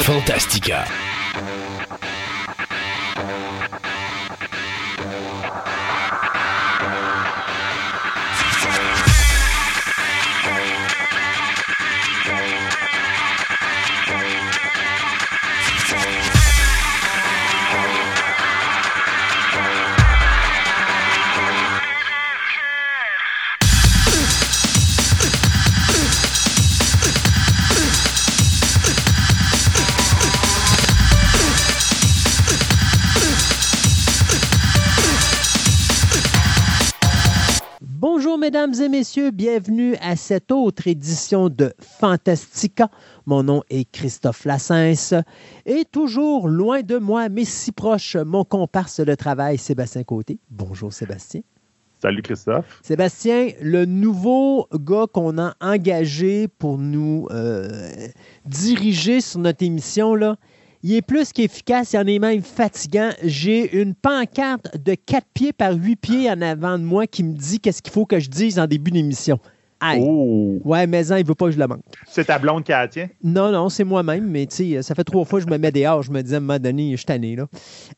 [0.00, 0.86] Fantastica.
[38.82, 42.88] Et messieurs, bienvenue à cette autre édition de Fantastica.
[43.26, 45.14] Mon nom est Christophe Lassens
[45.66, 50.40] et toujours loin de moi, mais si proche, mon comparse de travail Sébastien Côté.
[50.50, 51.42] Bonjour Sébastien.
[52.00, 52.80] Salut Christophe.
[52.82, 58.08] Sébastien, le nouveau gars qu'on a engagé pour nous euh,
[58.46, 60.36] diriger sur notre émission, là,
[60.82, 63.10] il est plus qu'efficace, il en est même fatigant.
[63.22, 67.34] J'ai une pancarte de 4 pieds par 8 pieds en avant de moi qui me
[67.34, 69.38] dit qu'est-ce qu'il faut que je dise en début d'émission.
[69.84, 70.00] Aïe.
[70.06, 71.80] Oh, Ouais, mais il veut pas que je le manque.
[72.06, 73.08] c'est ta blonde qui la tient?
[73.24, 75.72] Non, non, c'est moi-même, mais tu sais, ça fait trois fois que je me mets
[75.72, 76.02] dehors.
[76.02, 77.46] Je me disais à un moment donné, je suis tanné, là.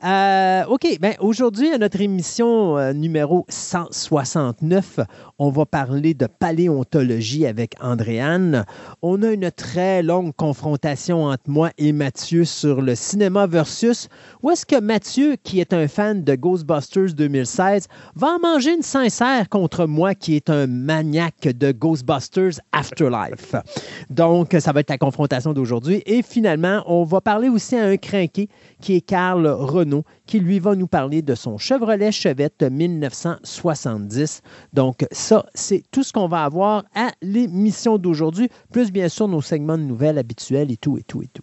[0.03, 5.01] Euh, OK, bien, aujourd'hui, à notre émission euh, numéro 169,
[5.39, 8.65] on va parler de paléontologie avec Andréane.
[9.03, 14.09] On a une très longue confrontation entre moi et Mathieu sur le cinéma versus
[14.43, 18.83] où est-ce que Mathieu, qui est un fan de Ghostbusters 2016, va en manger une
[18.83, 23.55] sincère contre moi, qui est un maniaque de Ghostbusters Afterlife.
[24.11, 26.03] Donc, ça va être la confrontation d'aujourd'hui.
[26.07, 28.49] Et finalement, on va parler aussi à un crinqué
[28.81, 34.43] qui est Carl Renault, qui lui va nous parler de son Chevrolet Chevette 1970.
[34.73, 39.43] Donc, ça, c'est tout ce qu'on va avoir à l'émission d'aujourd'hui, plus bien sûr nos
[39.43, 41.43] segments de nouvelles habituels et tout, et tout, et tout.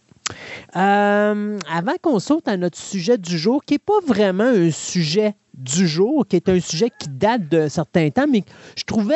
[0.75, 5.35] Euh, avant qu'on saute à notre sujet du jour, qui n'est pas vraiment un sujet
[5.63, 8.43] du jour, qui est un sujet qui date d'un certain temps, mais
[8.75, 9.15] je trouvais...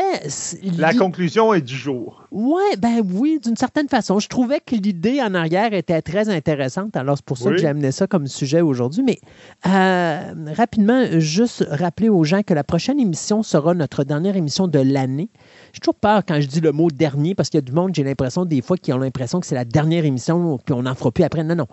[0.78, 2.28] La conclusion est du jour.
[2.32, 4.20] Ouais, ben oui, d'une certaine façon.
[4.20, 6.96] Je trouvais que l'idée en arrière était très intéressante.
[6.96, 7.56] Alors, c'est pour ça Oui.
[7.56, 9.04] que j'ai amené ça comme sujet aujourd'hui.
[9.04, 9.20] Mais
[9.68, 14.80] euh, rapidement, juste rappeler aux gens que la prochaine émission sera notre dernière émission de
[14.80, 15.30] l'année.
[15.74, 17.92] J'ai toujours peur quand je dis le mot dernier parce qu'il y a du monde,
[17.94, 20.96] j'ai l'impression des fois qui ont l'impression que c'est la dernière émission puis on n'en
[20.96, 21.44] fera plus après.
[21.44, 21.68] Non, non.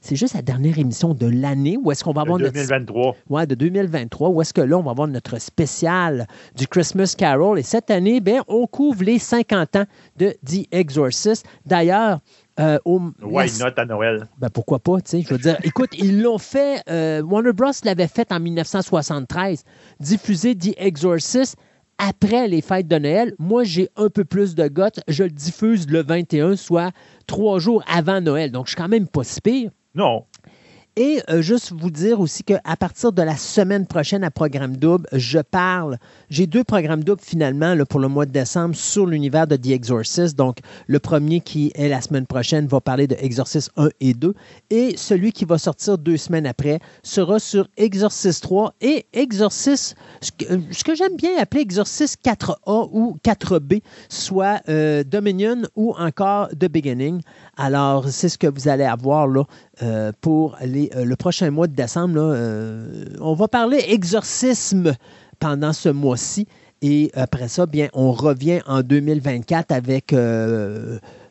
[0.00, 3.16] C'est juste la dernière émission de l'année où est-ce qu'on va avoir De notre 2023.
[3.28, 6.26] Ouais, de 2023, où est-ce que là, on va avoir notre spécial
[6.56, 7.58] du Christmas Carol.
[7.58, 9.84] Et cette année, ben, on couvre les 50 ans
[10.16, 11.44] de The Exorcist.
[11.66, 12.20] D'ailleurs,
[12.60, 14.28] euh, au, Why la- not à Noël?
[14.38, 17.70] ben, pourquoi pas, tu sais, je veux dire, écoute, ils l'ont fait, euh, Warner Bros.
[17.84, 19.64] l'avait fait en 1973,
[20.00, 21.56] diffuser The Exorcist
[21.98, 23.34] après les fêtes de Noël.
[23.38, 26.92] Moi, j'ai un peu plus de gottes, je le diffuse le 21, soit
[27.26, 29.70] trois jours avant Noël, donc je suis quand même pas si pire.
[29.98, 30.26] Non.
[31.00, 35.06] Et euh, juste vous dire aussi qu'à partir de la semaine prochaine à Programme Double,
[35.12, 35.96] je parle.
[36.28, 40.36] J'ai deux programmes doubles finalement pour le mois de décembre sur l'univers de The Exorcist.
[40.36, 40.58] Donc,
[40.88, 44.34] le premier qui est la semaine prochaine va parler de Exorcist 1 et 2.
[44.70, 50.32] Et celui qui va sortir deux semaines après sera sur Exorcist 3 et Exorcist, ce
[50.32, 55.94] que, euh, ce que j'aime bien appeler Exorcist 4A ou 4B, soit euh, Dominion ou
[55.96, 57.20] encore The Beginning.
[57.60, 59.28] Alors, c'est ce que vous allez avoir
[59.82, 62.14] euh, pour euh, le prochain mois de décembre.
[62.18, 64.94] Euh, on va parler exorcisme
[65.40, 66.46] pendant ce mois-ci.
[66.82, 70.14] Et après ça, bien, on revient en 2024 avec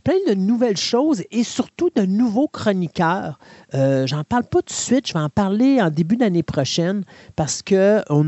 [0.08, 3.38] plein de nouvelles choses et surtout de nouveaux chroniqueurs.
[3.74, 7.04] Euh, J'en parle pas tout de suite, je vais en parler en début d'année prochaine
[7.36, 7.76] parce qu'on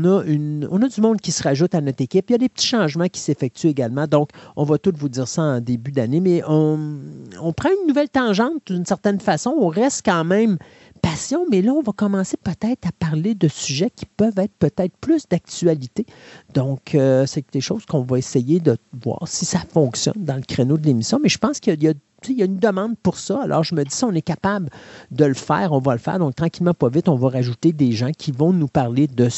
[0.04, 2.28] a, une, on a du monde qui se rajoute à notre équipe.
[2.28, 4.06] Il y a des petits changements qui s'effectuent également.
[4.06, 6.20] Donc, on va tout vous dire ça en début d'année.
[6.20, 6.78] Mais on,
[7.40, 9.54] on prend une nouvelle tangente d'une certaine façon.
[9.58, 10.58] On reste quand même
[11.00, 14.96] passion, mais là, on va commencer peut-être à parler de sujets qui peuvent être peut-être
[15.00, 16.06] plus d'actualité.
[16.54, 20.42] Donc, euh, c'est des choses qu'on va essayer de voir si ça fonctionne dans le
[20.42, 21.18] créneau de l'émission.
[21.22, 21.94] Mais je pense qu'il y a,
[22.28, 23.42] une demande pour ça.
[23.42, 24.68] Alors, je me dis, si on est capable
[25.10, 26.18] de le faire, on va le faire.
[26.18, 29.28] Donc, tranquillement, pas vite, on va rajouter des gens qui vont nous parler de,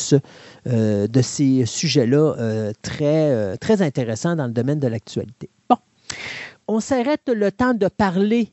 [0.67, 5.49] euh, ces sujets-là euh, très intéressants dans le domaine de l'actualité.
[5.70, 5.76] Bon,
[6.69, 8.53] on s'arrête le temps de parler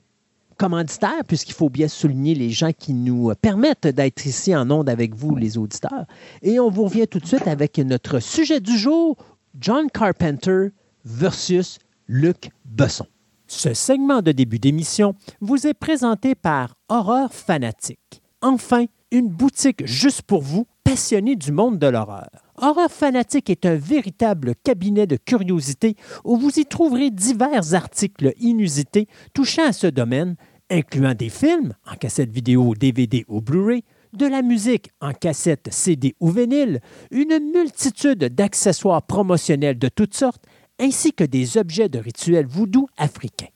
[0.59, 5.15] commanditaires, puisqu'il faut bien souligner les gens qui nous permettent d'être ici en onde avec
[5.15, 6.05] vous, les auditeurs.
[6.43, 9.15] Et on vous revient tout de suite avec notre sujet du jour,
[9.57, 10.67] John Carpenter
[11.05, 13.07] versus Luc Besson.
[13.47, 18.21] Ce segment de début d'émission vous est présenté par Horreur Fanatique.
[18.41, 22.29] Enfin, une boutique juste pour vous, passionnés du monde de l'horreur.
[22.61, 25.95] Horreur Fanatique est un véritable cabinet de curiosité
[26.25, 30.35] où vous y trouverez divers articles inusités touchant à ce domaine
[30.69, 33.83] incluant des films en cassette vidéo, DVD ou Blu-ray,
[34.13, 36.79] de la musique en cassette, CD ou vinyle,
[37.11, 40.43] une multitude d'accessoires promotionnels de toutes sortes,
[40.79, 43.47] ainsi que des objets de rituels voodoo africains.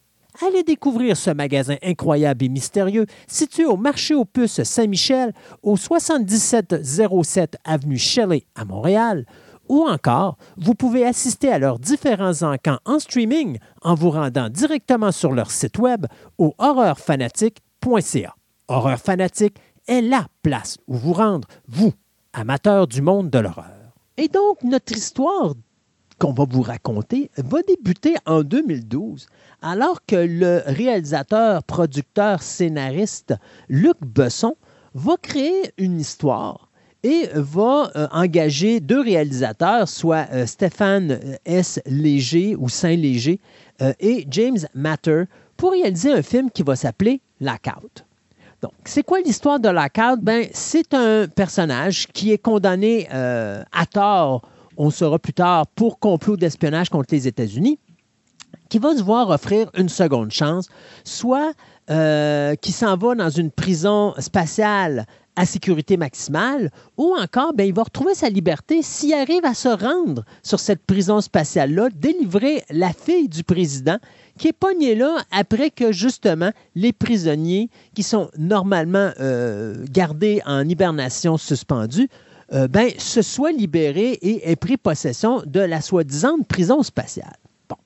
[0.41, 5.31] Allez découvrir ce magasin incroyable et mystérieux situé au marché aux puces Saint-Michel,
[5.61, 9.25] au 7707 avenue Shelley à Montréal,
[9.69, 15.11] ou encore, vous pouvez assister à leurs différents encans en streaming en vous rendant directement
[15.11, 16.05] sur leur site web
[16.37, 18.35] au horreurfanatique.ca.
[18.67, 19.57] Horreur Fanatique
[19.87, 21.93] est la place où vous rendre, vous,
[22.33, 23.93] amateurs du monde de l'horreur.
[24.17, 25.53] Et donc, notre histoire
[26.19, 29.27] qu'on va vous raconter va débuter en 2012,
[29.61, 33.33] alors que le réalisateur, producteur, scénariste
[33.67, 34.55] Luc Besson
[34.93, 36.69] va créer une histoire
[37.03, 41.81] et va euh, engager deux réalisateurs, soit euh, Stéphane euh, S.
[41.85, 43.39] Léger ou Saint-Léger
[43.99, 45.23] et James Matter,
[45.57, 48.05] pour réaliser un film qui va s'appeler Lockout.
[48.61, 50.21] Donc, c'est quoi l'histoire de Lockout?
[50.21, 54.47] Ben, c'est un personnage qui est condamné à tort,
[54.77, 57.77] on saura plus tard, pour complot d'espionnage contre les États-Unis,
[58.69, 60.69] qui va se voir offrir une seconde chance,
[61.03, 61.51] soit
[61.87, 67.83] qui s'en va dans une prison spatiale à sécurité maximale, ou encore, ben, il va
[67.83, 73.29] retrouver sa liberté s'il arrive à se rendre sur cette prison spatiale-là, délivrer la fille
[73.29, 73.97] du président
[74.37, 80.67] qui est pognée là après que justement les prisonniers qui sont normalement euh, gardés en
[80.67, 82.09] hibernation suspendue
[82.53, 87.35] euh, ben, se soient libérés et aient pris possession de la soi-disant prison spatiale.
[87.69, 87.77] Bon.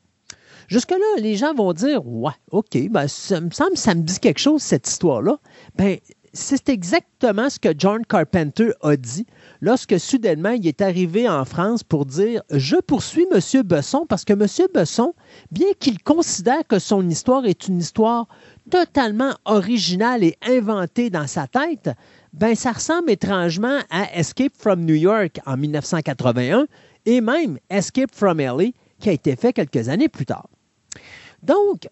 [0.68, 4.40] Jusque-là, les gens vont dire Ouais, OK, ben, ça me semble, ça me dit quelque
[4.40, 5.38] chose, cette histoire-là.
[5.76, 5.98] Ben,
[6.34, 9.26] c'est exactement ce que John Carpenter a dit
[9.62, 13.64] lorsque soudainement il est arrivé en France pour dire Je poursuis M.
[13.64, 14.46] Besson parce que M.
[14.74, 15.14] Besson,
[15.52, 18.28] bien qu'il considère que son histoire est une histoire
[18.70, 21.90] totalement originale et inventée dans sa tête,
[22.34, 26.68] ben ça ressemble étrangement à Escape from New York en 1981
[27.06, 30.50] et même Escape from LA qui a été fait quelques années plus tard.
[31.42, 31.88] Donc,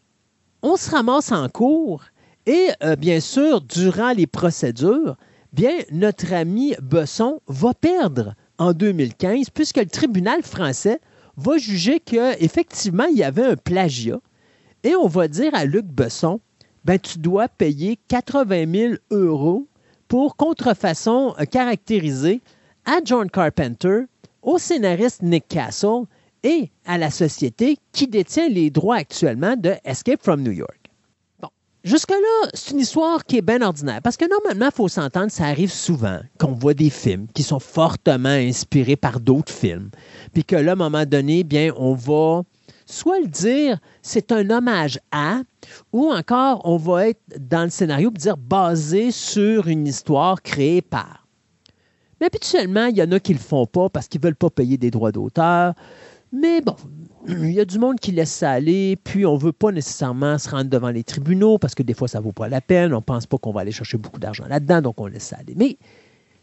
[0.62, 2.04] on se ramasse en cours
[2.46, 5.18] et euh, bien sûr, durant les procédures,
[5.54, 11.00] bien, notre ami Besson va perdre en 2015 puisque le tribunal français
[11.38, 14.20] va juger qu'effectivement, il y avait un plagiat.
[14.84, 16.40] Et on va dire à Luc Besson,
[16.84, 19.68] ben, tu dois payer 80 000 euros
[20.08, 22.42] pour contrefaçon euh, caractérisée
[22.86, 24.02] à John Carpenter,
[24.44, 26.04] au scénariste Nick Castle
[26.44, 30.85] et à la société qui détient les droits actuellement de Escape from New York.
[31.86, 34.02] Jusque-là, c'est une histoire qui est bien ordinaire.
[34.02, 37.60] Parce que normalement, il faut s'entendre, ça arrive souvent qu'on voit des films qui sont
[37.60, 39.92] fortement inspirés par d'autres films.
[40.34, 42.42] Puis que là, à un moment donné, bien, on va
[42.88, 45.42] soit le dire, c'est un hommage à,
[45.94, 50.82] ou encore, on va être dans le scénario pour dire basé sur une histoire créée
[50.82, 51.28] par.
[52.20, 54.36] Mais habituellement, il y en a qui ne le font pas parce qu'ils ne veulent
[54.36, 55.76] pas payer des droits d'auteur.
[56.32, 56.76] Mais bon,
[57.28, 60.38] il y a du monde qui laisse ça aller, puis on ne veut pas nécessairement
[60.38, 62.94] se rendre devant les tribunaux parce que des fois, ça ne vaut pas la peine.
[62.94, 65.38] On ne pense pas qu'on va aller chercher beaucoup d'argent là-dedans, donc on laisse ça
[65.38, 65.56] aller.
[65.56, 65.78] Mais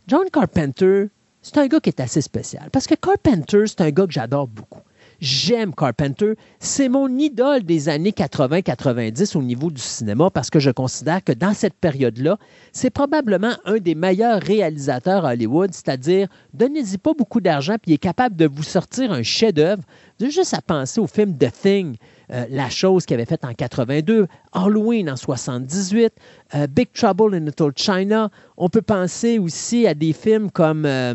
[0.08, 1.06] John Carpenter,
[1.40, 4.48] c'est un gars qui est assez spécial parce que Carpenter, c'est un gars que j'adore
[4.48, 4.80] beaucoup.
[5.22, 6.34] J'aime Carpenter.
[6.58, 11.30] C'est mon idole des années 80-90 au niveau du cinéma parce que je considère que
[11.30, 12.38] dans cette période-là,
[12.72, 17.94] c'est probablement un des meilleurs réalisateurs à Hollywood, c'est-à-dire donnez-y pas beaucoup d'argent puis il
[17.94, 19.84] est capable de vous sortir un chef-d'œuvre.
[20.18, 21.94] Juste à penser au film The Thing,
[22.32, 26.12] euh, La chose qu'il avait faite en 82, Halloween en 78,
[26.56, 28.28] euh, Big Trouble in Little China.
[28.56, 31.14] On peut penser aussi à des films comme euh,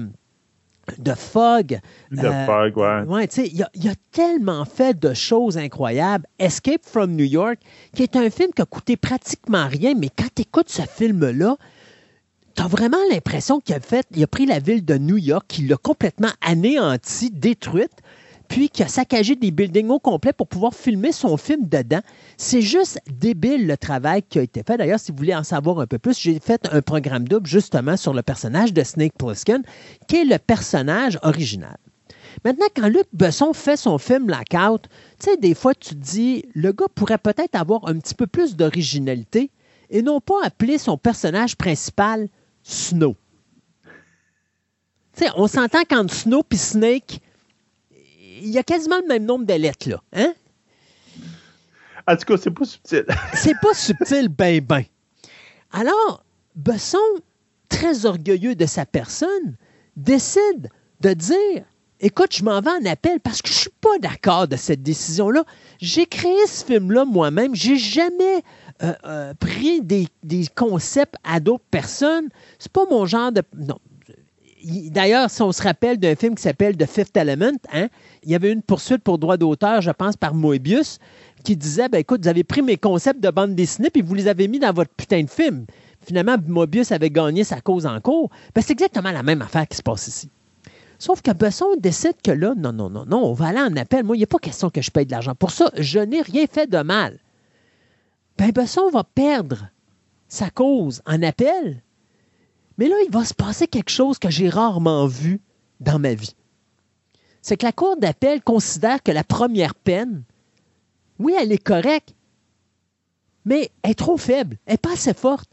[0.98, 1.80] de Fog.
[2.12, 3.02] De euh, Fog, ouais.
[3.02, 6.26] ouais tu sais, il a, tellement fait de choses incroyables.
[6.40, 7.60] Escape from New York,
[7.94, 11.56] qui est un film qui a coûté pratiquement rien, mais quand tu écoutes ce film-là,
[12.56, 15.46] tu as vraiment l'impression qu'il a fait, il a pris la ville de New York,
[15.48, 18.02] qu'il l'a complètement anéantie, détruite,
[18.48, 22.02] puis qui a saccagé des buildings au complet pour pouvoir filmer son film dedans.
[22.38, 24.78] C'est juste débile le travail qui a été fait.
[24.78, 27.98] D'ailleurs, si vous voulez en savoir un peu plus, j'ai fait un programme double justement
[27.98, 29.64] sur le personnage de Snake Plissken,
[30.08, 31.78] qui est le personnage original.
[32.46, 34.84] Maintenant, quand Luc Besson fait son film Lockout,
[35.20, 38.28] tu sais, des fois, tu te dis, le gars pourrait peut-être avoir un petit peu
[38.28, 39.50] plus d'originalité
[39.90, 42.28] et non pas appeler son personnage principal
[42.64, 43.16] Snow.
[45.16, 47.22] Tu sais, on s'entend quand Snow et Snake,
[48.42, 50.02] il y a quasiment le même nombre de lettres, là.
[50.14, 50.34] Hein?
[52.08, 53.06] En tout cas, c'est pas subtil.
[53.34, 54.84] c'est pas subtil, ben, ben.
[55.72, 56.24] Alors,
[56.56, 56.98] Besson,
[57.70, 59.58] très orgueilleux de sa personne,
[59.96, 60.70] décide
[61.02, 61.66] de dire
[62.00, 65.44] écoute, je m'en vais en appel parce que je suis pas d'accord de cette décision-là.
[65.80, 67.56] J'ai créé ce film-là moi-même.
[67.56, 68.44] J'ai jamais
[68.84, 72.30] euh, euh, pris des, des concepts à d'autres personnes.
[72.60, 73.42] C'est pas mon genre de.
[73.56, 73.80] Non.
[74.68, 77.88] Il- D'ailleurs, si on se rappelle d'un film qui s'appelle The Fifth Element, hein,
[78.24, 81.00] il y avait une poursuite pour droit d'auteur, je pense, par Moebius,
[81.44, 84.28] qui disait ben, écoute, vous avez pris mes concepts de bande dessinée puis vous les
[84.28, 85.66] avez mis dans votre putain de film.
[86.02, 88.30] Finalement, Moebius avait gagné sa cause en cours.
[88.54, 90.30] Ben, c'est exactement la même affaire qui se passe ici.
[91.00, 94.04] Sauf que Besson décide que là, non, non, non, non, on va aller en appel.
[94.04, 95.36] Moi, il n'y a pas question que je paye de l'argent.
[95.36, 97.20] Pour ça, je n'ai rien fait de mal.
[98.38, 99.70] Ben, Besson va perdre
[100.28, 101.82] sa cause en appel.
[102.78, 105.40] Mais là, il va se passer quelque chose que j'ai rarement vu
[105.80, 106.36] dans ma vie.
[107.42, 110.24] C'est que la Cour d'appel considère que la première peine,
[111.20, 112.14] oui, elle est correcte,
[113.46, 115.50] mais elle est trop faible, elle n'est pas assez forte.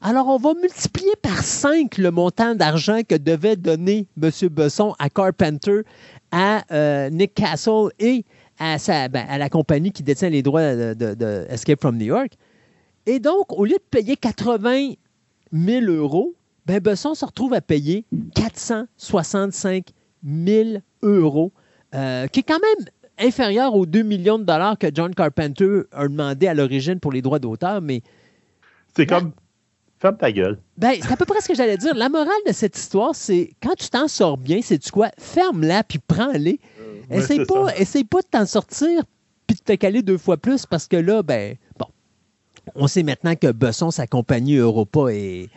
[0.00, 4.30] Alors, on va multiplier par 5 le montant d'argent que devait donner M.
[4.50, 5.80] Besson à Carpenter,
[6.30, 8.24] à euh, Nick Castle et
[8.60, 12.32] ben, à la compagnie qui détient les droits de- de Escape from New York.
[13.06, 14.92] Et donc, au lieu de payer 80
[15.52, 16.34] 000 euros,
[16.68, 19.86] ben Besson se retrouve à payer 465
[20.24, 20.68] 000
[21.02, 21.50] euros,
[21.94, 22.86] euh, qui est quand même
[23.18, 27.22] inférieur aux 2 millions de dollars que John Carpenter a demandé à l'origine pour les
[27.22, 28.02] droits d'auteur, mais
[28.94, 29.32] C'est comme.
[30.00, 30.58] Ferme ta gueule.
[30.76, 31.92] ben, c'est à peu près ce que j'allais dire.
[31.96, 35.10] La morale de cette histoire, c'est quand tu t'en sors bien, c'est tu quoi?
[35.18, 36.60] Ferme-la puis prends-les.
[37.10, 39.02] Ouais, essaye, pas, essaye pas de t'en sortir
[39.48, 41.86] puis de te caler deux fois plus parce que là, ben, bon.
[42.76, 45.48] On sait maintenant que Besson, sa compagnie Europa, est.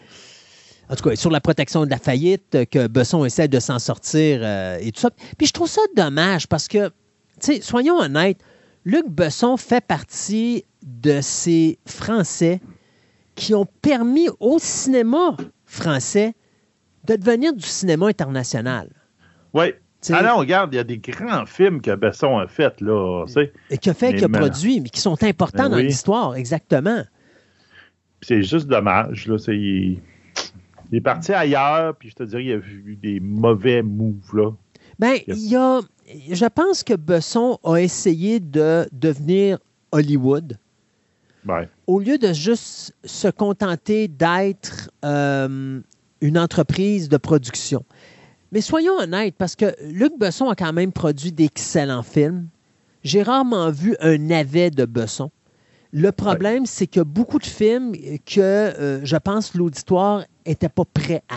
[0.92, 4.42] En tout cas, sur la protection de la faillite, que Besson essaie de s'en sortir
[4.44, 5.10] euh, et tout ça.
[5.38, 6.94] Puis je trouve ça dommage parce que, tu
[7.40, 8.40] sais, soyons honnêtes,
[8.84, 12.60] Luc Besson fait partie de ces Français
[13.36, 16.34] qui ont permis au cinéma français
[17.06, 18.90] de devenir du cinéma international.
[19.54, 19.74] Oui.
[20.02, 23.24] T'sais- Ah non, regarde, il y a des grands films que Besson a fait, là.
[23.28, 23.54] tu sais.
[23.70, 25.84] Et qui a fait, Mais qui a produit, mais qui sont importants Ben dans oui.
[25.84, 27.04] l'histoire, exactement.
[28.22, 29.38] C'est juste dommage, là.
[29.38, 29.98] C'est,
[30.92, 34.52] il, est parti ailleurs, puis je te dirais, il a vu des mauvais moves, là.
[35.00, 35.80] Ben, il y a.
[36.30, 39.58] Je pense que Besson a essayé de devenir
[39.92, 40.58] Hollywood
[41.48, 41.68] Ouais.
[41.88, 45.80] au lieu de juste se contenter d'être euh,
[46.22, 47.84] une entreprise de production.
[48.52, 52.48] Mais soyons honnêtes, parce que Luc Besson a quand même produit d'excellents films.
[53.04, 55.32] J'ai rarement vu un navet de Besson.
[55.94, 57.94] Le problème, c'est qu'il y a beaucoup de films
[58.26, 61.36] que euh, je pense l'auditoire n'était pas prêt à.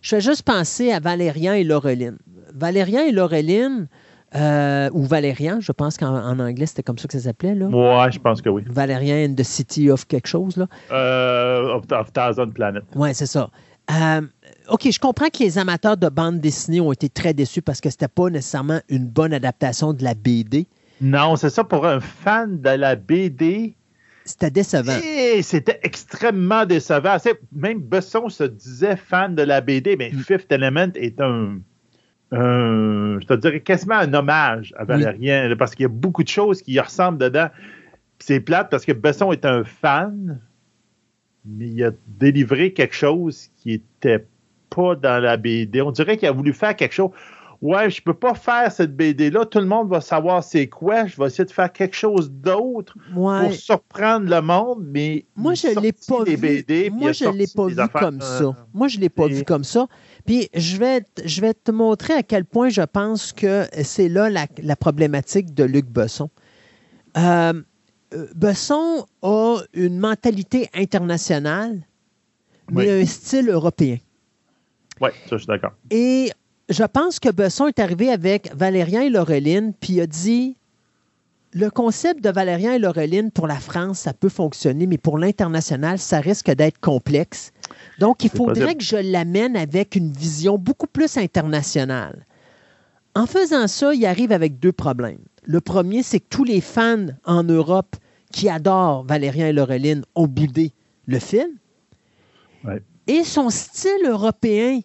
[0.00, 2.16] Je fais juste penser à Valérian et Laureline.
[2.54, 3.88] Valérian et Laureline,
[4.36, 7.66] euh, ou Valérian, je pense qu'en en anglais, c'était comme ça que ça s'appelait, là.
[7.66, 8.62] Ouais, je pense que oui.
[8.68, 10.66] Valérian and the City of quelque chose, là.
[10.92, 12.84] Euh, of, of Thousand Planet.
[12.94, 13.50] Oui, c'est ça.
[13.90, 14.20] Euh,
[14.68, 17.90] OK, je comprends que les amateurs de bande dessinée ont été très déçus parce que
[17.90, 20.68] c'était pas nécessairement une bonne adaptation de la BD.
[21.00, 23.74] Non, c'est ça, pour un fan de la BD,
[24.24, 24.98] C'était décevant.
[25.42, 27.16] c'était extrêmement décevant.
[27.52, 30.18] Même Besson se disait fan de la BD, mais Mm.
[30.20, 31.58] Fifth Element est un,
[32.32, 36.62] je te dirais quasiment un hommage à Valérien, parce qu'il y a beaucoup de choses
[36.62, 37.48] qui y ressemblent dedans.
[38.18, 40.40] C'est plate parce que Besson est un fan,
[41.44, 44.26] mais il a délivré quelque chose qui était
[44.68, 45.80] pas dans la BD.
[45.80, 47.10] On dirait qu'il a voulu faire quelque chose.
[47.62, 49.44] Ouais, je peux pas faire cette BD-là.
[49.44, 51.06] Tout le monde va savoir c'est quoi.
[51.06, 53.42] Je vais essayer de faire quelque chose d'autre Ouais.
[53.42, 56.36] pour surprendre le monde, mais Moi, je ne l'ai pas vu.
[56.38, 58.56] BD, il Moi, je ne l'ai pas vu affaires, comme euh, ça.
[58.72, 59.88] Moi, je ne l'ai pas et- vu comme ça.
[60.24, 64.08] Puis, je vais, te- je vais te montrer à quel point je pense que c'est
[64.08, 66.30] là la, la problématique de Luc Besson.
[67.18, 67.52] Euh,
[68.14, 71.82] euh, Besson a une mentalité internationale,
[72.70, 73.02] mais Oui.
[73.02, 73.98] un style européen.
[75.00, 75.72] Ouais, ça, je suis d'accord.
[75.90, 76.30] Et
[76.70, 80.56] je pense que Besson est arrivé avec Valérien et Laureline, puis il a dit
[81.52, 85.98] le concept de Valérien et Laureline pour la France, ça peut fonctionner, mais pour l'international,
[85.98, 87.52] ça risque d'être complexe.
[87.98, 92.24] Donc, il faudrait que je l'amène avec une vision beaucoup plus internationale.
[93.16, 95.18] En faisant ça, il arrive avec deux problèmes.
[95.42, 97.96] Le premier, c'est que tous les fans en Europe
[98.30, 100.72] qui adorent Valérien et Laureline ont boudé
[101.06, 101.50] le film.
[102.64, 102.80] Ouais.
[103.08, 104.78] Et son style européen,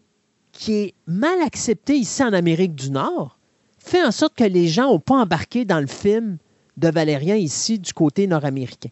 [0.57, 3.37] qui est mal accepté ici en Amérique du Nord,
[3.77, 6.37] fait en sorte que les gens n'ont pas embarqué dans le film
[6.77, 8.89] de Valérien ici du côté nord-américain.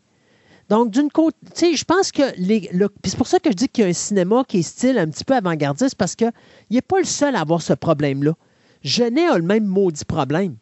[0.69, 3.49] Donc, d'une côte, tu sais, je pense que les, le- puis c'est pour ça que
[3.49, 6.15] je dis qu'il y a un cinéma qui est style un petit peu avant-gardiste parce
[6.15, 6.31] qu'il
[6.69, 8.33] n'est pas le seul à avoir ce problème-là.
[8.83, 10.55] Genet a le même maudit problème.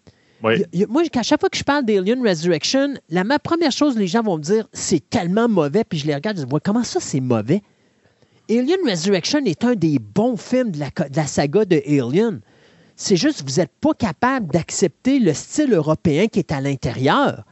[0.44, 0.64] Oui.
[0.74, 3.96] Il il moi, à chaque fois que je parle d'Alien Resurrection, la ma première chose,
[3.98, 6.60] les gens vont me dire, c'est tellement mauvais, puis je les regarde, je dis, Ouais,
[6.64, 7.62] comment ça, c'est mauvais?
[8.52, 12.42] Alien Resurrection est un des bons films de la, saga de Alien.
[12.98, 17.46] C'est juste que vous n'êtes pas capable d'accepter le style européen qui est à l'intérieur.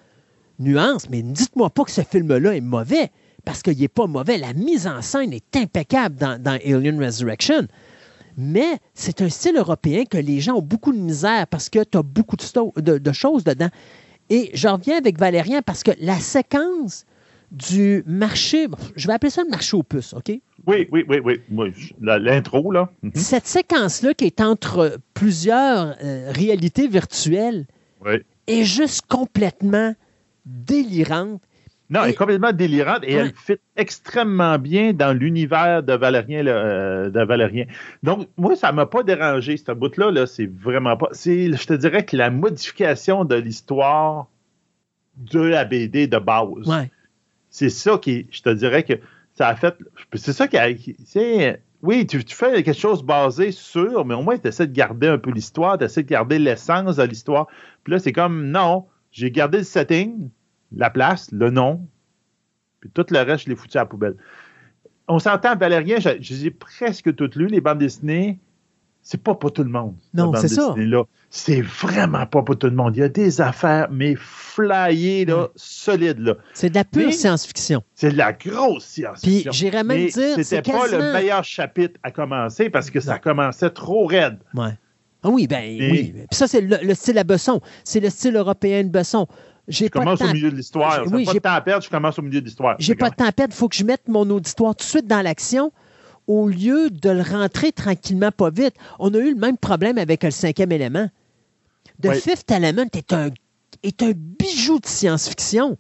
[0.60, 3.12] Nuance, mais ne dites-moi pas que ce film-là est mauvais,
[3.46, 4.38] parce qu'il n'est pas mauvais.
[4.38, 7.66] La mise en scène est impeccable dans, Alien Resurrection.
[8.36, 11.98] Mais c'est un style européen que les gens ont beaucoup de misère parce que tu
[11.98, 13.70] as beaucoup de, choses dedans.
[14.30, 17.06] Et je reviens avec Valérien parce que la séquence
[17.52, 20.42] du marché, je vais appeler ça le marché aux puces, OK?
[20.70, 21.74] Oui, oui, oui, oui.
[22.00, 22.90] L'intro, là.
[23.02, 23.12] Mhm.
[23.16, 27.66] Cette séquence-là qui est entre plusieurs euh, réalités virtuelles
[28.48, 29.96] est juste complètement
[30.46, 31.42] délirante.
[31.90, 37.10] Non, elle est complètement délirante et elle fit extrêmement bien dans l'univers de Valérien, euh,
[37.10, 37.66] de Valérien.
[38.04, 40.12] Donc, moi, ça ne m'a pas dérangé, cette bout-là.
[40.12, 41.10] -là, c'est vraiment pas.
[41.14, 44.28] Je te dirais que la modification de l'histoire
[45.18, 46.90] de la BD de base,
[47.50, 49.00] c'est ça qui, je te dirais que
[49.40, 49.74] ça a fait.
[50.16, 50.68] C'est ça qui a.
[51.82, 55.18] Oui, tu, fais quelque chose basé sur, mais au moins, tu essaies de garder un
[55.18, 57.48] peu l'histoire, tu essaies de garder l'essence de l'histoire.
[57.86, 60.30] Puis là, c'est comme, non, j'ai gardé le setting,
[60.76, 61.88] la place, le nom,
[62.82, 64.18] puis tout le reste, je l'ai foutu à la poubelle.
[65.08, 68.40] On s'entend, Valérien, je, les ai presque toutes lues, les bandes dessinées.
[69.12, 69.96] C'est pas pour tout le monde.
[70.14, 70.76] Non, c'est ça.
[71.32, 72.96] C'est vraiment pas pour tout le monde.
[72.96, 76.20] Il y a des affaires, mais flyées, là, solides.
[76.20, 76.36] Là.
[76.54, 77.82] C'est de la pure science-fiction.
[77.96, 79.50] C'est de la grosse science-fiction.
[79.50, 80.36] Puis j'irais même dire.
[80.44, 84.38] C'était pas le meilleur chapitre à commencer parce que ça commençait trop raide.
[84.54, 84.78] Ouais.
[85.24, 86.14] Ah oui, ben oui.
[86.14, 87.62] Puis ça, c'est le, le, style à Besson.
[87.84, 89.26] C'est le style européen de Besson.
[89.68, 91.02] Je commence au milieu de l'histoire.
[91.12, 92.76] Oui, pas de temps à perdre, je commence au milieu de l'histoire.
[92.78, 93.56] J'ai pas de temps à perdre.
[93.56, 95.72] Il faut que je mette mon auditoire tout de suite dans l'action
[96.30, 98.76] au lieu de le rentrer tranquillement, pas vite.
[99.00, 101.10] On a eu le même problème avec le cinquième élément.
[102.04, 103.32] The Fifth Element est un,
[103.82, 105.76] est un bijou de science-fiction,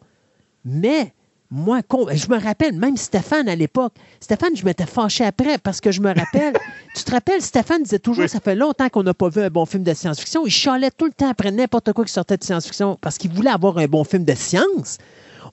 [0.65, 1.13] mais
[1.51, 1.81] moi,
[2.13, 6.01] je me rappelle, même Stéphane à l'époque, Stéphane, je m'étais fâché après parce que je
[6.01, 6.53] me rappelle,
[6.95, 9.65] tu te rappelles, Stéphane disait toujours, ça fait longtemps qu'on n'a pas vu un bon
[9.65, 10.45] film de science-fiction.
[10.47, 13.51] Il chialait tout le temps après n'importe quoi qui sortait de science-fiction parce qu'il voulait
[13.51, 14.97] avoir un bon film de science.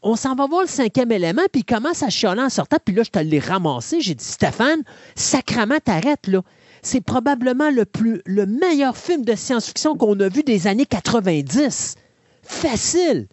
[0.03, 2.95] On s'en va voir le cinquième élément, puis il commence à chialer en sortant, puis
[2.95, 4.01] là, je te l'ai ramassé.
[4.01, 4.83] J'ai dit, Stéphane,
[5.15, 6.43] sacrement, t'arrêtes, là.
[6.83, 11.97] C'est probablement le, plus, le meilleur film de science-fiction qu'on a vu des années 90.
[12.43, 13.27] Facile.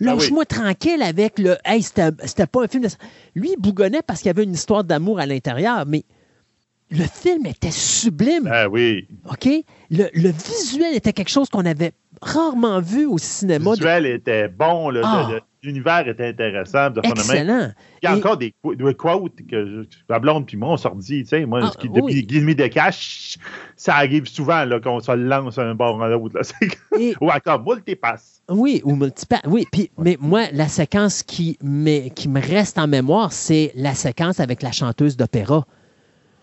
[0.00, 2.88] Ah Lâche-moi tranquille avec le Hey, c'était pas un film de.
[3.34, 6.04] Lui, il bougonnait parce qu'il y avait une histoire d'amour à l'intérieur, mais
[6.90, 8.48] le film était sublime.
[8.50, 9.06] Ah oui.
[9.30, 9.48] OK?
[9.90, 11.92] Le, visuel était quelque chose qu'on avait
[12.22, 13.70] rarement vu au cinéma.
[13.70, 14.92] Le visuel était bon.
[15.02, 15.40] Ah.
[15.62, 16.90] L'univers était intéressant.
[16.90, 17.72] De Excellent.
[18.02, 18.54] Il y a encore des,
[18.96, 21.24] quotes que la blonde puis moi, on s'en dit.
[21.24, 22.54] Tu sais, moi, ah, depuis oui.
[22.54, 23.36] de cash,
[23.76, 26.40] ça arrive souvent qu'on se lance un bord à l'autre.
[27.20, 28.42] Ou encore multipass.
[28.48, 29.42] Oui, ou multipass.
[29.46, 31.58] Oui, puis, mais moi, la séquence qui,
[32.14, 35.66] qui me reste en mémoire, c'est la séquence avec la chanteuse d'opéra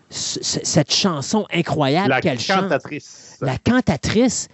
[0.10, 2.58] cette chanson incroyable qu'elle chante.
[2.58, 3.38] La cantatrice.
[3.41, 4.47] La cantatrice.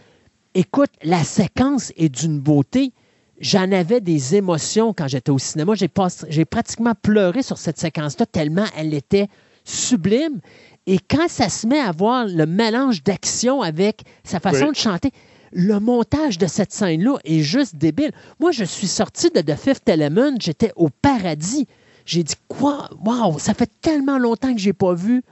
[0.54, 2.93] Écoute, la séquence est d'une beauté.
[3.41, 5.73] J'en avais des émotions quand j'étais au cinéma.
[5.75, 9.27] J'ai pratiquement pleuré sur cette séquence-là tellement elle était
[9.63, 10.39] sublime.
[10.86, 15.12] Et quand ça se met à voir le mélange d'action avec sa façon de chanter,
[15.51, 18.12] le montage de cette scène-là est juste débile.
[18.39, 21.67] Moi, je suis sorti de The Fifth Element, j'étais au paradis.
[22.06, 22.89] J'ai dit, quoi?
[23.04, 25.23] Waouh, ça fait tellement longtemps que j'ai pas vu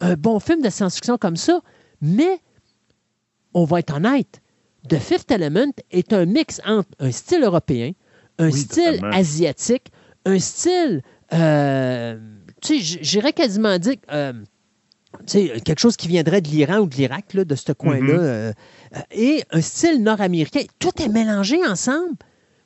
[0.00, 1.60] un bon film de science-fiction comme ça,
[2.00, 2.40] mais
[3.54, 4.39] on va être honnête,
[4.88, 7.92] The Fifth Element est un mix entre un style européen,
[8.38, 9.92] un style asiatique,
[10.24, 12.18] un style, euh,
[12.62, 14.32] tu sais, j'irais quasiment dire, euh,
[15.26, 18.18] quelque chose qui viendrait de l'Iran ou de l'Irak, de ce coin-là, mm-hmm.
[18.18, 18.52] euh,
[19.10, 20.62] et un style nord-américain.
[20.78, 22.16] Tout est mélangé ensemble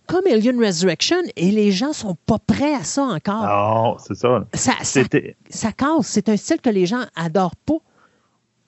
[0.07, 3.42] comme Alien Resurrection et les gens sont pas prêts à ça encore.
[3.42, 4.46] Non, c'est ça.
[4.53, 5.88] Ça, ça, casse.
[6.03, 7.79] C'est un style que les gens adorent pas.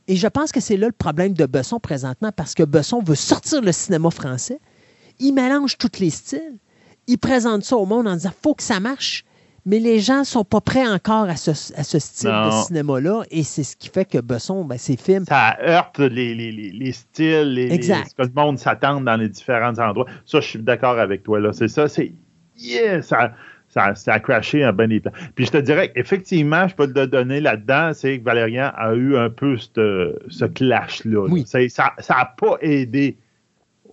[0.09, 3.15] Et je pense que c'est là le problème de Besson présentement parce que Besson veut
[3.15, 4.61] sortir le cinéma français.
[5.19, 6.59] Il mélange tous les styles.
[7.07, 9.25] Il présente ça au monde en disant faut que ça marche
[9.67, 13.65] mais les gens ne sont pas prêts encore à ce, style de cinéma-là, et c'est
[13.65, 15.25] ce qui fait que Besson, ben, ses films...
[15.27, 20.07] Ça heurte les, styles, les, ce que le monde s'attend dans les différents endroits.
[20.25, 21.41] Ça, je suis d'accord avec toi.
[21.41, 21.53] là.
[21.53, 22.13] C'est ça, c'est...
[22.57, 23.33] Yeah, ça,
[23.95, 25.11] ça, a crashé un bon état.
[25.35, 29.17] Puis je te dirais effectivement, je peux te donner là-dedans, c'est que Valérian a eu
[29.17, 31.27] un peu ce, clash-là.
[31.29, 31.45] Oui.
[31.47, 33.17] Ça n'a pas aidé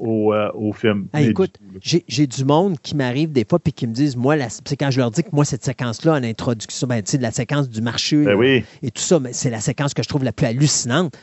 [0.02, 1.08] euh, au, film.
[1.17, 4.91] écoute, j'ai du monde qui m'arrive des fois puis qui me disent, moi, c'est quand
[4.91, 8.24] je leur dis que moi, cette séquence-là en introduction, ben, de la séquence du marché
[8.24, 11.17] ben et tout ça, c'est la séquence que je trouve la plus hallucinante.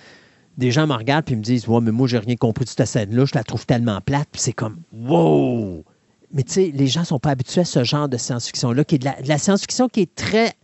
[0.57, 2.87] Des gens me regardent puis me disent, ouais, mais moi, j'ai rien compris de cette
[2.87, 5.85] scène-là, je la trouve tellement plate, puis c'est comme, wow!
[6.33, 8.99] Mais tu sais, les gens sont pas habitués à ce genre de science-fiction-là, qui est
[8.99, 10.55] de la, la science-fiction qui est très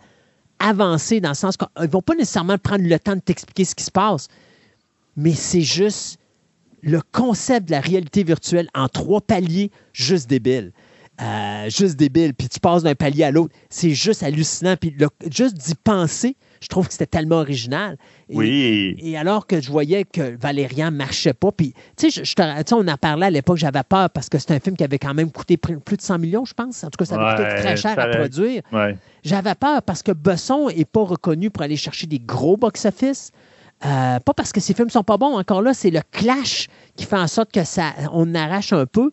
[0.58, 3.74] avancée dans le sens qu'ils ne vont pas nécessairement prendre le temps de t'expliquer ce
[3.74, 4.28] qui se passe,
[5.16, 6.18] mais c'est juste
[6.82, 10.72] le concept de la réalité virtuelle en trois paliers, juste débile.
[11.20, 13.54] Euh, juste débile, puis tu passes d'un palier à l'autre.
[13.70, 14.76] C'est juste hallucinant.
[14.78, 14.94] Puis
[15.30, 17.96] juste d'y penser, je trouve que c'était tellement original.
[18.28, 18.96] Et, oui.
[18.98, 22.22] Et alors que je voyais que Valérian marchait pas, puis tu sais,
[22.72, 25.14] on en parlait à l'époque, j'avais peur parce que c'est un film qui avait quand
[25.14, 26.84] même coûté plus de 100 millions, je pense.
[26.84, 28.62] En tout cas, ça avait coûté très cher à produire.
[29.24, 33.32] J'avais peur parce que Besson n'est pas reconnu pour aller chercher des gros box-office.
[33.84, 37.04] Euh, pas parce que ses films sont pas bons, encore là, c'est le clash qui
[37.04, 39.10] fait en sorte que ça, on arrache un peu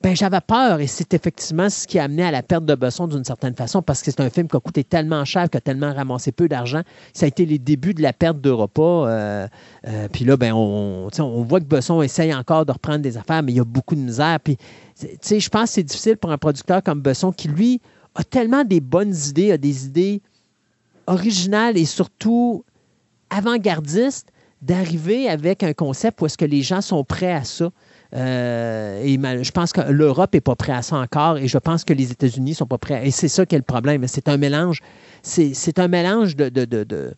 [0.00, 3.08] ben, j'avais peur et c'est effectivement ce qui a amené à la perte de Besson
[3.08, 5.60] d'une certaine façon parce que c'est un film qui a coûté tellement cher, qui a
[5.60, 6.82] tellement ramassé peu d'argent.
[7.12, 8.80] Ça a été les débuts de la perte d'Europa.
[8.82, 9.48] Euh,
[9.88, 11.08] euh, puis là, ben, on,
[11.42, 14.00] voit que Besson essaye encore de reprendre des affaires, mais il y a beaucoup de
[14.00, 14.38] misère.
[14.38, 14.56] Puis,
[15.00, 17.80] je pense que c'est difficile pour un producteur comme Besson qui, lui,
[18.14, 20.22] a tellement des bonnes idées, a des idées
[21.08, 22.64] originales et surtout
[23.30, 24.28] avant-gardistes
[24.62, 27.70] d'arriver avec un concept où est-ce que les gens sont prêts à ça.
[28.14, 31.84] Euh, et je pense que l'Europe n'est pas prête à ça encore et je pense
[31.84, 33.06] que les États-Unis ne sont pas prêts.
[33.06, 34.06] Et c'est ça qui est le problème.
[34.06, 34.80] C'est un mélange,
[35.22, 37.14] c'est un mélange de, de, de,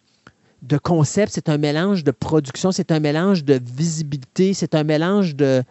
[0.63, 5.37] de, concepts, c'est un mélange de production, c'est un mélange de visibilité, c'est un mélange
[5.37, 5.63] de.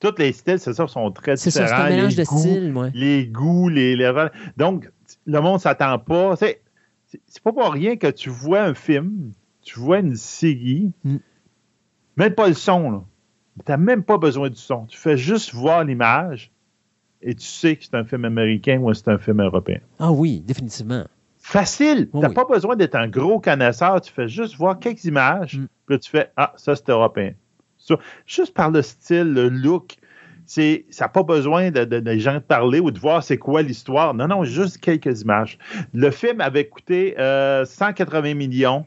[0.00, 1.66] Tous les styles, c'est ça, sont très différents.
[1.66, 2.88] C'est un mélange de styles, moi.
[2.94, 4.32] Les goûts, les levels.
[4.56, 4.90] Donc,
[5.26, 6.34] le monde ne s'attend pas.
[6.36, 6.62] C'est
[7.44, 11.16] pas pour rien que tu vois un film, tu vois une série, mm.
[12.16, 13.04] même pas le son, là
[13.58, 14.86] tu n'as même pas besoin du son.
[14.86, 16.50] Tu fais juste voir l'image
[17.20, 19.80] et tu sais que c'est un film américain ou c'est un film européen.
[19.98, 21.04] Ah oui, définitivement.
[21.38, 22.08] Facile.
[22.10, 24.00] tu n'as pas besoin d'être un gros connaisseur.
[24.00, 25.66] Tu fais juste voir quelques images, mm.
[25.86, 27.32] puis tu fais Ah, ça, c'est européen.
[28.26, 29.96] juste par le style, le look,
[30.46, 30.62] ça
[31.00, 34.14] n'a pas besoin de, de, gens de parler ou de voir c'est quoi l'histoire.
[34.14, 35.58] Non, non, juste quelques images.
[35.92, 38.86] Le film avait coûté 180 euh, millions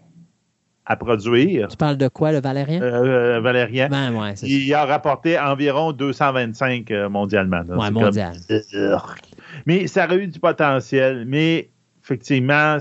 [0.85, 1.67] à produire.
[1.69, 2.81] Tu parles de quoi, le Valérien?
[2.81, 3.89] Euh, euh Valérien.
[3.89, 7.61] Ben, ouais, il a rapporté environ 225 euh, mondialement.
[7.69, 8.35] Oui, mondial.
[9.65, 11.25] Mais ça aurait eu du potentiel.
[11.27, 11.69] Mais
[12.03, 12.77] effectivement,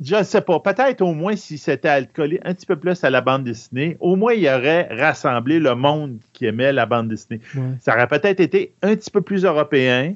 [0.00, 0.58] je ne sais pas.
[0.60, 4.16] Peut-être au moins si c'était alcoolé un petit peu plus à la bande dessinée, au
[4.16, 7.40] moins il aurait rassemblé le monde qui aimait la bande dessinée.
[7.80, 10.14] Ça aurait peut-être été un petit peu plus européen,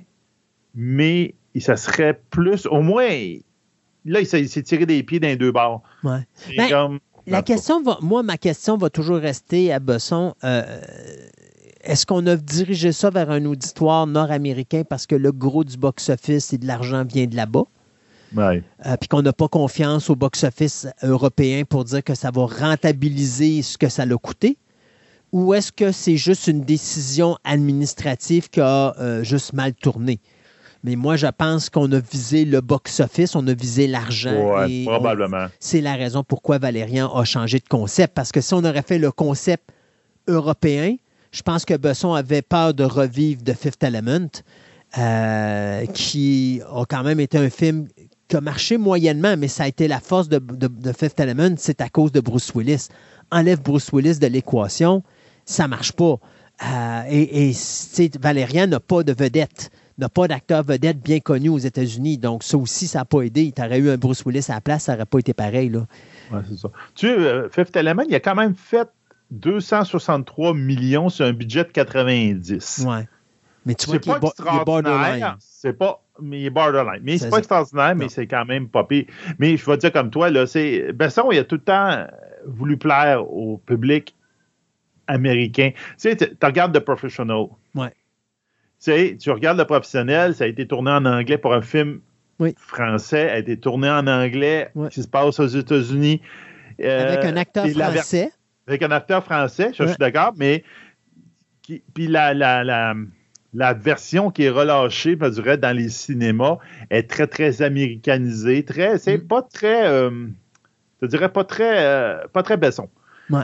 [0.74, 3.08] mais ça serait plus, au moins,
[4.08, 5.82] là, il s'est tiré des pieds dans les deux bords.
[6.02, 6.26] Ouais.
[6.56, 10.34] Ben, la question va, moi, ma question va toujours rester à Besson.
[10.44, 10.80] Euh,
[11.82, 16.52] est-ce qu'on a dirigé ça vers un auditoire nord-américain parce que le gros du box-office
[16.52, 17.64] et de l'argent vient de là-bas?
[18.34, 18.62] Ouais.
[18.86, 23.62] Euh, puis qu'on n'a pas confiance au box-office européen pour dire que ça va rentabiliser
[23.62, 24.58] ce que ça l'a coûté?
[25.32, 30.20] Ou est-ce que c'est juste une décision administrative qui a euh, juste mal tourné?
[30.84, 34.64] Mais moi, je pense qu'on a visé le box-office, on a visé l'argent.
[34.64, 35.46] Oui, probablement.
[35.58, 38.14] C'est la raison pourquoi Valérian a changé de concept.
[38.14, 39.70] Parce que si on aurait fait le concept
[40.28, 40.96] européen,
[41.32, 44.28] je pense que Besson avait peur de revivre The Fifth Element,
[44.96, 47.88] euh, qui a quand même été un film
[48.28, 51.80] qui a marché moyennement, mais ça a été la force de, de, Fifth Element, c'est
[51.80, 52.88] à cause de Bruce Willis.
[53.30, 55.02] Enlève Bruce Willis de l'équation,
[55.44, 56.18] ça ne marche pas.
[56.64, 61.58] Euh, et, et Valérian n'a pas de vedette n'a pas d'acteur vedette bien connu aux
[61.58, 62.18] États-Unis.
[62.18, 63.52] Donc, ça aussi, ça n'a pas aidé.
[63.54, 65.68] Tu aurais eu un Bruce Willis à la place, ça n'aurait pas été pareil.
[65.68, 65.86] Là.
[66.32, 66.70] Ouais, c'est ça.
[66.94, 68.88] Tu sais, euh, Fifth Element, il a quand même fait
[69.32, 72.84] 263 millions sur un budget de 90.
[72.86, 73.08] Ouais.
[73.66, 75.34] Mais tu vois qu'il est, est, borderline.
[75.40, 77.02] C'est pas, mais il est borderline.
[77.02, 79.04] Mais c'est pas extraordinaire, mais c'est quand même pas pire.
[79.38, 82.06] Mais je vais dire comme toi, là, c'est, Besson, il a tout le temps
[82.46, 84.14] voulu plaire au public
[85.06, 85.72] américain.
[85.74, 87.48] Tu sais, tu regardes The Professional.
[87.74, 87.92] Ouais
[88.78, 92.00] sais, tu regardes le professionnel, ça a été tourné en anglais pour un film
[92.56, 96.20] français, a été tourné en anglais, qui se passe aux États-Unis.
[96.80, 98.30] Euh, avec un acteur français.
[98.66, 100.62] Avec un acteur français, je, suis d'accord, mais
[101.94, 102.94] puis la, la, la,
[103.54, 106.58] la, version qui est relâchée, je dirais, dans les cinémas
[106.90, 109.26] est très, très américanisée, très, c'est mm.
[109.26, 110.26] pas très, euh,
[111.02, 112.88] je dirais pas très, euh, pas très Besson.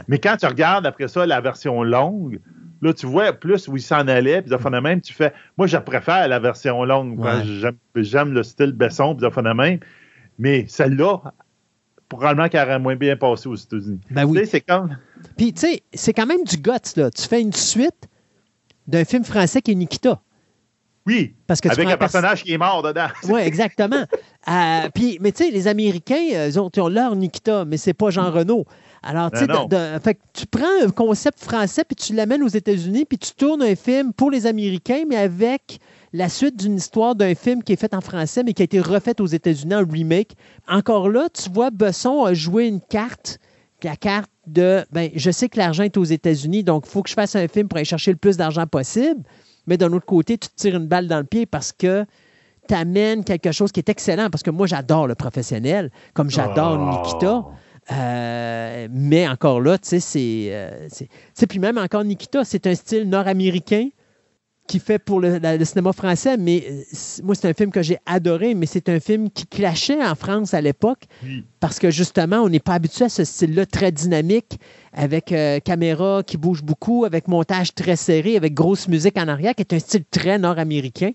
[0.07, 2.39] Mais quand tu regardes après ça la version longue,
[2.81, 5.33] Là, tu vois plus où il s'en allait, puis de même, tu fais.
[5.57, 7.19] Moi, je préfère la version longue.
[7.95, 9.79] J'aime le style Besson, puis de même.
[10.37, 11.21] Mais celle-là,
[12.09, 14.01] probablement qu'elle aurait moins bien passé aux États-Unis.
[14.11, 14.45] Ben oui.
[14.45, 14.97] c'est comme.
[15.37, 17.09] Puis, tu sais, c'est quand même du guts, là.
[17.09, 18.09] Tu fais une suite
[18.87, 20.21] d'un film français qui est Nikita.
[21.07, 23.07] Oui, Parce que avec un personnage qui est mort dedans.
[23.29, 24.05] oui, exactement.
[24.47, 26.15] Euh, puis, mais tu sais, les Américains,
[26.47, 28.65] ils ont, ils ont leur Nikita, mais c'est pas Jean Renault.
[29.05, 33.31] Alors, tu sais, tu prends un concept français, puis tu l'amènes aux États-Unis, puis tu
[33.33, 35.79] tournes un film pour les Américains, mais avec
[36.11, 38.79] la suite d'une histoire d'un film qui est fait en français, mais qui a été
[38.79, 40.31] refait aux États-Unis en remake.
[40.67, 43.39] Encore là, tu vois, Besson a joué une carte,
[43.83, 47.09] la carte de, ben, je sais que l'argent est aux États-Unis, donc il faut que
[47.09, 49.21] je fasse un film pour aller chercher le plus d'argent possible.
[49.67, 52.05] Mais d'un autre côté, tu te tires une balle dans le pied parce que
[52.67, 54.29] tu amènes quelque chose qui est excellent.
[54.31, 57.03] Parce que moi, j'adore le professionnel, comme j'adore Oh.
[57.03, 57.45] Nikita.
[57.91, 60.47] Euh, mais encore là, tu sais, c'est.
[60.53, 60.87] euh,
[61.47, 63.89] puis même encore Nikita, c'est un style nord-américain
[64.67, 66.81] qui fait pour le, la- le cinéma français, mais euh,
[67.23, 70.53] moi, c'est un film que j'ai adoré, mais c'est un film qui clashait en France
[70.55, 71.43] à l'époque Oui.
[71.59, 74.57] parce que justement, on n'est pas habitué à ce style-là très dynamique,
[74.91, 79.53] avec euh, caméra qui bouge beaucoup, avec montage très serré, avec grosse musique en arrière,
[79.53, 81.11] qui est un style très nord-américain.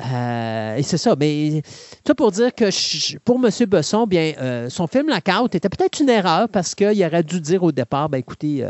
[0.00, 1.14] Euh, et c'est ça.
[1.18, 1.62] Mais
[2.06, 3.50] ça pour dire que je- pour M.
[3.66, 7.62] Besson, bien, euh, son film Lockout était peut-être une erreur parce qu'il aurait dû dire
[7.62, 8.64] au départ, ben écoutez,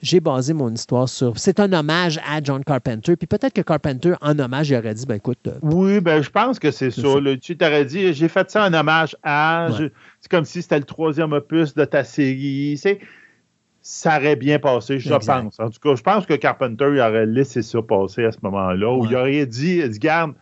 [0.00, 1.38] j'ai basé mon histoire sur.
[1.38, 3.16] C'est un hommage à John Carpenter.
[3.16, 6.30] Puis peut-être que Carpenter, en hommage, il aurait dit, ben écoute, euh, Oui, ben je
[6.30, 7.02] pense que c'est ça.
[7.40, 9.68] Tu t'aurais dit, j'ai fait ça en hommage à.
[9.70, 9.76] Ouais.
[9.78, 9.84] je-
[10.20, 12.76] C'est comme si c'était le troisième opus de ta série.
[12.76, 12.98] C'est-
[13.80, 15.42] ça aurait bien passé, je Exact.
[15.44, 15.58] pense.
[15.60, 18.92] En tout cas, je pense que Carpenter il aurait laissé ça passer à ce moment-là,
[18.92, 19.06] Ouais.
[19.10, 20.32] il aurait dit, dit, garde,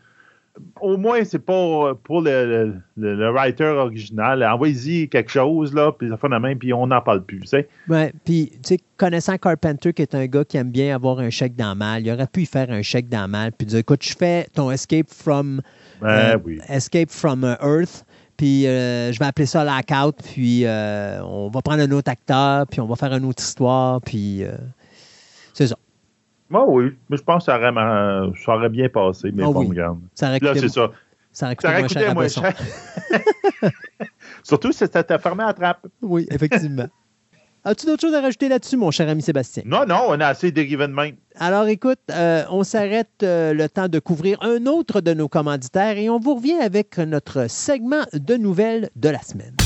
[0.81, 4.42] au moins, c'est pas pour le, le- writer original.
[4.45, 7.40] Envoyez-y quelque chose, là, puis ça fait la main, puis on n'en parle plus.
[7.40, 7.69] tu sais.
[7.88, 11.31] Ouais, puis, tu sais, connaissant Carpenter, qui est un gars qui aime bien avoir un
[11.31, 13.66] chèque dans le mal, il aurait pu y faire un chèque dans le mal, puis
[13.66, 15.61] dire écoute, je fais ton Escape from,
[16.01, 16.59] Ben euh, oui.
[16.69, 18.05] Escape from euh, Earth,
[18.37, 22.66] puis euh, je vais appeler ça Lockout, puis euh, on va prendre un autre acteur,
[22.66, 24.53] puis on va faire une autre histoire, puis euh,
[25.55, 25.77] c'est ça.
[26.49, 26.97] Moi, oui.
[27.11, 29.69] Mais je pense que ça aurait, ma- ça aurait bien passé, mais Ah bon, oui.
[29.71, 29.99] regarde.
[30.15, 30.91] Ça aurait Là, c'est ça.
[31.33, 33.71] ça aurait coûté Ça aurait moins cher moins.
[34.43, 35.87] Surtout si c'était fermé à trappe.
[36.03, 36.87] Oui, effectivement.
[37.65, 39.65] As-tu d'autres choses à rajouter là-dessus, mon cher ami Sébastien?
[39.67, 41.17] Non, non, on a assez dérivé de même.
[41.41, 45.99] Alors écoute, euh, on s'arrête euh, le temps de couvrir un autre de nos commanditaires
[45.99, 49.65] et on vous revient avec notre segment de nouvelles de la semaine.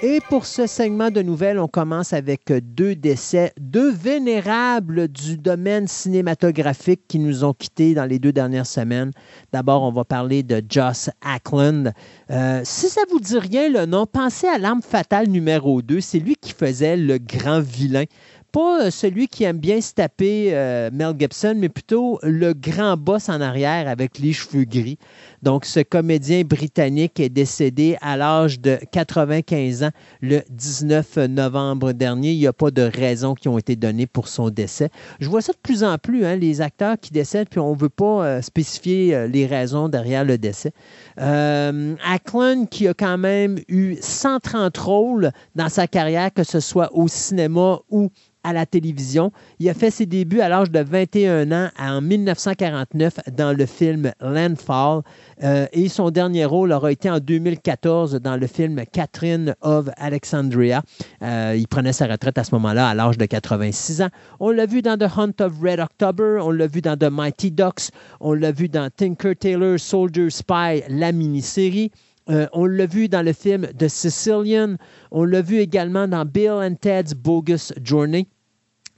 [0.00, 5.88] Et pour ce segment de nouvelles, on commence avec deux décès, deux vénérables du domaine
[5.88, 9.10] cinématographique qui nous ont quittés dans les deux dernières semaines.
[9.52, 11.92] D'abord, on va parler de Joss Ackland.
[12.30, 16.00] Euh, si ça vous dit rien, le nom, pensez à L'arme fatale numéro 2.
[16.00, 18.04] C'est lui qui faisait le grand vilain.
[18.52, 22.96] Pas euh, celui qui aime bien se taper euh, Mel Gibson, mais plutôt le grand
[22.96, 24.98] boss en arrière avec les cheveux gris.
[25.42, 32.32] Donc, ce comédien britannique est décédé à l'âge de 95 ans le 19 novembre dernier.
[32.32, 34.90] Il n'y a pas de raisons qui ont été données pour son décès.
[35.20, 37.78] Je vois ça de plus en plus, hein, les acteurs qui décèdent, puis on ne
[37.78, 40.72] veut pas euh, spécifier euh, les raisons derrière le décès.
[41.20, 46.90] Euh, Ackland, qui a quand même eu 130 rôles dans sa carrière, que ce soit
[46.94, 48.10] au cinéma ou
[48.44, 49.32] à la télévision.
[49.58, 54.12] Il a fait ses débuts à l'âge de 21 ans en 1949 dans le film
[54.20, 55.02] Landfall
[55.42, 60.82] euh, et son dernier rôle aura été en 2014 dans le film Catherine of Alexandria.
[61.22, 64.08] Euh, il prenait sa retraite à ce moment-là à l'âge de 86 ans.
[64.40, 67.50] On l'a vu dans The Hunt of Red October, on l'a vu dans The Mighty
[67.50, 71.90] Ducks, on l'a vu dans Tinker Tailor Soldier Spy, la mini-série.
[72.30, 74.76] Euh, on l'a vu dans le film The Sicilian.
[75.10, 78.26] On l'a vu également dans Bill and Ted's Bogus Journey.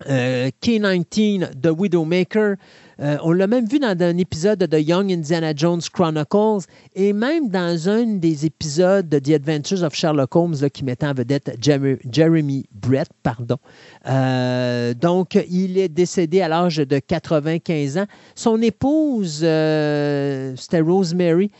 [0.08, 2.56] Euh, K-19, The Widowmaker.
[3.00, 7.48] Euh, on l'a même vu dans un épisode de Young Indiana Jones Chronicles et même
[7.48, 12.66] dans un des épisodes de The Adventures of Sherlock Holmes qui mettait en vedette Jeremy
[12.72, 13.08] Brett.
[13.22, 13.56] Pardon.
[14.06, 18.06] Euh, donc, il est décédé à l'âge de 95 ans.
[18.34, 21.50] Son épouse, euh, c'était Rosemary,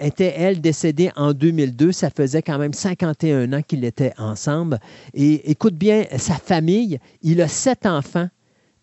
[0.00, 1.92] était, elle, décédée en 2002.
[1.92, 4.80] Ça faisait quand même 51 ans qu'ils étaient ensemble.
[5.14, 8.28] Et écoute bien, sa famille, il a sept enfants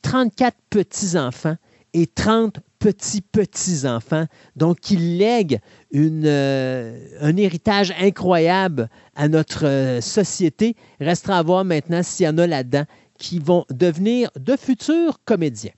[0.05, 1.55] 34 petits-enfants
[1.95, 4.25] et 30 petits-petits-enfants.
[4.57, 5.59] Donc, il lègue
[5.95, 10.75] euh, un héritage incroyable à notre euh, société.
[10.99, 12.83] Restera à voir maintenant s'il y en a là-dedans
[13.17, 15.71] qui vont devenir de futurs comédiens.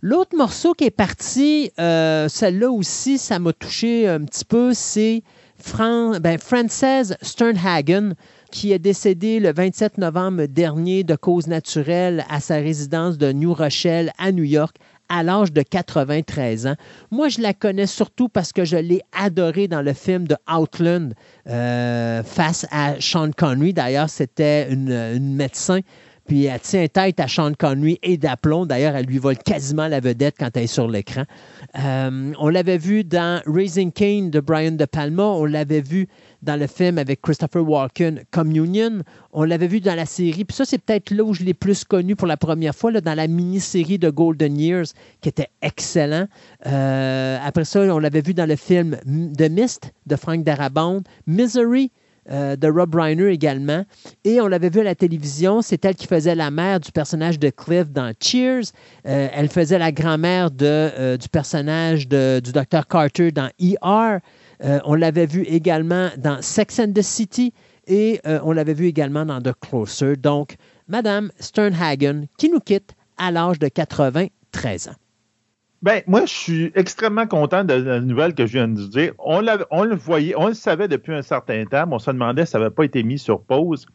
[0.00, 5.22] L'autre morceau qui est parti, euh, celle-là aussi, ça m'a touché un petit peu, c'est
[5.58, 8.14] Fran ben, Frances Sternhagen
[8.50, 13.54] qui est décédé le 27 novembre dernier de cause naturelle à sa résidence de New
[13.54, 14.76] Rochelle à New York
[15.10, 16.76] à l'âge de 93 ans.
[17.10, 21.12] Moi, je la connais surtout parce que je l'ai adorée dans le film de Outland
[21.48, 23.74] euh, face à Sean Connery.
[23.74, 25.80] D'ailleurs, c'était une, médecin
[26.26, 28.64] puis elle tient tête à Sean Connery et d'aplomb.
[28.64, 31.24] D'ailleurs, elle lui vole quasiment la vedette quand elle est sur l'écran.
[31.76, 35.24] Euh, on l'avait vu dans Raising Cain de Brian De Palma.
[35.24, 36.06] On l'avait vu
[36.42, 39.02] dans le film avec Christopher Walken, Communion.
[39.32, 40.44] On l'avait vu dans la série.
[40.44, 43.00] Puis ça, c'est peut-être là où je l'ai plus connu pour la première fois, là,
[43.00, 44.86] dans la mini-série de Golden Years,
[45.20, 46.26] qui était excellent.
[46.66, 51.90] Euh, après ça, on l'avait vu dans le film The Mist de Frank Darabont, Misery
[52.30, 53.84] euh, de Rob Reiner également.
[54.24, 57.38] Et on l'avait vu à la télévision, c'est elle qui faisait la mère du personnage
[57.38, 58.72] de Cliff dans Cheers.
[59.06, 62.86] Euh, elle faisait la grand-mère du personnage de, du Dr.
[62.88, 64.18] Carter dans ER.
[64.62, 67.52] Euh, on l'avait vu également dans Sex and the City
[67.86, 70.16] et euh, on l'avait vu également dans The Closer.
[70.16, 70.56] Donc,
[70.88, 74.96] Madame Sternhagen qui nous quitte à l'âge de 93 ans.
[75.82, 79.12] Ben, moi, je suis extrêmement content de la nouvelle que je viens de dire.
[79.18, 82.44] On, on, le voyait, on le savait depuis un certain temps, mais on se demandait
[82.44, 83.86] si ça n'avait pas été mis sur pause.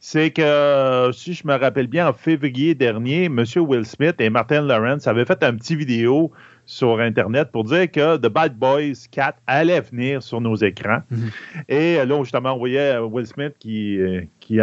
[0.00, 3.44] C'est que, si je me rappelle bien, en février dernier, M.
[3.56, 6.32] Will Smith et Martin Lawrence avaient fait un petit vidéo
[6.66, 11.02] sur Internet pour dire que The Bad Boys 4 allait venir sur nos écrans.
[11.10, 11.30] Mhm.
[11.68, 14.58] Et là, justement, on voyait Will Smith qui, euh, qui,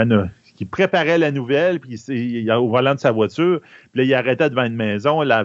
[0.56, 3.62] qui préparait la nouvelle, puis il, au volant de sa voiture,
[3.92, 5.22] puis là, il arrêtait devant une maison.
[5.22, 5.44] La,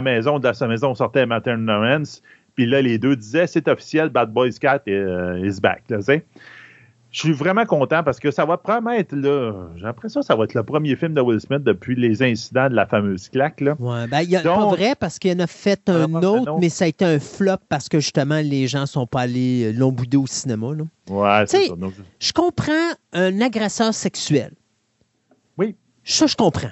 [0.00, 2.22] maison, de sa maison sortait Martin Lawrence,
[2.54, 5.84] puis là, les deux disaient c'est officiel, Bad Boys 4 euh, is back.
[5.88, 5.98] Là,
[7.18, 10.44] je suis vraiment content parce que ça va promettre, là, j'ai l'impression que ça va
[10.44, 13.60] être le premier film de Will Smith depuis les incidents de la fameuse claque.
[13.60, 13.74] Là.
[13.80, 16.84] Ouais, ben, y a, pas vrai parce qu'il en a fait un autre, mais ça
[16.84, 20.16] a été un flop parce que justement, les gens ne sont pas allés l'ont boudé
[20.16, 20.68] au cinéma.
[20.74, 20.84] Là.
[21.10, 21.74] Ouais, c'est ça.
[22.20, 24.52] Je comprends un agresseur sexuel.
[25.56, 25.74] Oui.
[26.04, 26.70] Ça, je comprends.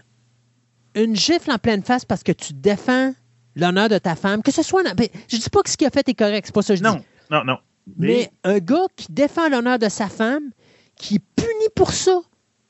[0.94, 3.12] Une gifle en pleine face parce que tu défends
[3.56, 4.84] l'honneur de ta femme, que ce soit.
[4.94, 6.78] Ben, je dis pas que ce qu'il a fait est correct, c'est pas ça que
[6.78, 7.04] je dis.
[7.30, 7.58] Non, non,
[7.96, 8.30] Mais...
[8.44, 10.50] un gars qui défend l'honneur de sa femme,
[10.96, 12.20] qui est puni pour ça,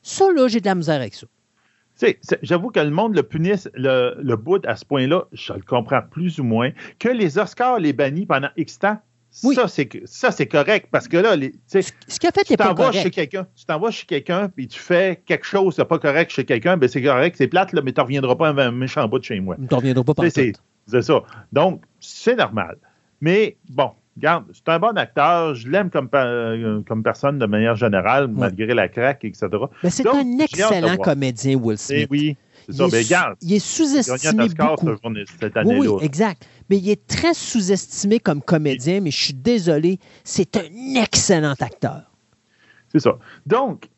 [0.03, 1.27] ça, là, j'ai de la misère avec ça.
[2.43, 6.01] J'avoue que le monde le punisse le, le bout à ce point-là, je le comprends
[6.01, 6.69] plus ou moins.
[6.99, 8.99] Que les Oscars les bannissent pendant X temps,
[9.29, 11.35] ça, c'est correct parce que là,
[11.67, 15.21] ce qui a fait, tu t'envoies chez quelqu'un, tu t'envoies chez quelqu'un puis tu fais
[15.25, 18.01] quelque chose de pas correct chez quelqu'un, ben c'est correct, c'est plate là, mais tu
[18.01, 19.55] reviendras pas un méchant bout de chez moi.
[19.69, 20.53] Tu reviendras pas par C'est
[21.01, 21.23] ça.
[21.51, 22.77] Donc c'est normal.
[23.21, 27.75] Mais bon, regarde, c'est un bon acteur, je l'aime comme, euh, comme personne de manière
[27.75, 29.47] générale, malgré la craque, etc.
[29.83, 32.07] Mais c'est un excellent comédien, Will Smith.
[32.09, 32.87] Eh oui, c'est ça.
[32.91, 34.89] Mais regarde, il est sous-estimé beaucoup.
[35.39, 36.47] Cette année oui, oui, exact.
[36.69, 42.11] Mais il est très sous-estimé comme comédien, mais je suis désolé, c'est un excellent acteur.
[42.89, 43.17] C'est ça.
[43.45, 43.89] Donc,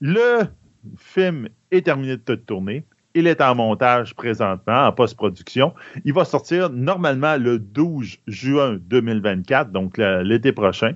[0.00, 0.40] le
[0.96, 2.84] film est terminé de tourner.
[3.14, 5.74] Il est en montage présentement, en post-production.
[6.04, 10.92] Il va sortir normalement le 12 juin 2024, donc l'été prochain.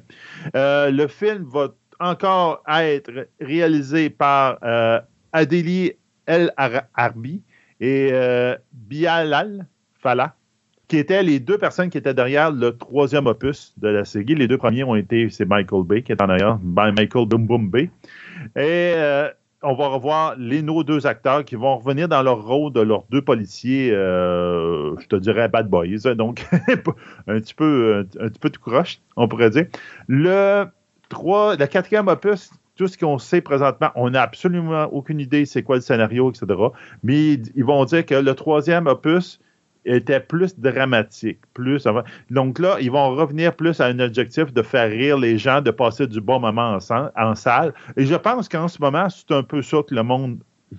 [0.55, 5.00] Euh, le film va encore être réalisé par euh,
[5.33, 5.92] Adélie
[6.27, 6.53] El
[6.94, 7.42] Arbi
[7.81, 9.66] et euh, Bialal
[10.00, 10.37] Fala,
[10.87, 14.37] qui étaient les deux personnes qui étaient derrière le troisième opus de la série.
[14.37, 17.70] Les deux premiers ont été, c'est Michael Bay qui est en arrière, Michael Boom
[19.64, 23.04] on va revoir les, nos deux acteurs qui vont revenir dans leur rôle de leurs
[23.10, 26.46] deux policiers, euh, je te dirais bad boys, donc
[27.27, 29.67] un petit peu un, petit peu tout croche, on pourrait dire.
[30.06, 30.67] Le
[31.08, 35.62] trois, le quatrième opus, tout ce qu'on sait présentement, on n'a absolument aucune idée c'est
[35.62, 36.46] quoi le scénario, etc.
[37.02, 39.40] Mais ils vont dire que le troisième opus
[39.85, 41.87] était plus dramatique, plus
[42.30, 45.70] donc là ils vont revenir plus à un objectif de faire rire les gens, de
[45.70, 46.78] passer du bon moment
[47.16, 47.74] en, salle.
[47.96, 50.38] Et je pense qu'en ce moment c'est un peu ça que le monde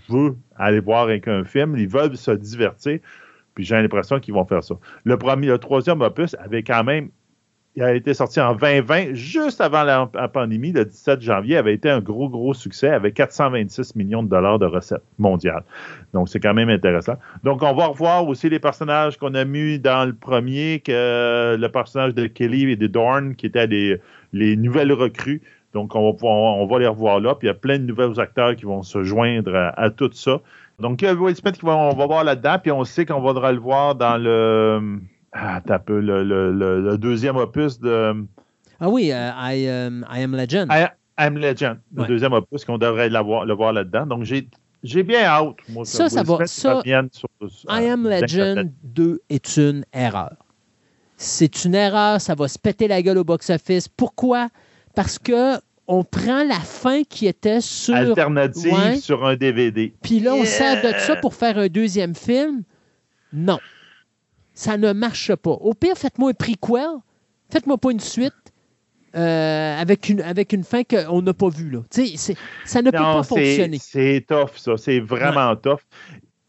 [0.09, 1.77] veut aller voir avec un film.
[1.77, 2.99] Ils veulent se divertir.
[3.53, 4.75] Puis j'ai l'impression qu'ils vont faire ça.
[5.05, 7.09] Le premier, le troisième opus avait quand même
[7.77, 11.89] il a été sorti en 2020, juste avant la, pandémie, le 17 janvier, avait été
[11.89, 15.63] un gros, gros succès avec 426 millions de dollars de recettes mondiales.
[16.13, 17.15] Donc, c'est quand même intéressant.
[17.43, 21.67] Donc, on va revoir aussi les personnages qu'on a mis dans le premier, que le
[21.67, 23.99] personnage de Kelly et de Dorn, qui étaient les,
[24.31, 25.41] les nouvelles recrues.
[25.73, 27.35] Donc, on va, on va les revoir là.
[27.35, 30.39] Puis, il y a plein de nouveaux acteurs qui vont se joindre à, tout ça.
[30.79, 32.55] Donc, Will Smith, on va voir là-dedans.
[32.63, 35.01] Puis, on sait qu'on va le voir dans le
[35.35, 38.25] ah, t'as peu le, le, le, deuxième opus de.
[38.79, 40.67] Ah oui, uh, I, um, I, Am Legend.
[40.71, 44.05] I, Am Legend, le deuxième opus qu'on devrait le voir là-dedans.
[44.05, 44.47] Donc, j'ai.
[44.83, 46.45] J'ai bien hâte, moi, ça, ça va.
[46.45, 46.81] Ça,
[47.11, 47.33] sur,
[47.67, 50.35] I Am Legend 2 est une erreur.
[51.17, 53.87] C'est une erreur, ça va se péter la gueule au box-office.
[53.87, 54.49] Pourquoi?
[54.93, 55.55] Parce que
[55.87, 57.95] on prend la fin qui était sur.
[57.95, 59.91] Alternative sur un DVD.
[60.03, 62.61] Puis là, on sert de ça pour faire un deuxième film?
[63.33, 63.59] Non
[64.55, 65.51] ça ne marche pas.
[65.51, 66.97] Au pire, faites-moi un prequel,
[67.51, 68.33] faites-moi pas une suite.
[69.15, 71.69] Euh, avec, une, avec une fin qu'on n'a pas vue.
[71.69, 71.79] Là.
[72.65, 73.77] Ça ne peut pas fonctionner.
[73.79, 74.75] C'est tough, ça.
[74.75, 75.79] C'est vraiment tough.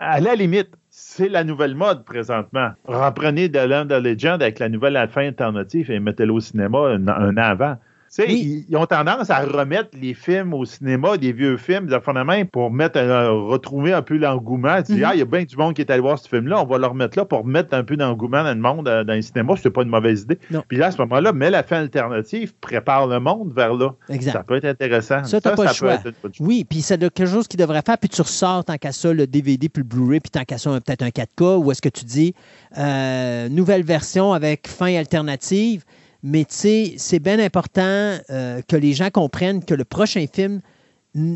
[0.01, 2.71] À la limite, c'est la nouvelle mode présentement.
[2.87, 7.07] Reprenez The Land of Legend avec la nouvelle fin alternative et mettez-le au cinéma un
[7.07, 7.77] an avant.
[8.19, 12.99] Ils, ont tendance à remettre les films au cinéma, des vieux films, des pour mettre,
[12.99, 14.79] euh, retrouver un peu l'engouement.
[14.89, 16.67] Mm Ah, il y a bien du monde qui est allé voir ce film-là, on
[16.67, 19.23] va le remettre là pour mettre un peu d'engouement dans le monde, euh, dans les
[19.23, 19.55] cinémas.
[19.57, 20.39] C'est pas une mauvaise idée.
[20.69, 23.95] Puis là, à ce moment-là, mets la fin alternative, prépare le monde vers là.
[24.21, 25.25] Ça peut être intéressant.
[25.25, 25.99] Ça, t'as pas le choix.
[26.41, 29.27] Oui, puis c'est quelque chose qui devrait faire, puis tu ressors tant qu'à ça le
[29.27, 32.05] DVD puis le Blu-ray, puis tant qu'à ça peut-être un 4K, ou est-ce que tu
[32.05, 32.35] dis
[32.79, 35.85] euh, nouvelle version avec fin alternative?
[36.29, 40.61] Mais tu sais, c'est bien important euh, que les gens comprennent que le prochain film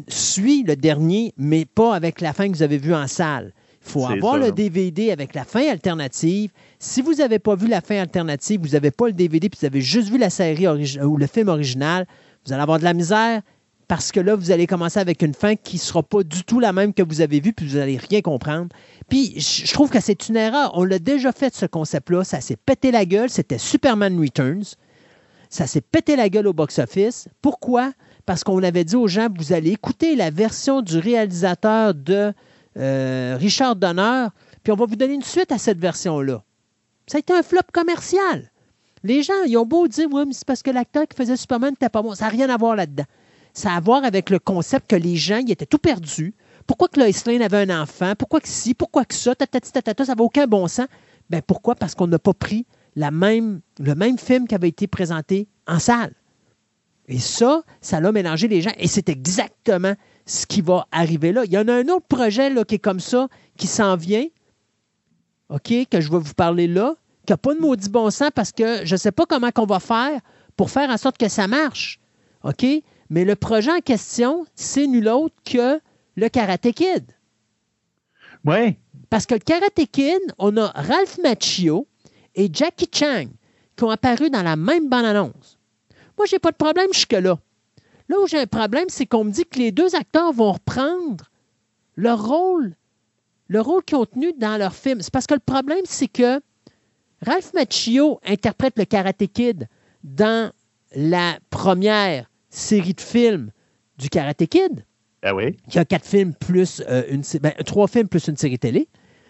[0.09, 3.53] suit le dernier, mais pas avec la fin que vous avez vue en salle.
[3.87, 6.51] Il faut avoir le DVD avec la fin alternative.
[6.81, 9.67] Si vous n'avez pas vu la fin alternative, vous n'avez pas le DVD, puis vous
[9.67, 12.05] avez juste vu la série ou le film original,
[12.45, 13.43] vous allez avoir de la misère
[13.91, 16.61] parce que là, vous allez commencer avec une fin qui ne sera pas du tout
[16.61, 18.69] la même que vous avez vue, puis vous n'allez rien comprendre.
[19.09, 20.71] Puis je trouve que c'est une erreur.
[20.75, 22.23] On l'a déjà fait, ce concept-là.
[22.23, 23.31] Ça s'est pété la gueule.
[23.31, 24.77] C'était Superman Returns.
[25.49, 27.27] Ça s'est pété la gueule au box-office.
[27.43, 27.93] Pourquoi?
[28.27, 32.33] Parce qu'on avait dit aux gens, vous allez écouter la version du réalisateur de
[32.77, 34.29] euh, Richard Donner,
[34.63, 36.45] puis on va vous donner une suite à cette version-là.
[37.09, 38.53] Ça a été un flop commercial.
[39.03, 41.71] Les gens, ils ont beau dire, oui, mais c'est parce que l'acteur qui faisait Superman
[41.71, 42.15] n'était pas bon.
[42.15, 43.07] Ça n'a rien à voir là-dedans.
[43.53, 46.35] Ça a à voir avec le concept que les gens, ils étaient tout perdus.
[46.67, 48.15] Pourquoi que Lois Lane avait un enfant?
[48.17, 48.75] Pourquoi que si?
[48.75, 49.35] Pourquoi que ça?
[49.39, 50.87] ça n'avait aucun bon sens.
[51.29, 51.75] Ben pourquoi?
[51.75, 55.79] Parce qu'on n'a pas pris la même, le même film qui avait été présenté en
[55.79, 56.15] salle.
[57.09, 58.71] Et ça, ça l'a mélangé les gens.
[58.79, 59.95] Et c'est exactement
[60.27, 61.45] ce qui va arriver là.
[61.45, 64.27] Il y en a un autre projet là, qui est comme ça, qui s'en vient,
[65.49, 66.95] OK, que je vais vous parler là,
[67.27, 69.67] qui n'a pas de maudit bon sens parce que je ne sais pas comment on
[69.67, 70.21] va faire
[70.57, 71.99] pour faire en sorte que ça marche.
[72.45, 72.65] OK?
[73.11, 75.81] Mais le projet en question, c'est nul autre que
[76.17, 77.05] le Karate Kid.
[78.45, 78.77] Oui.
[79.11, 81.89] Parce que le Karate Kid, on a Ralph Macchio
[82.37, 83.27] et Jackie Chang
[83.77, 85.59] qui ont apparu dans la même bande-annonce.
[86.17, 87.39] Moi, j'ai pas de problème jusque-là.
[88.09, 91.31] Là où j'ai un problème, c'est qu'on me dit que les deux acteurs vont reprendre
[91.97, 92.77] leur rôle,
[93.49, 95.01] le rôle qu'ils ont tenu dans leur film.
[95.03, 96.41] C'est parce que le problème, c'est que
[97.23, 99.69] Ralph Macchio interprète le Karate Kid
[100.05, 100.53] dans
[100.95, 103.51] la première série de films
[103.99, 104.85] du Karate Kid.
[105.23, 105.57] Ah oui?
[105.69, 108.89] Qui a quatre films plus euh, une ben, trois films plus une série télé.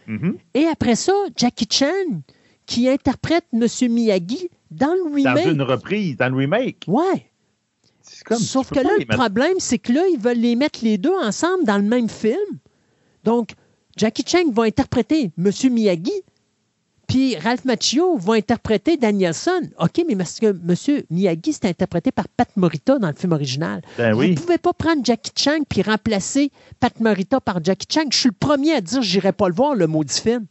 [0.08, 0.34] Mm-hmm.
[0.54, 2.22] Et après ça, Jackie Chan,
[2.66, 3.66] qui interprète M.
[3.92, 5.44] Miyagi dans le remake.
[5.44, 6.84] Dans une reprise, dans le remake.
[6.86, 7.30] Ouais.
[8.38, 11.64] Sauf que là, le problème, c'est que là, ils veulent les mettre les deux ensemble
[11.64, 12.58] dans le même film.
[13.24, 13.52] Donc,
[13.96, 15.50] Jackie Chan va interpréter M.
[15.72, 16.12] Miyagi
[17.10, 19.62] puis Ralph Macchio va interpréter Danielson.
[19.80, 21.02] OK, mais parce que M.
[21.10, 23.82] Miyagi, c'est interprété par Pat Morita dans le film original.
[23.98, 28.04] Ben Vous ne pouvez pas prendre Jackie Chan puis remplacer Pat Morita par Jackie Chan.
[28.12, 30.46] Je suis le premier à dire que je n'irai pas le voir, le maudit film.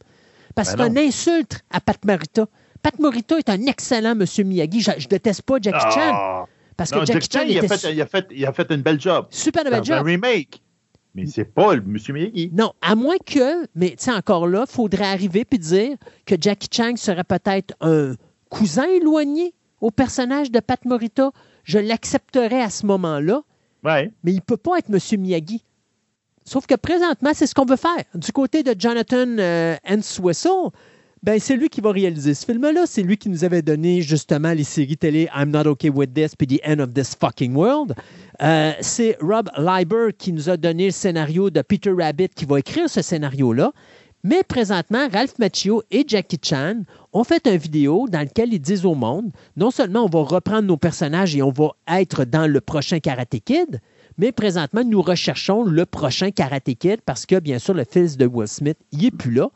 [0.53, 2.45] Parce que c'est une insulte à Pat Morita.
[2.81, 4.25] Pat Morita est un excellent M.
[4.45, 4.81] Miyagi.
[4.81, 6.11] Je, ne déteste pas Jackie Chan.
[6.13, 6.45] Ah.
[6.75, 8.99] Parce que Jackie, Chan, il, a fait, il, a fait, il, a fait, une belle
[8.99, 9.27] job.
[9.29, 9.99] Super belle job.
[9.99, 10.61] un remake.
[11.15, 11.97] Mais c'est pas le M.
[12.09, 12.51] Miyagi.
[12.53, 16.35] Non, à moins que, mais tu sais, encore là, il faudrait arriver puis dire que
[16.39, 18.13] Jackie Chan serait peut-être un
[18.49, 21.31] cousin éloigné au personnage de Pat Morita.
[21.63, 23.41] Je l'accepterais à ce moment-là.
[23.83, 24.11] Ouais.
[24.23, 25.21] Mais il ne peut pas être M.
[25.21, 25.63] Miyagi.
[26.45, 28.03] Sauf que présentement, c'est ce qu'on veut faire.
[28.15, 29.75] Du côté de Jonathan euh,
[31.21, 32.85] ben, c'est lui qui va réaliser ce film-là.
[32.85, 36.35] C'est lui qui nous avait donné justement les séries télé I'm Not Okay With This
[36.35, 37.93] puis The End of This Fucking World.
[38.41, 42.59] Euh, c'est Rob Leiber qui nous a donné le scénario de Peter Rabbit qui va
[42.59, 43.73] écrire ce scénario-là.
[44.23, 46.81] Mais présentement, Ralph Macchio et Jackie Chan
[47.13, 50.63] ont fait une vidéo dans laquelle ils disent au monde, non seulement on va reprendre
[50.63, 53.79] nos personnages et on va être dans le prochain Karate Kid,
[54.17, 58.25] mais présentement, nous recherchons le prochain Karate Kid parce que, bien sûr, le fils de
[58.25, 59.49] Will Smith, il n'est plus là.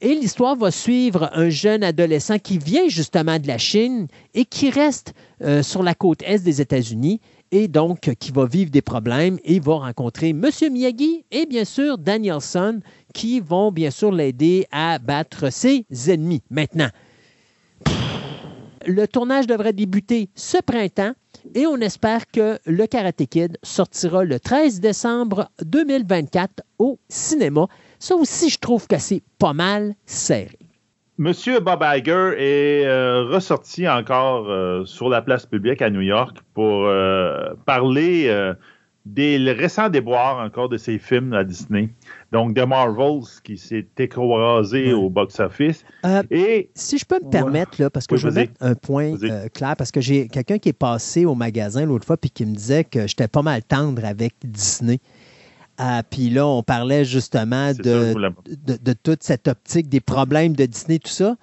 [0.00, 4.70] Et l'histoire va suivre un jeune adolescent qui vient justement de la Chine et qui
[4.70, 7.20] reste euh, sur la côte est des États-Unis
[7.50, 10.48] et donc qui va vivre des problèmes et va rencontrer M.
[10.70, 12.80] Miyagi et bien sûr Danielson
[13.12, 16.42] qui vont bien sûr l'aider à battre ses ennemis.
[16.48, 16.90] Maintenant,
[18.86, 21.12] le tournage devrait débuter ce printemps
[21.56, 27.66] et on espère que le Karate Kid sortira le 13 décembre 2024 au cinéma.
[27.98, 30.58] Ça aussi, je trouve que c'est pas mal serré.
[31.20, 36.38] Monsieur Bob Iger est euh, ressorti encore euh, sur la place publique à New York
[36.54, 38.32] pour euh, parler
[39.04, 41.88] des récents déboires encore de ses films à Disney.
[42.30, 45.84] Donc, The Marvels qui s'est écrasé au box-office.
[46.30, 49.16] et si je peux me permettre, là, parce que je veux mettre un point
[49.52, 52.54] clair, parce que j'ai quelqu'un qui est passé au magasin l'autre fois puis qui me
[52.54, 55.00] disait que j'étais pas mal tendre avec Disney.
[55.78, 58.14] Ah, puis là, on parlait justement de,
[58.66, 61.36] de, toute cette optique des problèmes de Disney, tout ça.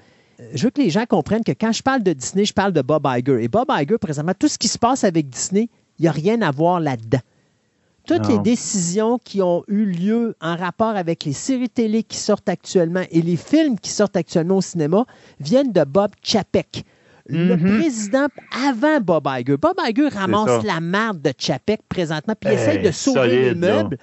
[0.54, 2.82] Je veux que les gens comprennent que quand je parle de Disney, je parle de
[2.82, 3.42] Bob Iger.
[3.42, 6.42] Et Bob Iger, présentement, tout ce qui se passe avec Disney, il n'y a rien
[6.42, 7.22] à voir là-dedans.
[8.06, 12.50] Toutes les décisions qui ont eu lieu en rapport avec les séries télé qui sortent
[12.50, 15.06] actuellement et les films qui sortent actuellement au cinéma
[15.40, 16.84] viennent de Bob Chapek,
[17.28, 17.80] le mm-hmm.
[17.80, 18.28] président
[18.68, 19.58] avant Bob Iger.
[19.58, 23.98] Bob Iger ramasse la merde de Chapek présentement, puis il essaye de sauver les meubles.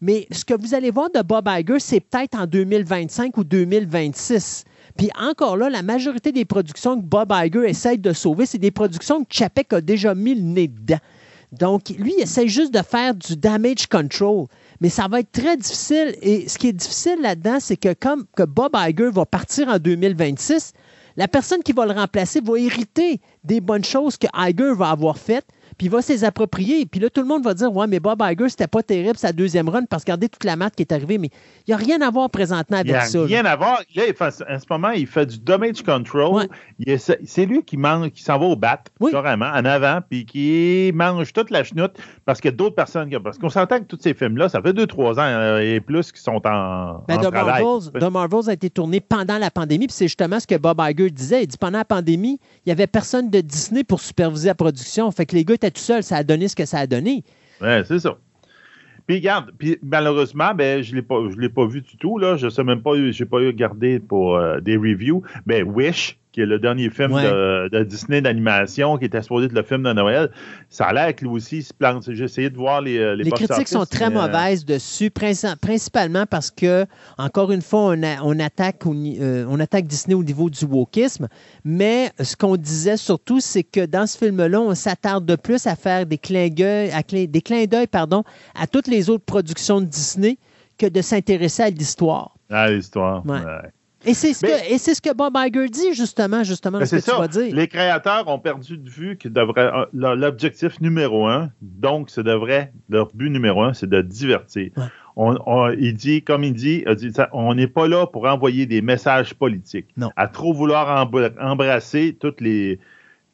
[0.00, 4.64] Mais ce que vous allez voir de Bob Iger, c'est peut-être en 2025 ou 2026.
[4.96, 8.70] Puis encore là, la majorité des productions que Bob Iger essaye de sauver, c'est des
[8.70, 10.98] productions que Chapek a déjà mis le nez dedans.
[11.52, 14.46] Donc, lui, il essaie juste de faire du damage control.
[14.80, 16.16] Mais ça va être très difficile.
[16.22, 19.78] Et ce qui est difficile là-dedans, c'est que comme que Bob Iger va partir en
[19.78, 20.72] 2026,
[21.16, 25.18] la personne qui va le remplacer va hériter des bonnes choses que Iger va avoir
[25.18, 25.46] faites
[25.80, 26.84] puis il va s'les approprier.
[26.84, 29.32] Puis là, tout le monde va dire Ouais, mais Bob Iger, c'était pas terrible sa
[29.32, 31.16] deuxième run parce que regardez toute la maths qui est arrivée.
[31.16, 31.30] Mais
[31.66, 33.20] il n'y a rien à voir présentement avec ça.
[33.20, 33.80] Il n'y a rien à voir.
[33.94, 36.48] Là, en ce moment, il fait du damage control.
[37.24, 41.32] C'est lui qui mange, qui s'en va au bat, carrément, en avant, puis qui mange
[41.32, 41.92] toute la chenoute
[42.26, 43.10] parce qu'il y a d'autres personnes.
[43.24, 46.12] Parce qu'on s'entend que tous ces films-là, ça fait deux, trois ans euh, et plus
[46.12, 47.02] qui sont en.
[47.08, 50.46] Ben, The, Marvels, The, Marvels, a été tourné pendant la pandémie, puis c'est justement ce
[50.46, 51.44] que Bob Iger disait.
[51.44, 55.10] Il dit pendant la pandémie, il n'y avait personne de Disney pour superviser la production.
[55.10, 57.24] Fait que les gars étaient tout seul, ça a donné ce que ça a donné.
[57.60, 58.16] Oui, c'est ça.
[59.10, 62.16] Puis regarde, puis malheureusement, ben, je ne l'ai pas vu du tout.
[62.18, 62.36] Là.
[62.36, 65.24] Je ne sais même pas, je n'ai pas eu regardé pour euh, des reviews.
[65.46, 69.52] Mais ben, Wish, qui est le dernier film de, Disney d'animation, qui était supposé être
[69.52, 70.30] le film de Noël.
[70.68, 72.04] Ça a l'air que lui aussi se plante.
[72.08, 76.26] J'ai essayé de voir les euh, Les, les critiques sont très euh, mauvaises dessus, principalement
[76.26, 76.86] parce que,
[77.18, 81.28] encore une fois, on, attaque, euh, on attaque Disney au niveau du wokisme.
[81.64, 85.74] Mais ce qu'on disait surtout, c'est que dans ce film-là, on s'attarde de plus à
[85.74, 86.92] faire des clins d'œil,
[87.26, 88.22] des clins d'œil, pardon,
[88.54, 90.38] à toutes les autres productions de Disney
[90.78, 92.34] que de s'intéresser à l'histoire.
[92.48, 93.26] À l'histoire.
[93.26, 93.40] Ouais.
[94.06, 97.28] Et c'est ce, que, ce que Bob Iger dit, justement, justement, ce que tu vas
[97.28, 97.54] dire.
[97.54, 103.08] Les créateurs ont perdu de vue que euh, l'objectif numéro un, donc, ce devrait, leur
[103.14, 104.70] but numéro un, c'est de divertir.
[105.16, 106.84] On, il dit, comme il dit,
[107.32, 109.88] on n'est pas là pour envoyer des messages politiques.
[109.98, 110.10] Non.
[110.16, 112.78] À trop vouloir embrasser toutes les,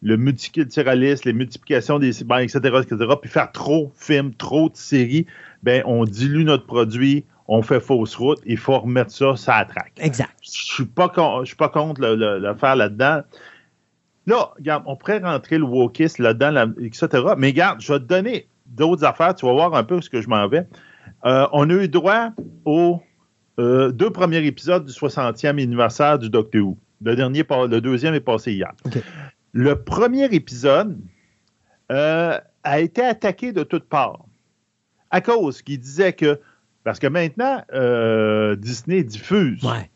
[0.03, 4.77] le multiculturalisme, les multiplications des ben, etc., etc., puis faire trop de films, trop de
[4.77, 5.27] séries,
[5.63, 9.93] ben, on dilue notre produit, on fait fausse route, il faut remettre ça, ça traque.
[9.99, 10.33] Exact.
[10.43, 13.23] Je suis pas, je suis pas contre le, faire là-dedans.
[14.27, 17.09] Là, regarde, on pourrait rentrer le wokisme là-dedans, etc.
[17.39, 20.21] Mais regarde, je vais te donner d'autres affaires, tu vas voir un peu ce que
[20.21, 20.67] je m'en vais.
[21.25, 22.31] Euh, on a eu droit
[22.65, 23.01] aux
[23.59, 26.77] euh, deux premiers épisodes du 60e anniversaire du Doctor Who.
[27.03, 28.73] Le, dernier, le deuxième est passé hier.
[29.53, 30.99] Le premier épisode
[31.93, 34.27] euh, a été attaqué de toutes parts
[35.11, 36.41] à cause qu'il disait que
[36.87, 39.61] parce que maintenant, euh, Disney diffuse.
[39.65, 39.91] Ouais.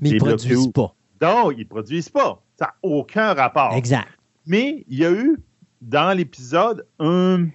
[0.00, 0.94] Mais ils ne produisent pas.
[1.20, 2.42] Non, ils ne produisent pas.
[2.58, 3.74] Ça n'a aucun rapport.
[3.74, 4.08] Exact.
[4.46, 5.36] Mais il y a eu
[5.82, 7.48] dans l'épisode un,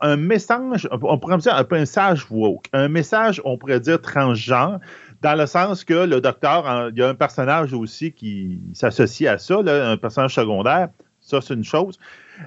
[0.00, 4.78] un, message, on pourrait dire un message woke, un message, on pourrait dire transgenre,
[5.20, 9.38] dans le sens que le docteur, il y a un personnage aussi qui s'associe à
[9.38, 10.88] ça, un personnage secondaire.
[11.20, 11.98] Ça, c'est une chose.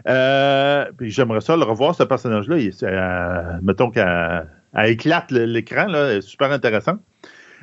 [0.07, 2.55] Euh, puis j'aimerais ça le revoir, ce personnage-là.
[2.83, 4.45] Euh, mettons qu'à
[4.77, 6.99] elle éclate l'écran, là, super intéressant.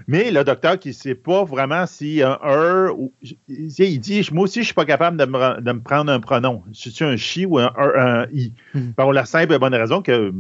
[0.09, 3.13] Mais le docteur qui ne sait pas vraiment si un er ou.
[3.49, 6.65] Il dit Moi aussi, je ne suis pas capable de me, prendre un pronom.
[6.73, 8.53] Si c'est un chi ou un er, un i.
[8.97, 10.33] Pour la simple et bonne raison que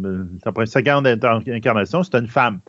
[0.42, 2.60] sa seconde incarnation, c'est une femme.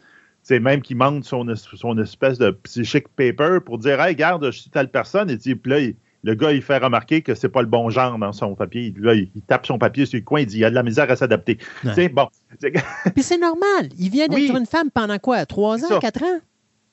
[0.43, 4.59] c'est même qu'il montre son, son, espèce de psychic paper pour dire Hey, regarde, je
[4.59, 5.31] suis telle personne.
[5.31, 5.79] Et puis là,
[6.25, 8.91] le gars, il fait remarquer que c'est pas le bon genre dans son papier.
[8.97, 10.81] Là, il, tape son papier sur le coin, il dit il y a de la
[10.81, 11.59] misère à s'adapter.
[11.93, 12.27] C'est bon.
[13.13, 13.89] Puis c'est normal.
[13.99, 15.45] Il vient d'être une femme pendant quoi?
[15.45, 16.39] Trois ans, quatre ans?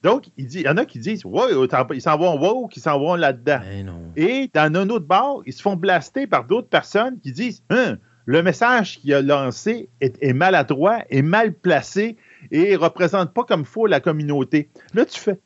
[0.02, 1.64] Donc, il, dit, il y en a qui disent wow,
[1.94, 3.60] ils s'en vont wow, qui s'en vont là-dedans.
[3.60, 7.62] Ben Et dans un autre bar, ils se font blaster par d'autres personnes qui disent
[7.70, 12.16] hein, le message qu'il a lancé est, maladroit, est mal placé
[12.50, 14.68] et ne représente pas comme faut la communauté.
[14.92, 15.38] Là, tu fais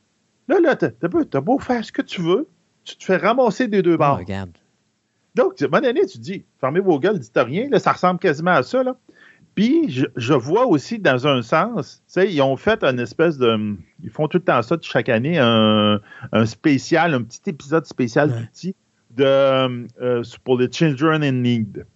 [0.49, 2.49] là, là, t'as as beau faire ce que tu veux,
[2.87, 4.19] tu te fais ramasser des deux bords.
[4.19, 4.53] regarde.
[5.35, 8.19] Donc, à un moment donné, tu dis, fermez vos gueules, dites rien, là, ça ressemble
[8.19, 8.83] quasiment à ça.
[8.83, 8.97] Là.
[9.55, 13.77] Puis, je, vois aussi, dans un sens, ils ont fait une espèce de.
[14.03, 16.01] Ils font tout le temps ça chaque année, un,
[16.47, 18.75] spécial, un petit épisode spécial petit
[19.15, 21.87] de, euh, pour les Children in Need.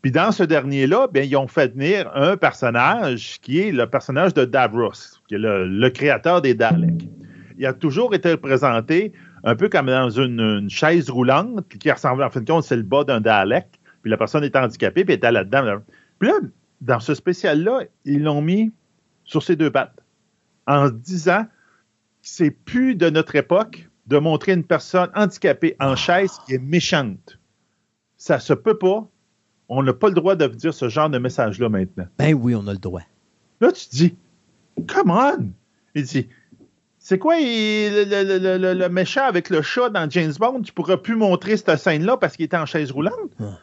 [0.00, 4.32] Puis dans ce dernier-là, bien, ils ont fait venir un personnage qui est le personnage
[4.32, 4.92] de Davros,
[5.26, 7.08] qui est le, créateur des Daleks.
[7.58, 9.12] Il a toujours été représenté
[9.48, 12.76] un peu comme dans une, chaise roulante, puis qui ressemble, en fin de compte, c'est
[12.76, 13.80] le bas d'un Dalek.
[14.02, 15.80] Puis la personne est handicapée, puis elle est là-dedans.
[16.18, 16.34] Puis là,
[16.82, 18.72] dans ce spécial-là, ils l'ont mis
[19.24, 19.98] sur ses deux pattes
[20.66, 21.48] en disant que
[22.20, 27.38] c'est plus de notre époque de montrer une personne handicapée en chaise qui est méchante.
[28.18, 29.08] Ça se peut pas.
[29.70, 32.06] On n'a pas le droit de dire ce genre de message-là maintenant.
[32.18, 33.02] Ben oui, on a le droit.
[33.62, 34.16] Là, tu te dis,
[34.86, 35.52] come on!
[35.94, 36.28] Il dit,
[37.08, 40.60] c'est quoi le, méchant avec le chat dans James Bond?
[40.60, 43.32] Tu pourras plus montrer cette scène-là parce qu'il était en chaise roulante?
[43.40, 43.58] Ah.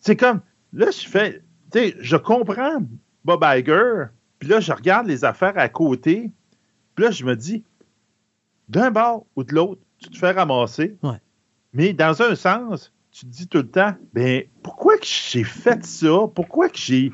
[0.00, 0.42] C'est comme,
[0.74, 2.82] là, je fais, tu sais, je comprends
[3.24, 4.08] Bob Iger,
[4.38, 6.30] puis là, je regarde les affaires à côté,
[6.94, 7.64] puis là, je me dis,
[8.68, 10.94] d'un bord ou de l'autre, tu te fais ramasser.
[11.72, 15.82] Mais dans un sens, tu te dis tout le temps, ben, pourquoi que j'ai fait
[15.86, 16.28] ça?
[16.34, 17.12] Pourquoi que j'ai.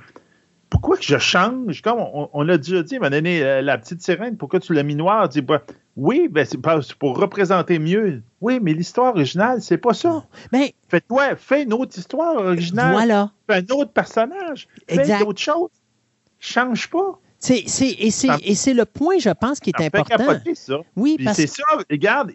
[0.73, 1.83] Pourquoi que je change?
[1.83, 1.99] Comme
[2.33, 5.29] on, l'a déjà dit, m'a donné euh, la petite sirène, pourquoi tu l'as mis noir?
[5.29, 5.61] Dis, bah,
[5.97, 6.59] oui, ben, c'est
[6.99, 8.23] pour représenter mieux.
[8.41, 10.25] Oui, mais l'histoire originale, c'est pas ça.
[10.51, 12.93] Mais fais-toi, fais une autre histoire originale.
[12.93, 13.31] Voilà.
[13.47, 14.67] Fais un autre personnage.
[14.89, 15.69] Fais d'autres choses.
[16.39, 17.19] Change pas.
[17.39, 20.25] C'est, et, c'est, le point, je pense, qui est important.
[20.55, 20.79] ça.
[20.97, 21.65] Oui, parce c'est ça.
[21.91, 22.33] Regarde,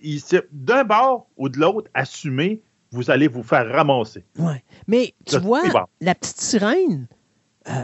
[0.52, 2.62] d'un bord ou de l'autre, assumez,
[2.92, 4.26] vous allez vous faire ramasser.
[4.38, 4.54] Oui.
[4.86, 5.64] Mais tu vois,
[6.02, 7.08] la petite sirène,
[7.70, 7.84] euh,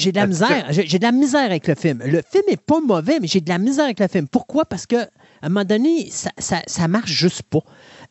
[0.00, 0.66] j'ai de la misère.
[0.70, 2.02] J'ai de la misère avec le film.
[2.04, 4.26] Le film est pas mauvais, mais j'ai de la misère avec le film.
[4.28, 4.64] Pourquoi?
[4.64, 4.96] Parce que
[5.42, 6.30] à un moment donné, ça,
[6.66, 7.60] ça, marche juste pas.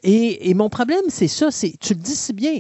[0.04, 2.60] Et, mon problème, c'est ça, c'est tu le dis si bien.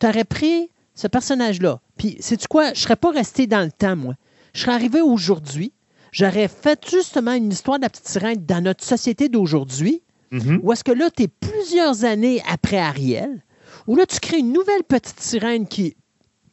[0.00, 1.80] Tu aurais pris ce personnage-là.
[1.96, 2.74] Puis, sais-tu quoi?
[2.74, 4.14] Je serais pas resté dans le temps, moi.
[4.52, 5.72] Je serais arrivé aujourd'hui.
[6.12, 10.02] J'aurais fait justement une histoire de la petite sirène dans notre société d'aujourd'hui.
[10.32, 10.60] Mm-hmm.
[10.62, 13.42] Où est-ce que là, tu es plusieurs années après Ariel,
[13.86, 15.96] où là, tu crées une nouvelle petite sirène qui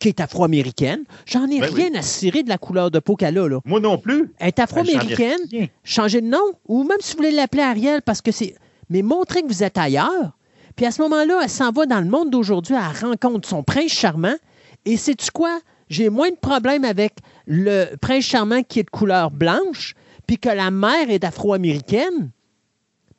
[0.04, 1.06] qui est afro-américaine.
[1.26, 3.48] J'en ai ben rien à cirer de la couleur de peau qu'elle a.
[3.48, 3.62] Là.
[3.64, 4.34] Moi non plus.
[4.38, 5.40] Elle est afro-américaine.
[5.86, 6.44] Changez de nom.
[6.68, 8.54] Ou même si vous voulez l'appeler Ariel parce que c'est.
[8.90, 10.38] Mais montrez que vous êtes ailleurs.
[10.76, 12.76] Puis à ce moment-là, elle s'en va dans le monde d'aujourd'hui.
[12.76, 14.36] Elle rencontre son prince charmant.
[14.84, 15.62] Et sais-tu quoi?
[15.90, 17.14] J'ai moins de problèmes avec
[17.48, 19.96] le prince charmant qui est de couleur blanche,
[20.28, 22.32] puis que la mère est afro-américaine.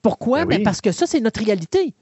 [0.03, 0.45] Pourquoi?
[0.45, 1.95] Ben ben parce que ça, c'est notre réalité.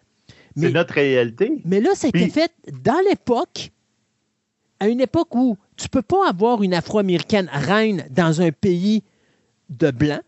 [0.57, 1.63] C'est notre réalité.
[1.65, 2.51] Mais là, c'était fait
[2.83, 3.71] dans l'époque
[4.83, 9.05] à une époque où tu ne peux pas avoir une Afro-Américaine reine dans un pays
[9.71, 10.25] de blancs.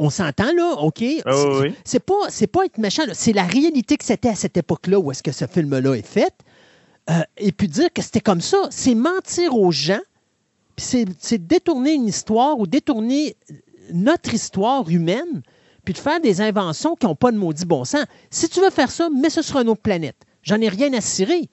[0.00, 1.04] On s'entend là, OK?
[1.24, 5.12] Ah c'est pas, pas être méchant, c'est la réalité que c'était à cette époque-là où
[5.12, 6.34] est-ce que ce film-là est fait.
[7.08, 10.02] Euh, et puis dire que c'était comme ça, c'est mentir aux gens,
[10.74, 13.36] puis c'est détourner une histoire ou détourner
[13.92, 15.42] notre histoire humaine,
[15.84, 18.06] puis de faire des inventions qui n'ont pas de maudit bon sens.
[18.28, 20.16] Si tu veux faire ça, mets ce sur une autre planète.
[20.42, 21.48] J'en ai rien à cirer.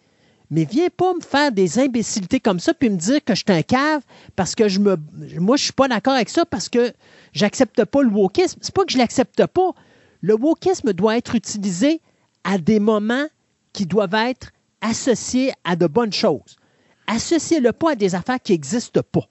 [0.52, 3.56] Mais viens pas me faire des imbécilités comme ça puis me dire que je suis
[3.56, 4.02] un cave
[4.36, 4.98] parce que je me.
[5.38, 6.92] Moi, je suis pas d'accord avec ça parce que
[7.34, 8.60] j'accepte pas le wokisme.
[8.62, 9.72] C'est pas que je l'accepte pas.
[10.22, 12.02] Le wokisme doit être utilisé
[12.44, 13.28] à des moments
[13.74, 16.58] qui doivent être associés à de bonnes choses.
[17.08, 19.28] Associez-le pas à des affaires qui n'existent pas.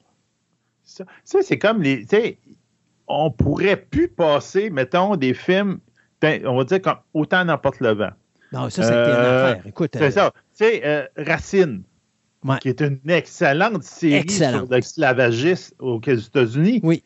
[0.85, 1.05] Ça,
[1.43, 2.07] c'est comme les.
[3.09, 5.79] On pourrait plus passer, mettons, des films,
[6.21, 8.11] ben, on va dire comme autant n'importe le vent.
[8.53, 9.67] Non, ça, c'était une euh, affaire.
[9.67, 9.91] Écoute.
[9.95, 10.33] C'est euh, ça.
[10.59, 11.83] Tu sais, euh, Racine,
[12.61, 16.81] qui est une excellente série sur l'esclavagisme aux États-Unis.
[16.83, 17.05] Oui.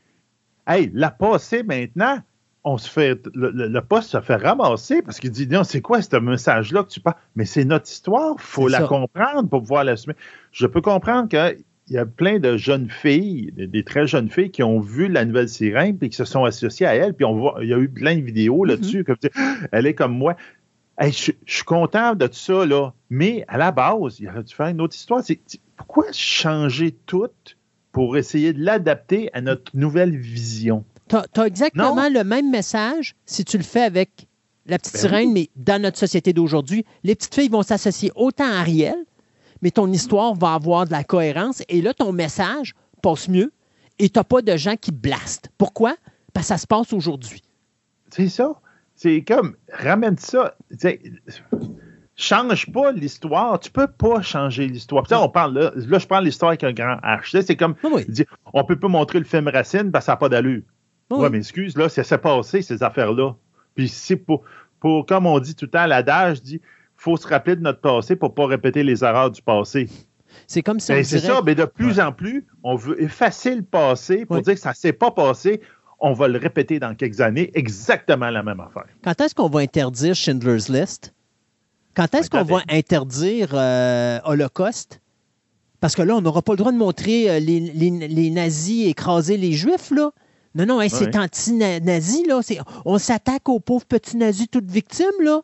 [0.66, 2.18] Hey, la passée maintenant,
[2.64, 6.16] on se fait, le, poste se fait ramasser parce qu'il dit non, c'est quoi ce
[6.16, 7.16] message-là que tu parles?
[7.36, 10.14] Mais c'est notre histoire, il faut la comprendre pour pouvoir l'assumer.
[10.52, 14.62] Je peux comprendre qu'il y a plein de jeunes filles, des, très jeunes filles qui
[14.62, 17.58] ont vu la nouvelle sirène et qui se sont associées à elle, puis on voit,
[17.60, 18.68] il y a eu plein de vidéos mm-hmm.
[18.68, 19.16] là-dessus, comme
[19.72, 20.36] elle est comme moi
[21.10, 24.68] je, suis content de tout ça, là, mais à la base, il aurait dû faire
[24.68, 25.22] une autre histoire.
[25.76, 27.30] pourquoi changer tout
[27.90, 30.84] pour essayer de l'adapter à notre nouvelle vision?
[31.08, 34.26] Tu as, exactement le même message si tu le fais avec
[34.66, 36.84] la petite ben sirène, mais dans notre société d'aujourd'hui.
[37.02, 38.94] Les petites filles vont s'associer autant à Ariel,
[39.60, 43.52] mais ton histoire va avoir de la cohérence et là, ton message passe mieux
[43.98, 45.50] et tu n'as pas de gens qui blastent.
[45.58, 45.96] Pourquoi?
[46.32, 47.42] Parce que ça se passe aujourd'hui.
[48.10, 48.54] C'est ça.
[49.02, 50.54] C'est comme, ramène ça.
[52.14, 53.58] change pas l'histoire.
[53.58, 55.04] Tu peux pas changer l'histoire.
[55.10, 57.42] on parle là, là, je parle l'histoire avec un grand H.
[57.42, 58.00] C'est comme, on
[58.52, 60.62] on peut pas montrer le film Racine parce que ça n'a pas d'allure.
[61.10, 61.28] Oui.
[61.32, 63.34] mais excuse, là, ça s'est passé, ces affaires-là.
[63.74, 64.44] Puis c'est pour,
[64.78, 66.60] pour, comme on dit tout le temps, l'adage dit,
[66.96, 69.88] faut se rappeler de notre passé pour pas répéter les erreurs du passé.
[70.46, 70.94] C'est comme ça.
[70.94, 74.54] Ben, c'est ça, mais de plus en plus, on veut effacer le passé pour dire
[74.54, 75.60] que ça ne s'est pas passé.
[76.04, 78.86] On va le répéter dans quelques années, exactement la même affaire.
[79.04, 81.14] Quand est-ce qu'on va interdire Schindler's List?
[81.94, 85.00] Quand est-ce qu'on va interdire euh, Holocauste?
[85.80, 89.52] Parce que là, on n'aura pas le droit de montrer euh, les, nazis écraser les
[89.52, 90.10] juifs, là.
[90.54, 92.40] Non, non, c'est anti-nazi, là.
[92.84, 95.42] On s'attaque aux pauvres petits nazis toutes victimes, là.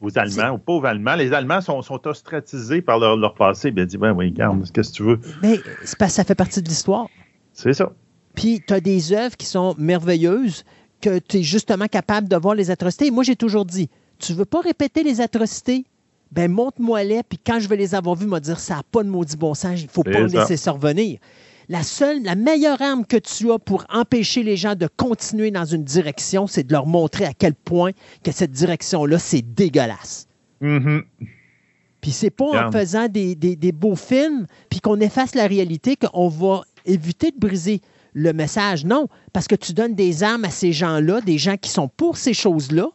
[0.00, 1.14] Aux Allemands, aux pauvres Allemands.
[1.14, 3.70] Les Allemands sont, sont ostratisés par leur, passé.
[3.70, 5.20] Bien, dis, ben oui, garde, qu'est-ce que tu veux?
[5.42, 7.08] Mais c'est parce que ça fait partie de l'histoire.
[7.52, 7.92] C'est ça.
[8.34, 10.64] Puis, tu as des œuvres qui sont merveilleuses,
[11.00, 13.10] que tu es justement capable de voir les atrocités.
[13.10, 15.84] moi, j'ai toujours dit, tu veux pas répéter les atrocités?
[16.30, 19.10] Ben, montre-moi-les, puis quand je vais les avoir vues, me dire, ça n'a pas de
[19.10, 21.18] maudit bon sens, il ne faut pas me laisser ça revenir.
[21.68, 25.64] La seule, la meilleure arme que tu as pour empêcher les gens de continuer dans
[25.64, 27.90] une direction, c'est de leur montrer à quel point
[28.24, 30.26] que cette direction-là, c'est dégueulasse.
[30.62, 31.02] Mm-hmm.
[32.00, 36.28] Puis c'est pas en faisant des, des beaux films, puis qu'on efface la réalité, qu'on
[36.28, 37.80] va éviter de briser
[38.12, 38.84] le message.
[38.84, 42.16] Non, parce que tu donnes des armes à ces gens-là, des gens qui sont pour
[42.16, 42.88] ces choses-là,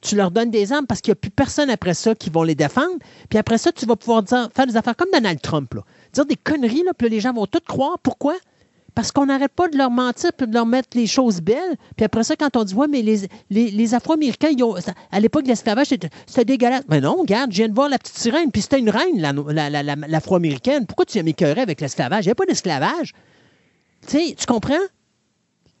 [0.00, 2.42] tu leur donnes des armes parce qu'il n'y a plus personne après ça qui vont
[2.42, 2.96] les défendre.
[3.28, 5.74] Puis après ça, tu vas pouvoir faire des affaires comme Donald Trump.
[5.74, 5.82] Là.
[6.12, 7.98] Dire des conneries, là, puis les gens vont tout croire.
[8.02, 8.34] Pourquoi?
[8.94, 11.76] Parce qu'on n'arrête pas de leur mentir puis de leur mettre les choses belles.
[11.96, 14.50] Puis après ça, quand on dit, ouais, mais les, les, Afro-Américains,
[15.12, 16.82] à l'époque l'esclavage, c'était dégueulasse.
[16.88, 20.86] Mais non, regarde, je viens de voir la petite sirène, puis c'était une reine, l'Afro-Américaine.
[20.86, 22.24] Pourquoi tu as m'écœurer avec l'esclavage?
[22.24, 23.12] Il n'y a pas d'esclavage.
[24.06, 24.74] Tu sais, tu comprends?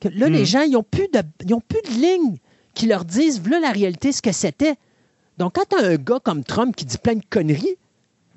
[0.00, 0.46] Que là, les hmm.
[0.46, 1.22] gens, ils n'ont plus, de,
[1.68, 2.36] plus de lignes
[2.74, 4.74] qui leur disent, voilà la réalité, ce que c'était.
[5.38, 7.76] Donc, quand tu as un gars comme Trump qui dit plein de conneries,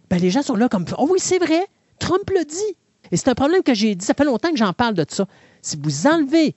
[0.09, 1.65] ben, les gens sont là comme, oh oui, c'est vrai,
[1.99, 2.77] Trump le dit.
[3.11, 5.25] Et c'est un problème que j'ai dit, ça fait longtemps que j'en parle de ça.
[5.61, 6.55] Si vous enlevez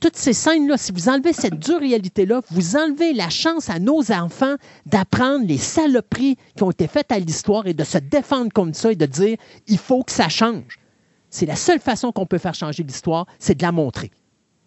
[0.00, 4.10] toutes ces scènes-là, si vous enlevez cette dure réalité-là, vous enlevez la chance à nos
[4.10, 8.74] enfants d'apprendre les saloperies qui ont été faites à l'histoire et de se défendre comme
[8.74, 9.36] ça et de dire,
[9.68, 10.78] il faut que ça change.
[11.36, 14.10] C'est la seule façon qu'on peut faire changer l'histoire, c'est de la montrer,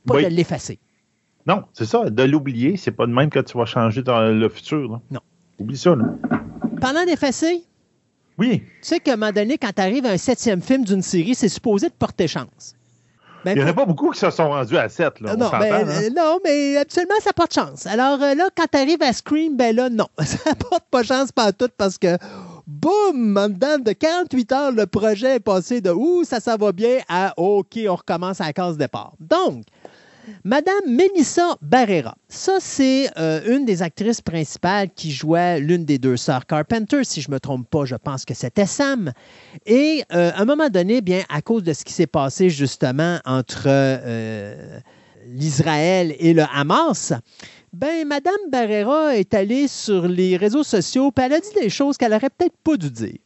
[0.06, 0.78] pas de l'effacer.
[1.48, 2.12] Non, c'est ça.
[2.12, 5.02] De l'oublier, c'est pas de même que tu vas changer dans le futur.
[5.10, 5.20] Non.
[5.58, 5.96] Oublie ça.
[5.96, 6.06] Là.
[6.80, 7.64] Parlant d'effacer,
[8.38, 8.60] oui.
[8.60, 11.34] Tu sais qu'à un moment donné, quand tu arrives à un septième film d'une série,
[11.34, 12.76] c'est supposé te porter chance.
[13.44, 15.22] Ben, Il n'y en a pas beaucoup qui se sont rendus à sept.
[15.22, 16.10] Là, non, ben, hein?
[16.16, 17.88] non, mais absolument, ça porte chance.
[17.88, 20.08] Alors euh, là, quand tu arrives à Scream, ben là, non.
[20.24, 22.18] Ça porte pas chance pas tout parce que,
[22.70, 27.00] boum, en de 48 heures, le projet est passé de ouh, ça, ça va bien
[27.10, 29.14] à OK, on recommence à la case départ.
[29.20, 29.64] Donc,
[30.44, 32.16] Madame Melissa Barrera.
[32.28, 37.04] Ça, c'est euh, une des actrices principales qui jouait l'une des deux sœurs Carpenter.
[37.04, 39.12] Si je ne me trompe pas, je pense que c'était Sam.
[39.66, 43.18] Et euh, à un moment donné, bien, à cause de ce qui s'est passé justement
[43.26, 44.80] entre euh,
[45.26, 47.14] l'Israël et le Hamas,
[47.74, 51.98] ben, Madame Barrera est allée sur les réseaux sociaux et elle a dit des choses
[51.98, 53.18] qu'elle aurait peut-être pas dû dire.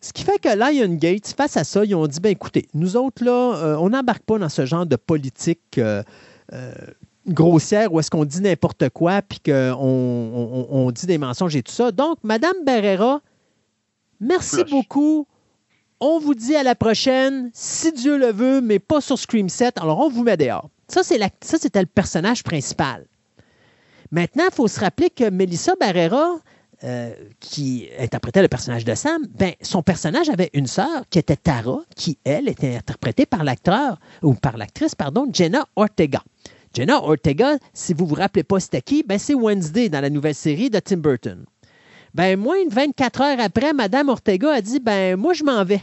[0.00, 0.98] Ce qui fait que Lion
[1.36, 4.38] face à ça, ils ont dit ben écoutez, nous autres, là, euh, on n'embarque pas
[4.38, 6.02] dans ce genre de politique euh,
[6.52, 6.72] euh,
[7.26, 11.72] grossière où est-ce qu'on dit n'importe quoi puis qu'on on, dit des mensonges et tout
[11.72, 11.90] ça.
[11.90, 13.20] Donc, Madame Barrera,
[14.20, 15.26] merci beaucoup.
[16.00, 19.78] On vous dit à la prochaine, si Dieu le veut, mais pas sur Scream 7.
[19.78, 20.70] Alors, on vous met dehors.
[20.86, 23.04] Ça, c'était le personnage principal.
[24.10, 26.38] Maintenant, il faut se rappeler que Melissa Barrera,
[26.84, 31.36] euh, qui interprétait le personnage de Sam, ben, son personnage avait une sœur qui était
[31.36, 36.22] Tara, qui, elle, était interprétée par l'acteur, ou par l'actrice, pardon, Jenna Ortega.
[36.74, 40.34] Jenna Ortega, si vous vous rappelez pas c'était qui, ben, c'est Wednesday dans la nouvelle
[40.34, 41.44] série de Tim Burton.
[42.14, 45.82] Ben, moins de 24 heures après, Madame Ortega a dit, ben, moi, je m'en vais.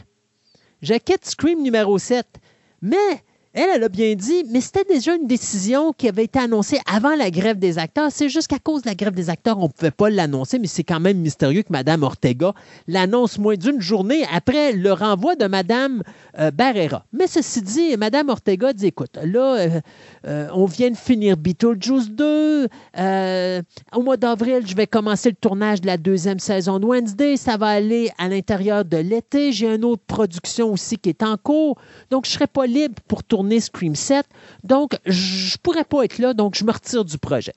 [0.82, 2.26] Je quitte Scream numéro 7.
[2.82, 2.96] Mais
[3.56, 7.16] elle, elle a bien dit, mais c'était déjà une décision qui avait été annoncée avant
[7.16, 8.08] la grève des acteurs.
[8.10, 10.66] C'est juste qu'à cause de la grève des acteurs, on ne pouvait pas l'annoncer, mais
[10.66, 12.52] c'est quand même mystérieux que Mme Ortega
[12.86, 16.02] l'annonce moins d'une journée après le renvoi de Mme
[16.38, 17.06] euh, Barrera.
[17.14, 19.80] Mais ceci dit, Mme Ortega dit, écoute, là, euh,
[20.26, 22.68] euh, on vient de finir Beetlejuice 2.
[23.94, 27.38] au mois d'avril, je vais commencer le tournage de la deuxième saison de Wednesday.
[27.38, 29.52] Ça va aller à l'intérieur de l'été.
[29.52, 31.78] J'ai une autre production aussi qui est en cours.
[32.10, 34.26] Donc, je ne serai pas libre pour tourner Scream 7.
[34.64, 37.54] Donc, je pourrais pas être là, donc je me retire du projet.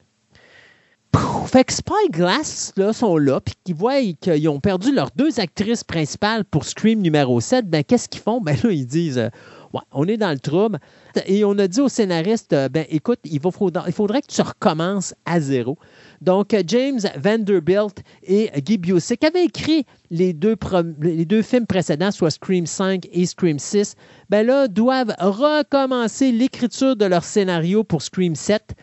[1.48, 5.84] fait que Spyglass là, sont là, puis qu'ils voient qu'ils ont perdu leurs deux actrices
[5.84, 7.70] principales pour Scream numéro 7.
[7.70, 8.42] Ben, qu'est-ce qu'ils font?
[8.42, 9.30] Ben là, ils disent euh,
[9.74, 10.80] Ouais, on est dans le trouble.
[11.28, 15.14] Et on a dit au scénariste euh, ben écoute, il, il faudrait que tu recommences
[15.26, 15.78] à zéro.
[16.22, 23.08] Donc, James Vanderbilt et Guy qui avaient écrit les deux, films précédents, soit Scream 5
[23.12, 23.96] et Scream 6,
[24.30, 28.76] ben là, doivent recommencer l'écriture de leur scénario pour Scream 7.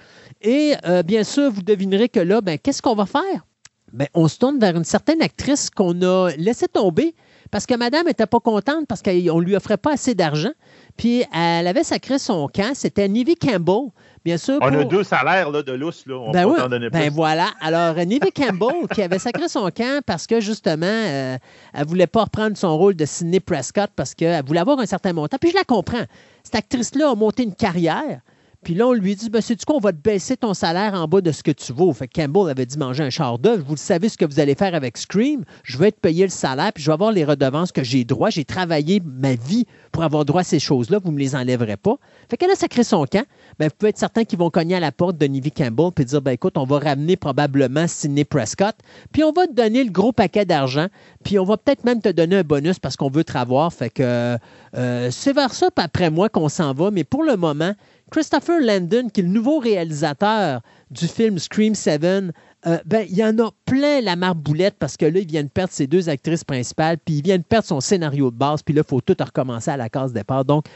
[0.43, 3.47] Et euh, bien sûr, vous devinerez que là, ben, qu'est-ce qu'on va faire?
[3.93, 7.15] Ben, on se tourne vers une certaine actrice qu'on a laissé tomber
[7.51, 10.51] parce que madame n'était pas contente parce qu'on ne lui offrait pas assez d'argent.
[10.97, 12.73] Puis elle avait sacré son camp.
[12.75, 13.91] C'était Nivy Campbell,
[14.27, 14.59] bien sûr.
[14.61, 16.05] On a deux salaires là, de lousse.
[16.05, 16.17] Là.
[16.17, 16.59] On ben oui,
[16.91, 17.51] ben voilà.
[17.61, 21.39] Alors, Nivy Campbell, qui avait sacré son camp parce que justement, euh,
[21.73, 24.87] elle ne voulait pas reprendre son rôle de Sidney Prescott parce qu'elle voulait avoir un
[24.87, 25.37] certain montant.
[25.41, 26.05] Puis je la comprends.
[26.43, 28.21] Cette actrice-là a monté une carrière.
[28.67, 30.95] Puis là, on lui dit, ben, c'est du coup, on va te baisser ton salaire
[30.95, 31.93] en bas de ce que tu vaux.
[31.93, 33.61] Fait que Campbell avait dit manger un char d'œuf.
[33.61, 35.45] Vous savez ce que vous allez faire avec Scream.
[35.63, 38.29] Je vais te payer le salaire, puis je vais avoir les redevances que j'ai droit.
[38.29, 40.99] J'ai travaillé ma vie pour avoir droit à ces choses-là.
[40.99, 41.95] Vous ne me les enlèverez pas.
[42.29, 43.25] Fait qu'elle a sacré son camp.
[43.61, 46.05] Ben, vous pouvez être certain qu'ils vont cogner à la porte de Nivy Campbell puis
[46.05, 48.75] dire, ben, écoute, on va ramener probablement Sidney Prescott,
[49.13, 50.89] puis on va te donner le gros paquet d'argent,
[51.23, 53.73] puis on va peut-être même te donner un bonus parce qu'on veut te revoir.
[53.73, 54.37] Fait que
[54.77, 56.91] euh, c'est vers ça, après moi, qu'on s'en va.
[56.91, 57.73] Mais pour le moment,
[58.11, 60.61] Christopher Landon, qui est le nouveau réalisateur
[60.91, 65.07] du film Scream 7, euh, ben, il y en a plein la marboulette parce que
[65.07, 67.81] là, il vient de perdre ses deux actrices principales, puis il vient de perdre son
[67.81, 70.45] scénario de base, puis là, il faut tout recommencer à la case départ.
[70.45, 70.67] Donc,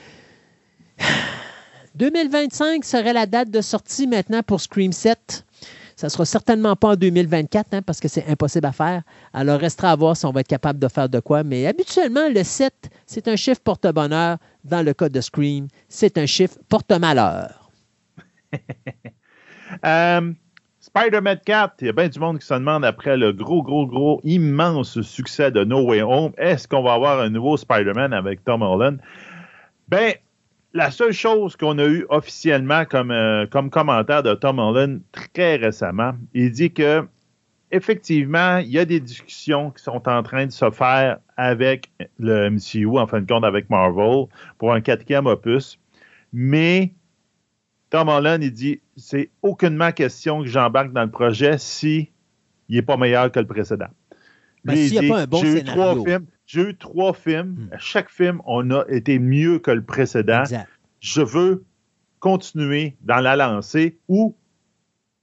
[1.96, 5.44] 2025 serait la date de sortie maintenant pour Scream 7.
[6.00, 9.02] Ça ne sera certainement pas en 2024 hein, parce que c'est impossible à faire.
[9.34, 11.42] Alors, restera à voir si on va être capable de faire de quoi.
[11.42, 12.72] Mais habituellement, le 7,
[13.04, 14.38] c'est un chiffre porte-bonheur.
[14.64, 17.70] Dans le cas de Scream, c'est un chiffre porte-malheur.
[19.84, 20.32] Euh,
[20.80, 23.86] Spider-Man 4, il y a bien du monde qui se demande après le gros, gros,
[23.86, 28.42] gros, immense succès de No Way Home, est-ce qu'on va avoir un nouveau Spider-Man avec
[28.42, 28.98] Tom Holland?
[29.86, 30.14] Ben,
[30.72, 35.56] la seule chose qu'on a eu officiellement comme, euh, comme commentaire de Tom Holland très
[35.56, 37.06] récemment, il dit que
[37.72, 42.50] effectivement, il y a des discussions qui sont en train de se faire avec le
[42.50, 44.26] MCU, en fin de compte avec Marvel,
[44.58, 45.78] pour un quatrième opus.
[46.32, 46.92] Mais
[47.90, 52.10] Tom Holland, il dit c'est aucunement question que j'embarque dans le projet si
[52.68, 53.88] il n'est pas meilleur que le précédent.
[54.64, 56.04] Ben, s'il n'y a pas un bon scénario.
[56.52, 57.68] J'ai eu trois films.
[57.70, 57.78] Hmm.
[57.78, 60.42] chaque film, on a été mieux que le précédent.
[60.98, 61.64] Je veux
[62.18, 64.34] continuer dans la lancée ou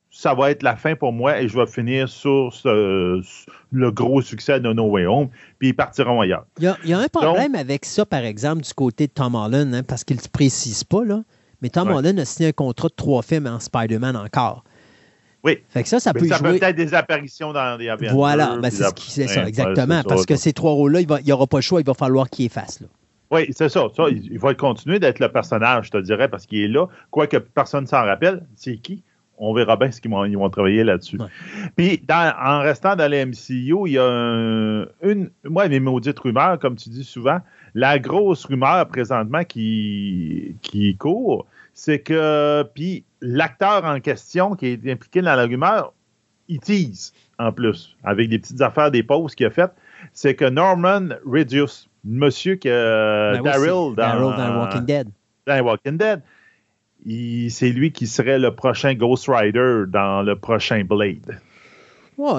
[0.10, 4.62] ça va être la fin pour moi et je vais finir sur le gros succès
[4.62, 5.28] de No Way Home,
[5.60, 6.46] puis ils partiront ailleurs.
[6.60, 9.84] Il y a, un problème avec ça, par exemple, du côté de Tom Holland, hein,
[9.84, 11.24] parce qu'il ne précise pas, là,
[11.62, 14.64] mais Tom Holland a signé un contrat de trois films en Spider-Man encore.
[15.44, 15.60] Oui.
[15.70, 16.60] Fait que ça, ça peut ça jouer...
[16.60, 18.14] peut être des apparitions dans des Avengers.
[18.14, 20.02] Voilà, ben, c'est ça, exactement.
[20.04, 22.46] parce que ces trois rôles-là, il n'y aura pas le choix, il va falloir qu'il
[22.46, 22.82] efface.
[22.82, 22.88] Là.
[23.30, 23.88] Oui, c'est ça.
[23.96, 26.88] ça il, va continuer d'être le personnage, je te dirais, parce qu'il est là.
[27.12, 29.04] Quoique personne ne s'en rappelle, c'est qui?
[29.40, 31.20] On verra bien ce qu'ils vont, ils vont travailler là-dessus.
[31.76, 36.76] Puis, en restant dans les MCU, il y a une, moi, mes maudites rumeurs, comme
[36.76, 37.40] tu dis souvent,
[37.76, 41.46] la grosse rumeur présentement qui, qui court,
[41.78, 45.94] c'est que, puis l'acteur en question qui est impliqué dans la rumeur,
[46.48, 49.74] il tease en plus, avec des petites affaires, des pauses qu'il a faites.
[50.12, 55.10] C'est que Norman Reduce, monsieur que ben Daryl dans, Walking Dead.
[55.46, 56.24] Dans Walking Dead,
[57.52, 61.40] c'est lui qui serait le prochain Ghost Rider dans le prochain Blade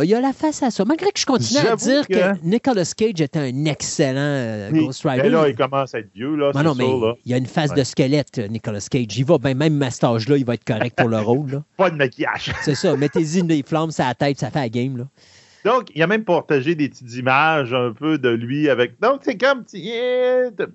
[0.02, 0.84] il y a la face à ça.
[0.84, 2.34] Malgré que je continue à dire que...
[2.42, 5.22] Nicolas Cage était un excellent euh, Ghost Rider.
[5.22, 6.34] Mais là, il commence à être vieux.
[6.34, 9.16] Là, non, mais il y a une face de squelette, euh, Nicolas Cage.
[9.16, 11.62] Il va, ben, même à cet âge-là, il va être correct pour le rôle.
[11.76, 12.52] Pas de maquillage.
[12.62, 12.96] C'est ça.
[12.96, 14.96] Mettez-y des flammes sur la tête, ça fait la game.
[14.96, 15.04] Là.
[15.64, 19.00] Donc, il a même partagé des petites images un peu de lui avec.
[19.00, 19.64] Donc, c'est comme,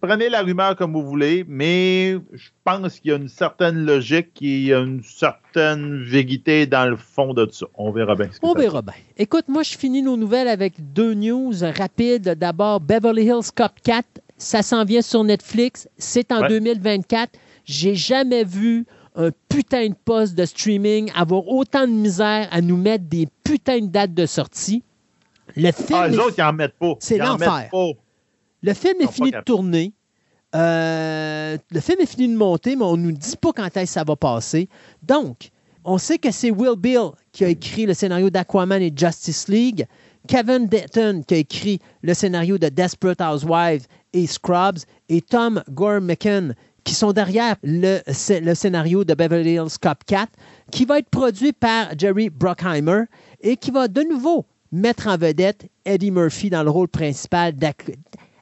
[0.01, 4.33] prenez la rumeur comme vous voulez, mais je pense qu'il y a une certaine logique,
[4.33, 7.65] qu'il y a une certaine vérité dans le fond de ça.
[7.75, 8.29] On verra bien.
[8.41, 8.93] On verra bien.
[9.17, 12.35] Écoute, moi, je finis nos nouvelles avec deux news rapides.
[12.37, 14.05] D'abord, Beverly Hills Cop 4,
[14.37, 15.87] ça s'en vient sur Netflix.
[15.97, 17.31] C'est en 2024.
[17.65, 18.85] J'ai jamais vu
[19.15, 23.79] un putain de poste de streaming avoir autant de misère à nous mettre des putains
[23.81, 24.83] de dates de sortie.
[25.55, 26.93] Le film Ah, les est- autres, ils en mettent pas.
[26.99, 27.69] C'est l'enfer.
[28.61, 29.93] le film est fini de tourner.
[30.55, 33.79] Euh, le film est fini de monter, mais on ne nous dit pas quand est-ce
[33.79, 34.69] que ça va passer.
[35.01, 35.49] Donc,
[35.83, 39.85] on sait que c'est Will Bill qui a écrit le scénario d'Aquaman et Justice League,
[40.27, 44.77] Kevin Denton qui a écrit le scénario de Desperate Housewives et Scrubs,
[45.09, 46.49] et Tom Gormican
[46.83, 47.99] qui sont derrière le,
[48.41, 50.27] le scénario de Beverly Hills Cop 4,
[50.71, 53.03] qui va être produit par Jerry Bruckheimer
[53.41, 57.97] et qui va de nouveau mettre en vedette Eddie Murphy dans le rôle principal d'Aquaman.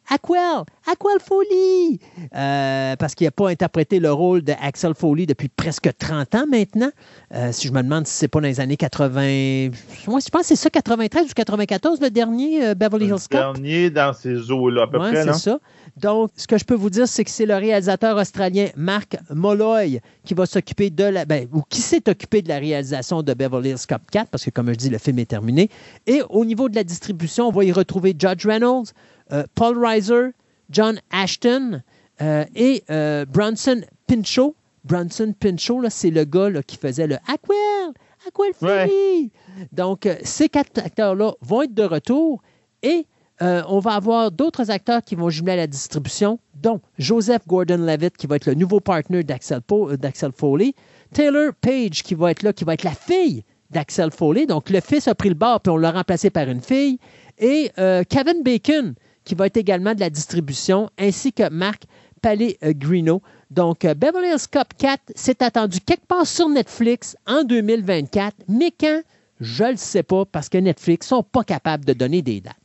[0.10, 1.98] Aquel, Aquel Foley,
[2.36, 6.46] Euh, parce qu'il n'a pas interprété le rôle de Axel Foley depuis presque 30 ans
[6.50, 6.90] maintenant.
[7.34, 9.70] Euh, si je me demande si c'est pas dans les années 80,
[10.08, 13.22] moi je pense que c'est ça, 93 ou 94, le dernier euh, Beverly Le Hills
[13.30, 13.40] Cop?
[13.40, 15.22] dernier dans ces eaux-là, à peu Ouais, près.
[15.22, 15.34] c'est là.
[15.34, 15.60] ça.
[16.02, 20.02] Donc, ce que je peux vous dire, c'est que c'est le réalisateur australien Mark Molloy
[20.26, 21.26] qui va s'occuper de la.
[21.26, 24.50] ben, ou qui s'est occupé de la réalisation de Beverly Hills Cop 4, parce que,
[24.50, 25.70] comme je dis, le film est terminé.
[26.08, 28.88] Et au niveau de la distribution, on va y retrouver Judge Reynolds,
[29.32, 30.32] euh, Paul Reiser,
[30.72, 31.82] John Ashton
[32.22, 34.56] euh, et euh, Bronson Pinchot.
[34.84, 37.94] Bronson Pinchot, là, c'est le gars là, qui faisait le Aquel,
[38.28, 38.88] Aquel Ouais.
[38.88, 39.30] Foley.
[39.72, 42.42] Donc, euh, ces quatre acteurs-là vont être de retour
[42.82, 43.06] et
[43.42, 48.16] euh, on va avoir d'autres acteurs qui vont jumeler à la distribution, dont Joseph Gordon-Levitt,
[48.18, 50.74] qui va être le nouveau partner d'Axel Po- euh, d'Axel Foley,
[51.14, 54.46] Taylor Page, qui va être là, qui va être la fille d'Axel Foley.
[54.46, 57.00] Donc, le fils a pris le bord, puis on l'a remplacé par une fille.
[57.40, 61.84] Et euh, Kevin Bacon, qui va être également de la distribution, ainsi que Marc
[62.22, 63.22] Pellegrino.
[63.50, 69.02] Donc, Beverly Hills Cop 4, c'est attendu quelque part sur Netflix en 2024, mais quand,
[69.40, 72.56] je ne le sais pas, parce que Netflix sont pas capables de donner des dates.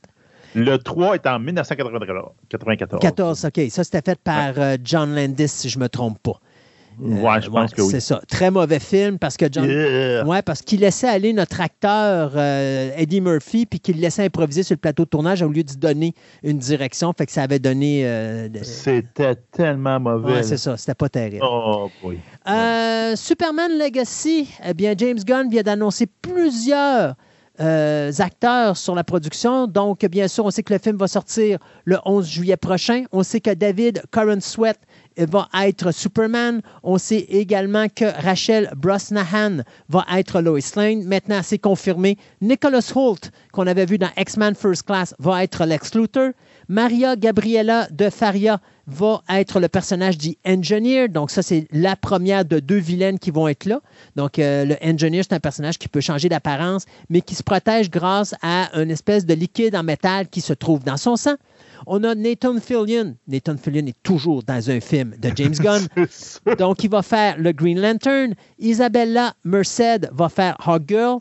[0.56, 2.32] Le 3 est en 1994.
[3.00, 3.60] 14, OK.
[3.70, 6.40] Ça, c'était fait par euh, John Landis, si je ne me trompe pas.
[6.98, 7.90] Ouais, je Euh, pense ouais, que oui.
[7.90, 8.22] C'est ça.
[8.26, 9.68] Très mauvais film parce que John.
[9.68, 10.24] Yeah.
[10.26, 14.72] Ouais, parce qu'il laissait aller notre acteur euh, Eddie Murphy, puis qu'il laissait improviser sur
[14.72, 17.12] le plateau de tournage au lieu de donner une direction.
[17.12, 18.00] Fait que ça avait donné.
[18.06, 20.32] euh, de- C'était tellement mauvais.
[20.36, 20.78] Ouais, c'est ça.
[20.78, 21.44] C'était pas terrible.
[21.46, 22.18] Oh, oui.
[22.48, 27.14] Euh, Superman Legacy, eh bien, James Gunn vient d'annoncer plusieurs
[27.60, 29.66] euh, acteurs sur la production.
[29.66, 33.04] Donc, bien sûr, on sait que le film va sortir le 11 juillet prochain.
[33.12, 34.78] On sait que David Curran Sweat
[35.18, 36.60] va être Superman.
[36.82, 41.04] On sait également que Rachel Brosnahan va être Lois Lane.
[41.04, 42.18] Maintenant, c'est confirmé.
[42.40, 46.32] Nicholas Holt, qu'on avait vu dans X-Men First Class, va être Lex Luthor.
[46.68, 51.08] Maria Gabriela de Faria va être le personnage du Engineer.
[51.08, 53.80] Donc, ça, c'est la première de deux vilaines qui vont être là.
[54.14, 57.90] Donc, euh, le Engineer, c'est un personnage qui peut changer d'apparence, mais qui se protège
[57.90, 61.34] grâce à une espèce de liquide en métal qui se trouve dans son sang.
[61.86, 63.16] On a Nathan Fillion.
[63.28, 65.86] Nathan Fillion est toujours dans un film de James Gunn.
[66.58, 68.34] Donc, il va faire le Green Lantern.
[68.58, 71.18] Isabella Merced va faire Hog Girl.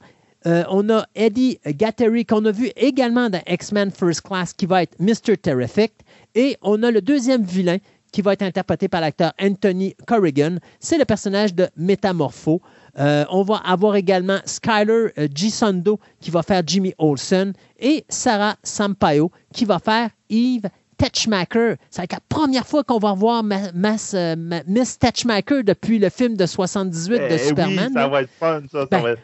[0.48, 4.84] Euh, on a Eddie Gatteri, qu'on a vu également dans X-Men First Class, qui va
[4.84, 5.38] être Mr.
[5.42, 5.92] Terrific.
[6.36, 7.78] Et on a le deuxième vilain,
[8.12, 10.58] qui va être interprété par l'acteur Anthony Corrigan.
[10.80, 12.62] C'est le personnage de Métamorpho.
[12.98, 17.52] Euh, on va avoir également Skyler euh, Gisondo, qui va faire Jimmy Olsen.
[17.80, 21.76] Et Sarah Sampaio, qui va faire Eve Tetchmaker.
[21.90, 26.00] Ça va être la première fois qu'on va ma- Mas- euh, ma- Miss Tetchmaker depuis
[26.00, 27.88] le film de 78 de Eh Superman.
[27.90, 28.02] Oui, là.
[28.02, 28.80] ça va être fun, ça.
[28.82, 29.22] ça Ben, va être-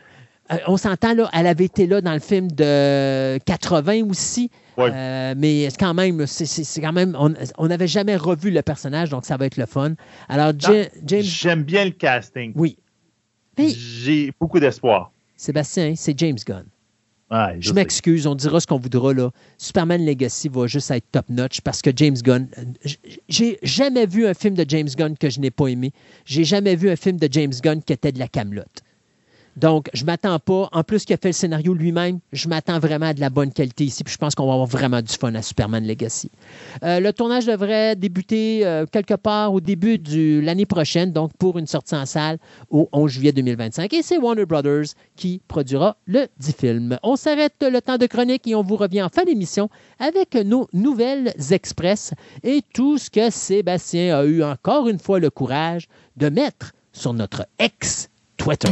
[0.68, 4.50] on s'entend, là, elle avait été là dans le film de 80 aussi.
[4.78, 4.90] Ouais.
[4.94, 7.18] Euh, mais c'est quand même, c'est- quand même,
[7.58, 9.94] on n'avait jamais revu le personnage, donc ça va être le fun.
[10.30, 10.88] Alors, James,
[11.22, 12.54] J'aime bien le casting.
[12.56, 12.78] oui.
[13.58, 15.12] Mais J'ai beaucoup d'espoir.
[15.36, 16.66] Sébastien, c'est James Gunn.
[17.30, 19.30] Ouais, Je m'excuse, on dira ce qu'on voudra là.
[19.58, 22.90] Superman Legacy va juste être top notch parce que James Gunn, euh,
[23.30, 25.92] j'ai jamais vu un film de James Gunn que je n'ai pas aimé.
[26.26, 28.82] J'ai jamais vu un film de James Gunn qui était de la camelote.
[29.58, 30.70] Donc, je m'attends pas.
[30.72, 33.52] En plus, qu'il a fait le scénario lui-même, je m'attends vraiment à de la bonne
[33.52, 34.04] qualité ici.
[34.04, 36.32] Puis je pense qu'on va avoir vraiment du fun à Superman Legacy.
[36.84, 41.58] Euh, le tournage devrait débuter euh, quelque part au début de l'année prochaine, donc pour
[41.58, 42.38] une sortie en salle
[42.70, 43.94] au 11 juillet 2025.
[43.94, 46.98] Et c'est Warner Brothers qui produira le dit film.
[47.04, 50.68] On s'arrête le temps de chronique et on vous revient en fin d'émission avec nos
[50.74, 55.88] nouvelles express et tout ce que Sébastien a eu encore une fois le courage
[56.18, 58.70] de mettre sur notre ex-Twitter.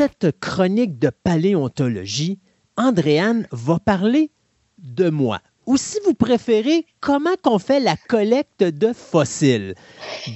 [0.00, 2.38] Cette chronique de paléontologie,
[2.78, 4.30] Andréane va parler
[4.78, 5.40] de moi.
[5.66, 9.74] Ou si vous préférez, comment qu'on fait la collecte de fossiles.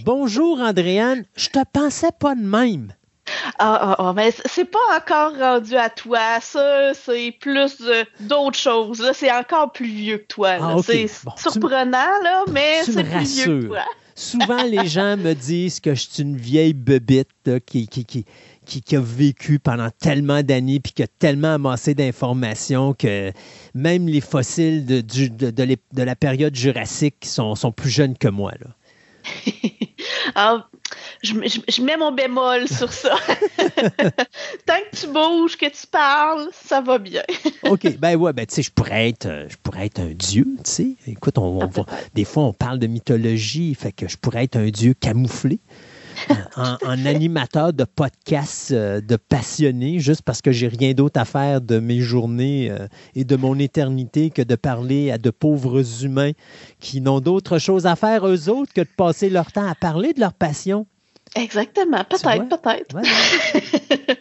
[0.05, 2.93] Bonjour Andréane, je te pensais pas de même.
[3.59, 6.43] Ah, ah, ah, mais c'est pas encore rendu à toi.
[6.43, 7.83] Ça, c'est plus
[8.21, 9.01] d'autres choses.
[9.01, 10.57] Là, c'est encore plus vieux que toi.
[10.61, 11.09] Ah, c'est
[11.39, 13.85] surprenant, là, mais c'est plus vieux que toi.
[14.15, 17.29] Souvent, les gens me disent que je suis une vieille bebite
[17.67, 18.25] qui, qui, qui,
[18.65, 23.33] qui, a vécu pendant tellement d'années puis qui a tellement amassé d'informations que
[23.75, 28.53] même les fossiles de, de, de, la période jurassique sont, sont plus jeunes que moi.
[28.61, 28.71] Là.
[30.35, 30.69] ah,
[31.23, 33.17] je, mets mon bémol sur ça.
[34.67, 37.23] Tant que tu bouges, que tu parles, ça va bien.
[37.65, 40.71] OK, ben ouais, ben tu sais, je pourrais être, je pourrais être un dieu, tu
[40.71, 40.97] sais.
[41.07, 41.59] Écoute, on,
[42.15, 45.61] des fois, on parle de mythologie, fait que je pourrais être un dieu camouflé.
[46.57, 51.61] en, animateur de podcast euh, de passionné, juste parce que j'ai rien d'autre à faire
[51.61, 56.33] de mes journées euh, et de mon éternité que de parler à de pauvres humains
[56.81, 60.13] qui n'ont d'autre chose à faire eux autres que de passer leur temps à parler
[60.13, 60.87] de leur passion.
[61.37, 62.97] Exactement, peut-être, peut-être.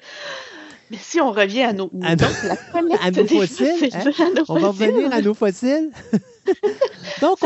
[0.94, 4.44] Mais si on revient à nos, à, nos fossiles, hein?
[4.48, 5.90] on va revenir à nos fossiles.
[7.22, 7.40] Donc,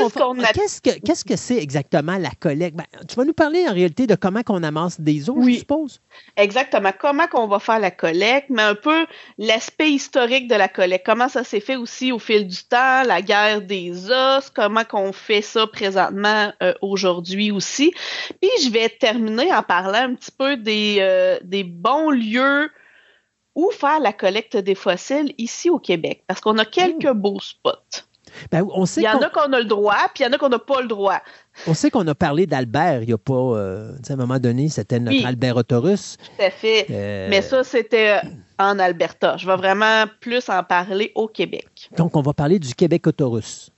[0.54, 2.76] qu'est-ce que qu'est-ce que c'est exactement la collecte?
[2.76, 6.02] Ben, tu vas nous parler en réalité de comment on amasse des os, je suppose?
[6.36, 6.92] Exactement.
[7.00, 9.06] Comment qu'on va faire la collecte, mais un peu
[9.38, 11.06] l'aspect historique de la collecte.
[11.06, 15.14] Comment ça s'est fait aussi au fil du temps, la guerre des os, comment qu'on
[15.14, 17.94] fait ça présentement euh, aujourd'hui aussi.
[18.42, 22.70] Puis je vais terminer en parlant un petit peu des, euh, des bons lieux
[23.58, 28.04] où faire la collecte des fossiles ici au Québec, parce qu'on a quelques beaux spots.
[28.52, 30.34] Ben, on sait il y en a qu'on a le droit, puis il y en
[30.34, 31.20] a qu'on n'a pas le droit.
[31.66, 33.34] On sait qu'on a parlé d'Albert il n'y a pas.
[33.34, 36.18] Euh, à un moment donné, c'était notre Albert Autorusse.
[36.18, 36.86] Tout à fait.
[36.92, 38.22] Euh, Mais ça, c'était
[38.60, 39.38] en Alberta.
[39.38, 41.90] Je vais vraiment plus en parler au Québec.
[41.98, 43.72] Donc, on va parler du Québec Autorusse.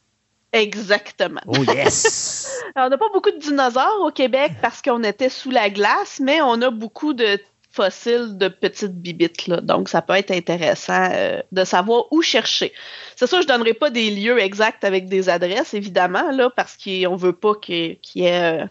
[0.52, 1.42] Exactement.
[1.48, 2.62] Oh yes!
[2.76, 6.42] on n'a pas beaucoup de dinosaures au Québec parce qu'on était sous la glace, mais
[6.42, 7.40] on a beaucoup de
[7.72, 9.48] fossiles de petites bibites.
[9.48, 9.62] Là.
[9.62, 12.74] Donc, ça peut être intéressant euh, de savoir où chercher.
[13.16, 16.78] C'est ça, je ne donnerai pas des lieux exacts avec des adresses, évidemment, là, parce
[16.78, 18.66] qu'on ne veut pas qu'il y ait euh,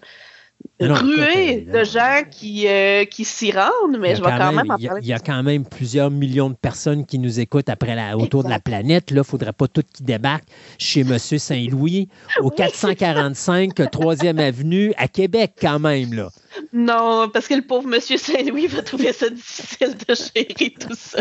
[0.80, 4.88] ruée de gens qui, euh, qui s'y rendent, mais je vais quand même, en parler.
[5.02, 8.44] Il y, a quand même plusieurs millions de personnes qui nous écoutent après la, autour
[8.44, 9.10] de la planète.
[9.10, 11.18] Il ne faudrait pas tout qui débarquent chez M.
[11.18, 12.08] Saint-Louis,
[12.40, 16.14] au 445 3e Avenue, à Québec, quand même.
[16.14, 16.30] Là.
[16.72, 21.20] Non, parce que le pauvre Monsieur Saint-Louis va trouver ça difficile de gérer tout ça.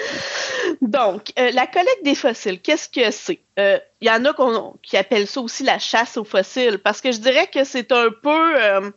[0.80, 3.40] Donc, euh, la collecte des fossiles, qu'est-ce que c'est?
[3.56, 7.12] Il euh, y en a qui appellent ça aussi la chasse aux fossiles, parce que
[7.12, 8.90] je dirais que c'est un peu euh,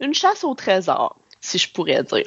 [0.00, 2.26] une chasse au trésor, si je pourrais dire.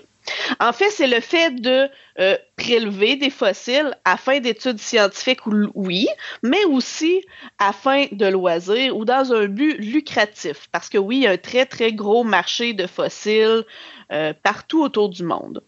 [0.59, 6.07] En fait, c'est le fait de euh, prélever des fossiles à fin d'études scientifiques, oui,
[6.43, 7.23] mais aussi
[7.59, 10.67] à fin de loisirs ou dans un but lucratif.
[10.71, 13.63] Parce que oui, il y a un très, très gros marché de fossiles
[14.11, 15.63] euh, partout autour du monde.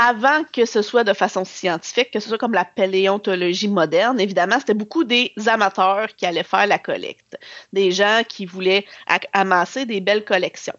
[0.00, 4.60] Avant que ce soit de façon scientifique, que ce soit comme la paléontologie moderne, évidemment,
[4.60, 7.36] c'était beaucoup des amateurs qui allaient faire la collecte,
[7.72, 8.84] des gens qui voulaient
[9.32, 10.76] amasser des belles collections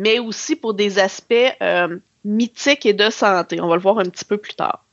[0.00, 3.60] mais aussi pour des aspects euh, mythiques et de santé.
[3.60, 4.84] On va le voir un petit peu plus tard.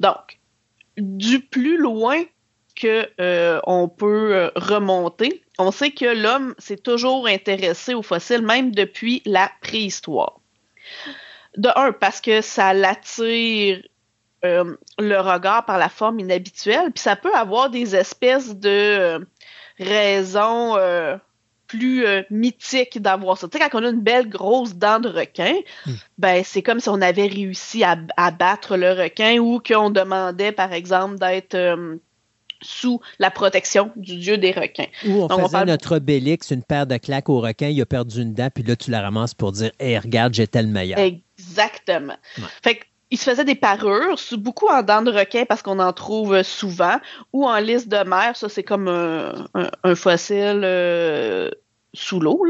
[0.00, 0.38] Donc,
[0.96, 2.22] du plus loin
[2.76, 8.42] que euh, on peut euh, remonter, on sait que l'homme s'est toujours intéressé aux fossiles,
[8.42, 10.40] même depuis la préhistoire.
[11.56, 13.82] De un, parce que ça l'attire
[14.44, 19.26] le regard par la forme inhabituelle, puis ça peut avoir des espèces de
[19.80, 20.76] raisons
[21.68, 23.46] plus euh, mythique d'avoir ça.
[23.48, 25.54] Tu sais, quand on a une belle grosse dent de requin,
[25.86, 25.92] hmm.
[26.16, 27.96] ben c'est comme si on avait réussi à,
[28.30, 31.96] battre le requin ou qu'on demandait, par exemple, d'être euh,
[32.60, 34.88] sous la protection du dieu des requins.
[35.06, 38.34] Ou on faisait notre Obélix, une paire de claques au requin, il a perdu une
[38.34, 40.98] dent, puis là, tu la ramasses pour dire «Hey, regarde, j'étais le meilleur.»
[41.38, 42.16] Exactement.
[42.62, 45.92] Fait que il se faisait des parures, beaucoup en dents de requin parce qu'on en
[45.92, 46.96] trouve souvent,
[47.32, 51.50] ou en lisse de mer, ça c'est comme un, fossile euh,
[51.98, 52.44] sous l'eau.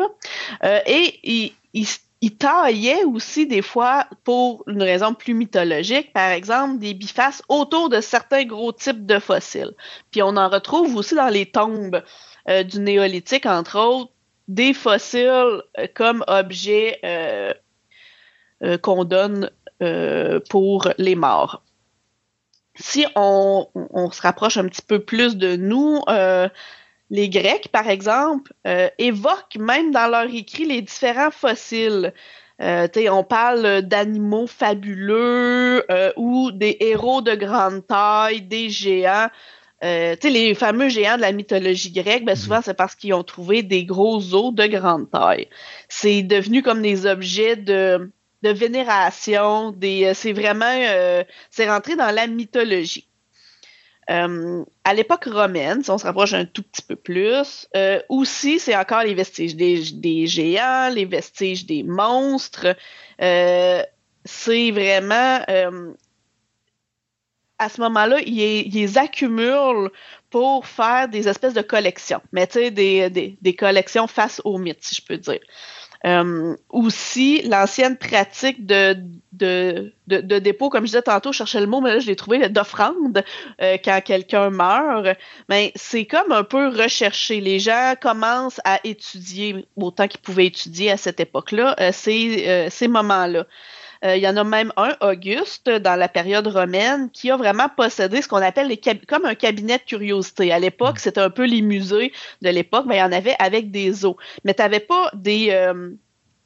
[0.65, 1.87] Euh, et il,
[2.21, 7.89] il, taillait aussi des fois, pour une raison plus mythologique, par exemple, des bifaces autour
[7.89, 9.75] de certains gros types de fossiles.
[10.11, 12.03] Puis on en retrouve aussi dans les tombes
[12.49, 14.13] euh, du néolithique, entre autres,
[14.49, 15.63] des fossiles
[15.95, 16.99] comme objets
[18.83, 19.51] qu'on donne
[19.81, 21.63] euh, pour les morts.
[22.75, 23.69] Si on,
[24.11, 26.49] se rapproche un petit peu plus de nous, euh,
[27.11, 32.13] les Grecs, par exemple, euh, évoquent même dans leur écrit les différents fossiles.
[32.61, 35.85] on parle d'animaux fabuleux
[36.17, 39.29] ou des héros de grande taille, des géants.
[39.83, 43.85] les fameux géants de la mythologie grecque, ben, souvent c'est parce qu'ils ont trouvé des
[43.85, 45.49] gros os de grande taille.
[45.89, 48.11] C'est devenu comme des objets de,
[48.43, 49.71] de vénération.
[49.71, 50.77] Des, c'est vraiment,
[51.51, 53.08] c'est rentré dans la mythologie.
[54.11, 58.59] Euh, à l'époque romaine, si on se rapproche un tout petit peu plus, euh, aussi,
[58.59, 62.75] c'est encore les vestiges des, géants, les vestiges des monstres.
[63.21, 63.83] Euh,
[64.25, 65.41] c'est vraiment...
[67.59, 69.91] à ce moment-là, ils, ils, accumulent
[70.31, 72.23] pour faire des espèces de collections.
[72.33, 75.41] Mais tu sais, des, des, des, collections face aux mythes, si je peux dire.
[76.07, 78.97] Euh, aussi, l'ancienne pratique de,
[79.33, 82.15] de, de, dépôt, comme je disais tantôt, je cherchais le mot, mais là, je l'ai
[82.15, 83.25] trouvé, d'offrande
[83.61, 85.19] euh, quand quelqu'un meurt.
[85.49, 87.41] Mais c'est comme un peu recherché.
[87.41, 92.89] Les gens commencent à étudier, autant qu'ils pouvaient étudier à cette époque-là, euh, ces, ces
[92.89, 93.47] moments-là.
[94.05, 97.69] Euh, il y en a même un, Auguste, dans la période romaine, qui a vraiment
[97.75, 100.53] possédé ce qu'on appelle les comme un cabinet de curiosité.
[100.53, 101.01] À l'époque, mm.
[101.01, 102.13] c'était un peu les musées
[102.43, 104.17] de l'époque, mais il y en avait avec des os.
[104.45, 105.91] Mais tu n'avais pas des, euh,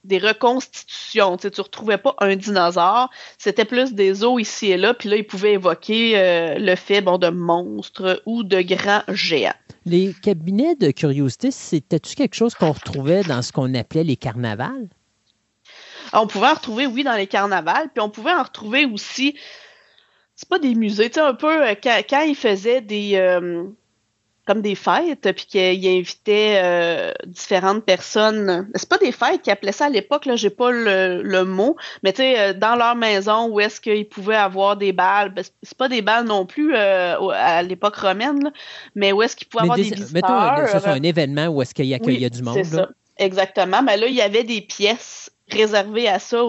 [0.05, 1.37] des reconstitutions.
[1.37, 3.11] Tu ne retrouvais pas un dinosaure.
[3.39, 4.95] C'était plus des os ici et là.
[4.95, 9.55] Puis là, ils pouvaient évoquer euh, le fait bon, de monstres ou de grands géants.
[9.85, 14.89] Les cabinets de curiosité, c'était-tu quelque chose qu'on retrouvait dans ce qu'on appelait les carnavals?
[16.13, 19.37] On pouvait en retrouver, oui, dans les carnavals, puis on pouvait en retrouver aussi,
[20.35, 23.65] c'est pas des musées, tu sais, un peu, euh, quand, ils faisaient des, euh,
[24.47, 28.69] comme des fêtes, puis qu'ils invitaient euh, différentes personnes.
[28.75, 32.13] C'est pas des fêtes qu'ils appelaient ça à l'époque, là, j'ai pas le, mot, mais
[32.13, 35.89] tu sais, dans leur maison, où est-ce qu'ils pouvaient avoir des balles, ben, c'est pas
[35.89, 38.53] des balles non plus à l'époque romaine,
[38.95, 40.13] mais où est-ce qu'ils pouvaient avoir des visiteurs.
[40.13, 42.65] Mettons, c'est un événement où est-ce qu'il y, a du monde.
[42.65, 42.89] Ça.
[43.19, 46.43] Exactement, mais là, il y avait des pièces réservé à ça,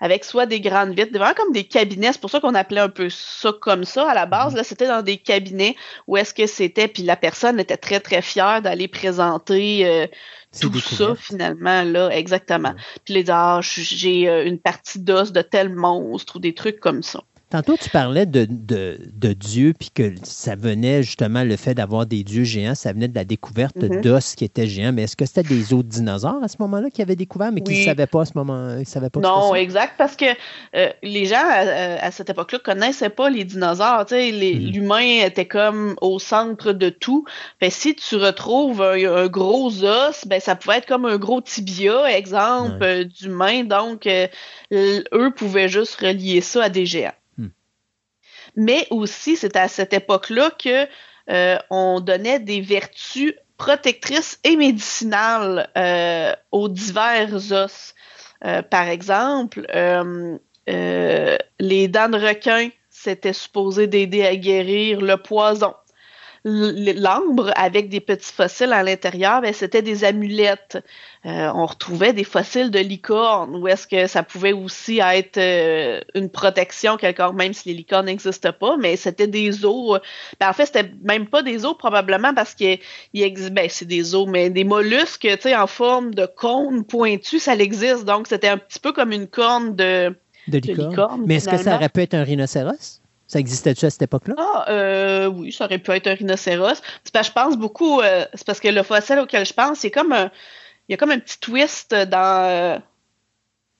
[0.00, 2.12] avec soit des grandes vitres, vraiment comme des cabinets.
[2.12, 4.52] C'est pour ça qu'on appelait un peu ça comme ça à la base.
[4.52, 4.58] Mhm.
[4.58, 8.22] Là, c'était dans des cabinets où est-ce que c'était, puis la personne était très très
[8.22, 10.06] fière d'aller présenter euh,
[10.60, 12.74] tout ça finalement là, exactement.
[13.04, 17.02] Puis les ah, j'ai euh, une partie d'os de tel monstre ou des trucs comme
[17.02, 17.22] ça.
[17.52, 22.24] Tantôt, tu parlais de, de, Dieu, puis que ça venait justement, le fait d'avoir des
[22.24, 24.00] dieux géants, ça venait de la découverte mm-hmm.
[24.00, 24.92] d'os qui étaient géants.
[24.94, 27.78] Mais est-ce que c'était des autres dinosaures à ce moment-là qui avaient découvert, mais qui
[27.78, 30.24] ne savaient pas à ce moment ils savaient pas Non, exact, parce que
[30.74, 34.04] euh, les gens à, cette époque-là ne connaissaient pas les dinosaures.
[34.04, 34.72] Mm-hmm.
[34.72, 37.26] L'humain était comme au centre de tout.
[37.60, 42.10] Ben, si tu retrouves un, gros os, ben, ça pouvait être comme un gros tibia,
[42.16, 43.64] exemple, euh, d'humain.
[43.64, 44.26] Donc, euh,
[44.72, 47.12] eux pouvaient juste relier ça à des géants
[48.56, 50.86] mais aussi c'est à cette époque-là que
[51.30, 57.94] euh, on donnait des vertus protectrices et médicinales euh, aux divers os.
[58.44, 59.66] Euh, par exemple,
[60.66, 65.74] les dents de requin, c'était supposé d'aider à guérir le poison
[66.44, 70.78] l'ambre avec des petits fossiles à l'intérieur, ben, c'était des amulettes.
[71.24, 76.00] Euh, on retrouvait des fossiles de licornes, ou est-ce que ça pouvait aussi être euh,
[76.14, 80.00] une protection quelque part, même si les licornes n'existent pas, mais c'était des os.
[80.40, 82.78] Ben, en fait, c'était même pas des os probablement parce qu'il
[83.14, 87.38] existe, ben, c'est des os, mais des mollusques, tu sais, en forme de cône pointu,
[87.38, 88.04] ça existe.
[88.04, 90.12] Donc, c'était un petit peu comme une corne de,
[90.48, 91.22] de licorne.
[91.24, 93.01] mais est-ce que ça aurait pu être un rhinocéros?
[93.32, 94.34] Ça existait-tu à cette époque-là?
[94.36, 96.82] Ah, euh, oui, ça aurait pu être un rhinocéros.
[97.14, 100.12] Parce je pense beaucoup, euh, c'est parce que le fossile auquel je pense, c'est comme
[100.12, 100.30] un,
[100.86, 102.44] il y a comme un petit twist dans.
[102.44, 102.78] Euh,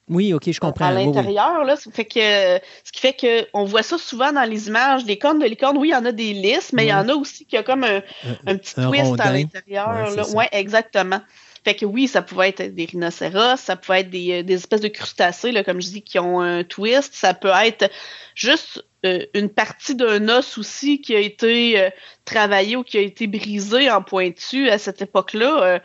[0.08, 0.86] oui, ok, je comprends.
[0.86, 3.14] À l'intérieur, fait que, ce qui fait
[3.52, 5.04] qu'on voit ça souvent dans les images.
[5.04, 7.06] Les cornes de licorne, oui, il y en a des lisses, mais il y en
[7.10, 10.14] a aussi qui a comme un, petit twist à l'intérieur.
[10.16, 11.20] Oui, ouais, exactement.
[11.64, 14.88] Fait que oui, ça pouvait être des rhinocéros, ça pouvait être des, des espèces de
[14.88, 17.14] crustacés, là, comme je dis, qui ont un twist.
[17.14, 17.88] Ça peut être
[18.34, 21.90] juste euh, une partie d'un os aussi qui a été euh,
[22.24, 25.62] travaillé ou qui a été brisé en pointu à cette époque-là.
[25.62, 25.78] Euh,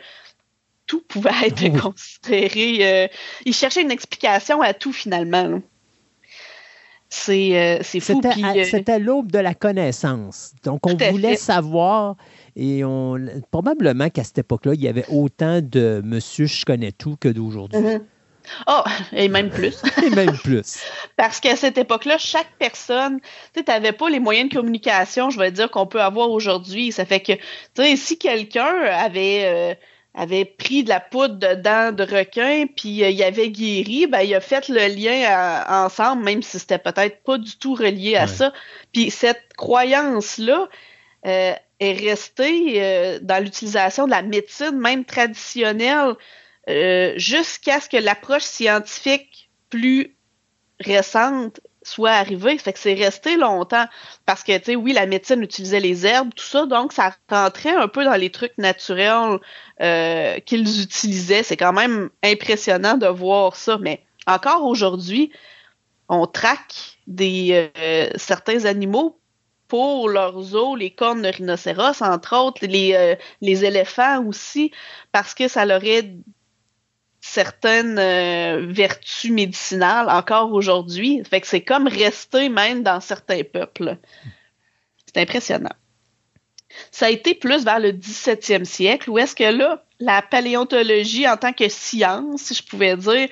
[0.86, 3.10] tout pouvait être considéré.
[3.44, 5.60] il cherchait une explication à tout finalement.
[7.08, 8.20] C'est fou.
[8.64, 10.52] C'était l'aube de la connaissance.
[10.64, 12.16] Donc, on voulait savoir
[12.58, 13.16] et on
[13.52, 17.80] probablement qu'à cette époque-là, il y avait autant de monsieur je connais tout que d'aujourd'hui.
[17.80, 18.00] Mm-hmm.
[18.66, 18.82] Oh,
[19.12, 19.82] et même plus.
[20.02, 20.80] et même plus.
[21.16, 23.20] Parce qu'à cette époque-là, chaque personne,
[23.54, 26.90] tu n'avais pas les moyens de communication, je vais dire, qu'on peut avoir aujourd'hui.
[26.90, 27.42] Ça fait que, tu
[27.76, 29.74] sais, si quelqu'un avait, euh,
[30.14, 34.20] avait pris de la poudre de dents de requin, puis euh, il avait guéri, ben,
[34.22, 38.26] il a fait le lien ensemble, même si c'était peut-être pas du tout relié à
[38.26, 38.52] ça.
[38.92, 40.68] Puis cette croyance-là,
[41.26, 46.14] euh, est restée dans l'utilisation de la médecine, même traditionnelle,
[46.68, 50.14] euh, jusqu'à ce que l'approche scientifique plus
[50.80, 52.58] récente soit arrivée.
[52.58, 53.86] Fait que c'est resté longtemps
[54.26, 57.74] parce que, tu sais, oui, la médecine utilisait les herbes, tout ça, donc ça rentrait
[57.74, 59.38] un peu dans les trucs naturels
[59.80, 61.42] euh, qu'ils utilisaient.
[61.42, 65.32] C'est quand même impressionnant de voir ça, mais encore aujourd'hui,
[66.10, 69.17] on traque des euh, certains animaux
[69.68, 74.72] pour leurs os, les cornes de rhinocéros, entre autres, les, euh, les éléphants aussi,
[75.12, 76.10] parce que ça leur est
[77.20, 81.22] certaines euh, vertus médicinales encore aujourd'hui.
[81.28, 83.98] Fait que c'est comme resté même dans certains peuples.
[85.06, 85.74] C'est impressionnant.
[86.90, 91.36] Ça a été plus vers le 17e siècle où est-ce que là, la paléontologie en
[91.36, 93.28] tant que science, si je pouvais dire,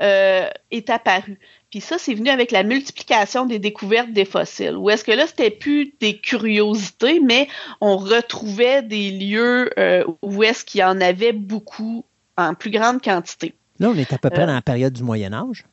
[0.00, 1.38] euh, est apparue.
[1.74, 4.76] Puis ça, c'est venu avec la multiplication des découvertes des fossiles.
[4.76, 7.48] Où est-ce que là, c'était plus des curiosités, mais
[7.80, 12.04] on retrouvait des lieux euh, où est-ce qu'il y en avait beaucoup
[12.36, 13.56] en plus grande quantité.
[13.80, 15.64] Là, on est à peu près euh, dans la période du Moyen Âge.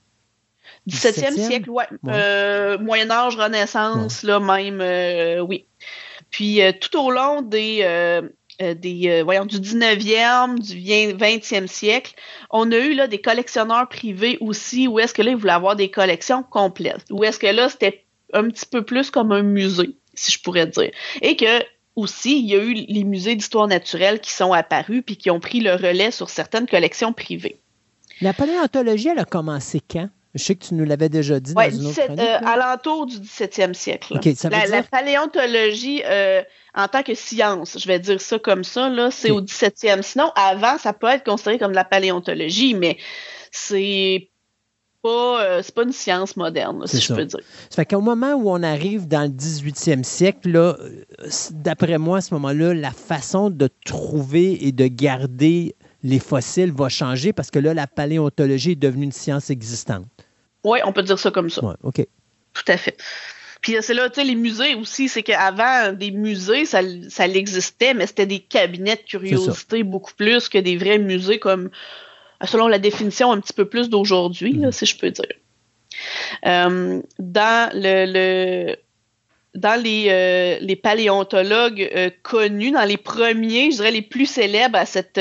[0.89, 1.85] 17e, siècle, ouais.
[2.07, 4.81] Euh, Moyen Âge, Renaissance, là même,
[5.47, 5.67] oui.
[6.31, 7.83] Puis tout au long des
[8.61, 12.13] euh, des, euh, du 19e, du 20e siècle,
[12.49, 15.75] on a eu là, des collectionneurs privés aussi, où est-ce que là, ils voulaient avoir
[15.75, 17.05] des collections complètes.
[17.09, 20.67] Où est-ce que là, c'était un petit peu plus comme un musée, si je pourrais
[20.67, 20.91] dire.
[21.21, 21.63] Et que
[21.95, 25.39] aussi, il y a eu les musées d'histoire naturelle qui sont apparus puis qui ont
[25.39, 27.59] pris le relais sur certaines collections privées.
[28.21, 30.09] La paléontologie, elle a commencé quand?
[30.33, 34.17] Je sais que tu nous l'avais déjà dit autre euh, alentour du 17e siècle.
[34.49, 36.41] la, paléontologie, euh,
[36.73, 40.01] en tant que science, je vais dire ça comme ça, là, c'est au 17e.
[40.01, 42.97] Sinon, avant, ça peut être considéré comme de la paléontologie, mais
[43.51, 44.29] c'est
[45.01, 47.39] pas, euh, pas une science moderne, si je peux dire.
[47.69, 50.77] Ça fait qu'au moment où on arrive dans le 18e siècle,
[51.51, 56.89] d'après moi, à ce moment-là, la façon de trouver et de garder les fossiles va
[56.89, 60.05] changer parce que là, la paléontologie est devenue une science existante.
[60.63, 61.63] Oui, on peut dire ça comme ça.
[61.63, 62.05] Ouais, OK.
[62.53, 62.97] Tout à fait.
[63.61, 66.79] Puis c'est là, tu sais, les musées aussi, c'est qu'avant, des musées, ça,
[67.09, 71.69] ça existait, mais c'était des cabinets de curiosité beaucoup plus que des vrais musées comme,
[72.43, 74.71] selon la définition un petit peu plus d'aujourd'hui, mm.
[74.71, 75.25] si je peux dire.
[76.47, 78.75] Euh, dans le,
[79.53, 84.77] dans les, euh, les paléontologues euh, connus, dans les premiers, je dirais les plus célèbres
[84.77, 85.19] à cette,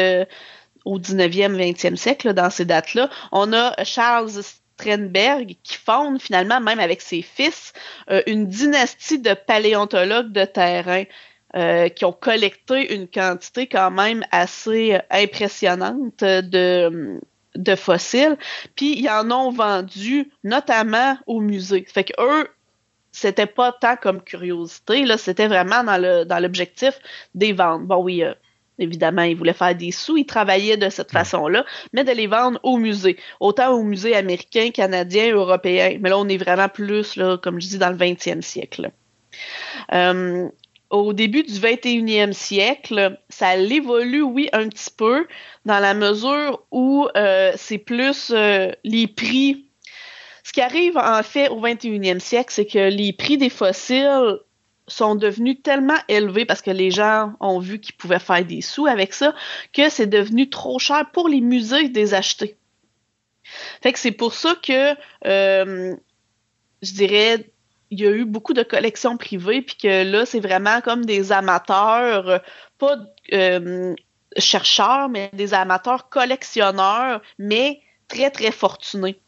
[0.85, 3.11] au 19e, 20e siècle, dans ces dates-là.
[3.33, 4.43] On a Charles
[4.81, 7.73] Strenberg qui fonde finalement, même avec ses fils,
[8.11, 11.05] euh, une dynastie de paléontologues de terrain.
[11.57, 17.19] Euh, qui ont collecté une quantité quand même assez impressionnante de,
[17.75, 18.39] fossiles,
[18.77, 21.85] puis ils en ont vendu notamment au musée.
[21.93, 22.47] Fait que eux,
[23.11, 27.01] c'était pas tant comme curiosité, là, c'était vraiment dans le dans l'objectif
[27.35, 27.85] des ventes.
[27.85, 28.33] Bon oui, euh,
[28.81, 32.59] Évidemment, ils voulaient faire des sous, ils travaillaient de cette façon-là, mais de les vendre
[32.63, 35.99] au musée, autant au musée américain, canadien, européen.
[36.01, 38.91] Mais là, on est vraiment plus, là, comme je dis, dans le 20e siècle.
[39.93, 40.49] Euh,
[40.91, 45.27] au début du 21e siècle, ça évolue, oui, un petit peu,
[45.65, 49.67] dans la mesure où euh, c'est plus euh, les prix.
[50.43, 54.41] Ce qui arrive en fait au 21e siècle, c'est que les prix des fossiles
[54.91, 58.87] sont devenus tellement élevés parce que les gens ont vu qu'ils pouvaient faire des sous
[58.87, 59.35] avec ça
[59.73, 62.57] que c'est devenu trop cher pour les musées de les acheter.
[63.83, 64.95] Fait que c'est pour ça que
[65.27, 65.97] euh,
[66.83, 67.51] je dirais
[67.91, 71.33] il y a eu beaucoup de collections privées puis que là c'est vraiment comme des
[71.33, 72.41] amateurs
[72.79, 72.97] pas
[73.33, 73.95] euh,
[74.37, 79.19] chercheurs mais des amateurs collectionneurs mais très très fortunés.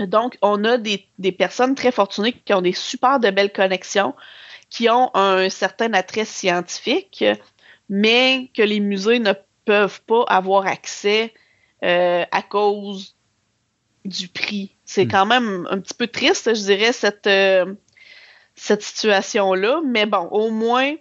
[0.00, 4.14] Donc, on a des, des, personnes très fortunées qui ont des super de belles connexions,
[4.70, 7.24] qui ont un certain attrait scientifique,
[7.88, 9.32] mais que les musées ne
[9.64, 11.32] peuvent pas avoir accès
[11.82, 13.14] euh, à cause
[14.04, 14.76] du prix.
[14.84, 15.10] C'est hmm.
[15.10, 17.74] quand même un petit peu triste, je dirais, cette, euh,
[18.54, 20.94] cette situation-là, mais bon, au moins,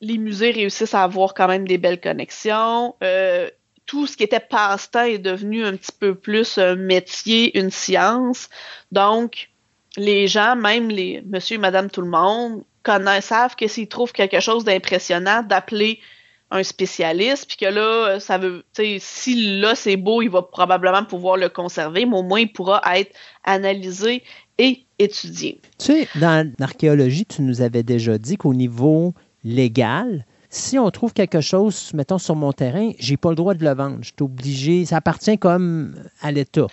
[0.00, 2.94] les musées réussissent à avoir quand même des belles connexions.
[3.02, 3.50] Euh,
[3.86, 8.48] tout ce qui était passe-temps est devenu un petit peu plus un métier, une science.
[8.92, 9.48] Donc,
[9.96, 14.12] les gens, même les monsieur et madame tout le monde, connaissent, savent que s'ils trouvent
[14.12, 15.98] quelque chose d'impressionnant, d'appeler
[16.50, 18.64] un spécialiste, puis que là, ça veut,
[19.00, 22.80] si là c'est beau, il va probablement pouvoir le conserver, mais au moins il pourra
[22.94, 23.12] être
[23.42, 24.22] analysé
[24.58, 25.60] et étudié.
[25.78, 29.12] Tu sais, dans l'archéologie, tu nous avais déjà dit qu'au niveau
[29.42, 33.64] légal, si on trouve quelque chose, mettons, sur mon terrain, j'ai pas le droit de
[33.64, 33.98] le vendre.
[34.00, 36.68] Je suis obligé, ça appartient comme à l'État.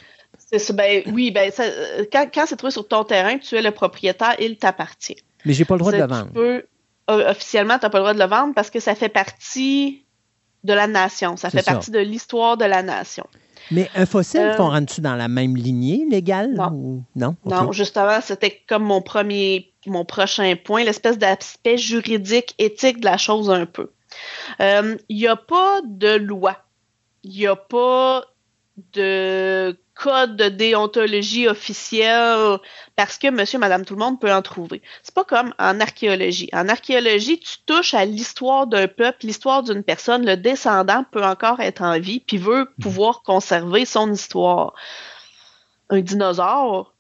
[0.74, 4.36] Ben, oui, ben, euh, quand, quand c'est trouvé sur ton terrain, tu es le propriétaire,
[4.40, 5.18] il t'appartient.
[5.46, 6.32] Mais j'ai pas le droit de le vendre.
[7.08, 10.04] officiellement, tu n'as pas le droit de le vendre parce que ça fait partie
[10.64, 11.38] de la nation.
[11.38, 13.26] Ça fait partie de l'histoire de la nation.
[13.72, 16.54] Mais un fossile, euh, on rentre-tu dans la même lignée légale?
[16.54, 17.04] Non.
[17.16, 17.36] Non?
[17.46, 23.18] non, justement, c'était comme mon premier, mon prochain point, l'espèce d'aspect juridique, éthique de la
[23.18, 23.92] chose un peu.
[24.60, 26.58] Il euh, n'y a pas de loi.
[27.24, 28.26] Il n'y a pas
[28.94, 32.58] de code de déontologie officiel
[32.96, 34.82] parce que monsieur, madame, tout le monde peut en trouver.
[35.02, 36.50] C'est pas comme en archéologie.
[36.54, 41.60] En archéologie, tu touches à l'histoire d'un peuple, l'histoire d'une personne, le descendant peut encore
[41.60, 44.74] être en vie puis veut pouvoir conserver son histoire.
[45.90, 46.94] Un dinosaure,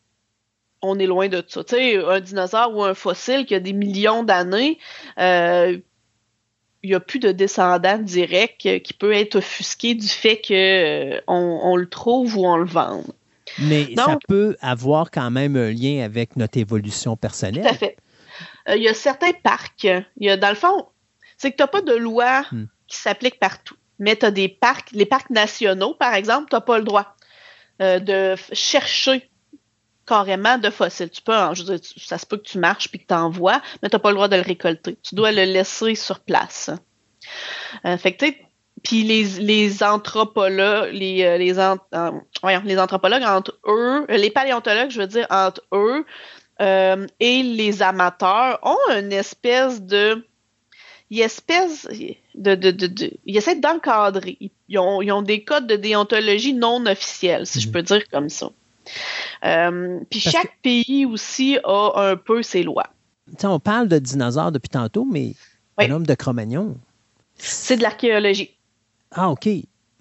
[0.81, 1.63] on est loin de ça.
[1.63, 4.77] Tu sais, un dinosaure ou un fossile qui a des millions d'années,
[5.17, 5.77] euh,
[6.83, 10.53] il n'y a plus de descendants directs euh, qui peut être offusqué du fait qu'on
[10.53, 13.11] euh, on le trouve ou on le vende.
[13.59, 17.63] Mais ça peut avoir quand même un lien avec notre évolution personnelle.
[17.63, 17.97] Tout à fait.
[18.67, 19.83] Euh, il y a certains parcs.
[19.83, 20.87] Il y a, dans le fond,
[21.37, 22.65] c'est que tu n'as pas de loi hmm.
[22.87, 23.75] qui s'applique partout.
[23.99, 27.15] Mais tu as des parcs, les parcs nationaux, par exemple, tu n'as pas le droit
[27.79, 29.29] de chercher
[30.05, 31.09] carrément de fossiles.
[31.09, 33.61] Tu peux, je veux dire, ça se peut que tu marches puis que tu envoies,
[33.81, 34.97] mais tu n'as pas le droit de le récolter.
[35.01, 36.69] Tu dois le laisser sur place.
[37.85, 38.25] Euh, fait que,
[38.83, 44.99] puis les, les anthropologues, les, euh, les, euh, les anthropologues entre eux, les paléontologues, je
[45.01, 46.05] veux dire, entre eux
[46.59, 50.25] et les amateurs ont une espèce de.
[51.09, 51.87] Ils, espèce
[52.33, 54.37] de, de, de, ils essaient d'encadrer.
[54.67, 57.73] Ils ont, ils ont des codes de déontologie non officiels, si je mhm.
[57.73, 58.49] peux dire comme ça.
[59.45, 62.87] Euh, puis chaque pays aussi a un peu ses lois.
[63.43, 65.33] on parle de dinosaures depuis tantôt, mais
[65.77, 66.77] un homme de Cro-Magnon.
[67.37, 68.51] C'est de l'archéologie.
[69.11, 69.47] Ah, OK.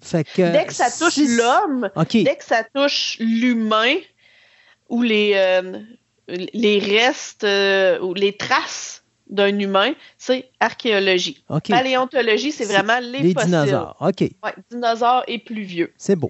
[0.01, 3.95] Fait que, dès que ça touche l'homme, dès que ça touche l'humain
[4.89, 5.79] ou les, euh,
[6.27, 11.43] les restes euh, ou les traces d'un humain, c'est archéologie.
[11.67, 13.95] Paléontologie, c'est vraiment les, les dinosaures.
[14.01, 14.21] OK.
[14.21, 15.93] Ouais, dinosaures et plus vieux.
[15.97, 16.29] C'est beau.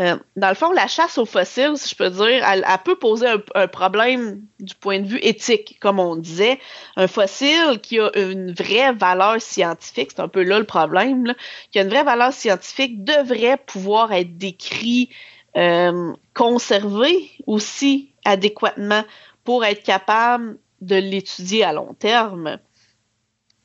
[0.00, 3.28] Euh, dans le fond, la chasse aux fossiles, si je peux dire, elle, peut poser
[3.54, 6.58] un, problème du point de vue éthique, comme on disait.
[6.96, 11.34] Un fossile qui a une vraie valeur scientifique, c'est un peu là le problème,
[11.70, 15.10] qui a une vraie valeur scientifique, devrait pouvoir être décrit,
[15.56, 19.04] euh, conservé aussi adéquatement
[19.44, 22.58] pour être capable de l'étudier à long terme.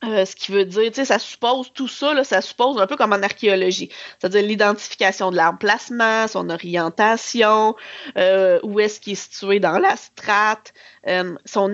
[0.05, 2.87] Euh, ce qui veut dire, tu sais, ça suppose tout ça, là, ça suppose un
[2.87, 7.75] peu comme en archéologie, c'est-à-dire l'identification de l'emplacement, son orientation,
[8.17, 10.73] euh, où est-ce qu'il est situé dans la strate,
[11.07, 11.73] euh, son,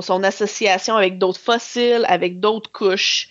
[0.00, 3.28] son association avec d'autres fossiles, avec d'autres couches,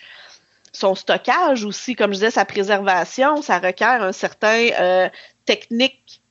[0.72, 5.10] son stockage aussi, comme je disais, sa préservation, ça requiert un certain
[5.44, 6.22] technique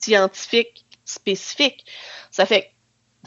[0.00, 1.86] scientifique spécifique.
[2.32, 2.75] Ça fait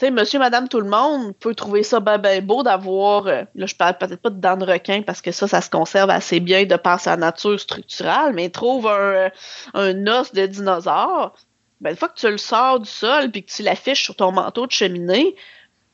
[0.08, 3.74] monsieur, madame, tout le monde peut trouver ça ben, ben beau d'avoir, euh, là, je
[3.74, 6.64] parle peut-être pas de dents de requin parce que ça, ça se conserve assez bien
[6.64, 9.30] de par sa nature structurale, mais trouve un,
[9.74, 11.34] un os de dinosaure.
[11.80, 14.32] Ben, une fois que tu le sors du sol puis que tu l'affiches sur ton
[14.32, 15.34] manteau de cheminée,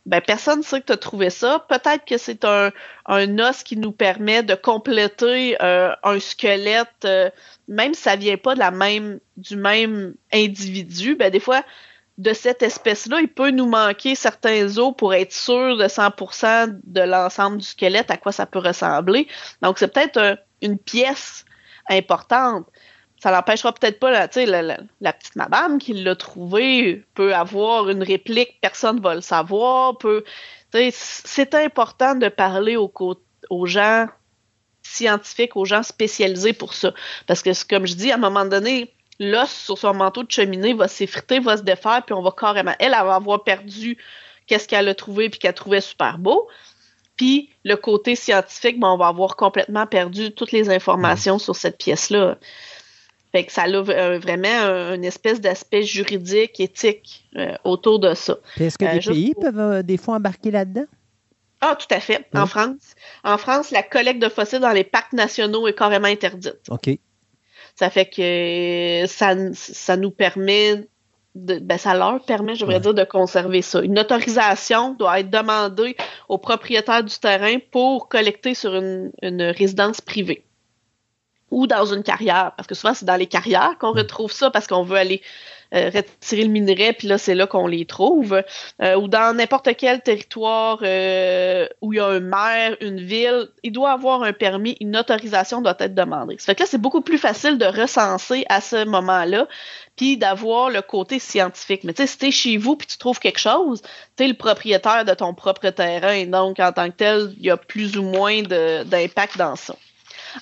[0.06, 1.64] ben, personne ne sait que tu as trouvé ça.
[1.68, 2.70] Peut-être que c'est un,
[3.08, 7.28] os qui nous permet de compléter euh, un squelette, euh,
[7.66, 11.16] même si ça vient pas la même, du même individu.
[11.16, 11.64] Ben, des fois,
[12.18, 17.00] de cette espèce-là, il peut nous manquer certains os pour être sûr de 100% de
[17.02, 19.28] l'ensemble du squelette, à quoi ça peut ressembler.
[19.62, 21.44] Donc, c'est peut-être une pièce
[21.88, 22.66] importante.
[23.22, 28.02] Ça n'empêchera peut-être pas, la, la, la, petite madame qui l'a trouvé peut avoir une
[28.02, 29.98] réplique, personne ne va le savoir.
[29.98, 30.24] Peut,
[30.90, 34.06] c'est important de parler aux gens
[34.82, 36.92] scientifiques, aux gens spécialisés pour ça.
[37.26, 40.74] Parce que, comme je dis, à un moment donné, l'os sur son manteau de cheminée
[40.74, 42.74] va s'effriter, va se défaire, puis on va carrément.
[42.78, 43.98] Elle, elle va avoir perdu
[44.46, 46.48] qu'est-ce qu'elle a trouvé puis qu'elle trouvait super beau.
[47.16, 51.78] Puis le côté scientifique, ben, on va avoir complètement perdu toutes les informations sur cette
[51.78, 52.38] pièce-là.
[53.32, 58.36] Fait que ça a euh, vraiment une espèce d'aspect juridique, éthique euh, autour de ça.
[58.58, 60.86] Est-ce que les euh, pays peuvent des fois embarquer là-dedans?
[61.60, 62.26] Ah, tout à fait.
[62.34, 62.94] En France.
[63.24, 66.60] En France, la collecte de fossiles dans les parcs nationaux est carrément interdite.
[66.70, 66.90] OK.
[67.76, 70.88] Ça fait que ça, ça nous permet
[71.34, 73.82] de, ben ça leur permet, je voudrais dire, de conserver ça.
[73.82, 75.94] Une autorisation doit être demandée
[76.28, 80.46] au propriétaire du terrain pour collecter sur une, une résidence privée
[81.50, 84.66] ou dans une carrière, parce que souvent c'est dans les carrières qu'on retrouve ça parce
[84.66, 85.22] qu'on veut aller
[85.74, 88.42] euh, retirer le minerai, puis là, c'est là qu'on les trouve.
[88.82, 93.48] Euh, ou dans n'importe quel territoire euh, où il y a un maire, une ville,
[93.62, 96.36] il doit avoir un permis, une autorisation doit être demandée.
[96.38, 99.48] Ça fait que là, c'est beaucoup plus facile de recenser à ce moment-là,
[99.96, 101.84] puis d'avoir le côté scientifique.
[101.84, 103.82] Mais tu sais, si t'es chez vous puis tu trouves quelque chose,
[104.14, 106.26] t'es le propriétaire de ton propre terrain.
[106.26, 109.74] Donc, en tant que tel, il y a plus ou moins d'impact dans ça.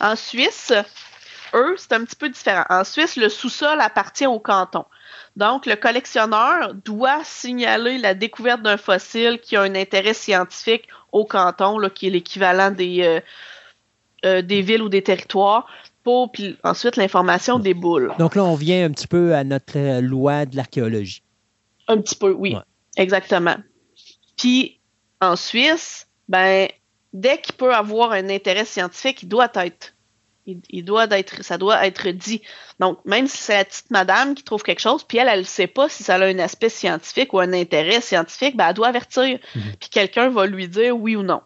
[0.00, 0.72] En Suisse,
[1.54, 2.64] eux, c'est un petit peu différent.
[2.68, 4.84] En Suisse, le sous-sol appartient au canton.
[5.36, 11.24] Donc, le collectionneur doit signaler la découverte d'un fossile qui a un intérêt scientifique au
[11.24, 13.20] canton, là, qui est l'équivalent des, euh,
[14.24, 15.66] euh, des villes ou des territoires,
[16.04, 18.12] pour puis ensuite l'information des boules.
[18.18, 21.22] Donc là, on vient un petit peu à notre euh, loi de l'archéologie.
[21.88, 22.54] Un petit peu, oui.
[22.54, 22.62] Ouais.
[22.96, 23.56] Exactement.
[24.36, 24.78] Puis,
[25.20, 26.68] en Suisse, ben,
[27.12, 29.94] dès qu'il peut avoir un intérêt scientifique, il doit être.
[30.46, 32.42] Il, il doit être, ça doit être dit.
[32.78, 35.44] Donc, même si c'est la petite madame qui trouve quelque chose, puis elle, elle ne
[35.44, 38.88] sait pas si ça a un aspect scientifique ou un intérêt scientifique, ben, elle doit
[38.88, 39.38] avertir.
[39.54, 39.62] Mhm.
[39.80, 41.40] Puis quelqu'un va lui dire oui ou non.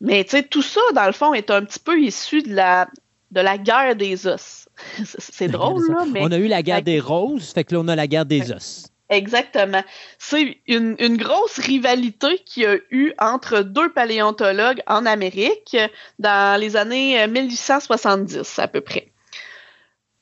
[0.00, 2.88] Mais, tu sais, tout ça, dans le fond, est un petit peu issu de la,
[3.30, 4.68] de la guerre des os.
[5.18, 6.20] c'est drôle, là, mais.
[6.22, 8.52] On a eu la guerre des roses, fait que là, on a la guerre des
[8.52, 8.86] os.
[9.10, 9.82] Exactement.
[10.18, 15.76] C'est une, grosse rivalité qu'il y a eu entre deux paléontologues en Amérique
[16.18, 19.10] dans les années euh, 1870 à peu près.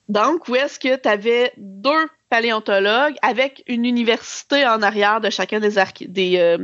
[0.09, 5.59] Donc, où est-ce que tu avais deux paléontologues avec une université en arrière de chacun
[5.59, 5.75] des
[6.07, 6.59] des euh,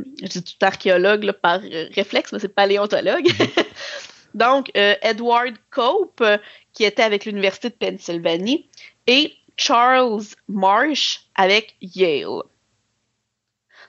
[1.41, 3.27] par euh, réflexe, mais c'est paléontologue.
[4.33, 6.37] Donc, euh, Edward Cope, euh,
[6.73, 8.67] qui était avec l'Université de Pennsylvanie,
[9.07, 12.43] et Charles Marsh avec Yale.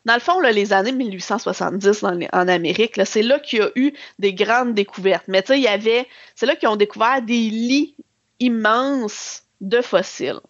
[0.04, 3.70] Dans le fond, les années 1870 dans les- en Amérique, c'est là qu'il y a
[3.74, 5.24] eu des grandes découvertes.
[5.28, 7.94] Mais tu sais, il y avait, c'est là qu'ils ont découvert des lits
[8.38, 10.40] immenses de fossiles.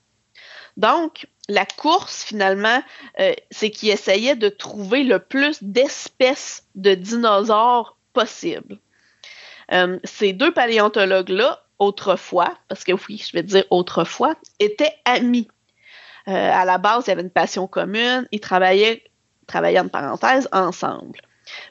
[0.77, 2.83] Donc, la course, finalement,
[3.21, 8.79] euh, c'est qu'ils essayaient de trouver le plus d'espèces de dinosaures possible.
[9.73, 15.49] Euh, ces deux paléontologues-là, autrefois, parce que oui, je vais dire autrefois, étaient amis.
[16.29, 19.05] Euh, à la base, il y avait une passion commune, ils travaillaient,
[19.47, 21.21] travaillaient en parenthèse ensemble.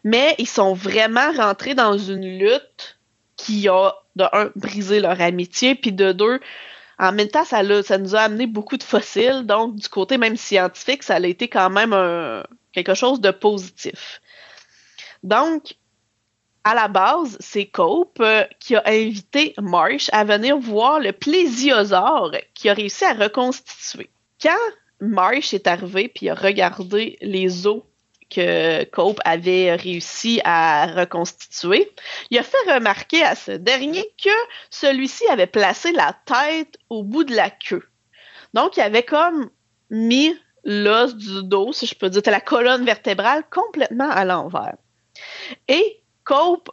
[0.04, 3.00] Mais ils sont vraiment rentrés dans une lutte
[3.36, 6.40] qui a, de un, brisé leur amitié, puis de deux,
[7.00, 11.02] en même temps, ça, nous a amené beaucoup de fossiles, donc du côté même scientifique,
[11.02, 11.94] ça a été quand même
[12.72, 14.22] quelque chose de positif.
[15.24, 15.76] Donc,
[16.64, 22.32] à la base, c'est Cope euh, qui a invité Marsh à venir voir le plésiosaure
[22.54, 24.10] qui a réussi à reconstituer.
[24.42, 24.52] Quand
[25.02, 27.82] Marsh est arrivé puis a regardé les os
[28.30, 31.92] que Cope avait réussi à reconstituer,
[32.32, 34.30] il a fait remarquer à ce dernier que
[34.70, 37.88] celui-ci avait placé la tête au bout de la queue.
[38.54, 39.50] Donc, il avait comme
[39.90, 44.76] mis l'os du dos, si je peux dire, la colonne vertébrale complètement à l'envers.
[45.68, 46.70] Et Cope,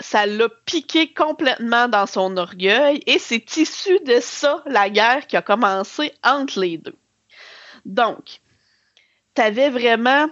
[0.00, 5.36] ça l'a piqué complètement dans son orgueil et c'est issu de ça la guerre qui
[5.36, 6.96] a commencé entre les deux.
[7.84, 8.40] Donc,
[9.34, 10.28] tu avais vraiment.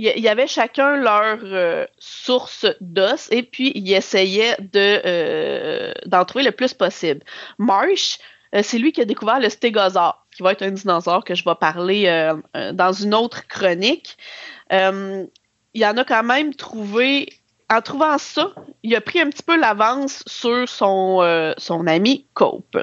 [0.00, 6.24] Il y, avait chacun leur euh, source d'os et puis ils essayaient de, euh, d'en
[6.24, 7.20] trouver le plus possible.
[7.58, 8.18] Marsh,
[8.54, 11.42] euh, c'est lui qui a découvert le stégosaure, qui va être un dinosaure que je
[11.42, 12.32] vais parler
[12.74, 14.16] dans une autre chronique.
[14.70, 17.28] Il en a quand même trouvé
[17.70, 22.26] en trouvant ça, il a pris un petit peu l'avance sur son, euh, son ami
[22.34, 22.78] Cope.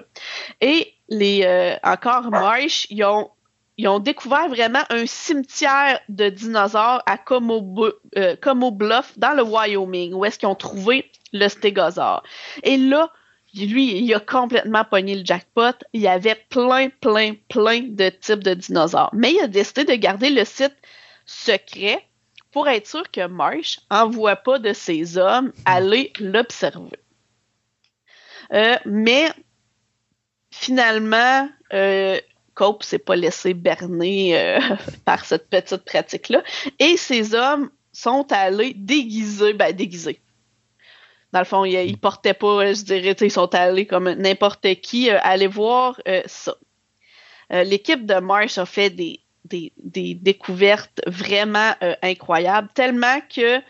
[0.62, 3.30] Et les euh, encore Marsh, ils ont,
[3.78, 7.88] ils ont découvert vraiment un cimetière de dinosaures à Como,
[8.18, 8.36] euh,
[8.72, 12.24] Bluff, dans le Wyoming, où est-ce qu'ils ont trouvé le stégosaure.
[12.64, 13.12] Et là,
[13.56, 15.74] lui, il a complètement pogné le jackpot.
[15.94, 19.10] Il y avait plein, plein, plein de types de dinosaures.
[19.14, 20.76] Mais il a décidé de garder le site
[21.26, 22.06] secret
[22.56, 26.98] pour être sûr que Marsh envoie pas de ses hommes aller l'observer.
[28.53, 29.30] Euh, mais
[30.52, 32.18] finalement, euh,
[32.53, 34.60] Cope s'est pas laissé berner euh,
[35.06, 36.44] par cette petite pratique-là.
[36.80, 40.22] Et ses hommes sont allés déguisés, ben déguisés.
[41.34, 45.10] Dans le fond, ils, ils portaient pas, je dirais, ils sont allés comme n'importe qui
[45.10, 46.56] euh, aller voir ça.
[47.49, 53.62] L'équipe de Marsh a fait des, des, des découvertes vraiment euh, incroyables, tellement que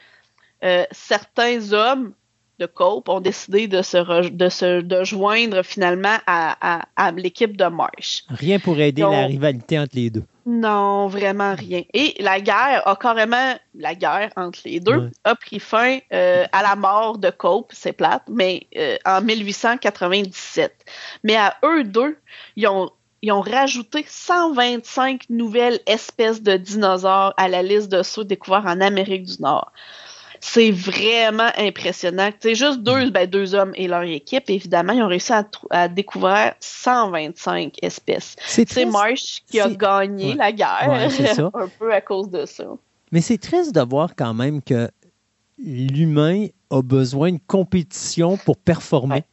[0.63, 2.13] euh, certains hommes
[2.57, 7.11] de Cope ont décidé de se, re- de se de joindre finalement à, à- à
[7.11, 8.23] l'équipe de Marsh.
[8.29, 10.23] Rien pour aider Donc- la rivalité entre les deux.
[10.47, 11.81] Non, vraiment rien.
[11.93, 15.11] Et la guerre a carrément, la guerre entre les deux Ouais.
[15.23, 20.71] a pris fin euh, à la mort de Cope, c'est plate, mais euh, en 1897.
[21.23, 22.17] Mais à eux deux,
[22.55, 22.89] ils ont,
[23.25, 28.79] ils ont rajouté 125 nouvelles espèces de dinosaures à la liste de ceux découverts en
[28.81, 29.71] Amérique du Nord.
[30.41, 32.29] C'est vraiment impressionnant.
[32.39, 35.33] C'est juste deux, ben, deux hommes et leur équipe, évidemment, ils ont réussi
[35.71, 38.35] à, découvrir 125 espèces.
[38.45, 40.35] C'est Marsh qui a gagné Ouais.
[40.35, 42.65] la guerre, Ouais, un peu à cause de ça.
[43.11, 44.87] mais c'est triste de voir quand même que
[45.57, 49.23] l'humain a besoin de compétition pour performer.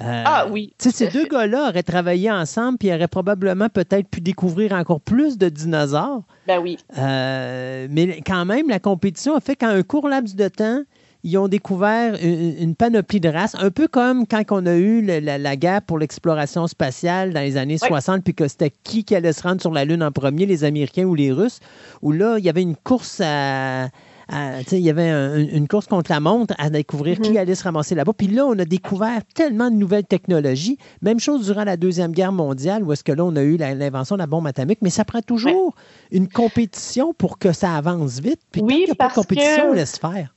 [0.00, 0.72] Euh, ah oui.
[0.78, 5.00] Tu sais, ces deux gars-là auraient travaillé ensemble puis auraient probablement peut-être pu découvrir encore
[5.00, 6.22] plus de dinosaures.
[6.46, 6.78] Ben oui.
[6.96, 10.82] Euh, mais quand même, la compétition a fait qu'en un court laps de temps,
[11.24, 15.56] ils ont découvert une, panoplie de races, un peu comme quand on a eu la,
[15.56, 19.42] guerre pour l'exploration spatiale dans les années 60, puis que c'était qui qui allait se
[19.42, 21.58] rendre sur la Lune en premier, les Américains ou les Russes,
[22.02, 23.88] où là, il y avait une course à
[24.30, 25.10] il y avait
[25.52, 27.36] une course contre la montre à découvrir qui mhm.
[27.38, 28.12] allait se ramasser là-bas.
[28.12, 30.78] Puis là, on a découvert tellement de nouvelles technologies.
[31.02, 34.16] Même chose durant la Deuxième Guerre mondiale, où est-ce que là, on a eu l'invention
[34.16, 34.80] de la bombe atomique.
[34.82, 35.74] Mais ça prend toujours
[36.10, 38.40] une compétition pour que ça avance vite.
[38.52, 40.34] Puis oui, tant pas de compétition, on laisse faire.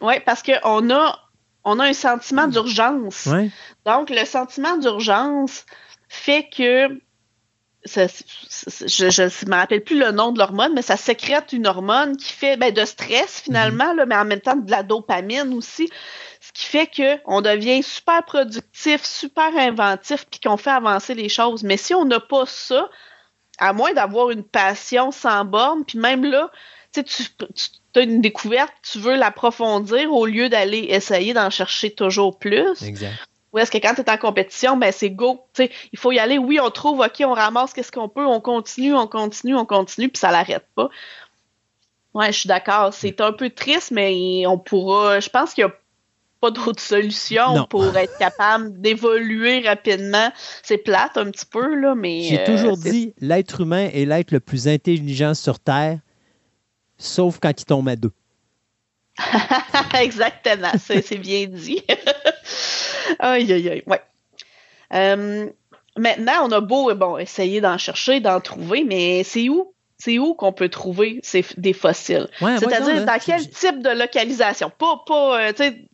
[0.00, 1.18] Oui, parce qu'on a,
[1.64, 3.28] on a un sentiment d'urgence.
[3.86, 5.64] Donc, le sentiment d'urgence
[6.08, 6.88] fait que
[7.84, 12.32] je ne me rappelle plus le nom de l'hormone, mais ça sécrète une hormone qui
[12.32, 14.04] fait ben, de stress finalement, mhm.
[14.06, 15.88] mais en même temps de la dopamine aussi.
[16.40, 16.90] Ce qui fait
[17.24, 21.62] qu'on devient super productif, super inventif, puis qu'on fait avancer les choses.
[21.62, 22.90] Mais si on n'a pas ça,
[23.58, 26.50] à moins d'avoir une passion sans borne, puis même là,
[26.92, 32.38] tu, tu as une découverte, tu veux l'approfondir au lieu d'aller essayer d'en chercher toujours
[32.38, 32.82] plus.
[32.82, 33.14] Exact.
[33.52, 35.44] Ou est-ce que quand tu es en compétition, ben c'est go.
[35.58, 36.38] il faut y aller.
[36.38, 40.08] Oui, on trouve, OK, on ramasse qu'est-ce qu'on peut, on continue, on continue, on continue,
[40.08, 40.88] puis ça l'arrête pas.
[42.14, 42.92] Ouais, je suis d'accord.
[42.94, 45.20] C'est un peu triste, mais on pourra.
[45.20, 45.74] Je pense qu'il n'y a
[46.40, 50.30] pas d'autre solution pour être capable d'évoluer rapidement.
[50.62, 52.22] C'est plate un petit peu, là, mais.
[52.22, 55.98] J'ai toujours euh, dit l'être humain est l'être le plus intelligent sur Terre,
[56.96, 58.12] sauf quand il tombe à deux.
[60.00, 61.82] Exactement, c'est bien dit.
[63.18, 64.00] aïe, aïe, aïe, ouais.
[64.94, 65.48] Euh,
[65.96, 69.72] maintenant, on a beau bon, essayer d'en chercher, d'en trouver, mais c'est où?
[69.98, 72.28] C'est où qu'on peut trouver ces, des fossiles?
[72.40, 74.70] C'est-à-dire dans quel type de localisation?
[74.76, 75.88] Pas, pas euh, tu sais,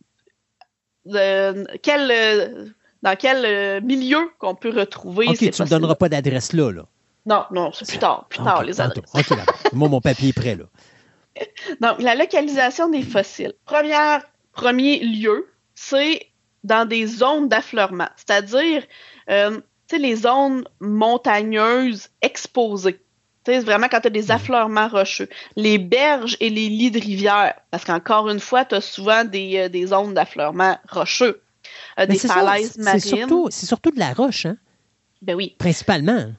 [1.83, 2.65] quel, euh,
[3.03, 6.85] dans quel milieu qu'on peut retrouver OK, tu ne me donneras pas d'adresse là, là.
[7.25, 9.11] Non, non, c'est plus tard, plus tard, les adresses.
[9.13, 9.37] OK,
[9.73, 10.65] Moi, mon papier est prêt, là.
[11.81, 13.53] Donc, la localisation des fossiles.
[13.65, 14.23] Première,
[14.53, 16.27] premier lieu, c'est
[16.63, 18.83] dans des zones d'affleurement, c'est-à-dire
[19.29, 19.59] euh,
[19.91, 22.99] les zones montagneuses exposées.
[23.45, 24.31] C'est vraiment quand tu as des mhm.
[24.31, 25.29] affleurements rocheux.
[25.55, 29.57] Les berges et les lits de rivière, parce qu'encore une fois, tu as souvent des,
[29.57, 31.41] euh, des zones d'affleurement rocheux.
[31.99, 32.99] Euh, des falaises marines.
[33.49, 34.57] C'est surtout, de la roche, hein?
[35.21, 35.55] Ben oui.
[35.57, 36.31] Principalement.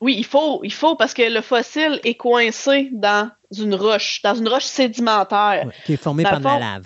[0.00, 4.34] Oui, il faut, il faut parce que le fossile est coincé dans une roche, dans
[4.34, 5.70] une roche sédimentaire.
[5.84, 6.84] qui est formée par la lave.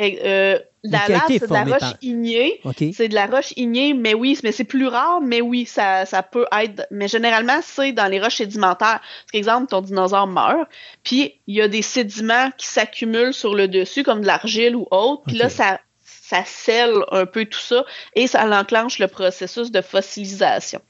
[0.00, 2.60] Euh, la lave, c'est de la roche ignée.
[2.92, 6.22] C'est de la roche ignée, mais oui, mais c'est plus rare, mais oui, ça, ça
[6.22, 6.86] peut être.
[6.90, 9.00] Mais généralement, c'est dans les roches sédimentaires.
[9.32, 10.68] Par exemple, ton dinosaure meurt,
[11.02, 14.86] puis il y a des sédiments qui s'accumulent sur le dessus, comme de l'argile ou
[14.90, 17.84] autre, puis là, ça, ça scelle un peu tout ça
[18.14, 20.80] et ça enclenche le processus de fossilisation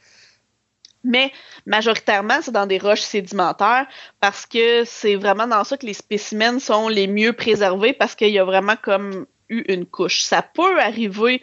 [1.07, 1.33] mais
[1.65, 3.87] majoritairement, c'est dans des roches sédimentaires
[4.21, 8.31] parce que c'est vraiment dans ça que les spécimens sont les mieux préservés parce qu'il
[8.31, 10.23] y a vraiment comme eu une couche.
[10.23, 11.43] Ça peut arriver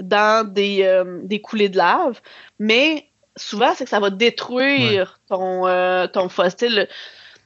[0.00, 2.20] dans des, euh, des coulées de lave,
[2.58, 3.06] mais
[3.36, 6.88] souvent, c'est que ça va détruire ton, euh, ton fossile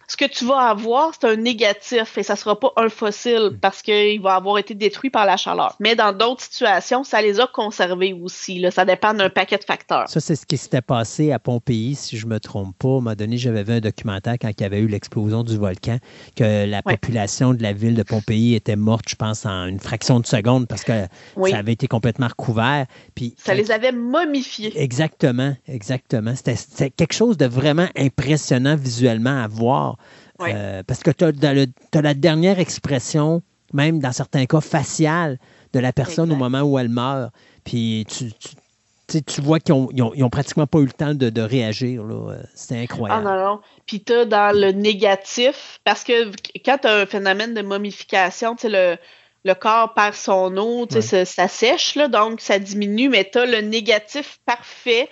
[0.08, 3.58] ce que tu vas avoir, c'est un négatif et ça sera pas un fossile mm.
[3.58, 5.76] parce qu'il va avoir été détruit par la chaleur.
[5.80, 8.58] Mais dans d'autres situations, ça les a conservés aussi.
[8.58, 8.70] Là.
[8.70, 10.08] Ça dépend d'un paquet de facteurs.
[10.08, 12.88] Ça, c'est ce qui s'était passé à Pompéi, si je me trompe pas.
[12.88, 15.56] À un moment donné, j'avais vu un documentaire quand il y avait eu l'explosion du
[15.56, 15.98] volcan,
[16.36, 20.20] que la population de la ville de Pompéi était morte, je pense, en une fraction
[20.20, 21.06] de seconde parce que
[21.48, 22.86] ça avait été complètement recouvert.
[23.14, 24.72] Puis, ça les avait momifiés.
[24.80, 26.34] Exactement, exactement.
[26.36, 29.95] C'était quelque chose de vraiment impressionnant visuellement à voir.
[30.40, 33.42] Euh, parce que tu as, la dernière expression,
[33.72, 35.38] même dans certains cas faciale,
[35.72, 37.32] de la personne au moment où elle meurt.
[37.64, 42.02] Puis tu, tu vois qu'ils n'ont pratiquement pas eu le temps de, réagir.
[42.02, 43.26] Euh, c'est incroyable.
[43.26, 43.60] Ah non, non.
[43.86, 46.30] Puis tu as dans le négatif, parce que
[46.64, 48.96] quand tu as un phénomène de momification, le,
[49.44, 53.46] le corps perd son eau, ça, ça, sèche, là, donc ça diminue, mais tu as
[53.46, 55.08] le négatif parfait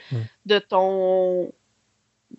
[0.46, 1.52] de ton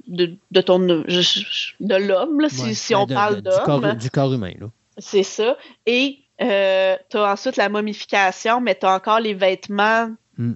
[0.08, 3.94] de, ton de l'homme, si, on ben, parle d'homme.
[3.96, 4.52] Du, corps humain.
[4.98, 5.58] C'est ça.
[5.86, 10.54] Et euh, tu as ensuite la momification, mais tu as encore les vêtements, hmm.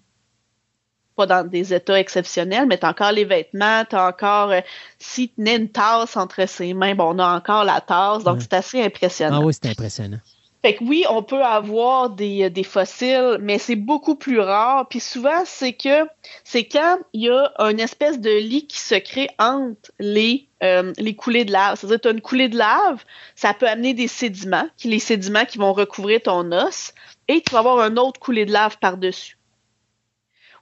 [1.15, 4.61] pas dans des états exceptionnels, mais tu as encore les vêtements, tu as encore, euh,
[4.97, 8.53] si tu une tasse entre ses mains, bon, on a encore la tasse, donc c'est
[8.53, 9.39] assez impressionnant.
[9.41, 10.19] Ah oui, c'est impressionnant.
[10.61, 14.88] Fait que oui, on peut avoir des, des fossiles, mais c'est beaucoup plus rare.
[14.90, 16.06] Puis souvent, c'est que
[16.44, 20.91] c'est quand il y a une espèce de lit qui se crée entre les, euh,
[20.98, 21.80] les coulées de lave.
[21.80, 23.06] C'est-à-dire, tu as une coulée de lave,
[23.36, 26.94] ça peut amener des sédiments, qui, les sédiments qui vont recouvrir ton os,
[27.30, 29.38] et tu vas avoir un autre coulée de lave par-dessus.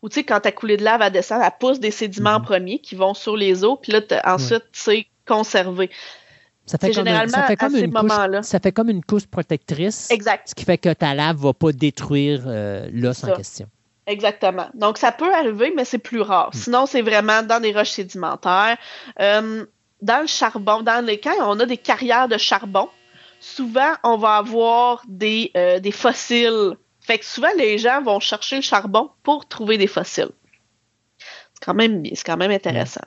[0.04, 2.42] Ou tu sais, quand ta coulée de lave elle descend, elle pousse des sédiments en
[2.42, 5.90] premier qui vont sur les eaux, puis là, ensuite, c'est conservé.
[6.68, 8.12] Ça fait, comme, une, ça, fait comme une couche,
[8.42, 10.12] ça fait comme une couche protectrice.
[10.12, 10.50] Exact.
[10.50, 13.68] Ce qui fait que ta lave ne va pas détruire euh, l'os en question.
[14.06, 14.68] Exactement.
[14.74, 16.50] Donc, ça peut arriver, mais c'est plus rare.
[16.54, 16.58] Hmm.
[16.58, 18.78] Sinon, c'est vraiment dans des roches sédimentaires.
[19.22, 19.66] Euh,
[20.02, 22.90] dans le charbon, dans les quand on a des carrières de charbon,
[23.40, 26.76] souvent, on va avoir des, euh, des fossiles.
[27.00, 30.32] Fait que souvent, les gens vont chercher le charbon pour trouver des fossiles.
[31.54, 33.02] C'est quand même, c'est quand même intéressant.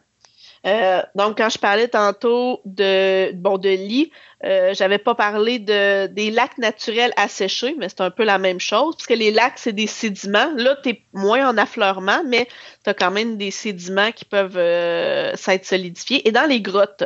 [0.66, 4.10] Euh, donc, quand je parlais tantôt de bon de lit,
[4.44, 8.60] euh, j'avais pas parlé de des lacs naturels asséchés, mais c'est un peu la même
[8.60, 10.52] chose, parce que les lacs, c'est des sédiments.
[10.56, 12.46] Là, tu es moins en affleurement, mais
[12.84, 16.26] tu as quand même des sédiments qui peuvent euh, s'être solidifiés.
[16.28, 17.04] Et dans les grottes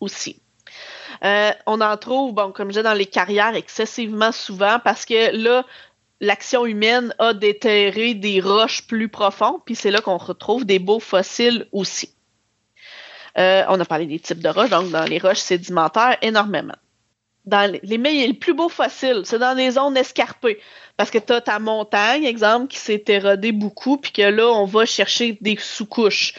[0.00, 0.40] aussi.
[1.24, 5.34] Euh, on en trouve, bon, comme je disais, dans les carrières excessivement souvent parce que
[5.36, 5.64] là,
[6.20, 11.00] l'action humaine a déterré des roches plus profondes, puis c'est là qu'on retrouve des beaux
[11.00, 12.14] fossiles aussi.
[13.38, 16.74] Euh, on a parlé des types de roches, donc dans les roches sédimentaires, énormément.
[17.44, 20.58] Dans les, les, plus beaux fossiles, c'est dans les zones escarpées.
[20.96, 24.64] Parce que tu as ta montagne, exemple, qui s'est érodée beaucoup, puis que là, on
[24.64, 26.34] va chercher des sous-couches.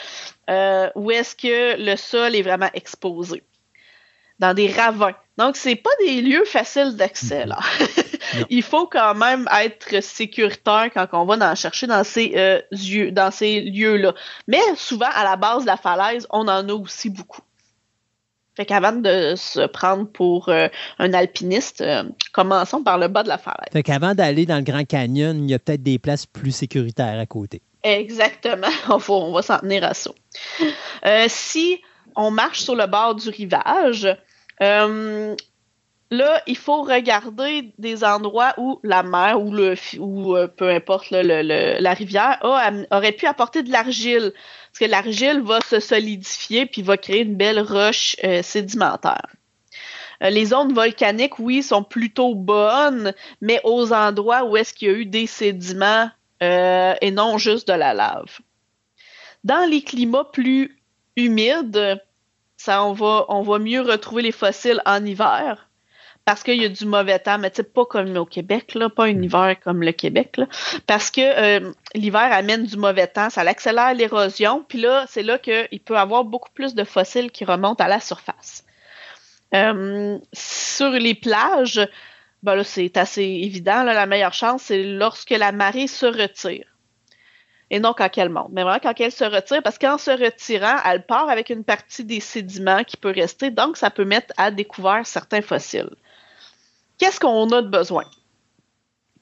[0.49, 3.43] Euh, où est-ce que le sol est vraiment exposé?
[4.39, 5.15] Dans des ravins.
[5.39, 7.59] Donc, c'est pas des lieux faciles d'accès, là.
[8.49, 13.31] il faut quand même être sécuritaire quand on va en chercher dans ces, euh, dans
[13.31, 14.13] ces lieux-là.
[14.47, 17.41] Mais souvent, à la base de la falaise, on en a aussi beaucoup.
[18.57, 20.67] Fait qu'avant de se prendre pour euh,
[20.97, 22.03] un alpiniste, euh,
[22.33, 23.69] commençons par le bas de la falaise.
[23.71, 27.17] Fait qu'avant d'aller dans le Grand Canyon, il y a peut-être des places plus sécuritaires
[27.17, 27.61] à côté.
[27.83, 28.67] Exactement.
[28.89, 30.11] on, on va s'en tenir à ça.
[31.29, 31.81] si
[32.17, 34.05] on marche sur le bord du rivage,
[36.11, 41.11] là, il faut regarder des endroits où la mer ou le ou euh, peu importe
[41.11, 42.39] la rivière
[42.91, 44.33] aurait pu apporter de l'argile.
[44.71, 49.27] Parce que l'argile va se solidifier puis va créer une belle roche euh, sédimentaire.
[50.23, 54.91] Euh, les zones volcaniques, oui, sont plutôt bonnes, mais aux endroits où est-ce qu'il y
[54.91, 56.09] a eu des sédiments
[56.41, 58.39] et non juste de la lave.
[59.43, 60.79] Dans les climats plus
[61.17, 62.01] humides,
[62.59, 65.69] ça, on va, on va mieux retrouver les fossiles en hiver
[66.25, 69.13] parce qu'il y a du mauvais temps, mais pas comme au Québec, là, pas un
[69.13, 69.23] mm.
[69.23, 70.45] hiver comme le Québec, là,
[70.85, 75.39] parce que euh, l'hiver amène du mauvais temps, ça accélère l'érosion, puis là, c'est là
[75.39, 78.65] qu'il peut y avoir beaucoup plus de fossiles qui remontent à la surface.
[79.55, 81.87] Euh, sur les plages,
[82.43, 86.65] ben là, c'est assez évident, la meilleure chance, c'est lorsque la marée se retire.
[87.71, 90.77] Et non quand elle monte, mais vraiment quand elle se retire, parce qu'en se retirant,
[90.85, 94.49] elle part avec une partie des sédiments qui peut rester, donc ça peut mettre à
[94.49, 95.89] découvert certains fossiles
[96.99, 98.03] qu'est-ce qu'on a de besoin?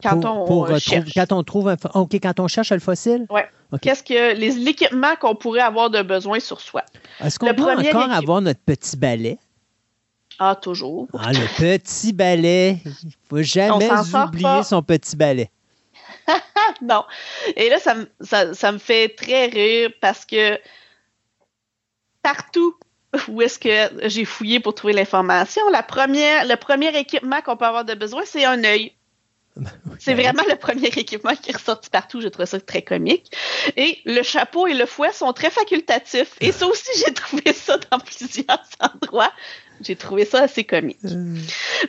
[0.03, 1.14] Quand on cherche.
[1.15, 3.26] Quand on trouve un, OK, quand on cherche le fossile?
[3.30, 3.41] Oui.
[3.82, 6.84] Qu'est-ce que l'équipement qu'on pourrait avoir de besoin sur soi?
[7.19, 9.40] Est-ce qu'on peut encore avoir notre petit balai?
[10.40, 11.07] Ah, toujours.
[11.18, 12.80] Ah, le petit balai.
[12.86, 15.49] Il ne faut jamais oublier son petit balai.
[16.82, 17.06] non.
[17.56, 20.60] Et là, ça, ça me fait très rire parce que
[22.22, 22.76] partout
[23.30, 25.62] où est-ce que j'ai fouillé pour trouver l'information.
[25.70, 28.94] La première, le premier équipement qu'on peut avoir de besoin, c'est un œil.
[29.99, 32.22] C'est vraiment le premier équipement qui est ressorti partout.
[32.22, 33.32] J'ai trouvé ça très comique.
[33.76, 36.36] Et le chapeau et le fouet sont très facultatifs.
[36.41, 39.32] Et ça aussi, j'ai trouvé ça dans plusieurs endroits.
[39.82, 40.98] J'ai trouvé ça assez comique.
[41.06, 41.36] Euh.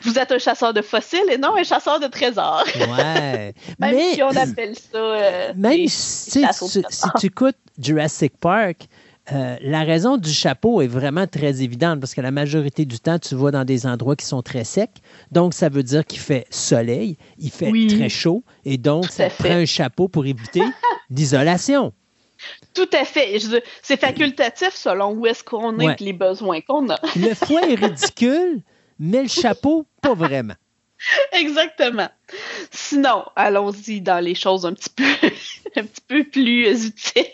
[0.02, 2.64] Vous êtes un chasseur de fossiles et non un chasseur de trésors.
[2.76, 3.54] Ouais.
[3.78, 4.98] même si on appelle ça.
[4.98, 8.88] Euh, même si, si tu écoutes Jurassic Park,
[9.32, 13.18] euh, la raison du chapeau est vraiment très évidente parce que la majorité du temps,
[13.18, 14.90] tu vois dans des endroits qui sont très secs.
[15.32, 19.50] Donc, ça veut dire qu'il fait soleil, il fait très chaud et donc ça prend
[19.50, 20.62] un chapeau pour éviter
[21.10, 21.92] l'isolation.
[22.78, 23.38] Tout à fait.
[23.82, 26.98] C'est facultatif selon où est-ce qu'on est et les besoins qu'on a.
[27.16, 28.62] le fouet est ridicule,
[29.00, 30.54] mais le chapeau, pas vraiment.
[31.32, 32.08] Exactement.
[32.70, 35.02] Sinon, allons-y dans les choses un petit peu,
[35.76, 37.24] un petit peu plus utiles.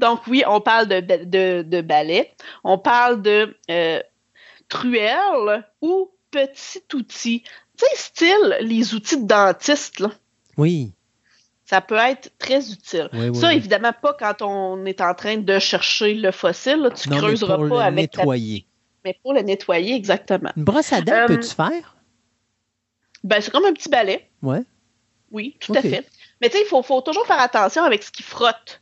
[0.00, 2.32] Donc oui, on parle de, de, de balai,
[2.64, 4.00] on parle de euh,
[4.68, 7.44] truelle ou petit outil.
[7.78, 10.00] Tu sais, style les outils de dentiste.
[10.00, 10.10] Là.
[10.56, 10.92] Oui.
[11.70, 13.08] Ça peut être très utile.
[13.32, 16.90] ça, évidemment, pas quand on est en train de chercher le fossile.
[17.00, 18.16] tu ne creuseras pas le avec.
[18.16, 18.66] Nettoyer.
[19.04, 20.50] Mais pour le nettoyer, exactement.
[20.56, 21.94] Une brosse à dents, euh, peux-tu faire?
[23.22, 24.28] Ben, c'est comme un petit balai.
[24.42, 24.62] Ouais.
[25.30, 26.04] Oui, tout à fait.
[26.40, 28.80] Mais tu sais, il faut, faut, toujours faire attention avec ce qui frotte.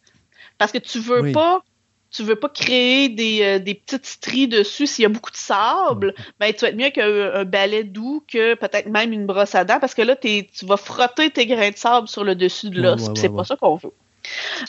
[0.56, 1.62] Parce que tu veux pas
[2.10, 5.36] tu veux pas créer des, euh, des petites stries dessus s'il y a beaucoup de
[5.36, 9.64] sable, ben tu vas être mieux qu'un balai doux que peut-être même une brosse à
[9.64, 12.80] dents parce que là tu vas frotter tes grains de sable sur le dessus de
[12.80, 13.92] l'os, c'est pas ça qu'on veut.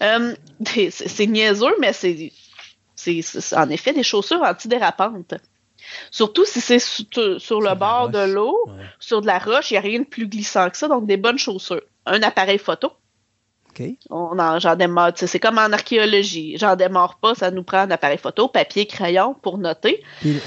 [0.01, 0.35] Euh,
[0.65, 2.31] c'est niaiseux mais c'est
[2.95, 5.35] c'est en effet des chaussures antidérapantes.
[6.11, 9.81] Surtout si c'est sur, le bord de l'eau, sur de la roche, il n'y a
[9.81, 11.81] rien de plus glissant que ça, donc des bonnes chaussures.
[12.05, 12.91] Un appareil photo,
[14.59, 15.11] j'en démarre.
[15.15, 16.57] C'est comme en archéologie.
[16.57, 20.03] J'en démarre pas, ça nous prend un appareil photo, papier, crayon pour noter.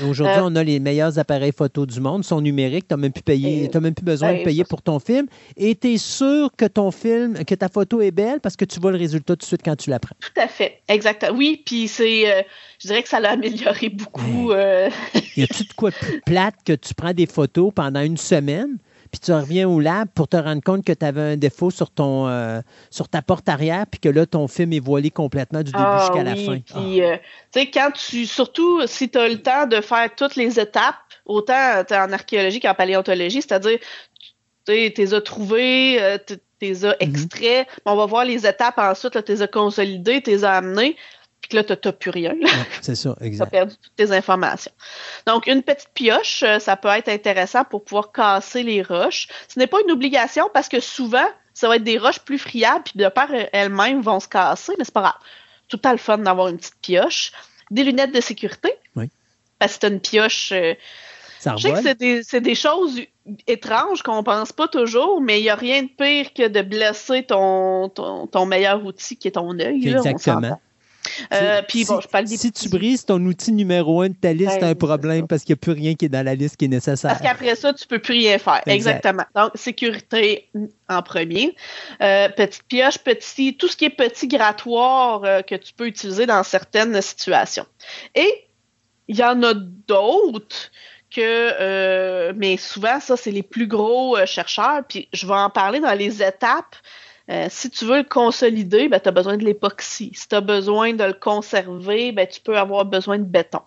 [0.09, 3.13] Aujourd'hui, euh, on a les meilleurs appareils photo du monde, sont numériques, tu n'as même
[3.13, 5.27] plus payé, même plus besoin de ben, payer pour ton film.
[5.57, 8.81] Et tu es sûr que ton film, que ta photo est belle parce que tu
[8.81, 10.17] vois le résultat tout de suite quand tu la prends.
[10.21, 11.37] Tout à fait, exactement.
[11.37, 12.43] Oui, puis c'est euh,
[12.79, 14.53] je dirais que ça l'a amélioré beaucoup.
[14.53, 14.91] Euh...
[15.37, 18.79] y a-tu de quoi plus plate que tu prends des photos pendant une semaine?
[19.13, 21.91] Puis tu reviens au lab pour te rendre compte que tu avais un défaut sur
[21.91, 25.71] ton euh, sur ta porte arrière, puis que là, ton film est voilé complètement du
[25.71, 26.59] début ah jusqu'à la fin.
[26.61, 27.05] Puis, ah.
[27.05, 27.17] euh,
[27.53, 30.97] tu sais, quand tu, surtout si tu as le temps de faire toutes les étapes,
[31.27, 33.79] autant en archéologie qu'en paléontologie, c'est-à-dire,
[34.67, 36.97] tu les as trouvés, euh, tu les as mhm.
[37.01, 40.97] extraits, on va voir les étapes ensuite, tu les as consolidés, tu les as amenés
[41.43, 42.35] puis là, tu n'as plus rien.
[42.81, 43.51] c'est ça, exact.
[43.51, 44.73] Tu as perdu toutes tes informations.
[45.27, 49.29] Donc, une petite pioche, euh, ça peut être intéressant pour pouvoir casser les roches.
[49.49, 52.85] Ce n'est pas une obligation parce que souvent, ça va être des roches plus friables,
[52.85, 55.21] puis de part elles-mêmes vont se casser, mais c'est pas grave.
[55.69, 57.33] Tout à le fun d'avoir une petite pioche.
[57.71, 58.75] Des lunettes de sécurité.
[58.97, 59.11] Oui.
[59.59, 60.53] Parce que c'est une pioche.
[60.53, 60.75] Euh,
[61.39, 63.01] ça je sais que c'est des, choses
[63.49, 67.25] étranges qu'on pense pas toujours, mais il n'y a rien de pire que de blesser
[67.25, 69.89] ton, ton, meilleur outil qui est ton œil.
[69.89, 70.61] Exactement.
[71.33, 74.33] Euh, puis bon, je parle des Si tu brises ton outil numéro un de ta
[74.33, 76.67] liste, un problème parce qu'il n'y a plus rien qui est dans la liste qui
[76.67, 77.11] est nécessaire.
[77.11, 78.63] Parce qu'après ça, tu ne peux plus rien faire.
[78.67, 79.25] Exactement.
[79.35, 80.49] Donc, sécurité
[80.89, 81.55] en premier.
[82.01, 86.27] Euh, petite pioche, petit, tout ce qui est petit grattoir euh, que tu peux utiliser
[86.27, 87.67] dans certaines situations.
[88.15, 88.45] Et
[89.09, 90.71] il y en a d'autres
[91.15, 94.83] que, mais souvent, ça, c'est les plus gros chercheurs.
[94.89, 96.77] Puis je vais en parler dans les étapes
[97.31, 100.13] euh, si tu veux le consolider, ben, tu as besoin de l'époxy.
[100.15, 103.61] Si tu as besoin de le conserver, ben, tu peux avoir besoin de béton.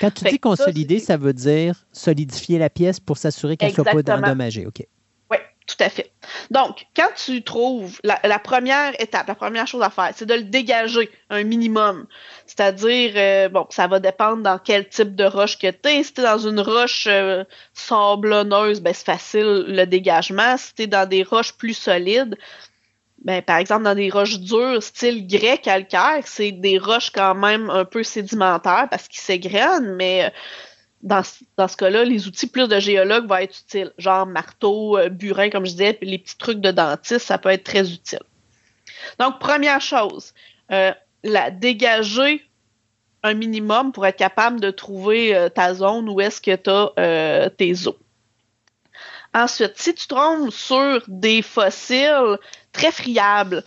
[0.00, 3.84] Quand tu dis consolider, ça, veut dire solidifier la pièce pour s'assurer qu'elle ne soit
[3.84, 4.66] pas endommagée.
[4.66, 4.86] OK.
[5.30, 6.10] Oui, tout à fait.
[6.50, 10.42] Donc, quand tu trouves la, première étape, la première chose à faire, c'est de le
[10.42, 12.06] dégager un minimum.
[12.46, 16.02] C'est-à-dire, euh, bon, ça va dépendre dans quel type de roche que tu es.
[16.02, 20.56] Si tu es dans une roche euh, sablonneuse, ben, c'est facile le dégagement.
[20.56, 22.36] Si tu es dans des roches plus solides,
[23.26, 27.70] ben, par exemple, dans des roches dures, style grès calcaire, c'est des roches quand même
[27.70, 30.30] un peu sédimentaires parce qu'ils s'égrènent, mais euh,
[31.02, 31.22] dans,
[31.56, 35.50] dans ce cas-là, les outils plus de géologue vont être utiles, genre marteau, euh, burin,
[35.50, 38.22] comme je disais, puis les petits trucs de dentiste, ça peut être très utile.
[39.18, 40.32] Donc, première chose,
[40.70, 40.92] euh,
[41.24, 42.44] la dégager
[43.24, 47.88] un minimum pour être capable de trouver ta zone où est-ce que tu as tes
[47.88, 47.96] os.
[49.36, 52.38] Ensuite, si tu tombes sur des fossiles
[52.72, 53.62] très friable.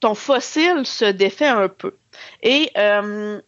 [0.00, 1.96] ton fossile se défait un peu.
[2.42, 3.40] Et euh,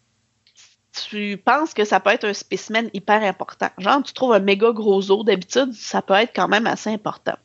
[0.92, 3.68] tu penses que ça peut être un spécimen hyper important.
[3.78, 7.36] Genre, tu trouves un méga gros os, d'habitude, ça peut être quand même assez important.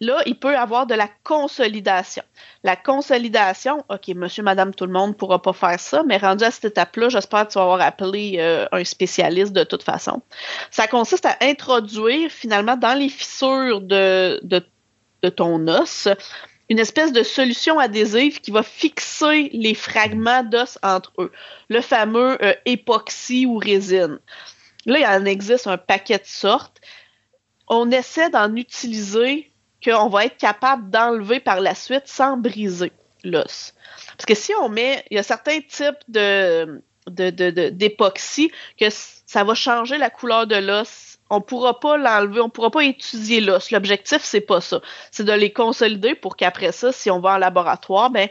[0.00, 2.22] Là, il peut avoir de la consolidation.
[2.62, 6.44] La consolidation, OK, monsieur, madame, tout le monde ne pourra pas faire ça, mais rendu
[6.44, 10.22] à cette étape-là, j'espère que tu vas avoir appelé euh, un spécialiste de toute façon.
[10.70, 14.40] Ça consiste à introduire finalement dans les fissures de,
[15.36, 16.08] ton os
[16.70, 21.32] une espèce de solution adhésive qui va fixer les fragments d'os entre eux,
[21.68, 24.18] le fameux euh, époxy ou résine.
[24.86, 26.80] Là, il en existe un paquet de sortes.
[27.68, 29.50] On essaie d'en utiliser
[29.84, 32.92] qu'on va être capable d'enlever par la suite sans briser
[33.22, 33.74] l'os.
[34.16, 38.50] Parce que si on met, il y a certains types de d'époxy
[38.80, 42.84] que ça va changer la couleur de l'os on pourra pas l'enlever, on pourra pas
[42.84, 43.70] étudier l'os.
[43.70, 44.80] L'objectif, c'est pas ça.
[45.10, 48.28] C'est de les consolider pour qu'après ça, si on va en laboratoire, ben,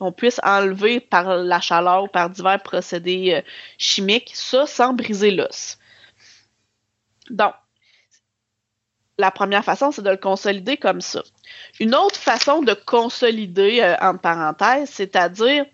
[0.00, 3.42] on puisse enlever par la chaleur ou par divers procédés euh,
[3.78, 5.78] chimiques, ça sans briser l'os.
[7.30, 7.54] Donc,
[9.18, 11.22] la première façon, c'est de le consolider comme ça.
[11.78, 15.64] Une autre façon de consolider, euh, entre parenthèses, c'est-à-dire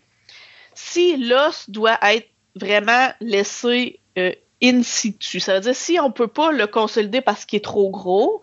[0.75, 4.33] si l'os doit être vraiment laissé euh,
[4.63, 5.41] in situ.
[5.41, 8.41] Ça veut dire si on peut pas le consolider parce qu'il est trop gros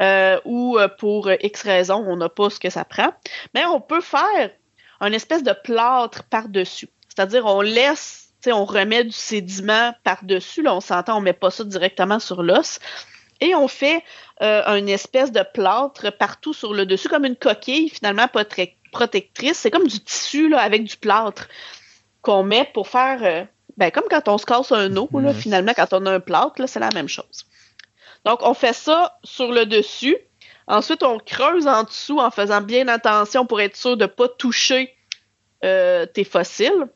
[0.00, 3.12] euh, ou euh, pour X raisons, on n'a pas ce que ça prend,
[3.54, 4.50] mais on peut faire
[5.00, 6.88] un espèce de plâtre par-dessus.
[7.08, 10.62] C'est-à-dire on laisse, on remet du sédiment par-dessus.
[10.62, 12.78] Là, on s'entend, on met pas ça directement sur l'os.
[13.40, 14.02] Et on fait
[14.42, 18.76] euh, une espèce de plâtre partout sur le dessus, comme une coquille, finalement pas très
[18.92, 19.58] protectrice.
[19.58, 21.48] C'est comme du tissu là, avec du plâtre
[22.22, 23.18] qu'on met pour faire.
[23.22, 23.44] Euh,
[23.78, 26.68] ben, comme quand on se casse un os, là, finalement, quand on a un plâtre,
[26.68, 27.46] c'est la même chose.
[28.24, 30.16] Donc, on fait ça sur le dessus.
[30.66, 34.28] Ensuite, on creuse en dessous en faisant bien attention pour être sûr de ne pas
[34.28, 34.94] toucher
[35.64, 36.88] euh, tes fossiles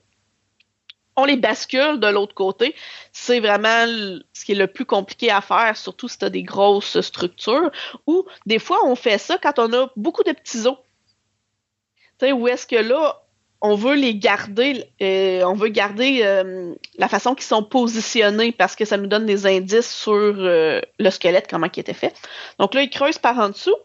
[1.16, 2.74] on les bascule de l'autre côté.
[3.12, 3.86] C'est vraiment
[4.32, 7.70] ce qui est le plus compliqué à faire, surtout si tu as des grosses structures.
[8.06, 10.76] Ou des fois, on fait ça quand on a beaucoup de petits os.
[12.18, 13.21] Tu sais, où est-ce que là,
[13.64, 18.74] on veut les garder, euh, on veut garder euh, la façon qu'ils sont positionnés parce
[18.74, 22.12] que ça nous donne des indices sur euh, le squelette, comment il était fait.
[22.58, 23.76] Donc là, il creuse par en dessous,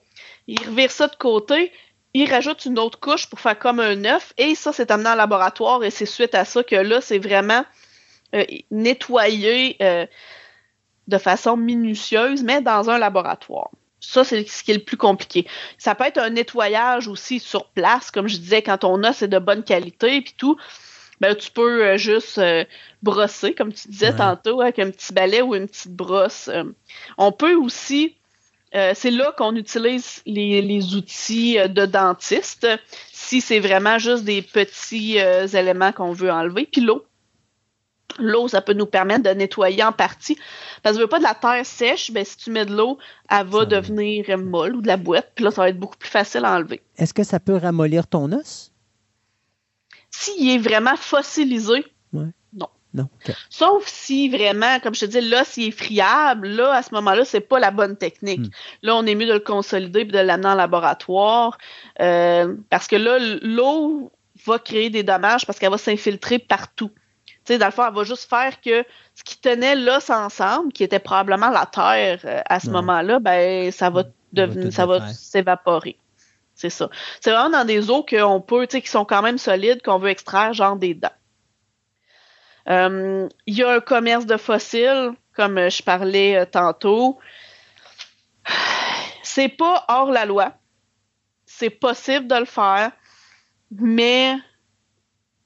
[0.48, 1.72] il revire ça de côté,
[2.16, 5.16] il rajoute une autre couche pour faire comme un œuf et ça, c'est amené en
[5.16, 7.64] laboratoire et c'est suite à ça que là, c'est vraiment
[8.72, 9.78] nettoyé
[11.08, 13.70] de façon minutieuse, mais dans un laboratoire.
[14.00, 15.48] Ça, c'est ce qui est le plus compliqué.
[15.78, 19.28] Ça peut être un nettoyage aussi sur place, comme je disais, quand on a, c'est
[19.28, 20.58] de bonne qualité, puis tout.
[21.20, 22.40] Ben, tu peux euh, juste
[23.02, 26.50] brosser, comme tu disais tantôt, avec un petit balai ou une petite brosse.
[27.18, 28.18] on peut aussi
[28.76, 32.68] euh, c'est là qu'on utilise les, outils euh, de dentiste
[33.14, 36.68] si c'est vraiment juste des petits euh, éléments qu'on veut enlever.
[36.70, 37.06] Puis l'eau.
[38.20, 40.38] L'eau, ça peut nous permettre de nettoyer en partie.
[40.82, 42.98] Parce que veux pas de la terre sèche, ben, si tu mets de l'eau,
[43.30, 45.32] elle va devenir molle ou de la boîte.
[45.36, 46.82] Puis là, ça va être beaucoup plus facile à enlever.
[46.98, 48.72] Est-ce que ça peut ramollir ton os?
[50.10, 51.86] S'il est vraiment fossilisé,
[53.50, 57.26] Sauf si vraiment, comme je te dis, là, s'il est friable, là, à ce moment-là,
[57.26, 58.40] c'est pas la bonne technique.
[58.40, 58.50] Hmm.
[58.84, 61.58] Là, on est mieux de le consolider et de l'amener en laboratoire.
[62.00, 64.12] Euh, parce que là, l'eau
[64.46, 66.92] va créer des dommages parce qu'elle va s'infiltrer partout.
[67.48, 68.84] Tu sais, dans le fond, elle va juste faire que
[69.16, 73.72] ce qui tenait l'os ensemble, qui était probablement la terre euh, à ce moment-là, ben,
[73.72, 74.04] ça va
[74.34, 75.98] devenir, ça va s'évaporer.
[76.56, 76.90] C'est ça.
[77.22, 79.98] C'est vraiment dans des eaux qu'on peut, tu sais, qui sont quand même solides, qu'on
[79.98, 81.08] veut extraire, genre des dents.
[82.68, 87.18] Euh, il y a un commerce de fossiles, comme je parlais euh, tantôt.
[89.24, 90.52] C'est pas hors la loi.
[91.46, 92.92] C'est possible de le faire,
[93.72, 94.36] mais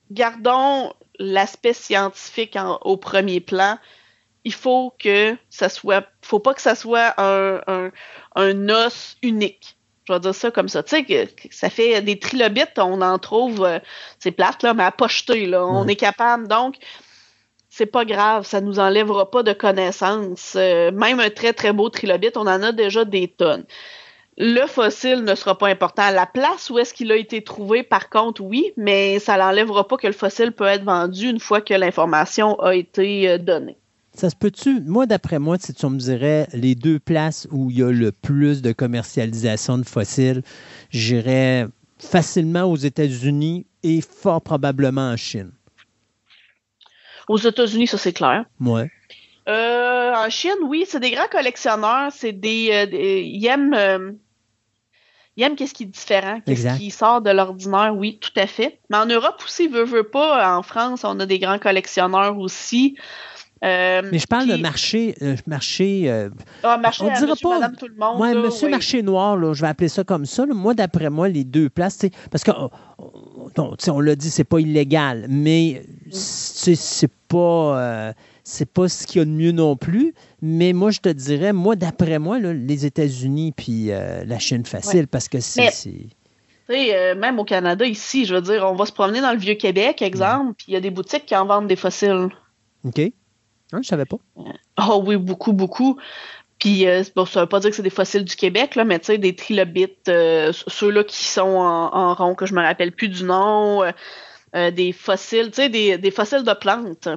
[0.10, 3.78] gardons l'aspect scientifique au premier plan.
[4.44, 7.92] Il faut que ça soit, faut pas que ça soit un,
[8.36, 9.78] os unique.
[10.06, 10.82] Je vais dire ça comme ça.
[10.82, 13.80] Tu sais, ça fait des trilobites, on en trouve, euh,
[14.18, 15.64] c'est plate, là, mais à pocheter, là.
[15.64, 16.48] On est capable.
[16.48, 16.78] Donc,
[17.70, 20.56] c'est pas grave, ça nous enlèvera pas de connaissances.
[20.56, 23.66] Euh, même un très très beau trilobite, on en a déjà des tonnes.
[24.44, 26.10] Le fossile ne sera pas important.
[26.10, 29.98] La place où est-ce qu'il a été trouvé, par contre, oui, mais ça n'enlèvera pas
[29.98, 33.78] que le fossile peut être vendu une fois que l'information a été euh, donnée.
[34.16, 37.78] Ça se peut-tu, moi d'après moi, si tu me dirais les deux places où il
[37.78, 40.42] y a le plus de commercialisation de fossiles,
[40.90, 41.68] j'irais
[42.00, 45.52] facilement aux États-Unis et fort probablement en Chine.
[47.30, 48.46] Aux États-Unis, ça c'est clair.
[48.60, 48.90] Ouais.
[49.48, 52.12] Euh, en Chine, oui, c'est des grands collectionneurs.
[52.12, 54.12] C'est des, euh, ils aiment, euh,
[55.38, 57.96] ils aiment qu'est-ce qui est différent, qu'est-ce qui sort de l'ordinaire?
[57.96, 58.80] Oui, tout à fait.
[58.90, 60.58] Mais en Europe aussi, veut veut pas.
[60.58, 62.98] En France, on a des grands collectionneurs aussi.
[63.62, 65.16] mais je parle de marché,
[65.48, 66.30] marché.
[66.64, 67.60] ah, marché on dira pas.
[67.60, 68.20] Madame, tout le monde.
[68.20, 70.46] Ouais, monsieur marché noir, là, je vais appeler ça comme ça.
[70.46, 72.70] Moi, d'après moi, les deux places, parce que oh,
[73.88, 79.22] on l'a dit, c'est pas illégal, mais c'est pas euh, c'est pas ce qu'il y
[79.22, 80.14] a de mieux non plus.
[80.42, 85.08] Mais moi, je te dirais, moi, d'après moi, les États-Unis puis euh, la Chine facile,
[85.08, 85.70] parce que c'est.
[86.70, 90.02] Euh, même au Canada, ici, je veux dire, on va se promener dans le Vieux-Québec,
[90.02, 92.30] exemple, puis il y a des boutiques qui en vendent des fossiles.
[92.86, 92.98] OK.
[92.98, 93.12] Je
[93.74, 94.18] ah, je savais pas.
[94.88, 95.98] Oh oui, beaucoup, beaucoup.
[96.60, 99.00] Puis, euh, bon, ça veut pas dire que c'est des fossiles du Québec, là, mais
[99.00, 103.10] tu sais, des trilobites, euh, ceux-là qui sont en, rond, que je me rappelle plus
[103.10, 103.84] du nom,
[104.54, 107.10] des fossiles, tu sais, des, fossiles de plantes.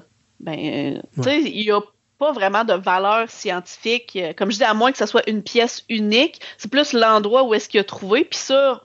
[0.45, 1.81] Ben, tu sais, il y a
[2.19, 4.19] pas vraiment de valeur scientifique.
[4.37, 7.55] Comme je dis, à moins que ce soit une pièce unique, c'est plus l'endroit où
[7.55, 8.25] est-ce qu'il a trouvé.
[8.25, 8.85] Puis ça,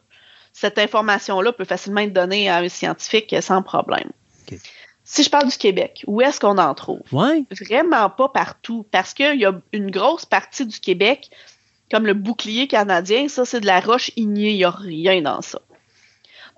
[0.53, 4.10] cette information-là peut facilement être donnée à un scientifique sans problème
[5.10, 7.02] si je parle du Québec, où est-ce qu'on en trouve?
[7.49, 11.31] Vraiment pas partout, parce qu'il y a une grosse partie du Québec,
[11.90, 15.41] comme le bouclier canadien, ça c'est de la roche ignée, il n'y a rien dans
[15.41, 15.61] ça.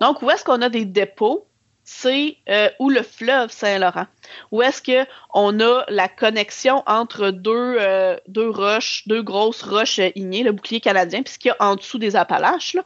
[0.02, 1.46] Donc, où est-ce qu'on a des dépôts?
[1.84, 4.06] C'est euh, où le fleuve Saint-Laurent.
[4.50, 10.44] Où est-ce qu'on a la connexion entre deux, euh, deux roches, deux grosses roches ignées,
[10.44, 12.76] le bouclier canadien, puisqu'il y a en dessous des Appalaches.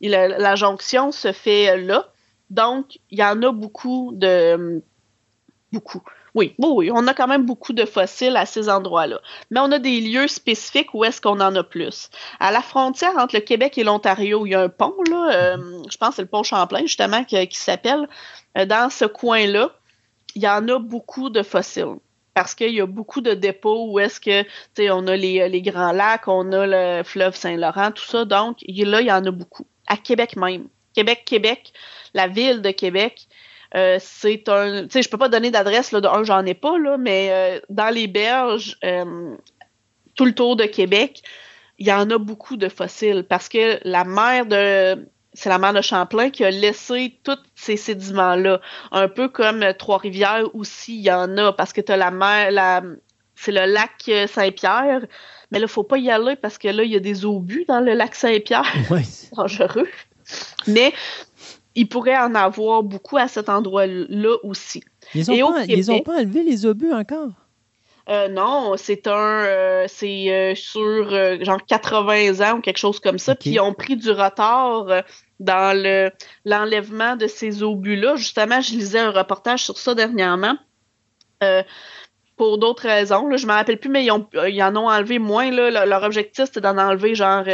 [0.00, 2.08] la jonction se fait là.
[2.50, 4.82] Donc, il y en a beaucoup de,
[5.72, 6.02] beaucoup.
[6.34, 9.20] Oui, oui, on a quand même beaucoup de fossiles à ces endroits-là.
[9.50, 12.08] Mais on a des lieux spécifiques où est-ce qu'on en a plus.
[12.40, 15.82] À la frontière entre le Québec et l'Ontario, il y a un pont, là, euh,
[15.90, 18.08] je pense que c'est le pont Champlain, justement, qui, s'appelle.
[18.56, 19.72] Euh, dans ce coin-là,
[20.34, 21.96] il y en a beaucoup de fossiles.
[22.32, 25.50] Parce qu'il y a beaucoup de dépôts où est-ce que, tu sais, on a les,
[25.50, 28.24] les, Grands Lacs, on a le fleuve Saint-Laurent, tout ça.
[28.24, 29.66] Donc, là, il y en a beaucoup.
[29.86, 30.68] À Québec même.
[30.94, 31.72] Québec, Québec,
[32.14, 33.26] la ville de Québec,
[33.74, 34.82] euh, c'est un.
[34.82, 37.28] Tu sais, je peux pas donner d'adresse, là, de un, j'en ai pas, là, mais
[37.30, 39.34] euh, dans les berges, euh,
[40.14, 41.22] tout le tour de Québec,
[41.78, 45.08] il y en a beaucoup de fossiles parce que la mer de.
[45.34, 48.60] C'est la mer de Champlain qui a laissé tous ces sédiments-là.
[48.90, 52.50] Un peu comme Trois-Rivières aussi, il y en a parce que tu as la mer,
[52.50, 52.82] la,
[53.34, 55.00] c'est le lac Saint-Pierre.
[55.50, 57.64] Mais là, il faut pas y aller parce que là, il y a des obus
[57.66, 58.70] dans le lac Saint-Pierre.
[59.04, 59.88] c'est dangereux.
[60.66, 60.92] Mais
[61.74, 64.82] il pourrait en avoir beaucoup à cet endroit-là aussi.
[65.14, 67.30] Ils n'ont pas, pas enlevé les obus encore?
[68.08, 71.10] Euh, non, c'est un, euh, c'est euh, sur
[71.44, 74.86] genre 80 ans ou quelque chose comme ça, puis ils ont pris du retard
[75.38, 76.10] dans le
[76.44, 78.16] l'enlèvement de ces obus-là.
[78.16, 80.56] Justement, je lisais un reportage sur ça dernièrement.
[82.36, 85.20] pour d'autres raisons, là, je me rappelle plus, mais ils, ont, ils en ont enlevé
[85.20, 85.50] moins.
[85.50, 87.44] Là, leur objectif, c'était d'en enlever genre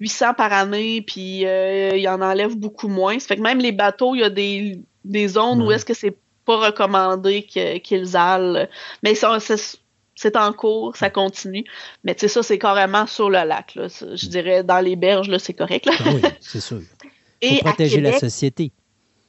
[0.00, 3.18] 800 par année, puis euh, il en enlève beaucoup moins.
[3.18, 5.94] Ça fait que même les bateaux, il y a des, des zones où est-ce que
[5.94, 8.68] c'est pas recommandé qu'ils allent.
[9.02, 11.64] Mais c'est en cours, ça continue.
[12.04, 13.74] Mais tu sais, ça, c'est carrément sur le lac.
[13.74, 13.88] Là.
[13.88, 15.86] Je dirais, dans les berges, c'est correct.
[15.86, 15.92] Là.
[15.98, 16.80] Ah oui, c'est sûr.
[17.00, 17.08] Faut
[17.42, 18.72] Et protéger la société.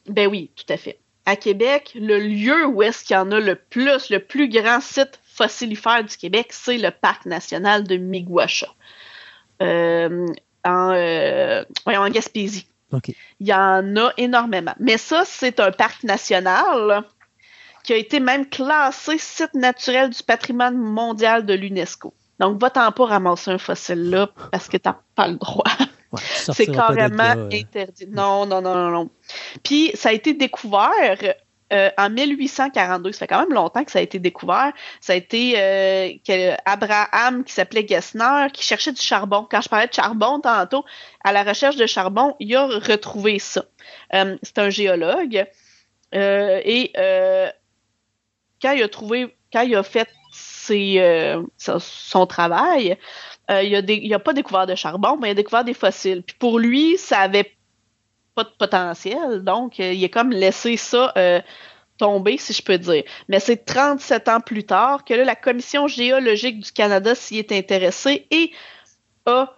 [0.08, 1.00] Ben oui, tout à fait.
[1.26, 4.82] À Québec, le lieu où est-ce qu'il y en a le plus, le plus grand
[4.82, 8.68] site fossilifère du Québec, c'est le parc national de Miguacha.
[9.62, 10.26] Euh,
[10.65, 12.68] en, euh, en Gaspésie.
[13.40, 14.73] Il y en a énormément.
[14.80, 17.03] Mais ça, c'est un parc national
[17.84, 22.14] qui a été même classé site naturel du patrimoine mondial de l'UNESCO.
[22.40, 25.64] Donc, va-t'en pas ramasser un fossile là parce que tu n'as pas le droit.
[26.53, 28.07] c'est carrément interdit.
[28.07, 29.10] Non, non, non, non, non.
[29.64, 31.19] Puis, ça a été découvert
[31.72, 34.74] euh, en 1842, ça fait quand même longtemps que ça a été découvert.
[35.02, 39.48] Ça a été euh, Abraham qui s'appelait Gessner qui cherchait du charbon.
[39.50, 40.84] Quand je parlais de charbon tantôt,
[41.24, 43.66] à la recherche de charbon, il a retrouvé ça.
[44.14, 45.46] Euh, c'est un géologue.
[46.14, 46.91] et
[48.62, 52.98] quand il a trouvé, quand il a fait son travail,
[53.50, 56.24] il n'a pas découvert de charbon, mais il a découvert des fossiles.
[56.24, 57.56] Puis pour lui, ça avait
[58.44, 59.44] de potentiel.
[59.44, 61.41] Donc, euh, il a comme laissé ça euh,
[61.98, 63.03] tomber, si je peux dire.
[63.28, 68.28] Mais c'est 37 ans plus tard que la Commission géologique du Canada s'y est intéressée
[68.32, 68.52] et
[69.26, 69.53] a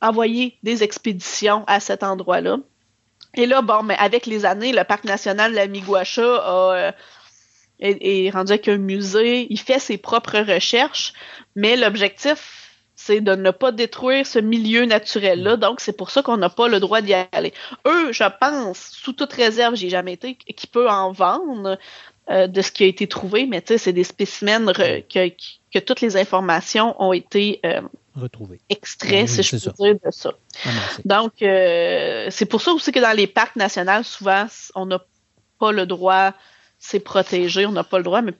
[0.00, 2.58] envoyé des expéditions à cet endroit-là.
[3.34, 6.92] Et là, bon, mais avec les années, le Parc national de la Miguacha euh,
[7.80, 9.46] est, rendu avec un musée.
[9.50, 11.12] Il fait ses propres recherches,
[11.54, 12.65] mais l'objectif
[12.96, 15.58] c'est de ne pas détruire ce milieu naturel-là.
[15.58, 17.52] Donc, c'est pour ça qu'on n'a pas le droit d'y aller.
[17.86, 21.78] Eux, je pense, sous toute réserve, j'ai jamais été, qui peut en vendre
[22.30, 26.00] euh, de ce qui a été trouvé, mais tu sais, c'est des spécimens que, toutes
[26.00, 27.82] les informations ont été euh,
[28.16, 28.60] retrouvées.
[28.70, 30.32] Extraits, si je peux dire, de ça.
[31.04, 35.04] Donc, euh, c'est pour ça aussi que dans les parcs nationaux, souvent, on n'a
[35.58, 36.32] pas le droit
[36.78, 38.32] c'est protégé, on n'a pas le droit, mais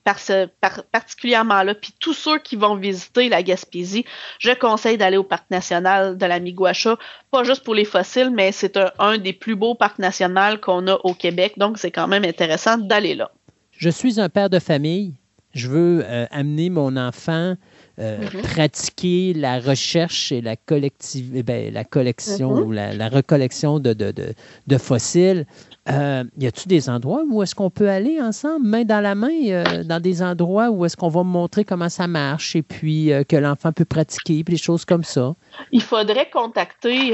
[0.91, 1.75] particulièrement là.
[1.75, 4.05] Puis tous ceux qui vont visiter la Gaspésie,
[4.39, 6.97] je conseille d'aller au parc national de la Miguacha,
[7.31, 10.99] pas juste pour les fossiles, mais c'est un, des plus beaux parcs nationaux qu'on a
[11.03, 13.31] au Québec, donc c'est quand même intéressant d'aller là.
[13.71, 15.13] Je suis un père de famille.
[15.53, 17.55] Je veux euh, amener mon enfant
[17.99, 18.41] euh, mm-hmm.
[18.41, 22.63] pratiquer la recherche et la, collective, eh ben, la collection mm-hmm.
[22.63, 25.45] ou la, recollection de, de fossiles.
[25.89, 29.31] Euh, y a-t-il des endroits où est-ce qu'on peut aller ensemble, main dans la main,
[29.47, 33.23] euh, dans des endroits où est-ce qu'on va montrer comment ça marche et puis euh,
[33.23, 35.35] que l'enfant peut pratiquer, puis des choses comme ça?
[35.71, 37.13] Il faudrait contacter,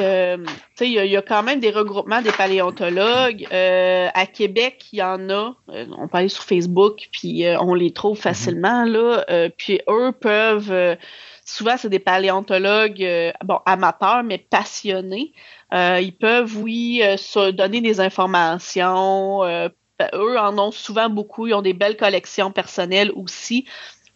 [0.82, 3.48] il y, a quand même des regroupements des paléontologues.
[3.52, 5.56] à Québec, il y en a.
[5.70, 8.24] on peut aller sur Facebook, puis on les trouve mhm.
[8.24, 9.24] facilement, là.
[9.56, 10.98] puis eux peuvent
[11.46, 13.06] souvent, c'est des paléontologues
[13.44, 15.34] bon, amateurs, mais passionnés.
[15.74, 19.44] Euh, ils peuvent, oui, euh, se donner des informations.
[19.44, 19.70] Euh,
[20.14, 21.48] eux en ont souvent beaucoup.
[21.48, 23.66] Ils ont des belles collections personnelles aussi.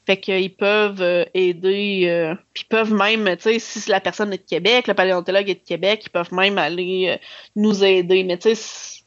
[0.06, 4.50] Fait qu'ils peuvent aider, puis ils peuvent même, tu sais, si la personne est de
[4.50, 7.20] Québec, le paléontologue est de Québec, ils peuvent même aller
[7.58, 8.24] nous aider.
[8.24, 9.04] Mais tu sais,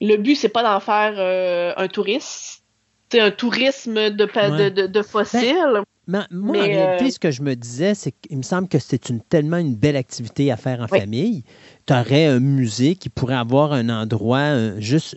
[0.00, 2.62] le but, c'est pas d'en faire un touriste,
[3.10, 5.82] c'est un tourisme de, de, fossiles.
[6.30, 9.08] Moi, en réalité, euh, ce que je me disais, c'est qu'il me semble que c'est
[9.08, 11.44] une, tellement une belle activité à faire en famille.
[11.86, 15.16] Tu aurais un musée qui pourrait avoir un endroit juste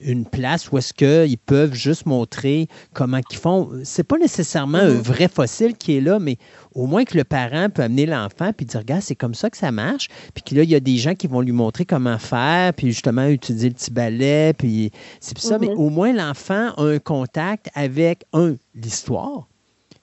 [0.00, 3.68] une place où est-ce qu'ils peuvent juste montrer comment ils font.
[3.82, 5.00] C'est pas nécessairement un Mhm.
[5.00, 6.36] vrai fossile qui est là, mais
[6.72, 9.56] au moins que le parent peut amener l'enfant puis dire regarde c'est comme ça que
[9.56, 12.16] ça marche puis que là il y a des gens qui vont lui montrer comment
[12.18, 15.78] faire puis justement utiliser le petit balai puis c'est ça mais Mhm.
[15.78, 19.48] au moins l'enfant a un contact avec un l'histoire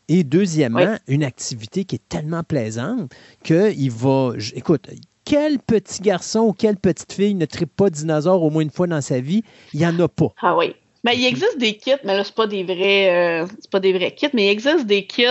[0.08, 3.12] et deuxièmement une activité qui est tellement plaisante
[3.44, 4.90] qu'il va écoute
[5.26, 8.88] quel petit garçon ou quelle petite fille ne tripe pas dinosaure au moins une fois
[8.88, 9.44] dans sa vie?
[9.74, 10.34] Il y en a pas.
[10.42, 10.76] Ah oui.
[11.06, 13.94] Ben, il existe des kits, mais là, c'est pas des vrais euh, c'est pas des
[13.94, 15.26] vrais kits, mais il existe des kits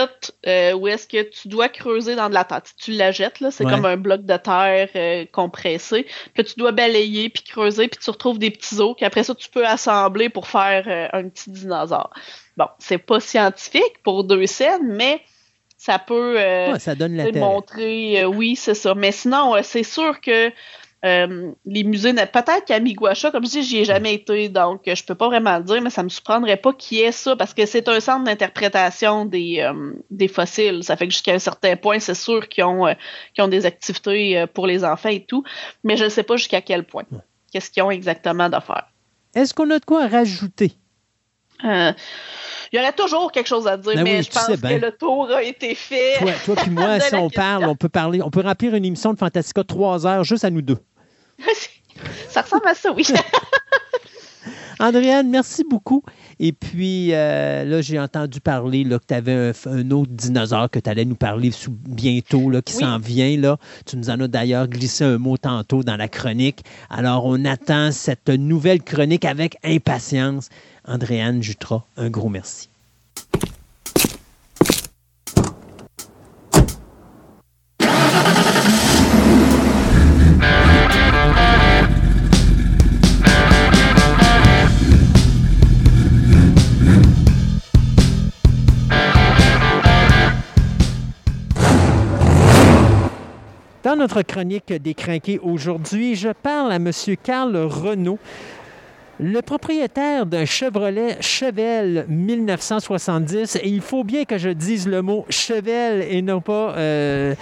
[0.47, 2.61] euh, où est-ce que tu dois creuser dans de la terre.
[2.81, 3.71] Tu la jettes, là, c'est Ouais.
[3.71, 6.07] comme un bloc de terre euh, compressé.
[6.33, 9.49] Puis tu dois balayer, puis creuser, puis tu retrouves des petits os, qu'après ça, tu
[9.49, 12.11] peux assembler pour faire un petit dinosaure.
[12.55, 15.19] Bon, c'est pas scientifique pour deux scènes, mais
[15.77, 18.95] ça peut Ouais, ça donne montrer, oui, c'est ça.
[18.95, 20.53] Mais sinon, c'est sûr que
[21.05, 24.87] euh, les musées, n'a- peut-être qu'à Miguacha, comme je dis, j'y ai jamais été, donc
[24.87, 27.11] euh, je peux pas vraiment le dire, mais ça me surprendrait pas qu'il y ait
[27.11, 30.83] ça, parce que c'est un centre d'interprétation des, euh, des fossiles.
[30.83, 32.93] Ça fait que jusqu'à un certain point, c'est sûr qu'ils ont, euh,
[33.33, 35.43] qu'ils ont des activités pour les enfants et tout,
[35.83, 37.03] mais je ne sais pas jusqu'à quel point.
[37.51, 38.87] Qu'est-ce qu'ils ont exactement de faire.
[39.35, 40.73] est-ce qu'on a de quoi rajouter?
[41.63, 41.93] Euh,
[42.73, 44.91] Il y aurait toujours quelque chose à dire, Ben mais oui, je pense que le
[44.91, 46.17] tour a été fait.
[46.19, 47.29] Toi, toi puis moi, si on question.
[47.29, 50.49] parle, on peut parler, on peut remplir une émission de Fantastica trois heures juste à
[50.49, 50.77] nous deux.
[52.29, 53.05] ça ressemble à ça, oui.
[54.79, 56.03] Andréane, merci beaucoup.
[56.39, 60.69] Et puis, euh, là, j'ai entendu parler là, que tu avais un, un autre dinosaure
[60.69, 62.81] que tu allais nous parler sous, bientôt, là, qui Oui.
[62.81, 63.37] s'en vient.
[63.37, 63.57] Là.
[63.85, 66.63] Tu nous en as d'ailleurs glissé un mot tantôt dans la chronique.
[66.89, 70.49] Alors, on attend cette nouvelle chronique avec impatience.
[70.85, 72.69] Andréane Jutras, un gros merci.
[93.85, 96.89] Dans notre chronique des crinqués aujourd'hui, je parle à M.
[97.21, 98.17] Carl Renault,
[99.19, 103.57] le propriétaire d'un Chevrolet Chevelle 1970.
[103.57, 107.35] Et il faut bien que je dise le mot Chevelle et non pas euh,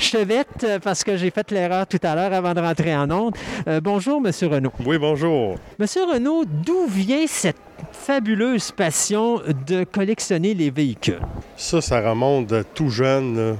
[0.00, 3.36] Chevette, parce que j'ai fait l'erreur tout à l'heure avant de rentrer en onde.
[3.68, 4.32] Euh, bonjour, M.
[4.50, 4.72] Renault.
[4.84, 5.54] Oui, bonjour.
[5.78, 7.54] Monsieur Renault, d'où vient cette
[7.92, 11.20] fabuleuse passion de collectionner les véhicules?
[11.56, 13.56] Ça, ça remonte tout jeune.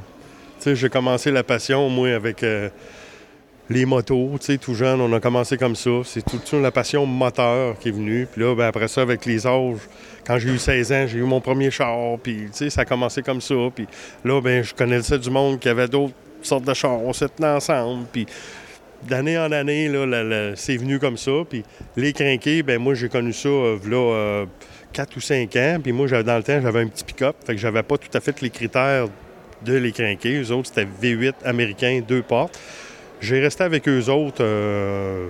[0.67, 0.75] Là.
[0.75, 2.69] J'ai commencé la passion, moi, avec euh,
[3.71, 4.39] les motos.
[4.61, 5.91] Tout jeune, on a commencé comme ça.
[6.05, 8.27] C'est tout de suite la passion moteur qui est venue.
[8.31, 9.79] Puis là, ben, après ça, avec les âges,
[10.27, 12.19] quand j'ai eu 16 ans, j'ai eu mon premier char.
[12.23, 13.55] Puis, ça a commencé comme ça.
[13.75, 13.87] Puis
[14.25, 17.01] là, ben, je connaissais du monde qui avait d'autres sortes de chars.
[17.01, 18.07] On se tenait ensemble.
[18.13, 18.27] Puis
[19.09, 21.33] d'année en année, là, c'est venu comme ça.
[21.49, 21.63] Puis
[21.97, 24.47] les crinqués, ben moi, j'ai connu ça, euh, euh,
[24.93, 25.79] 4 ou 5 ans.
[25.83, 27.37] Puis moi, dans le temps, j'avais un petit pick-up.
[27.45, 29.09] Fait que j'avais pas tout à fait les critères
[29.65, 30.41] de les crinqués.
[30.41, 32.59] Eux autres, c'était V8 américain, deux portes.
[33.21, 35.29] J'ai resté avec eux autres euh,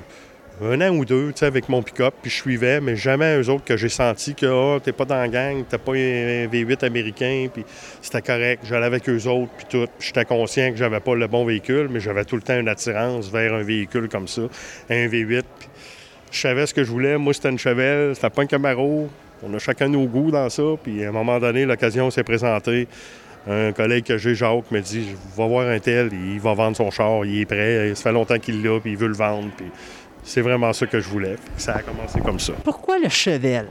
[0.62, 3.77] un an ou deux, avec mon pick-up, puis je suivais, mais jamais eux autres que
[3.77, 7.65] j'ai senti que oh, t'es pas dans la gang, t'as pas un V8 américain, puis
[8.01, 8.65] c'était correct.
[8.69, 9.86] J'allais avec eux autres, puis tout.
[9.98, 13.31] J'étais conscient que j'avais pas le bon véhicule, mais j'avais tout le temps une attirance
[13.31, 14.43] vers un véhicule comme ça,
[14.90, 15.43] un V8.
[15.59, 15.69] puis
[16.31, 17.19] je savais ce que je voulais.
[17.19, 19.09] Moi, c'était une Chevelle, c'était pas un Camaro.
[19.43, 22.86] On a chacun nos goûts dans ça, puis à un moment donné, l'occasion s'est présentée.
[23.47, 25.07] Un collègue que j'ai, Jacques, me dit
[25.37, 28.39] Va voir un tel, il va vendre son char, il est prêt, ça fait longtemps
[28.39, 29.49] qu'il l'a, puis il veut le vendre.
[29.57, 29.66] Puis
[30.23, 31.37] c'est vraiment ça que je voulais.
[31.59, 32.55] Ça a commencé comme ça.
[32.65, 33.66] Pourquoi le Chevelle?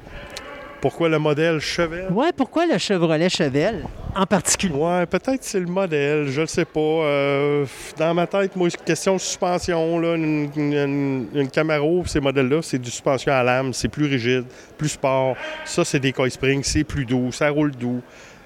[0.80, 3.86] Pourquoi le modèle Chevelle Ouais, pourquoi le Chevrolet Chevelle
[4.16, 4.76] en particulier?
[4.76, 6.80] Ouais, peut-être c'est le modèle, je le sais pas.
[6.82, 7.66] Euh,
[7.98, 12.80] dans ma tête, moi, question de suspension, là, une, une- une Camaro, ces modèles-là, c'est
[12.80, 14.44] du suspension à lame, c'est plus rigide,
[14.78, 15.38] plus sport.
[15.64, 18.02] Ça, c'est des coil springs, c'est plus doux, ça roule doux.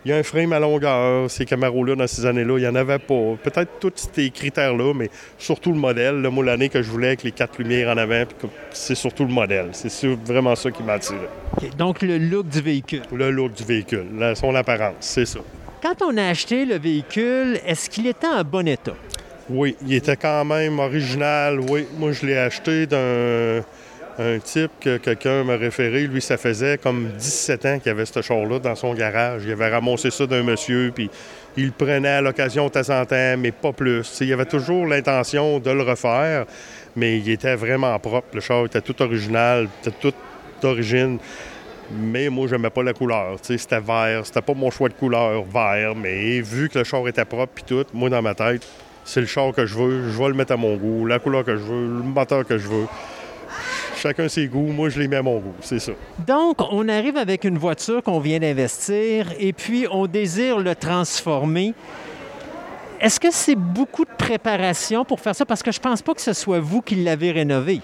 [0.07, 2.75] Il y a un frame à longueur, ces Camaros-là, dans ces années-là, il n'y en
[2.75, 3.35] avait pas.
[3.43, 6.13] Peut-être tous ces critères-là, mais surtout le modèle.
[6.31, 8.23] Moi, l'année que je voulais avec les quatre lumières en avant,
[8.71, 9.67] c'est surtout le modèle.
[9.73, 11.27] C'est vraiment ça qui m'a attiré.
[11.57, 13.01] OK, Donc, le look du véhicule.
[13.11, 15.39] Le look du véhicule, la- son apparence, c'est ça.
[15.83, 18.95] Quand on a acheté le véhicule, est-ce qu'il était en bon état?
[19.49, 21.59] Oui, il était quand même original.
[21.69, 23.61] Oui, moi je l'ai acheté d'un
[24.19, 26.07] un type que quelqu'un m'a référé.
[26.07, 29.43] Lui, ça faisait comme 17 ans qu'il avait ce char-là dans son garage.
[29.45, 31.09] Il avait ramassé ça d'un monsieur, puis
[31.55, 34.17] il prenait à l'occasion de temps en temps, mais pas plus.
[34.21, 36.45] Il avait toujours l'intention de le refaire,
[36.95, 38.29] mais il était vraiment propre.
[38.33, 39.67] Le char était tout original,
[40.01, 40.13] tout
[40.61, 41.19] d'origine.
[41.91, 43.37] Mais moi, j'aimais pas la couleur.
[43.41, 44.25] C'était vert.
[44.25, 45.95] C'était pas mon choix de couleur, vert.
[45.95, 48.67] Mais vu que le char était propre puis tout, moi, dans ma tête,
[49.05, 50.09] c'est le char que je veux.
[50.09, 52.57] Je vais le mettre à mon goût, la couleur que je veux, le moteur que
[52.57, 52.87] je veux.
[53.97, 54.67] Chacun ses goûts.
[54.67, 55.91] Moi, je les mets à mon goût, c'est ça.
[56.25, 61.73] Donc, on arrive avec une voiture qu'on vient d'investir et puis on désire le transformer.
[62.99, 65.45] Est-ce que c'est beaucoup de préparation pour faire ça?
[65.45, 67.81] Parce que je pense pas que ce soit vous qui l'avez rénové.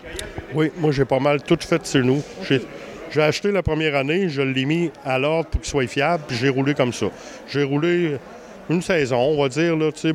[0.56, 2.22] Oui, moi, j'ai pas mal tout fait sur nous.
[2.42, 6.36] J'ai acheté la première année, je l'ai mis à l'ordre pour qu'il soit fiable, puis
[6.36, 7.08] j'ai roulé comme ça.
[7.48, 8.18] J'ai roulé
[8.72, 10.14] une saison, on va dire, là, tu sais,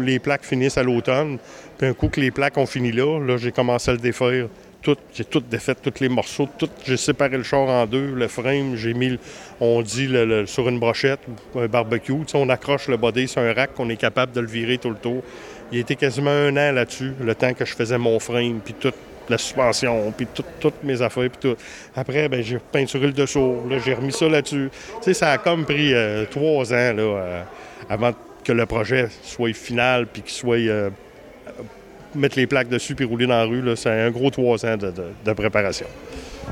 [0.00, 1.38] les plaques finissent à l'automne,
[1.76, 4.46] puis un coup que les plaques ont fini là, là, j'ai commencé à le défaire.
[4.86, 8.28] Tout, j'ai tout défait, tous les morceaux, tout, j'ai séparé le char en deux, le
[8.28, 9.18] frame, j'ai mis,
[9.60, 10.08] on dit,
[10.46, 11.18] sur une brochette,
[11.56, 14.78] un barbecue, on accroche le body sur un rack, qu'on est capable de le virer
[14.78, 15.24] tout le tour.
[15.72, 18.74] Il a été quasiment un an là-dessus, le temps que je faisais mon frame, puis
[18.74, 18.92] tout,
[19.28, 20.28] la suspension, puis
[20.60, 21.56] toutes mes affaires, puis tout.
[21.96, 24.70] Après, ben, j'ai peinturé le dessous, j'ai remis ça là-dessus.
[24.98, 27.42] Tu sais, ça a comme pris euh, trois ans, là, euh,
[27.90, 28.12] avant
[28.44, 30.58] que le projet soit final, puis qu'il soit...
[30.58, 30.90] Euh,
[32.16, 35.32] mettre les plaques dessus puis rouler dans la rue, c'est un gros trois ans de
[35.32, 35.86] préparation.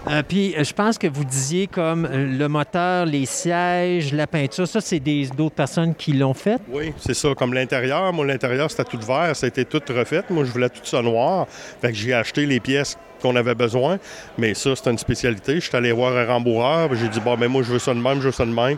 [0.08, 4.26] Euh, puis euh, je pense que vous disiez comme euh, le moteur, les sièges, la
[4.26, 6.60] peinture, ça, c'est d'autres personnes qui l'ont fait?
[6.68, 7.34] Oui, c'est ça.
[7.34, 10.22] Comme l'intérieur, moi, l'intérieur, c'était tout vert, ça a été tout refait.
[10.30, 11.46] Moi, je voulais tout ça noir.
[11.80, 13.98] Fait que j'ai acheté les pièces qu'on avait besoin.
[14.36, 15.54] Mais ça, c'est une spécialité.
[15.54, 18.00] Je suis allé voir un rembourreur, j'ai dit, bon, mais moi, je veux ça de
[18.00, 18.76] même, je veux ça de même.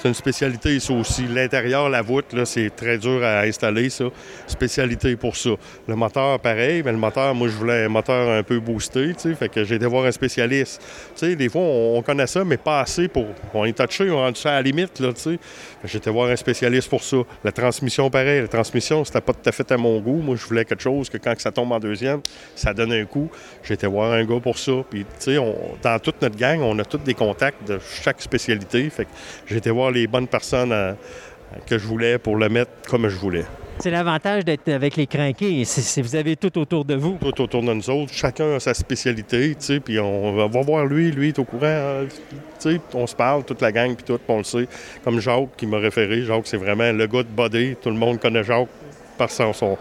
[0.00, 1.26] C'est une spécialité, ça aussi.
[1.26, 4.04] L'intérieur, la voûte, c'est très dur à installer, ça.
[4.46, 5.50] Spécialité pour ça.
[5.88, 9.30] Le moteur, pareil, mais le moteur, moi, je voulais un moteur un peu boosté, tu
[9.30, 9.34] sais.
[9.34, 10.80] Fait que j'ai été voir un spécialiste.
[11.16, 13.26] Tu sais, des fois, on, connaît ça, mais pas assez pour.
[13.52, 15.38] On est touché, on rendu ça à la limite, là, tu sais.
[15.82, 17.16] J'ai été voir un spécialiste pour ça.
[17.42, 18.42] La transmission, pareil.
[18.42, 20.22] La transmission, c'était pas tout à fait à mon goût.
[20.22, 22.20] Moi, je voulais quelque chose que quand ça tombe en deuxième,
[22.54, 23.28] ça donne un coup.
[23.64, 24.72] J'ai été voir un gars pour ça.
[24.88, 25.36] Puis, tu sais,
[25.82, 28.88] dans toute notre gang, on a tous des contacts de chaque spécialité.
[28.90, 29.10] Fait que
[29.48, 30.92] j'ai été voir les bonnes personnes euh,
[31.66, 33.44] que je voulais pour le mettre comme je voulais.
[33.80, 35.64] C'est l'avantage d'être avec les crinqués.
[35.64, 37.16] Si vous avez tout autour de vous.
[37.20, 38.12] Tout autour de nous autres.
[38.12, 41.66] Chacun a sa spécialité, tu sais, puis on va voir lui, lui est au courant.
[41.66, 44.66] Hein, tu sais, on se parle, toute la gang, puis tout, on le sait.
[45.04, 46.22] Comme Jacques qui m'a référé.
[46.22, 47.76] Jacques, c'est vraiment le gars de body.
[47.80, 48.68] Tout le monde connaît Jacques
[49.16, 49.78] par son,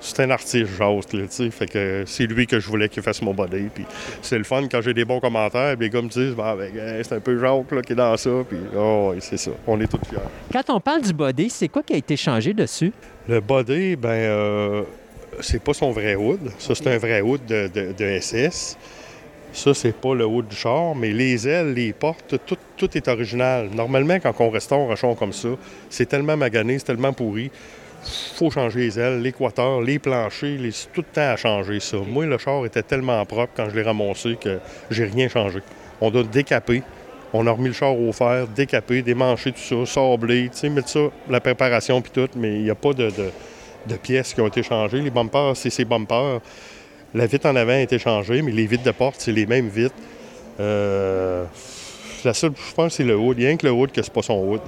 [0.00, 1.50] c'est un artiste, j'ose, tu sais.
[1.50, 3.68] Fait que c'est lui que je voulais qu'il fasse mon body.
[3.74, 3.84] Puis
[4.22, 5.76] c'est le fun quand j'ai des bons commentaires.
[5.78, 8.30] Les gars me disent, bah, ben, c'est un peu Jacques là, qui est dans ça.
[8.48, 9.50] Puis, oh, c'est ça.
[9.66, 10.18] On est tous fiers.
[10.52, 12.92] Quand on parle du body, c'est quoi qui a été changé dessus?
[13.28, 14.82] Le body, ben, euh,
[15.40, 16.50] c'est pas son vrai hood.
[16.58, 18.76] Ça, c'est un vrai hood de, de, SS.
[19.52, 23.08] Ça, c'est pas le hood du char, mais les ailes, les portes, tout, tout est
[23.08, 23.70] original.
[23.74, 25.48] Normalement, quand on restaure un char comme ça,
[25.90, 27.50] c'est tellement magané, c'est tellement pourri
[28.04, 30.70] faut changer les ailes, l'équateur, les planchers, les...
[30.92, 31.96] tout le temps à changer ça.
[31.96, 34.58] Moi, le char était tellement propre quand je l'ai ramassé que
[34.90, 35.60] j'ai rien changé.
[36.00, 36.82] On doit décaper.
[37.32, 40.88] On a remis le char au fer, décapé, démancher tout ça, sabler, tu sais, mettre
[40.88, 43.12] ça, la préparation puis tout, mais il n'y a pas de,
[44.02, 45.00] pièces qui ont été changées.
[45.00, 46.40] Les bumpers, c'est ces bumpers.
[47.14, 49.68] La vitre en avant a été changée, mais les vitres de porte, c'est les mêmes
[49.68, 49.94] vitres.
[50.60, 51.44] Euh,
[52.24, 53.38] la seule, je pense, c'est le hood.
[53.38, 54.60] Il y a rien que le hood que c'est pas son hood.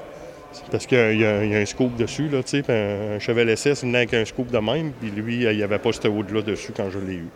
[0.70, 3.98] Parce qu'il y, a un scoop dessus, là, tu sais, un, cheval SS, il venait
[3.98, 6.90] avec un scoop de même, puis lui, il n'y avait pas ce wood-là dessus quand
[6.90, 7.28] je l'ai eu.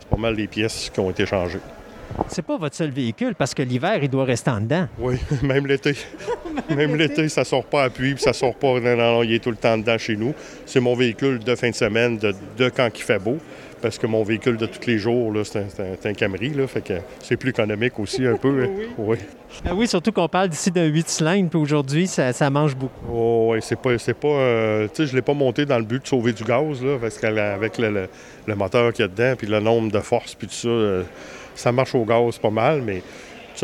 [0.00, 1.60] C'est pas mal les pièces qui ont été changées.
[2.28, 4.88] C'est pas votre seul véhicule, parce que l'hiver, il doit rester en dedans.
[4.98, 5.92] Oui, même l'été.
[6.70, 8.80] même l'été, ça sort pas à pluie, puis ça sort pas...
[8.80, 10.34] Non, non, il est tout le temps dedans chez nous.
[10.64, 13.38] C'est mon véhicule de fin de semaine, de, de quand il fait beau
[13.80, 16.94] parce que mon véhicule de tous les jours, c'est un, un, Camry, là, fait que
[17.22, 18.66] c'est plus économique aussi un peu.
[18.98, 18.98] oui.
[18.98, 19.16] Oui.
[19.64, 23.06] Ah oui, surtout qu'on parle d'ici d'un 8 cylindres, puis aujourd'hui, ça, mange beaucoup.
[23.10, 23.96] Oh, oui, c'est pas...
[23.98, 26.44] C'est pas euh, tu sais, je l'ai pas monté dans le but de sauver du
[26.44, 28.08] gaz, là, parce qu'avec le,
[28.46, 31.02] le, moteur qu'il y a dedans, puis le nombre de forces, puis tout ça, euh,
[31.54, 33.02] ça marche au gaz pas mal, mais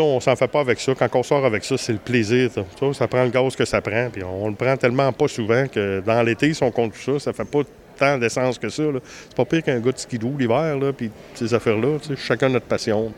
[0.02, 0.94] on s'en fait pas avec ça.
[0.94, 2.50] Quand on sort avec ça, c'est le plaisir.
[2.52, 4.08] Ça, ça prend le gaz que ça prend.
[4.10, 7.18] Puis on, le prend tellement pas souvent que dans l'été, si on compte tout ça,
[7.18, 7.62] ça fait pas
[7.98, 8.82] tant d'essence que ça.
[9.28, 11.98] C'est pas pire qu'un gars de skidoo l'hiver, puis ces affaires-là.
[12.16, 13.12] Chacun notre passion.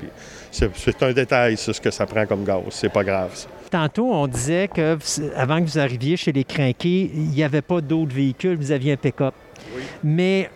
[0.51, 2.63] C'est un détail, ce que ça prend comme gaz.
[2.71, 3.49] C'est pas grave, ça.
[3.71, 4.97] Tantôt, on disait que
[5.37, 8.93] avant que vous arriviez chez les crinqués, il n'y avait pas d'autres véhicules, vous aviez
[8.93, 9.35] un pick-up.
[9.75, 9.83] Oui.
[10.05, 10.51] Mais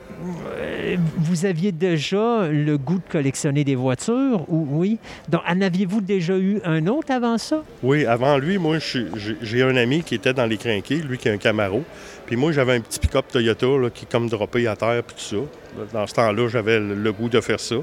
[1.17, 4.99] vous aviez déjà le goût de collectionner des voitures, ou oui?
[5.29, 7.63] Donc, en aviez-vous déjà eu un autre avant ça?
[7.83, 8.79] Oui, avant lui, moi,
[9.43, 11.83] j'ai un ami qui était dans les crinqués, lui qui a un Camaro.
[12.27, 15.85] Puis moi, j'avais un petit pick-up Toyota qui comme droppé à terre, puis tout ça.
[15.93, 17.77] Dans ce temps-là, j'avais le, goût de faire ça.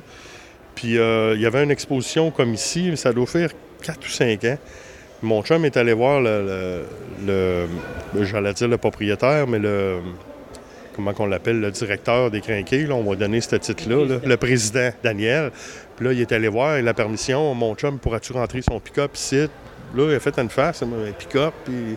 [0.75, 3.49] Puis euh, il y avait une exposition comme ici, ça doit faire
[3.81, 4.57] 4 ou 5 ans.
[5.23, 6.83] Mon chum est allé voir le,
[7.25, 7.67] le
[8.23, 9.99] j'allais dire le propriétaire, mais le,
[10.97, 15.51] comment qu'on l'appelle, le directeur des Crinqués, on va donner ce titre-là, le président Daniel.
[15.95, 19.47] Puis là, il est allé voir la permission, mon chum, pourras-tu rentrer son pick-up ici?
[19.95, 21.95] Là, il a fait une face, un pick-up, puis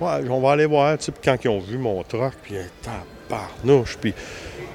[0.00, 2.56] ouais, on va aller voir, tu sais, puis quand ils ont vu mon truck, puis
[2.56, 2.68] un
[3.28, 4.14] tabarnouche, puis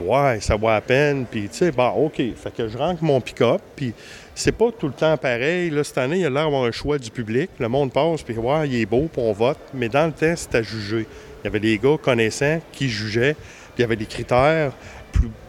[0.02, 1.26] Ouais, ça va à peine.
[1.30, 2.18] Puis, tu sais, bon, OK.
[2.18, 3.62] Fait que je rentre mon pick-up.
[3.76, 3.94] Puis,
[4.36, 5.70] c'est pas tout le temps pareil.
[5.70, 7.50] Là, cette année, il y a l'air d'avoir un choix du public.
[7.60, 9.60] Le monde passe, puis, ouais, il est beau, puis on vote.
[9.74, 11.08] Mais dans le temps, c'était à juger.
[11.44, 13.34] Il y avait des gars connaissants qui jugeaient.
[13.34, 14.72] Puis, il y avait des critères.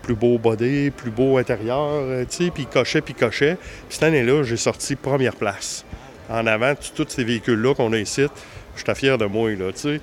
[0.03, 3.57] Plus, beau body, plus beau intérieur, euh, tu sais, puis cochait, puis cochait.
[3.57, 5.87] Puis cette année-là, j'ai sorti première place.
[6.29, 8.27] En avant, tous ces véhicules-là qu'on a ici,
[8.77, 10.01] j'étais fier de moi, là, tu sais.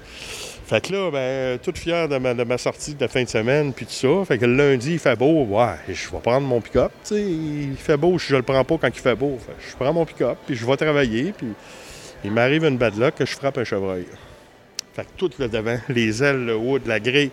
[0.72, 3.86] Fait que là, ben, tout fier de ma, sortie de la fin de semaine, puis
[3.86, 4.26] tout ça.
[4.26, 5.44] Fait que le lundi, il fait beau.
[5.44, 6.92] Ouais, je vais prendre mon pick-up.
[7.12, 9.38] Il fait beau, je le prends pas quand il fait beau.
[9.46, 11.48] Fait je prends mon pick-up, puis je vais travailler, puis
[12.24, 14.06] il m'arrive une bad luck que je frappe un chevreuil.
[15.18, 17.32] Tout le devant, les ailes, le haut, la grille,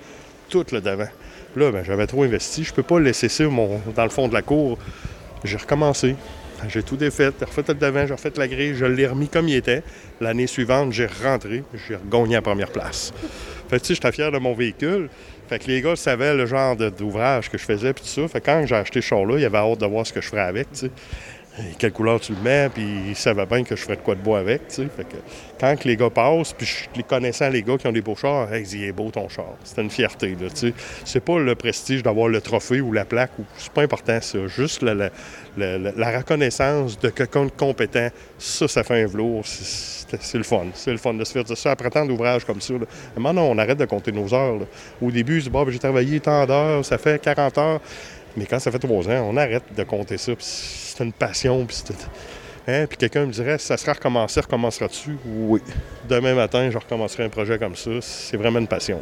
[0.48, 1.08] tout le devant.
[1.56, 2.64] Là, ben, j'avais trop investi.
[2.64, 4.78] Je peux pas laisser ça mon, dans le fond de la cour.
[5.44, 6.16] J'ai recommencé.
[6.68, 9.54] J'ai tout défait, refait le devant, j'ai refait la grille, je l'ai remis comme il
[9.54, 9.84] était.
[10.20, 13.12] L'année suivante, j'ai rentré, j'ai gagné en première place.
[13.70, 15.08] Fait j'étais fier de mon véhicule.
[15.48, 18.28] Fait que les gars savaient le genre d'ouvrage que je faisais, puis tout ça.
[18.28, 20.28] Fait quand j'ai acheté ce char-là, il y avait hâte de voir ce que je
[20.28, 20.68] ferais avec.
[21.78, 24.20] Quelle couleur tu le mets, puis ils savaient bien que je ferais de quoi de
[24.20, 24.62] bois avec.
[24.70, 25.16] Fait que
[25.58, 28.52] quand les gars passent, puis je les connaissant les gars qui ont des beaux chars,
[28.52, 29.54] hey, il est beau ton char.
[29.64, 30.48] C'était une fierté, là.
[31.04, 33.44] C'est pas le prestige d'avoir le trophée ou la plaque, ou...
[33.56, 34.46] c'est pas important, ça.
[34.46, 35.10] Juste la,
[36.18, 38.08] reconnaissance de quelqu'un de compétent,
[38.38, 39.42] ça, ça fait un velours.
[39.44, 40.66] C'est le fun.
[40.74, 42.74] C'est le fun de se faire ça après tant d'ouvrages comme ça.
[43.16, 44.58] Maintenant, on arrête de compter nos heures.
[45.02, 47.80] Au début, bon, j'ai travaillé tant d'heures, ça fait 40 heures.
[48.36, 50.32] Mais quand ça fait trois ans, on arrête de compter ça.
[50.98, 51.64] C'est une passion.
[51.64, 51.76] Puis,
[52.66, 52.86] hein?
[52.88, 55.16] puis quelqu'un me dirait, ça sera recommencé, recommenceras-tu?
[55.24, 55.60] Oui.
[56.08, 57.92] Demain matin, je recommencerai un projet comme ça.
[58.00, 59.00] C'est vraiment une passion.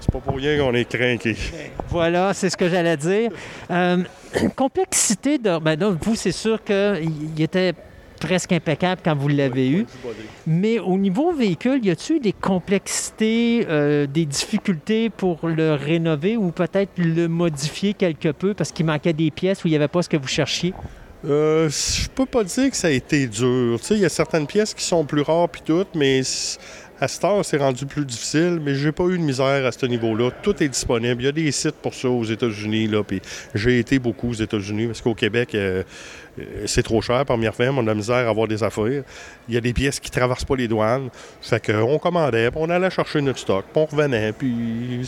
[0.00, 1.36] C'est pas pour rien qu'on est craqué.
[1.90, 3.30] Voilà, c'est ce que j'allais dire.
[3.70, 4.02] Euh,
[4.56, 5.60] complexité de.
[5.60, 7.72] Ben donc, vous, c'est sûr qu'il était
[8.18, 9.86] presque impeccable quand vous l'avez eu.
[10.44, 16.50] Mais au niveau véhicule, y a-t-il des complexités, euh, des difficultés pour le rénover ou
[16.50, 20.02] peut-être le modifier quelque peu parce qu'il manquait des pièces ou il n'y avait pas
[20.02, 20.74] ce que vous cherchiez?
[21.24, 23.78] Euh, je peux pas dire que ça a été dur.
[23.90, 26.22] Il y a certaines pièces qui sont plus rares puis toutes, mais
[27.00, 29.86] à cette heure, c'est rendu plus difficile, mais j'ai pas eu de misère à ce
[29.86, 30.30] niveau-là.
[30.42, 31.22] Tout est disponible.
[31.22, 32.90] Il y a des sites pour ça aux États-Unis,
[33.54, 35.84] j'ai été beaucoup aux États-Unis, parce qu'au Québec, euh,
[36.66, 39.02] c'est trop cher, première ferme, on a misère à avoir des affaires.
[39.48, 41.08] Il y a des pièces qui traversent pas les douanes.
[41.40, 45.00] Fait qu'on commandait, on allait chercher notre stock, puis on revenait, puis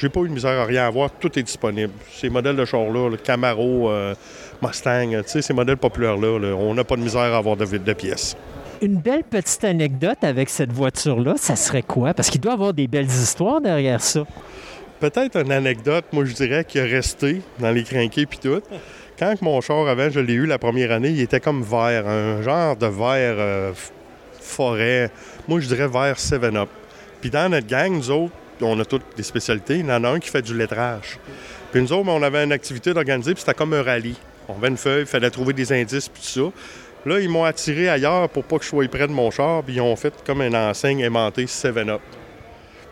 [0.00, 1.10] j'ai pas eu de misère à rien avoir.
[1.10, 1.92] Tout est disponible.
[2.12, 4.14] Ces modèles de chars-là, le Camaro, euh,
[4.62, 8.36] Mustang, ces modèles populaires-là, là, on n'a pas de misère à avoir de, de pièces.
[8.82, 12.14] Une belle petite anecdote avec cette voiture-là, ça serait quoi?
[12.14, 14.24] Parce qu'il doit y avoir des belles histoires derrière ça.
[15.00, 18.60] Peut-être une anecdote, moi je dirais, qui est restée dans les crinqués puis tout.
[19.18, 22.42] Quand mon char avant, je l'ai eu la première année, il était comme vert, un
[22.42, 23.72] genre de vert euh,
[24.40, 25.10] forêt.
[25.46, 26.68] Moi je dirais vert 7-Up.
[27.20, 28.32] Puis dans notre gang, nous autres,
[28.62, 29.78] on a toutes des spécialités.
[29.78, 31.18] Il y en a un qui fait du lettrage.
[31.72, 34.16] Puis nous autres, on avait une activité d'organiser, puis c'était comme un rallye.
[34.50, 36.52] On avait une feuille, il fallait trouver des indices, puis tout ça.
[37.06, 39.76] Là, ils m'ont attiré ailleurs pour pas que je sois près de mon char, puis
[39.76, 42.02] ils ont fait comme une enseigne aimantée 7-Up.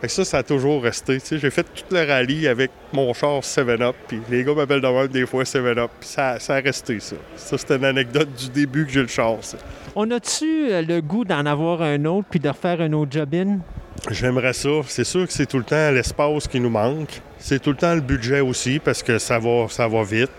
[0.01, 1.19] Fait que ça, ça a toujours resté.
[1.29, 5.07] J'ai fait tout le rallye avec mon char 7-Up, puis les gars m'appellent de même
[5.09, 7.17] des fois 7-Up, puis ça, ça, a resté, ça.
[7.35, 9.57] Ça, c'était une anecdote du début que j'ai le char, ça.
[9.95, 13.59] On a-tu le goût d'en avoir un autre, puis de refaire un autre job-in?
[14.09, 14.69] J'aimerais ça.
[14.87, 17.21] C'est sûr que c'est tout le temps l'espace qui nous manque.
[17.37, 20.31] C'est tout le temps le budget aussi, parce que ça va, ça va vite.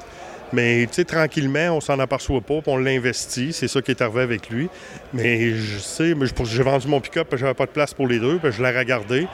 [0.52, 3.52] Mais tu sais, tranquillement, on s'en aperçoit pas, puis on l'investit.
[3.52, 4.68] C'est ça qui est arrivé avec lui.
[5.12, 6.14] Mais je sais,
[6.44, 9.26] j'ai vendu mon pick-up, j'avais pas de place pour les deux, puis je l'ai regardé.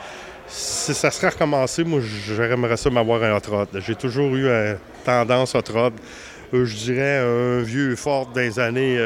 [0.47, 3.67] Si ça serait recommencé, moi, j'aimerais ça m'avoir un hot rod.
[3.85, 5.93] J'ai toujours eu une tendance hot rod.
[6.53, 8.97] Euh, je dirais un vieux fort des années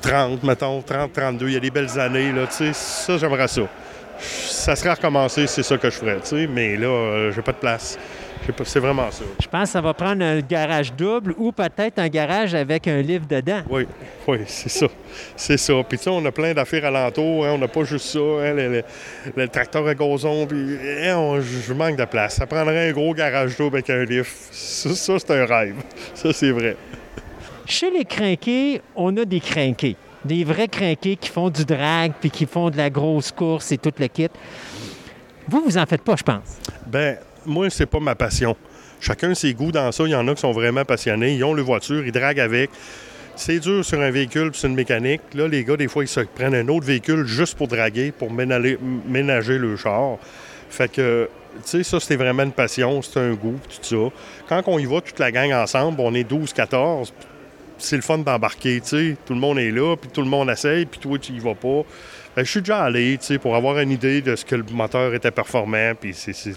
[0.00, 1.46] 30, mettons, 30, 32.
[1.46, 2.72] Il y a des belles années, tu sais.
[2.72, 3.62] Ça, j'aimerais ça.
[4.18, 6.46] Ça serait recommencé, c'est ça que je ferais, tu sais.
[6.46, 7.98] Mais là, euh, j'ai pas de place.
[8.64, 9.24] C'est vraiment ça.
[9.40, 13.00] Je pense que ça va prendre un garage double ou peut-être un garage avec un
[13.00, 13.62] livre dedans.
[13.70, 13.86] Oui,
[14.26, 14.86] oui, c'est ça.
[15.36, 15.74] C'est ça.
[15.88, 17.44] Puis tu sais, on a plein d'affaires alentour.
[17.44, 17.52] Hein.
[17.54, 18.18] On n'a pas juste ça.
[18.18, 18.82] Hein, le,
[19.36, 20.46] le, tracteur à gazon.
[20.46, 22.36] Puis hein, je manque de place.
[22.36, 24.26] Ça prendrait un gros garage double avec un livre.
[24.50, 25.76] Ça, ça c'est un rêve.
[26.14, 26.76] Ça, c'est vrai.
[27.66, 29.96] Chez les crinqués, on a des crinqués.
[30.24, 33.78] Des vrais crinqués qui font du drag puis qui font de la grosse course et
[33.78, 34.28] tout le kit.
[35.48, 36.58] Vous, vous en faites pas, je pense.
[36.86, 38.56] Ben, moi, c'est pas ma passion.
[39.00, 40.04] Chacun ses goûts dans ça.
[40.04, 41.34] Il y en a qui sont vraiment passionnés.
[41.34, 42.70] Ils ont le voiture, ils draguent avec.
[43.34, 45.22] C'est dur sur un véhicule, c'est une mécanique.
[45.34, 48.30] Là, les gars, des fois, ils se prennent un autre véhicule juste pour draguer, pour
[48.30, 48.78] ménager,
[49.08, 50.18] ménager le char.
[50.68, 54.12] Fait que, tu sais, ça, c'était vraiment une passion, c'est un goût, tout ça.
[54.48, 57.10] Quand on y va, toute la gang ensemble, on est 12-14,
[57.78, 59.16] c'est le fun d'embarquer, tu sais.
[59.26, 61.54] Tout le monde est là, puis tout le monde essaye, puis toi, tu y vas
[61.54, 61.84] pas.
[62.34, 64.64] Ben, je suis déjà allé, tu sais, pour avoir une idée de ce que le
[64.72, 66.14] moteur était performant, puis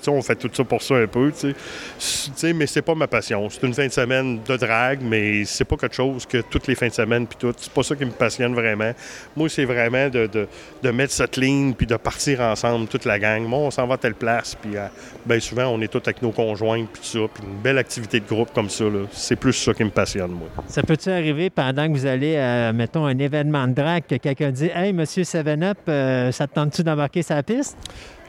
[0.08, 1.54] on fait tout ça pour ça un peu, tu
[2.00, 2.54] sais.
[2.54, 3.50] Mais c'est pas ma passion.
[3.50, 6.76] C'est une fin de semaine de drague, mais c'est pas quelque chose que toutes les
[6.76, 7.54] fins de semaine, puis tout.
[7.58, 8.94] C'est pas ça qui me passionne vraiment.
[9.36, 10.48] Moi, c'est vraiment de,
[10.92, 13.44] mettre cette ligne, puis de partir ensemble, toute la gang.
[13.44, 14.88] Moi, on s'en va à telle place, puis euh,
[15.26, 18.22] ben souvent, on est tous avec nos conjoints, puis tout ça, puis une belle activité
[18.22, 18.86] de groupe comme ça.
[19.12, 20.48] C'est plus ça qui me passionne, moi.
[20.68, 24.52] Ça peut-tu arriver pendant que vous allez, à, mettons, un événement de drague, que quelqu'un
[24.52, 27.78] dit Hey, monsieur Seven Euh, ça te tente-tu d'embarquer sa piste?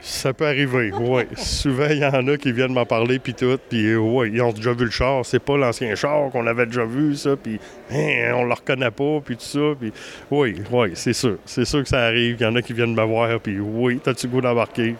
[0.00, 1.24] Ça peut arriver, oui.
[1.36, 4.52] Souvent, il y en a qui viennent m'en parler, puis tout, puis oui, ils ont
[4.52, 5.26] déjà vu le char.
[5.26, 7.58] C'est pas l'ancien char qu'on avait déjà vu, ça, puis
[7.90, 9.92] hein, on le reconnaît pas, puis tout ça, puis
[10.30, 11.38] oui, oui, c'est sûr.
[11.44, 12.36] C'est sûr que ça arrive.
[12.38, 14.94] Il y en a qui viennent me voir, puis oui, t'as-tu goût d'embarquer?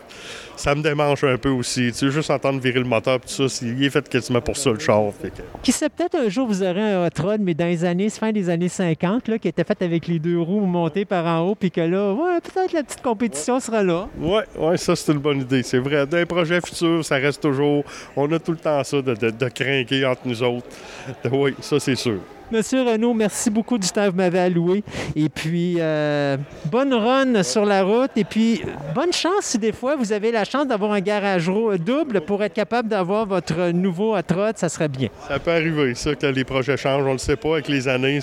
[0.56, 1.88] Ça me démange un peu aussi.
[1.92, 4.40] Tu sais, juste entendre virer le moteur, puis tout ça, c'est- il est fait quasiment
[4.40, 5.02] pour ça, le char.
[5.20, 7.84] Fait que- Qui sait, peut-être un jour, vous aurez un hot rod, mais dans les
[7.84, 11.26] années, fin des années 50, là, qui était fait avec les deux roues montées par
[11.26, 14.08] en haut, puis que là, ouais, peut-être la petite compétition sera là.
[14.18, 15.62] Oui, ouais, ça, c'est une bonne idée.
[15.62, 16.06] C'est vrai.
[16.06, 17.84] Dans les projets futurs, ça reste toujours.
[18.16, 20.66] On a tout le temps ça de, de, de crinquer entre nous autres.
[21.30, 22.18] Oui, ça, c'est sûr.
[22.52, 24.84] Monsieur Renaud, merci beaucoup du temps que vous m'avez alloué.
[25.16, 26.36] Et puis, euh,
[26.70, 28.10] bonne run sur la route.
[28.16, 28.62] Et puis,
[28.94, 32.42] bonne chance si des fois vous avez la chance d'avoir un garage ro- double pour
[32.44, 35.08] être capable d'avoir votre nouveau hot rod, ça serait bien.
[35.28, 37.04] Ça peut arriver, ça, que les projets changent.
[37.06, 37.54] On le sait pas.
[37.54, 38.20] Avec les années,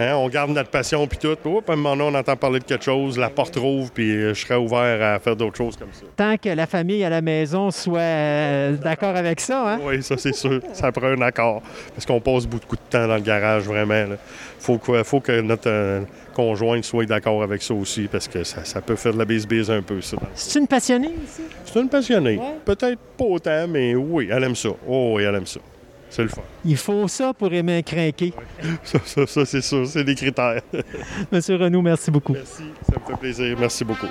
[0.00, 1.36] hein, on garde notre passion puis tout.
[1.44, 4.10] Oups, à un moment donné, on entend parler de quelque chose, la porte rouvre, puis
[4.10, 6.06] euh, je serais ouvert à faire d'autres choses comme ça.
[6.16, 9.80] Tant que la famille à la maison soit euh, d'accord avec ça, hein?
[9.84, 10.60] Oui, ça, c'est sûr.
[10.72, 11.62] Ça prend un accord.
[11.94, 14.04] Parce qu'on passe beaucoup de temps dans le garage, vraiment.
[14.08, 14.16] Il
[14.58, 16.00] faut que, faut que notre euh,
[16.34, 19.70] conjointe soit d'accord avec ça aussi, parce que ça, ça peut faire de la bise-bise
[19.70, 20.16] un peu, ça.
[20.34, 21.42] C'est une passionnée ici?
[21.64, 22.36] C'est une passionnée.
[22.36, 22.56] Ouais.
[22.64, 24.70] Peut-être pas autant, mais oui, elle aime ça.
[24.88, 25.60] Oh, oui, elle aime ça.
[26.10, 26.42] C'est le fun.
[26.64, 28.32] Il faut ça pour aimer un crinqué.
[28.84, 29.86] Ça, ça, ça, c'est sûr.
[29.86, 30.60] C'est des critères.
[31.32, 32.32] Monsieur Renaud, merci beaucoup.
[32.32, 32.64] Merci.
[32.86, 33.56] Ça me fait plaisir.
[33.58, 34.08] Merci beaucoup.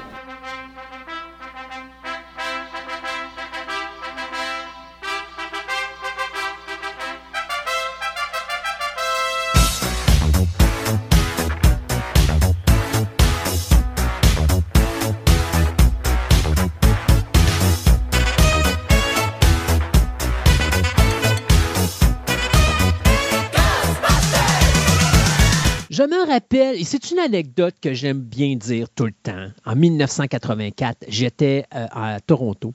[26.51, 29.47] Et c'est une anecdote que j'aime bien dire tout le temps.
[29.65, 32.73] En 1984, j'étais euh, à Toronto.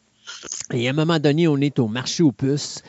[0.73, 2.83] Et à un moment donné, on est au marché aux puces,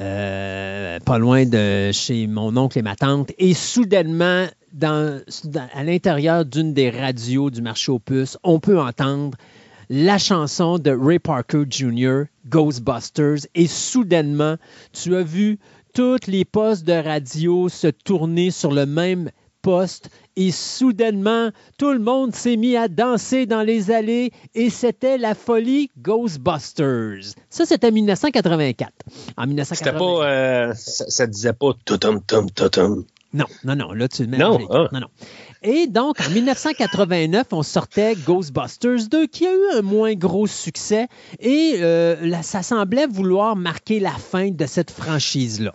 [0.00, 3.32] euh, pas loin de chez mon oncle et ma tante.
[3.38, 4.46] Et soudainement,
[4.82, 9.38] à l'intérieur d'une des radios du marché aux puces, on peut entendre
[9.88, 13.46] la chanson de Ray Parker Jr., Ghostbusters.
[13.54, 14.56] Et soudainement,
[14.92, 15.58] tu as vu
[15.94, 19.30] toutes les postes de radio se tourner sur le même
[19.62, 25.18] poste et soudainement, tout le monde s'est mis à danser dans les allées et c'était
[25.18, 27.34] la folie Ghostbusters.
[27.50, 28.92] Ça, c'était 1984.
[29.36, 29.76] En 1984.
[29.76, 30.26] C'était pas.
[30.26, 33.04] euh, ça, ça disait pas tutum tum tutum.
[33.32, 34.88] Non, non, non, là, tu le mets Non, ah.
[34.92, 35.06] non, non.
[35.62, 41.06] Et donc, en 1989, on sortait Ghostbusters 2, qui a eu un moins gros succès,
[41.38, 45.74] et euh, là, ça semblait vouloir marquer la fin de cette franchise-là.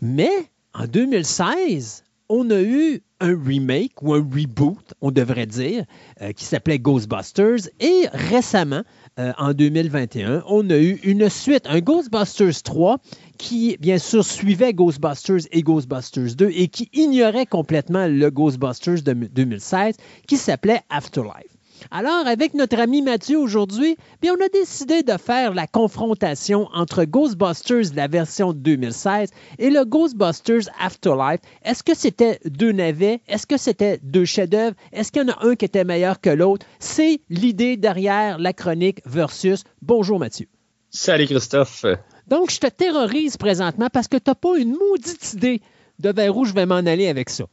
[0.00, 0.32] Mais
[0.72, 5.84] en 2016, on a eu un remake ou un reboot, on devrait dire,
[6.20, 7.68] euh, qui s'appelait Ghostbusters.
[7.80, 8.82] Et récemment,
[9.18, 12.98] euh, en 2021, on a eu une suite, un Ghostbusters 3,
[13.38, 19.12] qui bien sûr suivait Ghostbusters et Ghostbusters 2 et qui ignorait complètement le Ghostbusters de
[19.12, 19.96] 2016,
[20.26, 21.55] qui s'appelait Afterlife.
[21.90, 27.04] Alors, avec notre ami Mathieu aujourd'hui, bien, on a décidé de faire la confrontation entre
[27.04, 31.40] Ghostbusters, la version 2016, et le Ghostbusters Afterlife.
[31.64, 33.20] Est-ce que c'était deux navets?
[33.28, 34.76] Est-ce que c'était deux chefs-d'œuvre?
[34.92, 36.66] Est-ce qu'il y en a un qui était meilleur que l'autre?
[36.78, 39.64] C'est l'idée derrière la chronique versus.
[39.82, 40.46] Bonjour Mathieu.
[40.90, 41.84] Salut Christophe.
[42.26, 45.60] Donc, je te terrorise présentement parce que tu n'as pas une maudite idée
[45.98, 47.44] de vers où je vais m'en aller avec ça.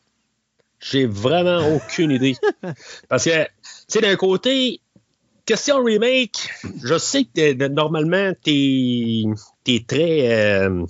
[0.79, 2.35] J'ai vraiment aucune idée.
[3.09, 3.47] Parce que,
[3.87, 4.79] sais, d'un côté,
[5.45, 6.49] question remake,
[6.83, 9.23] je sais que t'es- normalement, t'es
[9.67, 10.31] es très.
[10.33, 10.85] euh,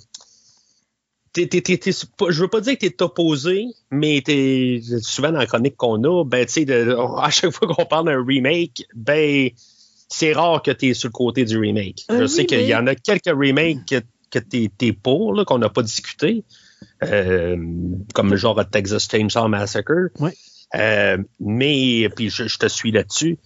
[1.32, 5.38] t'es- t'es- t'es- je veux pas dire que tu es opposé, mais t'es souvent dans
[5.38, 9.50] la chronique qu'on a, ben, tu sais, à chaque fois qu'on parle d'un remake, ben,
[10.08, 12.04] c'est rare que tu es sur le côté du remake.
[12.08, 14.00] Un je sais qu'il y en a quelques remakes que,
[14.30, 16.44] que tu es, pour, là, qu'on n'a pas discuté,
[17.02, 17.56] euh,
[18.14, 20.10] comme le genre de Texas Chainsaw Massacre.
[20.20, 20.34] Ouais.
[20.74, 23.38] Euh, mais, puis je, je te suis là-dessus.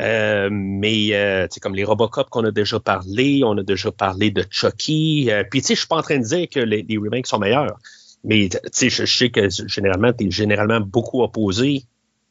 [0.00, 4.44] Euh, mais euh, comme les Robocop qu'on a déjà parlé, on a déjà parlé de
[4.50, 5.30] Chucky.
[5.30, 7.28] Euh, puis tu sais, je suis pas en train de dire que les, les remakes
[7.28, 7.78] sont meilleurs,
[8.24, 11.84] mais tu sais, je, sais que généralement, tu es généralement beaucoup opposé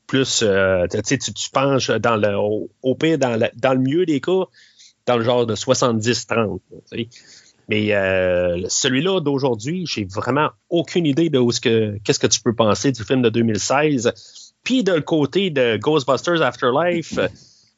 [0.08, 4.20] plus, euh, tu, tu, penches dans le, au, au pire, dans dans le mieux des
[4.20, 4.44] cas,
[5.06, 6.60] dans le genre de 70-30.
[7.70, 12.54] Mais euh, celui-là d'aujourd'hui, j'ai vraiment aucune idée de ce que, qu'est-ce que tu peux
[12.54, 14.12] penser du film de 2016.
[14.64, 17.20] Puis de le côté de Ghostbusters Afterlife,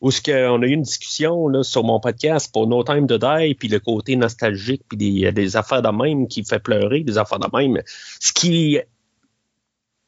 [0.02, 3.18] où ce qu'on a eu une discussion là, sur mon podcast pour No Time to
[3.18, 7.18] Die, puis le côté nostalgique, puis des, des affaires de même qui fait pleurer, des
[7.18, 7.82] affaires de même.
[8.20, 8.80] Ce qui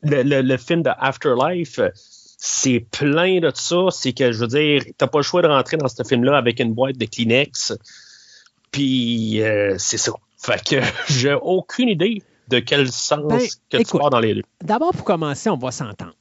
[0.03, 1.79] le, le, le film de Afterlife,
[2.37, 3.87] c'est plein de ça.
[3.91, 6.59] C'est que, je veux dire, t'as pas le choix de rentrer dans ce film-là avec
[6.59, 7.73] une boîte de Kleenex.
[8.71, 10.11] Puis, euh, c'est ça.
[10.37, 10.81] Fait que
[11.11, 13.39] j'ai aucune idée de quel sens Ben,
[13.69, 13.87] que écoute.
[13.91, 14.43] tu pars dans les deux.
[14.63, 16.13] D'abord, pour commencer, on va s'entendre.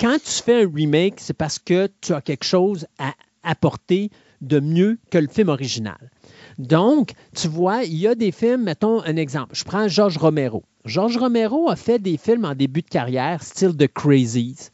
[0.00, 3.12] Quand tu fais un remake, c'est parce que tu as quelque chose à
[3.42, 4.10] apporter
[4.40, 6.10] de mieux que le film original.
[6.58, 9.54] Donc, tu vois, il y a des films, mettons un exemple.
[9.54, 10.64] Je prends George Romero.
[10.84, 14.70] George Romero a fait des films en début de carrière, style The Crazies.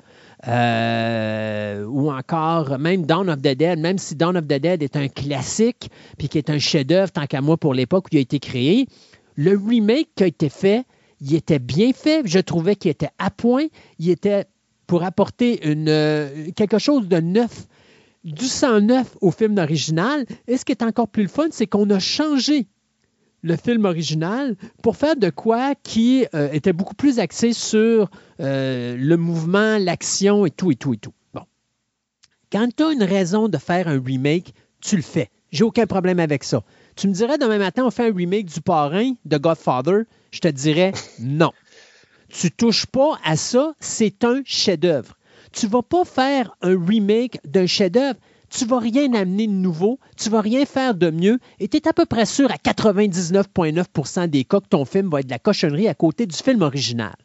[0.47, 4.97] Euh, ou encore même Dawn of the Dead, même si Dawn of the Dead est
[4.97, 8.21] un classique, puis qui est un chef-d'œuvre tant qu'à moi pour l'époque où il a
[8.21, 8.87] été créé,
[9.37, 10.85] le remake qui a été fait,
[11.21, 12.23] il était bien fait.
[12.25, 13.67] Je trouvais qu'il était à point.
[13.99, 14.45] Il était
[14.87, 17.67] pour apporter une, euh, quelque chose de neuf,
[18.25, 20.27] du sang neuf au film original.
[20.47, 22.67] Et ce qui est encore plus le fun, c'est qu'on a changé
[23.45, 28.11] le film original pour faire de quoi qui euh, était beaucoup plus axé sur
[28.41, 31.13] euh, le mouvement, l'action et tout, et tout, et tout.
[31.35, 31.43] Bon.
[32.51, 35.29] Quand tu as une raison de faire un remake, tu le fais.
[35.53, 36.63] J'ai aucun problème avec ça.
[36.97, 40.49] Tu me dirais demain matin, on fait un remake du parrain de Godfather, je te
[40.49, 41.53] dirais non.
[42.31, 45.19] Tu touches pas à ça, c'est un chef-d'œuvre.
[45.53, 48.19] Tu vas pas faire un remake d'un chef-d'œuvre.
[48.57, 51.89] Tu vas rien amener de nouveau, tu vas rien faire de mieux, et tu es
[51.89, 55.41] à peu près sûr à 99,9% des cas que ton film va être de la
[55.41, 57.17] cochonnerie à côté du film original.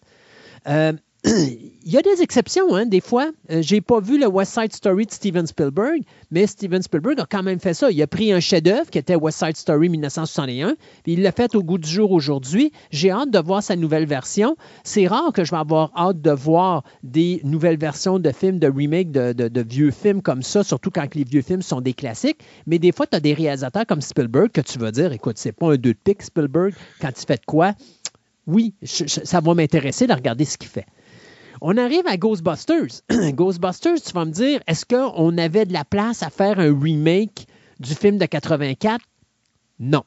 [0.68, 0.94] Euh,
[1.26, 3.32] il y a des exceptions, hein, des fois.
[3.52, 7.26] Euh, j'ai pas vu le West Side Story de Steven Spielberg, mais Steven Spielberg a
[7.26, 7.92] quand même fait ça.
[7.92, 11.56] Il a pris un chef-d'œuvre qui était West Side Story 1961, puis il l'a fait
[11.56, 12.72] au goût du jour aujourd'hui.
[12.92, 14.56] J'ai hâte de voir sa nouvelle version.
[14.86, 18.68] C'est rare que je vais avoir hâte de voir des nouvelles versions de films, de
[18.68, 22.40] remakes de, vieux films comme ça, surtout quand les vieux films sont des classiques.
[22.66, 25.52] Mais des fois, tu as des réalisateurs comme Spielberg que tu vas dire, écoute, c'est
[25.52, 27.74] pas un deux de pique, Spielberg, quand il fait de quoi?
[28.48, 30.86] Oui, ça va m'intéresser de regarder ce qu'il fait.
[31.62, 33.02] On arrive à Ghostbusters.
[33.10, 37.48] Ghostbusters, tu vas me dire, est-ce qu'on avait de la place à faire un remake
[37.80, 39.04] du film de 84?
[39.80, 40.04] Non.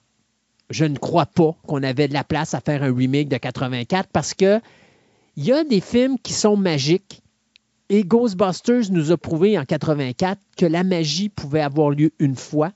[0.70, 4.08] Je ne crois pas qu'on avait de la place à faire un remake de 84
[4.10, 4.60] parce que
[5.36, 7.22] il y a des films qui sont magiques
[7.90, 12.72] et Ghostbusters nous a prouvé en 84 que la magie pouvait avoir lieu une fois.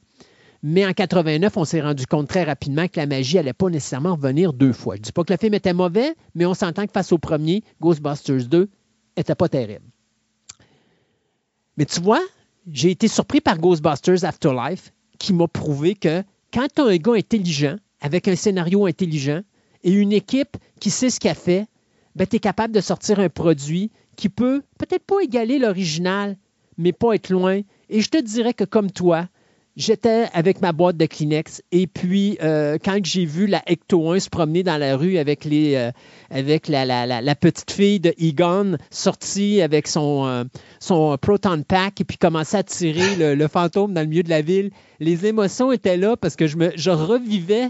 [0.63, 4.15] Mais en 89, on s'est rendu compte très rapidement que la magie n'allait pas nécessairement
[4.15, 4.95] revenir deux fois.
[4.97, 7.19] Je ne dis pas que le film était mauvais, mais on s'entend que face au
[7.19, 8.69] premier, Ghostbusters 2
[9.17, 9.85] n'était pas terrible.
[11.77, 12.23] Mais tu vois,
[12.71, 16.23] j'ai été surpris par Ghostbusters Afterlife, qui m'a prouvé que
[16.53, 19.43] quand tu as un gars intelligent, avec un scénario intelligent,
[19.85, 21.67] et une équipe qui sait ce qu'elle fait,
[22.17, 26.37] ben, tu es capable de sortir un produit qui peut peut-être pas égaler l'original,
[26.79, 27.61] mais pas être loin.
[27.89, 29.29] Et je te dirais que comme toi,
[29.77, 34.21] J'étais avec ma boîte de Kleenex et puis euh, quand j'ai vu la Ecto 1
[34.21, 35.91] se promener dans la rue avec, les, euh,
[36.31, 40.45] avec la, la- petite fille de Egon sortie avec son, euh,
[40.81, 44.31] son Proton Pack et puis commencer à tirer le, le fantôme dans le milieu de
[44.31, 47.69] la ville, les émotions étaient là parce que je, me, je revivais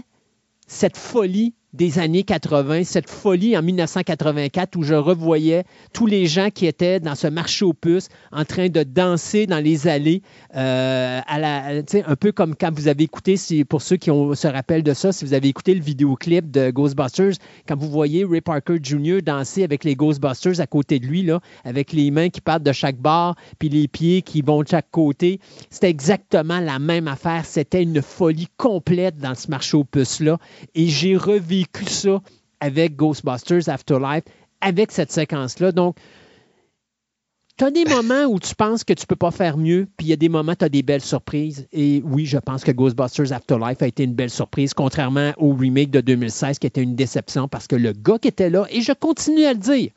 [0.65, 6.49] cette folie des années 80, cette folie en 1984 où je revoyais tous les gens
[6.49, 10.21] qui étaient dans ce marché aux puces en train de danser dans les allées,
[10.55, 13.35] euh, un peu comme quand vous avez écouté,
[13.67, 17.33] pour ceux qui se rappellent de ça, si vous avez écouté le vidéoclip de Ghostbusters,
[17.67, 19.21] quand vous voyez Ray Parker Jr.
[19.21, 22.71] danser avec les Ghostbusters à côté de lui, là, avec les mains qui partent de
[22.71, 27.43] chaque barre, puis les pieds qui vont de chaque côté, c'était exactement la même affaire.
[27.45, 30.37] C'était une folie complète dans ce marché aux puces-là.
[30.73, 32.21] Et j'ai revécu ça
[32.59, 34.23] avec Ghostbusters Afterlife,
[34.61, 35.71] avec cette séquence-là.
[35.71, 35.97] Donc,
[37.57, 40.09] tu as des moments où tu penses que tu peux pas faire mieux, puis il
[40.09, 41.67] y a des moments où tu as des belles surprises.
[41.71, 45.89] Et oui, je pense que Ghostbusters Afterlife a été une belle surprise, contrairement au remake
[45.89, 48.91] de 2016 qui était une déception parce que le gars qui était là, et je
[48.91, 49.89] continue à le dire,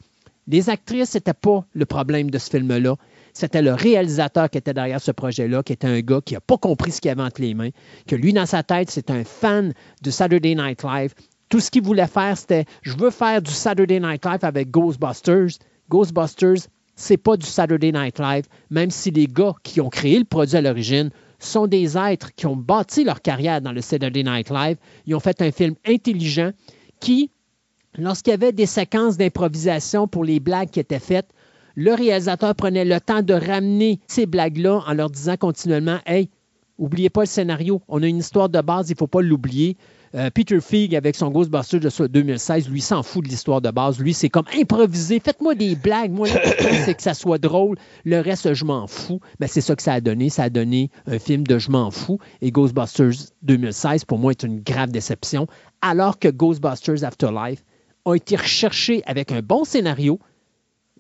[0.47, 2.97] les actrices, c'était pas le problème de ce film-là.
[3.33, 6.57] C'était le réalisateur qui était derrière ce projet-là, qui était un gars qui n'a pas
[6.57, 7.71] compris ce qu'il avait entre les mains,
[8.09, 11.15] que lui, dans sa tête, c'est un fan de Saturday Night Live.
[11.51, 15.59] Tout ce qu'il voulait faire, c'était je veux faire du Saturday Night Live avec Ghostbusters.
[15.89, 20.25] Ghostbusters, c'est pas du Saturday Night Live, même si les gars qui ont créé le
[20.25, 24.49] produit à l'origine sont des êtres qui ont bâti leur carrière dans le Saturday Night
[24.51, 24.77] Live.
[25.07, 26.53] Ils ont fait un film intelligent
[27.01, 27.33] qui,
[27.99, 31.31] lorsqu'il y avait des séquences d'improvisation pour les blagues qui étaient faites,
[31.75, 36.29] le réalisateur prenait le temps de ramener ces blagues-là en leur disant continuellement Hey,
[36.79, 39.77] oubliez pas le scénario, on a une histoire de base, il ne faut pas l'oublier.
[40.17, 44.01] Euh, Peter Feig, avec son Ghostbusters de 2016, lui s'en fout de l'histoire de base.
[44.01, 45.21] Lui, c'est comme improviser.
[45.21, 46.11] Faites-moi des blagues.
[46.11, 46.27] Moi,
[46.85, 47.77] c'est que ça soit drôle.
[48.05, 49.21] Le reste, je m'en fous.
[49.39, 50.29] Mais c'est ça que ça a donné.
[50.29, 52.19] Ça a donné un film de je m'en fous.
[52.41, 55.47] Et Ghostbusters 2016, pour moi, est une grave déception.
[55.81, 57.65] Alors que Ghostbusters Afterlife
[58.05, 60.19] a été recherché avec un bon scénario,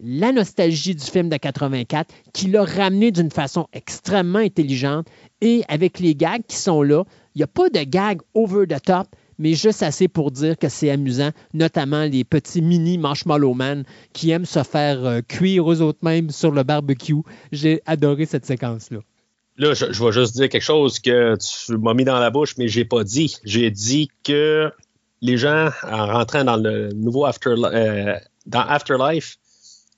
[0.02, 5.06] la nostalgie du film de 84, qui l'a ramené d'une façon extrêmement intelligente
[5.40, 7.04] et avec les gags qui sont là,
[7.34, 10.68] il n'y a pas de gags over the top, mais juste assez pour dire que
[10.68, 15.80] c'est amusant, notamment les petits mini marshmallow man qui aiment se faire euh, cuire aux
[15.80, 17.22] autres mêmes sur le barbecue.
[17.52, 18.98] J'ai adoré cette séquence-là.
[19.56, 22.68] Là, je, vais juste dire quelque chose que tu m'as mis dans la bouche, mais
[22.68, 23.36] j'ai pas dit.
[23.44, 24.70] J'ai dit que
[25.20, 28.14] les gens, en rentrant dans le nouveau After, euh,
[28.46, 29.36] dans Afterlife,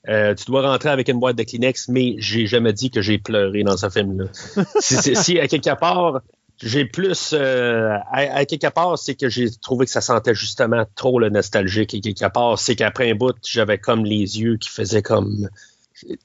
[0.08, 3.18] euh, tu dois rentrer avec une boîte de Kleenex, mais j'ai jamais dit que j'ai
[3.18, 4.26] pleuré dans ce film-là.
[4.80, 6.22] si, si, à quelque part,
[6.60, 11.18] j'ai plus euh, à, quelque part, c'est que j'ai trouvé que ça sentait justement trop
[11.18, 15.02] le nostalgique et quelque part, c'est qu'après un bout, j'avais comme les yeux qui faisaient
[15.02, 15.48] comme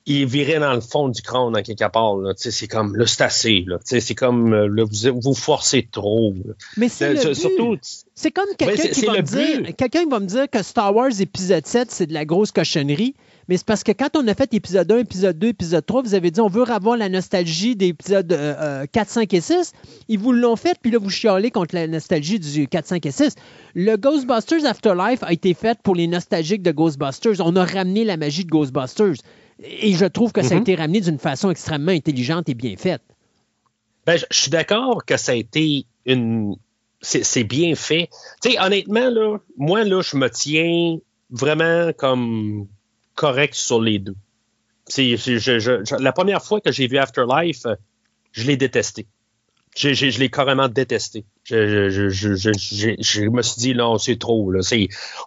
[0.06, 2.15] il virait dans le fond du crâne à quelque part.
[2.35, 3.65] C'est comme là, c'est assez.
[3.83, 6.33] C'est comme là, vous, vous forcez trop.
[6.77, 7.77] Mais c'est euh, surtout.
[8.15, 9.75] C'est comme quelqu'un qui va me dire.
[9.75, 13.15] Quelqu'un va me dire que Star Wars épisode 7, c'est de la grosse cochonnerie
[13.48, 16.16] mais c'est parce que quand on a fait épisode 1, épisode 2, épisode 3, vous
[16.16, 18.38] avez dit on veut avoir la nostalgie des épisodes
[18.92, 19.74] 4, 5 et 6.
[20.09, 23.11] Ils vous l'ont fait, puis là, vous chialez contre la nostalgie du 4, 5 et
[23.11, 23.35] 6.
[23.76, 27.40] Le Ghostbusters Afterlife a été fait pour les nostalgiques de Ghostbusters.
[27.40, 29.16] On a ramené la magie de Ghostbusters.
[29.64, 30.61] Et je trouve que ça a mm-hmm.
[30.61, 33.01] été ramené d'une façon extrêmement intelligente et bien faite.
[34.06, 36.56] Ben, je suis d'accord que ça a été une.
[37.01, 38.09] C'est bien fait.
[38.42, 40.98] Tu sais, honnêtement, là, moi, là, je me tiens
[41.30, 42.67] vraiment comme
[43.17, 44.15] correct sur les deux.
[45.99, 47.67] la première fois que j'ai vu Afterlife,
[48.31, 49.05] je l'ai détesté.
[49.75, 51.25] Je, l'ai carrément détesté.
[51.43, 54.51] Je, me suis dit, non, c'est trop.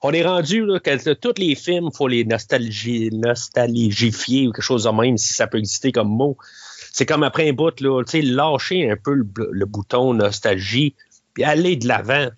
[0.02, 4.90] On est rendu que tous les films, il faut les nostalgifier ou quelque chose de
[4.90, 6.38] même, si ça peut exister comme mot.
[6.92, 10.96] C'est comme après un bout, là, lâcher un peu le, bouton nostalgie,
[11.34, 12.30] puis aller de l'avant.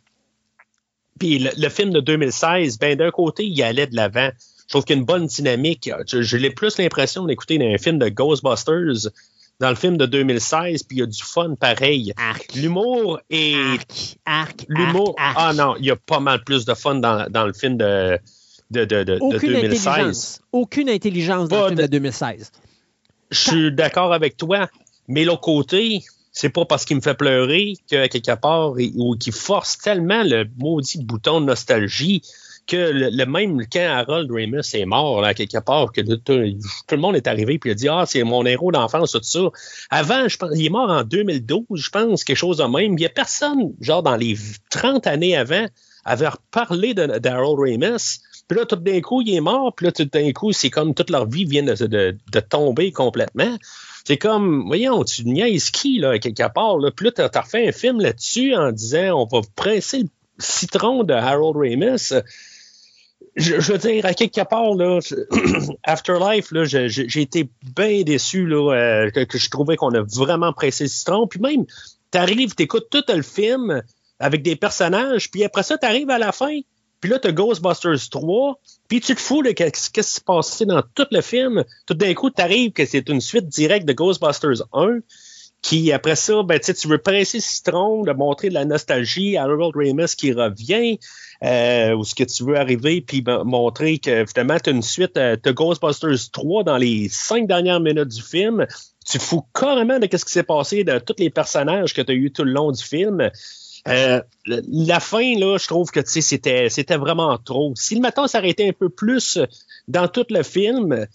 [1.19, 4.29] Puis le, film de 2016, ben d'un côté, il allait de l'avant.
[4.73, 5.91] Je trouve qu'il y a une bonne dynamique.
[6.07, 9.13] J'ai plus l'impression d'écouter un film de Ghostbusters
[9.61, 12.15] dans le film de 2016, puis il y a du fun pareil.
[12.55, 14.17] L'humour est.
[14.25, 15.15] Arc, L'humour.
[15.19, 18.19] Ah non, il y a pas mal plus de fun dans, dans le film de,
[18.71, 19.87] de, de, de, Aucune 2016.
[19.87, 20.41] Intelligence.
[20.53, 22.51] Aucune intelligence dans le film de 2016.
[23.31, 24.71] Je suis d'accord avec toi,
[25.07, 26.03] mais l'autre côté,
[26.33, 30.47] c'est pas parce qu'il me fait pleurer que quelque part, ou qu'il force tellement le
[30.57, 32.23] maudit bouton de nostalgie
[32.67, 37.17] que le, même quand Harold Ramis est mort, là, quelque part, que tout, le monde
[37.17, 39.41] est arrivé et a dit Ah, c'est mon héros d'enfance, tout ça.
[39.91, 42.93] Avant, je pense, il est mort en 2012, je pense, quelque chose de même.
[42.93, 44.37] Il n'y a personne, genre dans les
[44.71, 45.67] 30 années avant,
[46.05, 48.21] avait reparlé d'Harold Ramis.
[48.49, 49.75] Puis là, tout d'un coup, il est mort.
[49.75, 53.57] Puis là, tout d'un coup, c'est comme toute leur vie vient de, tomber complètement.
[54.05, 56.79] C'est comme, voyons, tu niaises qui, là, quelque part.
[56.79, 56.91] Là?
[56.91, 60.09] Puis là, tu as, refait un film là-dessus en disant on va presser le
[60.39, 62.13] citron de Harold Ramis
[63.37, 64.99] je, veux dire, à quelque part, là,
[65.85, 70.85] Afterlife, là, j'ai été bien déçu là, euh, que, je trouvais qu'on a vraiment pressé
[70.85, 71.27] le citron.
[71.27, 71.65] Puis même,
[72.11, 73.83] t'arrives, t'écoutes tout le film
[74.19, 76.61] avec des personnages, puis après ça, t'arrives à la fin,
[77.01, 80.83] puis là, t'as Ghostbusters 3, puis tu te fous de qu'est-ce qui s'est passé dans
[80.95, 81.65] tout le film.
[81.87, 85.01] Tout d'un coup, t'arrives que c'est une suite directe de Ghostbusters 1,
[85.63, 89.43] qui, après ça, ben, tu veux presser le citron, de montrer de la nostalgie à
[89.43, 91.01] Harold Ramis qui revient,
[91.45, 95.17] euh, où ce que tu veux arriver, puis montrer que, finalement, tu as une suite,
[95.17, 98.67] euh, tu Ghostbusters 3 dans les cinq dernières minutes du film.
[99.05, 102.15] Tu fous carrément de ce qui s'est passé de tous les personnages que tu as
[102.15, 103.29] eu tout le long du film.
[103.89, 107.73] Euh, la fin, là, je trouve que c'était, c'était vraiment trop.
[107.77, 109.41] Si le matin s'arrêtait un peu plus
[109.89, 111.07] dans tout le film,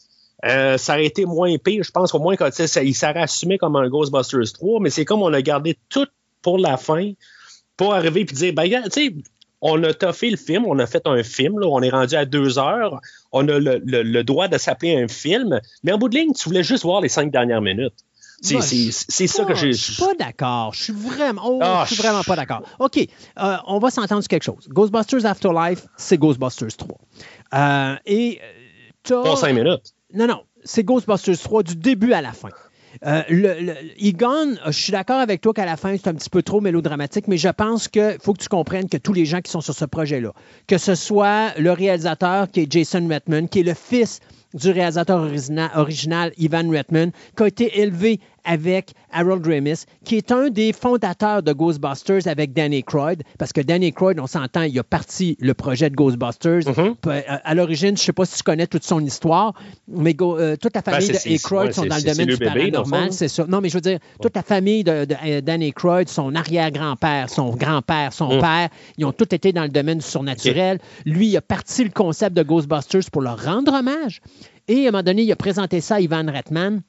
[0.45, 1.83] euh, ça aurait été moins pire.
[1.83, 2.51] Je pense au moins qu'il
[2.95, 6.07] s'aurait assumé comme un Ghostbusters 3, mais c'est comme on a gardé tout
[6.41, 7.13] pour la fin
[7.77, 9.13] pour arriver et dire, ben, tu sais,
[9.61, 12.25] on a toffé le film, on a fait un film, là, on est rendu à
[12.25, 12.99] deux heures,
[13.31, 16.63] on a le, droit de s'appeler un film, mais en bout de ligne, tu voulais
[16.63, 17.93] juste voir les cinq dernières minutes.
[18.41, 19.73] C'est ça que j'ai.
[19.73, 20.73] Je suis pas d'accord.
[20.73, 22.61] Je suis vraiment, oh, ah, je suis vraiment pas d'accord.
[22.79, 24.67] OK, euh, on va s'entendre sur quelque chose.
[24.69, 26.99] Ghostbusters Afterlife, c'est Ghostbusters 3.
[27.55, 28.39] Euh, et.
[29.03, 29.93] Pas cinq minutes.
[30.13, 32.49] Non, non, c'est Ghostbusters 3 du début à la fin.
[33.05, 36.41] Euh, le, Egon, je suis d'accord avec toi qu'à la fin, c'est un petit peu
[36.41, 39.51] trop mélodramatique, mais je pense qu'il faut que tu comprennes que tous les gens qui
[39.51, 40.33] sont sur ce projet-là,
[40.67, 44.19] que ce soit le réalisateur qui est Jason Redman, qui est le fils
[44.53, 50.31] du réalisateur origina- original Ivan Reitman, qui a été élevé avec Harold Ramis, qui est
[50.31, 54.77] un des fondateurs de Ghostbusters avec Danny Croyd, parce que Danny Croyd, on s'entend, il
[54.79, 56.61] a parti le projet de Ghostbusters.
[56.67, 56.95] Mhm.
[56.95, 59.53] P- À, l'origine, je ne sais pas si tu connais toute son histoire,
[59.87, 62.01] mais Go- euh, toute la famille Ben, c'est- de c'est- Aykroyd ouais, sont dans le
[62.01, 63.45] domaine du bébé, paranormal, c'est ça.
[63.47, 67.29] Non, mais je veux dire, toute la famille de, de, euh, Dan Aykroyd, son arrière-grand-père,
[67.29, 68.39] son grand-père, son Mm.
[68.41, 70.79] père, ils ont tous été dans le domaine du surnaturel.
[71.05, 74.21] Lui, il a parti le concept de Ghostbusters pour leur rendre hommage.
[74.69, 76.81] Et à un moment donné, il a présenté ça à Ivan Reitman.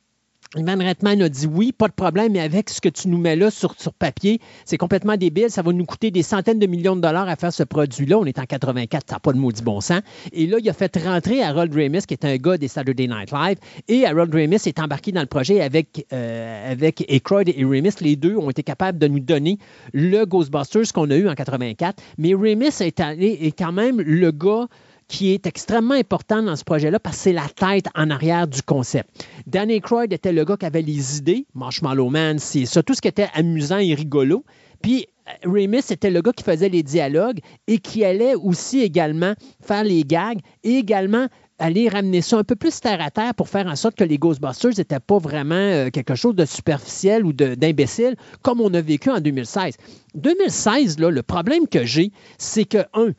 [0.57, 3.37] Ivan Reitman a dit oui, pas de problème, mais avec ce que tu nous mets
[3.37, 5.51] là sur, papier, c'est complètement débile.
[5.51, 8.19] Ça va nous coûter des centaines de millions de dollars à faire ce produit-là.
[8.19, 10.01] On est en 84, ça n'a pas de maudit bon sens.
[10.33, 13.31] Et là, il a fait rentrer Harold Ramis, qui est un gars des Saturday Night
[13.31, 13.59] Live.
[13.89, 17.91] Et Harold Ramis est embarqué dans le projet avec, euh, avec et Ramis.
[18.01, 19.59] Les deux ont été capables de nous donner
[19.93, 22.03] le Ghostbusters qu'on a eu en 84.
[22.17, 24.67] Mais Ramis est, allé- est quand même le gars
[25.09, 28.63] qui est extrêmement important dans ce projet-là parce que c'est la tête en arrière du
[28.63, 29.09] concept.
[29.47, 33.01] Danny Croyd était le gars qui avait les idées, Marshmallow Man, c'est ça, tout ce
[33.01, 34.45] qui était amusant et rigolo.
[34.83, 39.35] Puis euh, Ramis était le gars qui faisait les dialogues et qui allait aussi également
[39.61, 41.27] faire les gags et également
[41.59, 44.19] aller ramener ça un peu plus terre à terre pour faire en sorte que les
[44.19, 49.11] Ghostbusters n'étaient pas vraiment euh, quelque chose de superficiel ou d'imbécile comme on a vécu
[49.11, 49.75] en 2016.
[50.15, 53.13] 2016, là, le problème que j'ai, c'est que, un,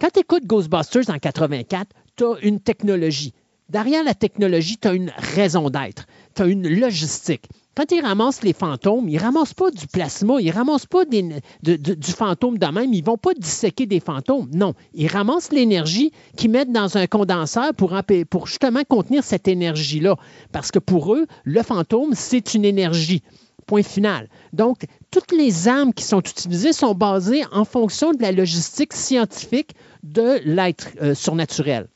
[0.00, 3.34] quand tu écoutes Ghostbusters en 84, tu as une technologie.
[3.68, 6.06] Derrière la technologie, tu as une raison d'être.
[6.34, 7.48] Tu as une logistique.
[7.74, 11.06] Quand ils ramassent les fantômes, ils ne ramassent pas du plasma, ils ne ramassent pas
[11.06, 14.50] du fantôme de même, ils ne vont pas disséquer des fantômes.
[14.52, 20.16] Non, ils ramassent l'énergie qu'ils mettent dans un condenseur pour justement contenir cette énergie-là.
[20.52, 23.22] Parce que pour eux, le fantôme, c'est une énergie.
[23.66, 24.28] Point final.
[24.52, 29.74] Donc, toutes les armes qui sont utilisées sont basées en fonction de la logistique scientifique
[30.02, 31.88] de l'être euh, surnaturel.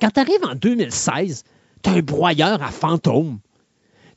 [0.00, 1.44] Quand tu arrives en 2016,
[1.82, 3.38] tu as un broyeur à fantômes.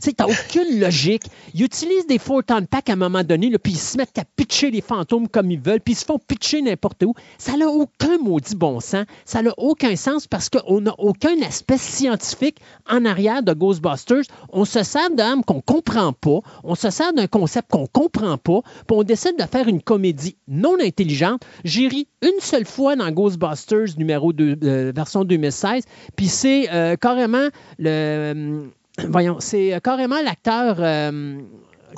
[0.02, 1.24] Tu sais, aucune logique.
[1.54, 4.72] Ils utilisent des photon packs à un moment donné, puis ils se mettent à pitcher
[4.72, 7.14] les fantômes comme ils veulent, puis ils se font pitcher n'importe où.
[7.38, 9.06] Ça n'a aucun maudit bon sens.
[9.26, 12.60] Ça n'a aucun sens parce qu'on n'a aucun aspect scientifique
[12.90, 14.24] en arrière de Ghostbusters.
[14.50, 16.40] On se sert d'âmes qu'on comprend pas.
[16.64, 18.62] On se sert d'un concept qu'on comprend pas.
[18.62, 21.42] Puis on décide de faire une comédie non intelligente.
[21.64, 25.84] J'ai ri une seule fois dans Ghostbusters numéro 2, euh, version 2016.
[26.16, 28.70] Puis c'est euh, carrément le.
[29.06, 31.40] Voyons, c'est euh, carrément l'acteur euh,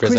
[0.07, 0.15] Chris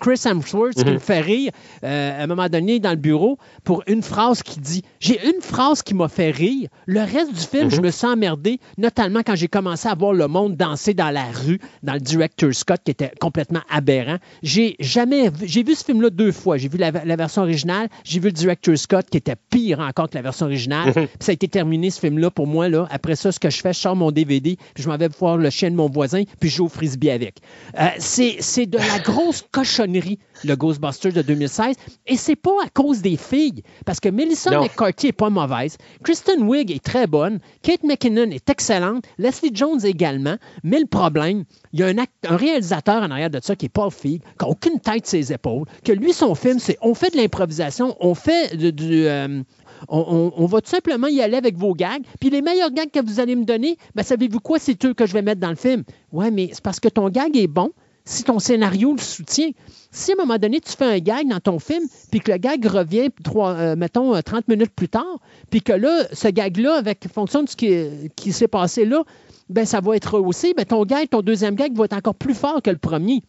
[0.00, 0.74] Chris, Hem- Hemsworth.
[0.74, 0.94] Qui Mhm.
[0.94, 1.52] me fait rire
[1.84, 5.40] euh, à un moment donné dans le bureau pour une phrase qui dit J'ai une
[5.40, 6.68] phrase qui m'a fait rire.
[6.86, 10.28] Le reste du film, je me sens emmerdé, notamment quand j'ai commencé à voir le
[10.28, 14.16] monde danser dans la rue, dans le director's Scott qui était complètement aberrant.
[14.42, 16.56] J'ai jamais vu, j'ai vu ce film-là deux fois.
[16.56, 20.08] J'ai vu la, la version originale, j'ai vu le director's Scott qui était pire encore
[20.10, 20.88] que la version originale.
[20.88, 20.92] Mhm.
[20.94, 22.68] Puis ça a été terminé ce film-là pour moi.
[22.68, 22.86] Là.
[22.90, 25.36] Après ça, ce que je fais, je sors mon DVD, puis je m'en vais voir
[25.36, 27.36] le chien de mon voisin, puis je joue au frisbee avec.
[27.78, 31.76] Euh, c'est de la grosse cochonnerie, le Ghostbusters de 2016.
[32.06, 34.62] Et c'est pas à cause des filles, parce que Melissa Non.
[34.62, 39.84] McCarthy est pas mauvaise, Kristen Wiig est très bonne, Kate McKinnon est excellente, Leslie Jones
[39.84, 40.36] également.
[40.62, 43.90] Mais le problème, il y a un, réalisateur en arrière de ça qui est Paul
[43.90, 47.16] Feig, qui n'a aucune tête ses épaules, que lui, son film, c'est on fait de
[47.16, 49.06] l'improvisation, on fait du.
[49.06, 49.42] euh,
[49.88, 52.02] on, on- on va tout simplement y aller avec vos gags.
[52.20, 54.58] Puis les meilleurs gags que vous allez me donner, ben, savez-vous quoi?
[54.58, 55.82] C'est eux que je vais mettre dans le film.
[56.12, 57.70] Ouais, mais c'est parce que ton gag est bon
[58.04, 59.50] si ton scénario le soutient.
[59.90, 62.38] Si à un moment donné, tu fais un gag dans ton film, puis que le
[62.38, 65.18] gag revient, trois, euh, mettons, euh, 30 minutes plus tard,
[65.50, 69.04] puis que là, ce gag-là, avec fonction de ce qui, s'est passé là,
[69.48, 72.34] ben, ça va être rehaussé, ben, ton gag, ton deuxième gag va être encore plus
[72.34, 73.22] fort que le premier.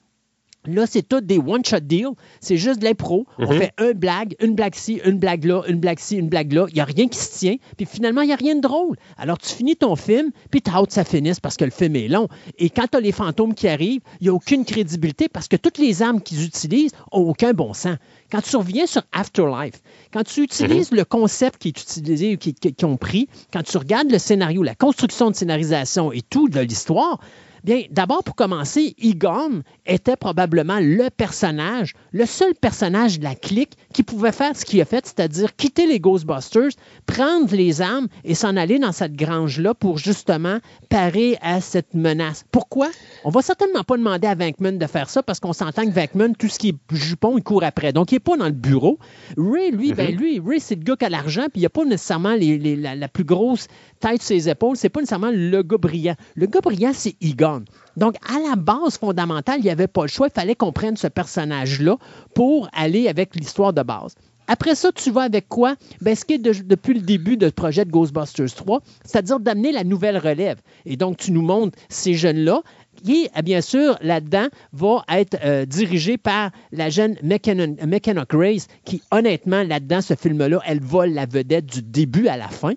[0.68, 2.10] Là, c'est tout des one-shot deals.
[2.42, 3.26] C'est juste de l'impro.
[3.38, 3.58] On Mhm.
[3.60, 6.66] fait un blague, une blague ci, une blague là, une blague ci, une blague là.
[6.70, 7.56] Il n'y a rien qui se tient.
[7.78, 8.96] Puis finalement, il n'y a rien de drôle.
[9.18, 11.96] Alors, tu finis ton film, puis tu hâte que ça finisse parce que le film
[11.96, 12.28] est long.
[12.58, 15.56] Et quand tu as les fantômes qui arrivent, il n'y a aucune crédibilité parce que
[15.56, 17.98] toutes les armes qu'ils utilisent n'ont aucun bon sens.
[18.32, 22.86] Quand tu reviens sur Afterlife, quand tu utilises le concept qui est utilisé, qui- qui
[22.86, 27.20] ont pris, quand tu regardes le scénario, la construction de scénarisation et tout de l'histoire,
[27.66, 33.72] Bien, d'abord, pour commencer, Egon était probablement le personnage, le seul personnage de la clique
[33.92, 36.70] qui pouvait faire ce qu'il a fait, c'est-à-dire quitter les Ghostbusters,
[37.08, 42.46] prendre les armes et s'en aller dans cette grange-là pour justement parer à cette menace.
[42.52, 42.90] Pourquoi?
[43.24, 46.36] On va certainement pas demander à Venkman de faire ça parce qu'on s'entend que Venkman,
[46.36, 47.92] tout ce qui est jupon, il court après.
[47.94, 49.00] Donc, il n'est pas dans le bureau.
[49.38, 51.84] Ray, lui, ben lui, Ray, c'est le gars qui a l'argent, puis il n'a pas
[51.84, 53.66] nécessairement les- les- la, la plus grosse
[54.00, 54.78] tête sur ses épaules.
[54.78, 56.16] C'est pas nécessairement le gars brillant.
[56.36, 57.55] Le gars brillant, c'est Egon.
[57.98, 60.28] Donc, à la base fondamentale, il n'y avait pas le choix.
[60.28, 61.98] Il fallait qu'on prenne ce personnage-là
[62.34, 64.16] pour aller avec l'histoire de base.
[64.48, 65.76] Après ça, tu vas avec quoi?
[66.02, 69.72] Ben, ce qui est de- depuis le début de projet de Ghostbusters 3, c'est-à-dire d'amener
[69.72, 70.58] la nouvelle relève.
[70.86, 72.62] Et donc, tu nous montres ces jeunes-là
[73.04, 79.02] qui, eh bien sûr, là-dedans, va être euh, dirigé par la jeune McKenna, Grace, qui,
[79.12, 82.74] honnêtement, là-dedans, ce film-là, elle vole la vedette du début à la fin.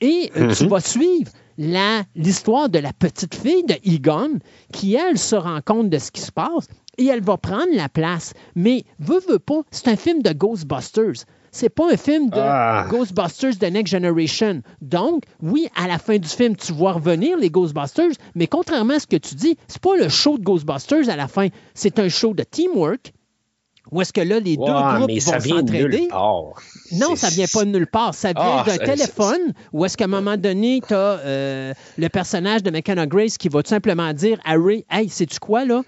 [0.00, 1.30] Et euh, tu vas suivre
[2.16, 4.38] l'histoire de la petite fille de Egon,
[4.72, 7.88] qui, elle, se rend compte de ce qui se passe et elle va prendre la
[7.88, 8.34] place.
[8.54, 11.24] Mais, veut, veut pas, c'est un film de Ghostbusters.
[11.52, 12.86] C'est pas un film de Ah.
[12.88, 14.62] Ghostbusters The Next Generation.
[14.80, 19.00] Donc, oui, à la fin du film, tu vois revenir les Ghostbusters, mais contrairement à
[19.00, 21.48] ce que tu dis, c'est pas le show de Ghostbusters à la fin.
[21.74, 23.12] C'est un show de teamwork
[23.92, 24.62] où est-ce que là, les deux
[24.96, 26.08] groupes mais ça vont s'entraider?
[26.92, 28.14] Non, ça vient pas de nulle part.
[28.14, 32.62] Ça vient Ah, d'un téléphone où est-ce qu'à un moment donné, tu as le personnage
[32.62, 35.82] de McKenna Grace qui va tout simplement dire à Ray Hey, sais-tu quoi, là?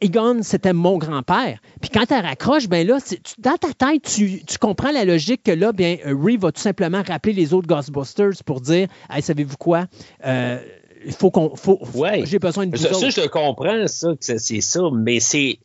[0.00, 1.58] Egon, c'était mon grand-père.
[1.80, 5.42] Puis quand elle raccroche, ben là, tu- dans ta tête, tu, tu comprends la logique
[5.42, 9.22] que là, bien, euh, Ray va tout simplement rappeler les autres Ghostbusters pour dire Hey,
[9.22, 9.86] savez-vous quoi?
[10.24, 10.58] Euh,
[11.04, 11.56] il faut qu'on.
[11.56, 12.22] Faut, Ouais.
[12.26, 15.58] J'ai besoin de vous Ça, je le comprends, ça, que c'est ça, mais c'est.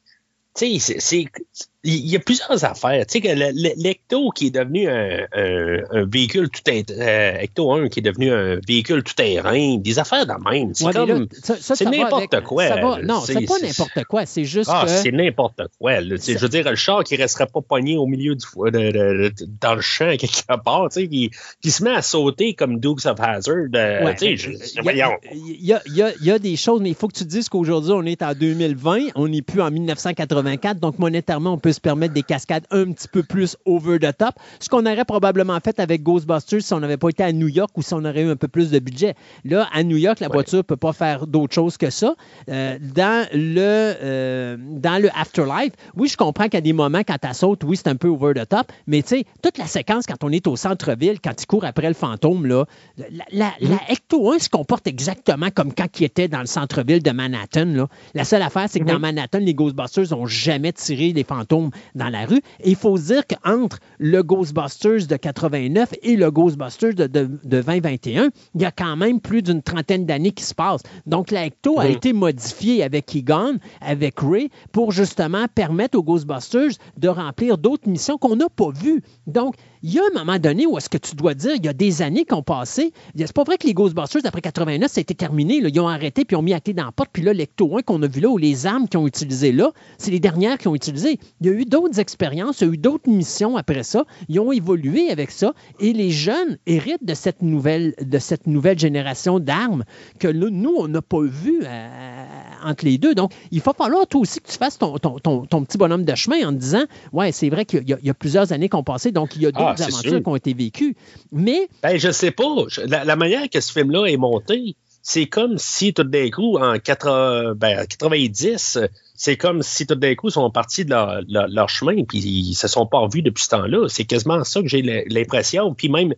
[0.56, 1.73] Tu sais, c'est-.
[1.86, 3.06] Il y a plusieurs affaires.
[3.06, 7.38] Tu sais, que le- le- l'Ecto qui est devenu un, un- un véhicule tout terrain,
[7.42, 10.74] Ecto 1 qui est devenu un véhicule tout terrain, des affaires de même.
[10.74, 13.04] C'est Ouais, n'importe quoi, ça va- là.
[13.04, 14.26] non, C'est- pas n'importe quoi.
[14.26, 14.92] C'est juste Ah, que.
[14.92, 16.00] c'est n'importe quoi.
[16.00, 16.16] là.
[16.16, 19.34] Je veux dire, le char qui resterait pas pogné au milieu du de- de- de-
[19.60, 21.32] dans le champ quelque part, tu sais, qui,
[21.62, 23.56] qui se met à sauter comme Dukes of Hazard.
[23.76, 24.16] euh, Ouais.
[24.16, 24.52] tu sais,
[24.86, 26.90] Il y, a, il y a- il y a- il y a des choses, mais
[26.90, 30.80] il faut que tu dises qu'aujourd'hui, on est en 2020, on n'est plus en 1984,
[30.80, 34.36] donc monétairement, on peut se permettre des cascades un petit peu plus over the top,
[34.60, 37.72] ce qu'on aurait probablement fait avec Ghostbusters si on n'avait pas été à New York
[37.76, 39.16] ou si on aurait eu un peu plus de budget.
[39.46, 40.34] Là, à New York, la Ouais.
[40.34, 42.16] voiture ne peut pas faire d'autre chose que ça.
[42.50, 47.34] Euh, dans, le, euh, dans le Afterlife, oui, je comprends qu'à des moments, quand tu
[47.34, 50.24] sautes, oui, c'est un peu over the top, mais tu sais, toute la séquence quand
[50.24, 52.66] on est au centre-ville, quand il court après le fantôme, là,
[52.98, 57.02] la, la, la Ecto 1 se comporte exactement comme quand il était dans le centre-ville
[57.04, 57.66] de Manhattan.
[57.66, 57.88] Là.
[58.14, 61.63] La seule affaire, c'est que dans Manhattan, les Ghostbusters n'ont jamais tiré les fantômes
[61.96, 62.42] dans la rue.
[62.62, 67.62] Et il faut dire qu'entre le Ghostbusters de 89 et le Ghostbusters de, de, de
[67.62, 70.84] 2021, il y a quand même plus d'une trentaine d'années qui se passent.
[71.06, 76.72] Donc, la Ecto a été modifiée avec Egon, avec Ray, pour justement permettre aux Ghostbusters
[76.98, 79.02] de remplir d'autres missions qu'on n'a pas vues.
[79.28, 81.68] Donc, il y a un moment donné où est-ce que tu dois dire, il y
[81.68, 82.94] a des années qui ont passé.
[83.18, 85.56] C'est pas vrai que les Ghostbusters, après 89, ça a été terminé.
[85.56, 87.10] Ils ont arrêté puis ils ont mis la clé dans la porte.
[87.12, 89.72] Puis là, l'Ecto 1 qu'on a vu là, ou les armes qu'ils ont utilisées là,
[89.98, 91.20] c'est les dernières qu'ils ont utilisées.
[91.42, 94.06] Il y a eu d'autres expériences, il y a eu d'autres missions après ça.
[94.30, 95.54] Ils ont évolué avec ça.
[95.82, 99.84] Et les jeunes héritent de cette nouvelle, de cette nouvelle génération d'armes
[100.18, 102.26] que là, nous, on n'a pas vu euh,
[102.66, 103.16] entre les deux.
[103.16, 106.06] Donc, il va falloir toi aussi que tu fasses ton, ton- ton- ton petit bonhomme
[106.06, 108.52] de chemin en te disant, ouais, c'est vrai qu'il y, a- il y a plusieurs
[108.54, 110.24] années qu'on passait, donc il y a d'autres Ah, c'est aventures sûr.
[110.24, 110.96] qui ont été vécues.
[111.32, 112.44] Mais Ben, je sais pas.
[112.88, 116.80] La, la manière que ce film-là est monté, c'est comme si tout d'un coup, en
[116.80, 118.80] 80, ben, 90,
[119.16, 122.20] c'est comme si tout d'un coup, ils sont partis de leur, leur- leur chemin puis
[122.20, 123.88] ils se sont pas revus depuis ce temps-là.
[123.90, 125.74] C'est quasiment ça que j'ai l'impression.
[125.74, 126.14] Puis même,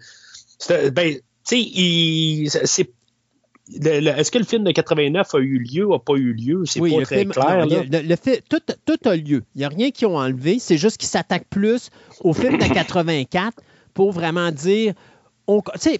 [0.93, 1.15] ben,
[1.47, 2.91] tu sais, c'est.
[3.73, 6.63] Est-ce que le film de 89 a eu lieu, a pas eu lieu?
[6.65, 7.65] C'est oui, pas très film, clair.
[7.65, 9.43] non, a- le, le tout, tout a lieu.
[9.55, 10.59] Il n'y a rien qu'ils ont enlevé.
[10.59, 11.89] C'est juste qu'ils s'attaquent plus
[12.21, 13.53] au film de 84
[13.93, 14.93] pour vraiment dire.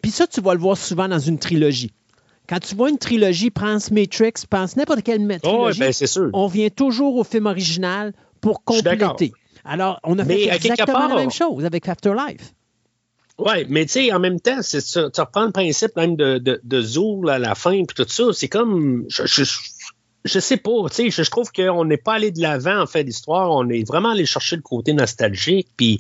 [0.02, 1.92] Puis ça, tu vas le voir souvent dans une trilogie.
[2.48, 6.30] Quand tu vois une trilogie, pense Matrix, pense n'importe quelle Oh, trilogie, ben, c'est sûr.
[6.34, 9.32] on vient toujours au film original pour compléter.
[9.64, 12.54] Alors, on a fait exactement la même chose avec Afterlife.
[13.38, 16.82] Oui, mais tu sais, en même temps, tu reprends le principe même de, de, de
[16.82, 19.44] Zool à la fin, puis tout ça, c'est comme, je, je,
[20.24, 22.88] je sais pas, tu sais, je, je trouve qu'on n'est pas allé de l'avant en
[22.88, 26.00] fait l'histoire, on est vraiment allé chercher le côté nostalgique, puis,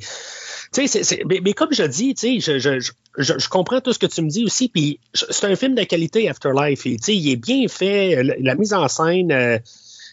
[0.71, 4.21] tu sais, mais, mais comme je dis, tu sais, je, comprends tout ce que tu
[4.21, 7.35] me dis aussi, puis c'est un film de qualité Afterlife, et tu sais, il est
[7.35, 9.31] bien fait, la, la mise en scène.
[9.33, 9.57] euh,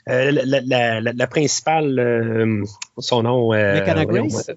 [0.09, 2.65] euh, la, la, la, la principale, euh,
[2.99, 3.55] son nom.
[3.55, 4.51] euh, Grace?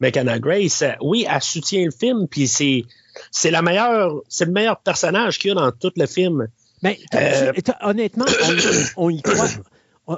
[0.00, 2.84] McKenna Grace, euh, oui, elle soutient le film, puis c'est
[3.32, 6.46] c'est la meilleure, c'est le meilleur personnage qu'il y a dans tout le film.
[6.82, 7.52] Ben, Euh,
[7.82, 8.26] honnêtement,
[8.96, 9.48] on, on y croit.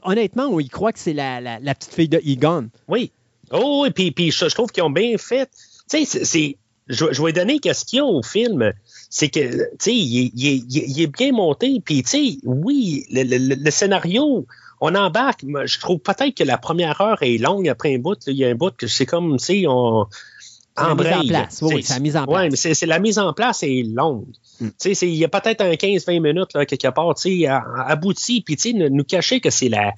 [0.05, 2.69] Honnêtement, on y croit que c'est la, la- la petite fille de Egon.
[2.89, 3.11] Oui.
[3.53, 5.47] Oh, et puis, puis je, je trouve qu'ils ont bien fait.
[5.91, 6.57] Tu sais, c'est- c'est.
[6.89, 8.73] Je, je vais donner qu'est-ce qu'il y a au film.
[9.09, 11.81] C'est que, tu sais, il, est- il est- il est- il est bien monté.
[11.85, 14.47] Puis, tu sais, oui, le, le- le scénario,
[14.81, 15.43] on embarque.
[15.45, 18.15] mais Je trouve peut-être que la première heure est longue après un bout.
[18.27, 18.33] là.
[18.33, 20.07] Il y a un bout que c'est comme, tu sais, on.
[20.79, 21.59] C'est la mise en place.
[21.63, 22.47] Oui, oui, C'est- la mise en place.
[22.51, 24.29] mais c'est c'est la mise en place est longue.
[24.61, 24.67] Mm.
[24.69, 27.15] Tu sais, c'est- il y a peut-être un 15-20 minutes là, quelque part,
[27.87, 29.93] abouti, puis tu sais, nous, cacher que c'est la,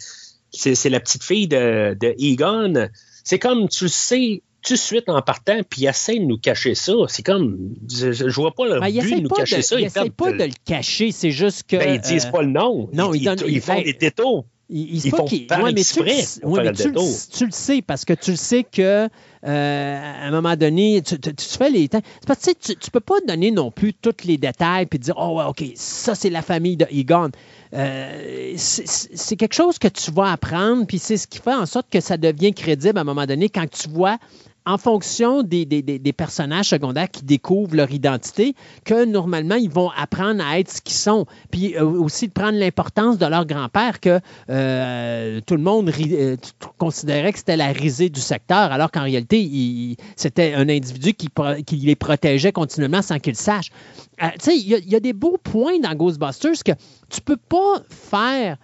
[0.50, 2.88] c'est c'est la petite fille de, de Egon.
[3.24, 6.38] C'est comme tu le sais tout de suite en partant, puis il essaie de nous
[6.38, 6.92] cacher ça.
[7.08, 7.58] C'est comme,
[7.90, 9.80] je, je vois pas le Ben, il but de essaie nous pas, cacher de, ça.
[9.80, 11.76] il essaie pas de- de le cacher, c'est juste que.
[11.76, 12.88] Ben, ils disent euh, pas le nom.
[12.92, 14.46] non, ils ils, donnent- ils ils font font- des détours.
[14.74, 16.00] Ils, font qu'ils- ouais, mais tu,
[16.46, 17.08] ouais, mais tu, le- détour.
[17.36, 19.06] tu le sais parce que tu le sais que
[19.44, 22.00] euh, à un moment donné, tu, tu- tu fais les temps.
[22.20, 25.14] C'est parce que tu, tu peux pas donner non plus tous les détails puis dire
[25.18, 27.30] oh ouais ok ça c'est la famille de Egon.
[27.74, 31.88] Euh, c'est quelque chose que tu vas apprendre puis c'est ce qui fait en sorte
[31.90, 34.18] que ça devient crédible à un moment donné quand tu vois
[34.64, 39.90] en fonction des, des- des- personnages secondaires qui découvrent leur identité, que normalement, ils vont
[39.96, 41.26] apprendre à être ce qu'ils sont.
[41.50, 46.36] Puis euh, aussi de prendre l'importance de leur grand-père, que euh, tout le monde euh,
[46.78, 51.28] considérait que c'était la risée du secteur, alors qu'en réalité, c'était un individu qui,
[51.66, 53.70] qui les protégeait continuellement sans qu'ils sachent.
[54.18, 56.72] Tu sais, il y, a- des beaux points dans Ghostbusters que
[57.10, 58.56] tu peux pas faire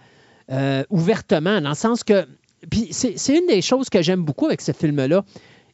[0.89, 2.25] ouvertement, dans le sens que.
[2.69, 5.23] Puis c'est une des choses que j'aime beaucoup avec ce film-là.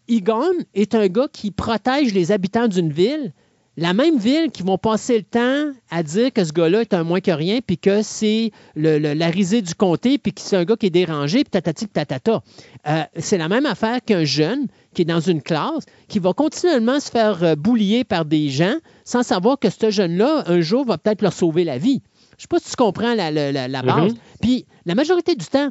[0.07, 3.33] Egon est un gars qui protège les habitants d'une ville,
[3.77, 7.03] la même ville qui vont passer le temps à dire que ce gars-là est un
[7.03, 10.55] moins que rien, puis que c'est le- le- la risée du comté, puis que c'est
[10.55, 12.41] un gars qui est dérangé, puis tatati, tatata.
[12.87, 17.01] Euh, c'est la même affaire qu'un jeune qui est dans une classe, qui va continuellement
[17.01, 20.97] se faire euh, boulier par des gens sans savoir que ce jeune-là, un jour, va
[20.97, 22.01] peut-être leur sauver la vie.
[22.37, 24.13] Je sais pas si tu comprends la, la- la- la base.
[24.13, 24.19] Mhm.
[24.41, 25.69] Puis la majorité du temps,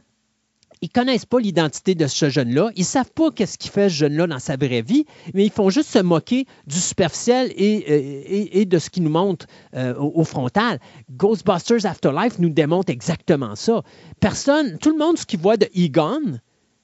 [0.84, 2.70] ils connaissent pas l'identité de ce jeune-là.
[2.76, 5.70] Ils savent pas qu'est-ce qu'il fait ce jeune-là dans sa vraie vie, mais ils font
[5.70, 10.24] juste se moquer du superficiel et, euh, de ce qui nous montre euh, au, au
[10.24, 10.78] frontal.
[11.10, 13.82] Ghostbusters Afterlife nous démontre exactement ça.
[14.20, 16.38] Personne, tout le monde, ce qu'il voit de Egon,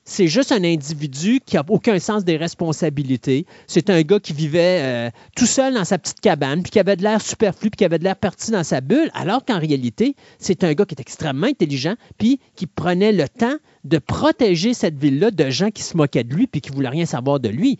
[0.04, 3.46] c'est juste un individu qui n'a aucun sens des responsabilités.
[3.66, 6.96] C'est un gars qui vivait euh, tout seul dans sa petite cabane, puis qui avait
[6.96, 10.16] de l'air superflu, puis qui avait de l'air parti dans sa bulle, alors qu'en réalité,
[10.38, 14.98] c'est un gars qui est extrêmement intelligent, puis qui prenait le temps de protéger cette
[14.98, 17.48] ville-là de gens qui se moquaient de lui, puis qui ne voulaient rien savoir de
[17.48, 17.78] lui.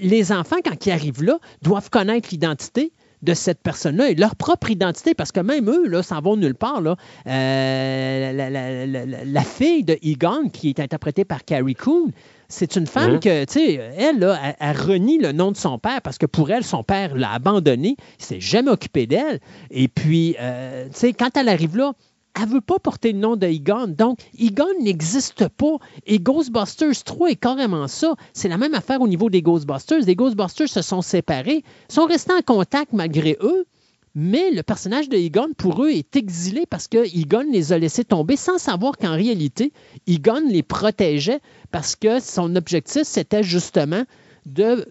[0.00, 2.92] Les enfants, quand ils arrivent là, doivent connaître l'identité
[3.22, 6.54] de cette personne-là et leur propre identité, parce que même eux, là, s'en vont nulle
[6.54, 6.80] part.
[6.80, 6.96] Là.
[7.26, 12.10] Euh, la, la- la- la- la fille de Egon, qui est interprétée par Carrie Coon,
[12.48, 13.20] c'est une femme Mhm.
[13.20, 16.26] que, tu sais, elle, là, elle, elle renie le nom de son père parce que
[16.26, 19.38] pour elle, son père l'a abandonnée, il s'est jamais occupé d'elle.
[19.70, 21.92] Et puis, euh, tu sais, quand elle arrive là,
[22.38, 23.88] elle veut pas porter le nom de Egon.
[23.88, 25.76] Donc, Egon n'existe pas.
[26.06, 28.14] Et Ghostbusters 3 est carrément ça.
[28.32, 30.00] C'est la même affaire au niveau des Ghostbusters.
[30.06, 33.66] Les Ghostbusters se sont séparés, sont restés en contact malgré eux,
[34.14, 38.04] mais le personnage de Egon, pour eux, est exilé parce que Egon les a laissés
[38.04, 39.72] tomber sans savoir qu'en réalité,
[40.06, 44.02] Egon les protégeait parce que son objectif, c'était justement
[44.46, 44.86] de...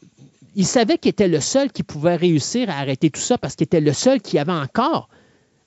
[0.56, 3.66] Il savait qu'il était le seul qui pouvait réussir à arrêter tout ça parce qu'il
[3.66, 5.10] était le seul qui avait encore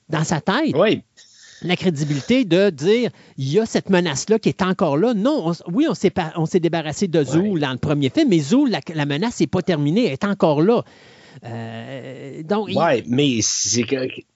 [0.09, 1.01] dans sa tête Oui.
[1.63, 5.13] La crédibilité de dire il y a cette menace-là qui est encore là.
[5.13, 8.29] Non, on- oui, on s'est, pas- on s'est débarrassé de Zool dans le premier film,
[8.29, 10.83] mais Zool, la, la menace n'est pas terminée, elle est encore là.
[11.47, 13.81] Euh, donc, il- Ouais, mais c'est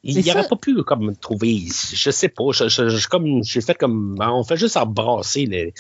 [0.04, 3.44] il n'y aurait ça- pas pu comme trouver, je sais pas, je- je- je- comme
[3.44, 5.74] j'ai fait comme ben, on fait juste embrasser les,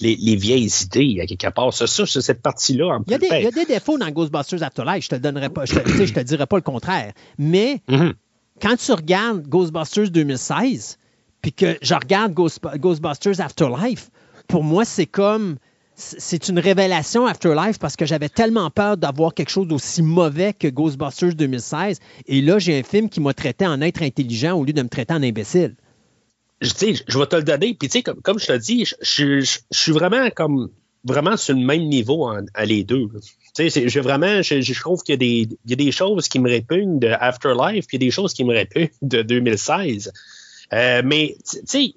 [0.00, 1.72] les, les vieilles idées à quelque part.
[1.74, 4.10] C'est ça, c'est cette partie-là il y, a des, il y a des défauts dans
[4.10, 7.12] Ghostbusters Afterlife, je te donnerai pas, je te, je te dirai pas le contraire.
[7.38, 8.14] Mais Mhm.
[8.62, 10.98] Quand tu regardes Ghostbusters 2016,
[11.42, 14.10] puis que je regarde Ghost- Ghostbusters Afterlife,
[14.46, 15.56] pour moi, c'est comme.
[15.94, 20.66] C'est une révélation Afterlife parce que j'avais tellement peur d'avoir quelque chose d'aussi mauvais que
[20.68, 21.98] Ghostbusters 2016.
[22.26, 24.88] Et là, j'ai un film qui m'a traité en être intelligent au lieu de me
[24.88, 25.76] traiter en imbécile.
[26.62, 27.74] je, je vais te le donner.
[27.74, 30.70] Puis, tu sais, comme, je te dis, je, suis vraiment comme
[31.04, 33.08] vraiment sur le même niveau à les deux.
[33.58, 36.38] J'ai vraiment, je, je trouve qu'il y, a des- il y a des choses qui
[36.38, 40.12] me répugnent de Afterlife, puis il y a des choses qui me répugnent de 2016.
[40.72, 41.94] Euh, mais, tu sais,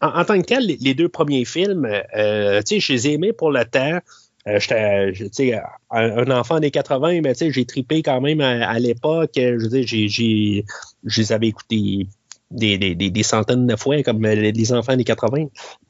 [0.00, 3.12] en, en tant que tel, les, deux premiers films, euh, tu sais, je les ai
[3.14, 3.98] aimés pour le temps.
[4.46, 9.32] Euh, j'étais, un, enfant des 80, mais j'ai tripé quand même à, l'époque.
[9.36, 12.06] Je veux je les avais écoutés
[12.50, 15.46] des, des, des, centaines de fois comme les, les enfants des 80.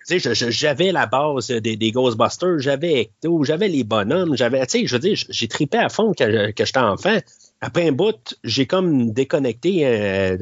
[0.08, 4.86] Tu sais, j'avais la base des, Ghostbusters, j'avais Ecto, j'avais les bonhommes, j'avais, tu sais,
[4.86, 7.18] je veux dire, j'ai tripé à fond quand, je- que j'étais enfant.
[7.60, 10.36] Après un bout, j'ai comme déconnecté euh,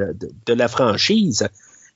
[0.47, 1.49] de, la franchise.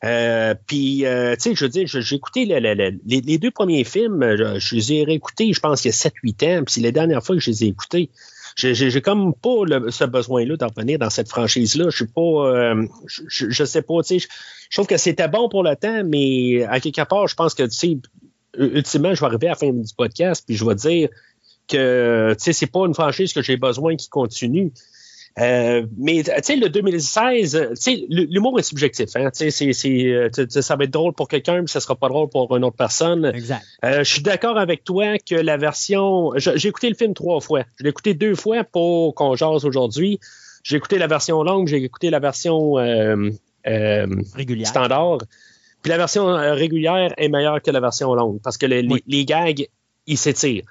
[0.05, 3.39] Euh, puis, euh, tu sais, je veux dire, j'ai écouté le- le- le- les, les
[3.39, 6.65] deux premiers films, je, je les ai réécoutés, je pense qu'il y a 7-8 ans,
[6.65, 8.11] puis c'est la dernière fois que je les ai écoutés.
[8.61, 11.91] J'ai comme pas le- ce besoin-là d'en revenir dans cette franchise-là.
[11.91, 14.27] Je suis pas, euh, je, je- je sais pas, tu sais, je,
[14.71, 17.63] je trouve que c'était bon pour le temps, mais à quelque part, je pense que,
[17.65, 17.99] tu sais,
[18.59, 21.09] ultimement, je vais arriver à la fin du podcast, puis je vais dire
[21.69, 24.73] que, tu sais, c'est pas une franchise que j'ai besoin qui continue.
[25.39, 29.11] Euh, mais tu sais, le 2016, tu sais, l'humour est subjectif.
[29.15, 29.31] Hein?
[29.31, 32.65] Tu sais, ça va être drôle pour quelqu'un, mais ça sera pas drôle pour une
[32.65, 33.27] autre personne.
[33.27, 33.65] Exact.
[33.83, 36.33] je suis d'accord avec toi que la version.
[36.37, 37.63] J'ai écouté le film trois fois.
[37.79, 40.19] Je l'ai écouté deux fois pour qu'on jase aujourd'hui.
[40.63, 42.75] J'ai écouté la version longue, j'ai écouté la version
[43.65, 44.67] régulière.
[44.67, 45.19] standard.
[45.83, 49.67] Puis la version régulière est meilleure que la version longue parce que les, les gags,
[50.07, 50.65] ils s'étirent.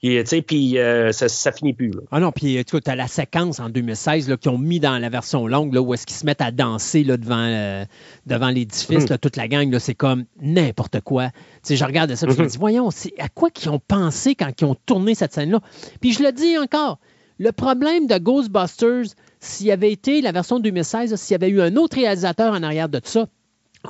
[0.00, 1.92] Puis euh, ça, ça, finit plus.
[2.10, 5.46] Ah non, puis tu as la séquence en 2016 qu'ils ont mis dans la version
[5.46, 7.84] longue là, où est-ce qu'ils se mettent à danser là, devant, euh,
[8.26, 9.18] devant l'édifice, mm.
[9.18, 11.30] toute la gang, c'est comme n'importe quoi.
[11.68, 12.50] je regarde ça je me mm-hmm.
[12.50, 15.60] dis, voyons, c'est à quoi qu'ils ont pensé quand ils ont tourné cette scène-là?
[16.00, 16.98] Puis je le dis encore,
[17.38, 21.60] le problème de Ghostbusters, s'il y avait été la version 2016, s'il y avait eu
[21.60, 23.28] un autre réalisateur en arrière de tout ça,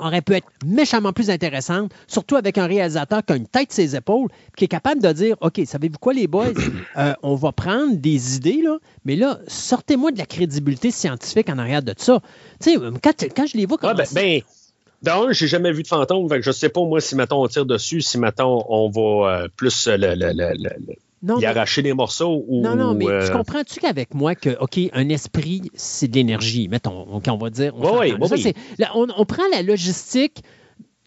[0.01, 3.95] aurait pu être méchamment plus intéressante, surtout avec un réalisateur qui a une tête ses
[3.95, 6.47] épaules, qui est capable de dire OK, savez-vous quoi, les boys?
[6.97, 11.59] Euh, On va prendre des idées, là, mais là, sortez-moi de la crédibilité scientifique en
[11.59, 12.21] arrière de ça.
[12.61, 14.41] Tu sais, quand, je les vois comme ben, ben,
[15.03, 17.65] D'un, j'ai jamais vu de fantôme, Je je sais pas, moi, si, mettons, on tire
[17.65, 20.15] dessus, si, mettons, on va euh, plus le,
[21.23, 22.61] non, arracher des morceaux ou.
[22.61, 26.67] Non, non, mais tu euh, comprends-tu qu'avec moi, que, OK, un esprit, c'est de l'énergie,
[26.67, 27.73] mettons, on va dire.
[27.75, 28.53] On, oui, oui,
[28.93, 30.43] on, prend la logistique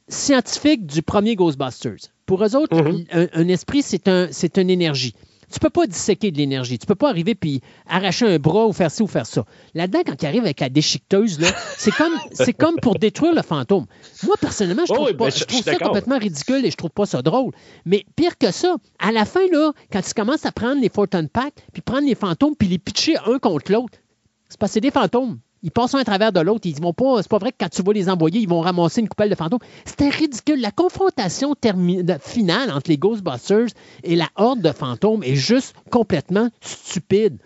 [0.08, 2.10] scientifique du premier Ghostbusters.
[2.26, 3.28] Pour eux autres, mm-hmm.
[3.32, 5.14] un, esprit, c'est un, une énergie.
[5.52, 6.78] Tu peux pas disséquer de l'énergie.
[6.78, 9.44] Tu peux pas arriver puis arracher un bras ou faire ci ou faire ça.
[9.74, 11.38] Là-dedans, quand tu arrives avec la déchiqueteuse,
[11.76, 13.86] c'est comme, c'est comme pour détruire le fantôme.
[14.22, 17.22] Moi, personnellement, je trouve, pas, je trouve ça complètement ridicule et je trouve pas ça
[17.22, 17.52] drôle.
[17.84, 21.28] Mais pire que ça, à la fin, là, quand tu commences à prendre les Fortune
[21.28, 23.98] Pack, puis prendre les fantômes, puis les pitcher un contre l'autre,
[24.48, 25.38] c'est parce que c'est des fantômes.
[25.62, 26.66] Ils passent un à travers de l'autre.
[26.66, 27.22] Ils vont pas.
[27.22, 29.34] C'est pas vrai que quand tu vas les envoyer, ils vont ramasser une coupelle de
[29.34, 29.60] fantômes.
[29.84, 30.60] C'était ridicule.
[30.60, 31.54] La confrontation
[32.20, 33.68] finale entre les Ghostbusters
[34.02, 37.38] et la horde de fantômes est juste complètement stupide.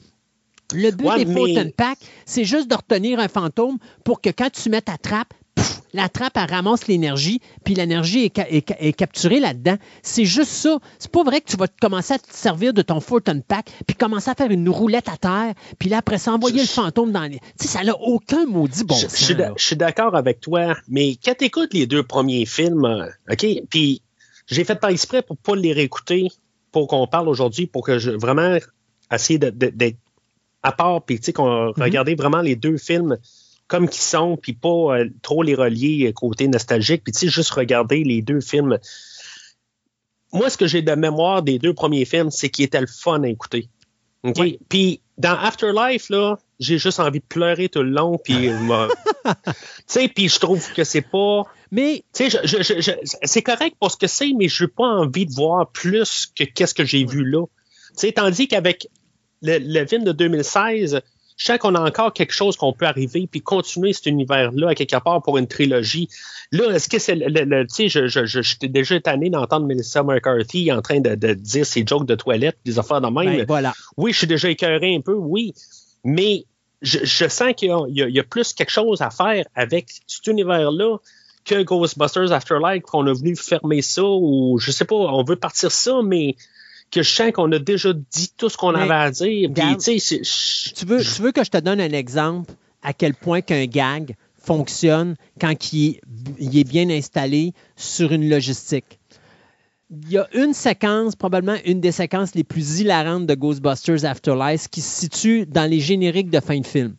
[0.73, 1.71] Le but des mais...
[1.77, 5.35] Pack, c'est juste de retenir un fantôme pour que quand tu mets ta trappe,
[5.93, 9.77] la trappe, elle ramasse l'énergie, puis l'énergie est, capturée là-dedans.
[10.03, 10.79] C'est juste ça.
[10.99, 13.97] C'est pas vrai que tu vas commencer à te servir de ton Fortune Pack, puis
[13.97, 17.23] commencer à faire une roulette à terre, puis là, après ça, envoyer le fantôme dans
[17.23, 17.39] les.
[17.39, 19.17] Tu sais, ça n'a aucun maudit bon sens.
[19.17, 23.47] Je, suis d'accord avec toi, mais quand tu écoutes les deux premiers films, euh, OK,
[23.71, 24.03] puis
[24.47, 26.29] j'ai fait par exprès pour pas les réécouter,
[26.73, 28.59] pour qu'on parle aujourd'hui, pour que je vraiment
[29.13, 29.97] essayer d'être
[30.63, 33.19] à part, puis tu sais, qu'on mm vraiment les deux films
[33.67, 37.51] comme qu'ils sont, puis pas euh, trop les relier côté nostalgique, puis tu sais, juste
[37.51, 38.79] regarder les deux films.
[40.33, 43.23] Moi, ce que j'ai de mémoire des deux premiers films, c'est qu'ils étaient le fun
[43.23, 43.69] à écouter.
[44.69, 48.89] Puis dans Afterlife, là, j'ai juste envie de pleurer tout le long, puis euh,
[49.25, 49.53] tu
[49.87, 51.43] sais, puis je trouve que c'est pas.
[51.71, 55.33] Mais tu sais, c'est correct pour ce que c'est, mais je n'ai pas envie de
[55.33, 57.45] voir plus que qu'est-ce que j'ai vu là.
[57.91, 58.89] Tu sais, tandis qu'avec
[59.43, 61.01] le, le, film de 2016,
[61.37, 64.75] je sens qu'on a encore quelque chose qu'on peut arriver puis continuer cet univers-là à
[64.75, 66.09] quelque part pour une trilogie.
[66.53, 70.03] Là, est-ce que c'est le, tu sais, je, je, je, j'étais déjà tanné d'entendre Melissa
[70.03, 73.39] McCarthy en train de, de dire ses jokes de toilette, des affaires de même.
[73.39, 73.75] Ben, voilà.
[73.97, 75.55] Oui, je suis déjà écœuré un peu, oui,
[76.05, 76.45] mais
[76.83, 80.99] je, je sens qu'il y y a, plus quelque chose à faire avec cet univers-là
[81.45, 85.71] que Ghostbusters Afterlife, qu'on a venu fermer ça ou je sais pas, on veut partir
[85.71, 86.37] ça, mais
[86.95, 89.51] que je sens qu'on a déjà dit tout ce qu'on avait à dire.
[89.53, 94.15] tu, veux, tu veux que je te donne un exemple à quel point qu'un gag
[94.37, 95.99] fonctionne quand il
[96.39, 99.01] est, bien installé sur une logistique.
[99.91, 104.69] Il y a une séquence, probablement une des séquences les plus hilarantes de Ghostbusters Afterlife
[104.69, 106.95] qui se situe dans les génériques de fin de film.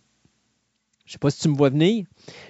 [1.06, 2.06] Je ne sais pas si tu me vois venir.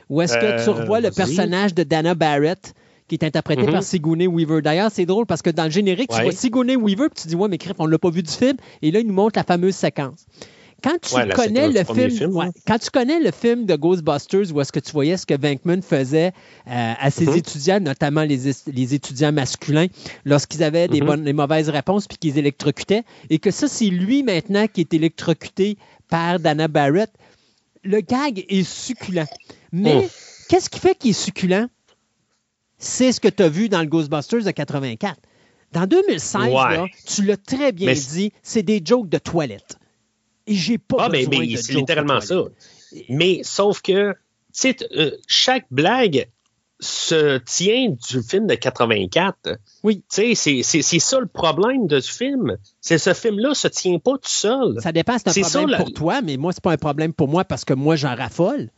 [0.09, 2.73] Ou est-ce que tu euh, revois le personnage de Dana Barrett
[3.07, 3.81] qui est interprété par mhm.
[3.81, 4.61] Sigourney Weaver.
[4.61, 7.35] D'ailleurs, c'est drôle parce que dans le générique, tu vois Sigourney Weaver, puis tu dis,
[7.35, 8.57] ouais, mais crif, on ne l'a pas vu du film.
[8.81, 10.25] Et là, il nous montre la fameuse séquence.
[10.83, 14.79] Quand tu connais le film, quand tu connais le film de Ghostbusters, où est-ce que
[14.79, 16.27] tu voyais ce que Venkman faisait
[16.67, 17.37] euh, à ses mhm.
[17.37, 19.87] étudiants, notamment les, étudiants masculins,
[20.25, 21.07] lorsqu'ils avaient des, mhm.
[21.07, 24.93] bonnes, des mauvaises réponses puis qu'ils électrocutaient, et que ça, c'est lui maintenant qui est
[24.93, 25.77] électrocuté
[26.09, 27.09] par Dana Barrett,
[27.83, 29.25] le gag est succulent.
[29.71, 30.07] Mais
[30.49, 31.67] qu'est-ce qui fait qu'il est succulent?
[32.77, 35.17] C'est ce que tu as vu dans le Ghostbusters de 84.
[35.71, 36.53] Dans 2016,
[37.05, 39.77] tu l'as très bien dit, c'est des jokes de toilette.
[40.47, 42.43] Et j'ai pas ah, besoin mais, mais c'est littéralement ça.
[43.09, 44.13] Mais sauf que
[44.65, 46.29] euh, chaque blague
[46.79, 49.57] se tient du film de 84.
[49.83, 50.03] Oui.
[50.07, 52.57] C'est, c'est, ça le problème de ce film.
[52.81, 54.79] C'est ce film-là se tient pas tout seul.
[54.81, 57.43] Ça dépend, c'est un problème pour toi, mais moi, c'est pas un problème pour moi
[57.45, 58.69] parce que moi, j'en raffole.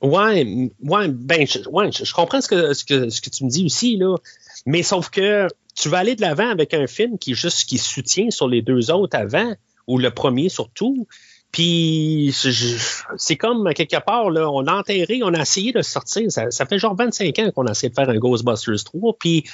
[0.00, 3.50] Ouais, ouais, ben, je, ouais, je, comprends ce que, ce, que, ce que tu me
[3.50, 4.16] dis aussi, là.
[4.66, 8.30] Mais sauf que tu vas aller de l'avant avec un film qui juste qui soutient
[8.30, 9.54] sur les deux autres avant,
[9.86, 11.06] ou le premier surtout.
[11.50, 12.34] Puis
[13.16, 16.30] c'est comme quelque part, là, on a enterré, on a essayé de sortir.
[16.30, 19.16] Ça, fait genre 25 ans qu'on a essayé de faire un Ghostbusters 3.
[19.18, 19.44] Puis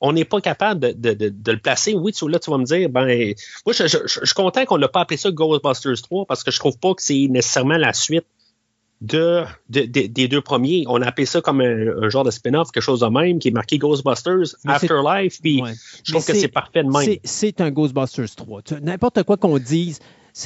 [0.00, 1.94] on n'est pas capable de, de, de, le placer.
[1.94, 3.34] Oui, tu, là, tu vas me dire, ben,
[3.66, 6.78] moi, je, suis content qu'on n'a pas appelé ça Ghostbusters 3 parce que je trouve
[6.78, 8.26] pas que c'est nécessairement la suite
[9.00, 10.84] de, des deux premiers.
[10.88, 13.52] On a appelé ça comme un, genre de spin-off, quelque chose de même, qui est
[13.52, 15.40] marqué Ghostbusters Afterlife.
[15.42, 15.62] Puis
[16.04, 17.18] je trouve que c'est parfait de même.
[17.24, 18.62] C'est un Ghostbusters 3.
[18.82, 20.00] N'importe quoi qu'on dise.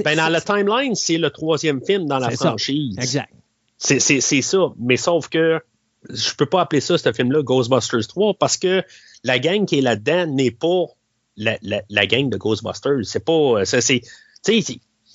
[0.04, 2.96] Ben, dans le timeline, c'est le troisième film dans la franchise.
[2.98, 3.32] Exact.
[3.78, 4.72] C'est ça.
[4.78, 5.60] Mais sauf que
[6.10, 8.82] je peux pas appeler ça, ce film-là, Ghostbusters 3, parce que
[9.24, 10.84] la gang qui est là-dedans n'est pas
[11.36, 13.04] la, la, la, gang de Ghostbusters.
[13.04, 13.64] C'est pas.
[13.64, 14.02] C'est,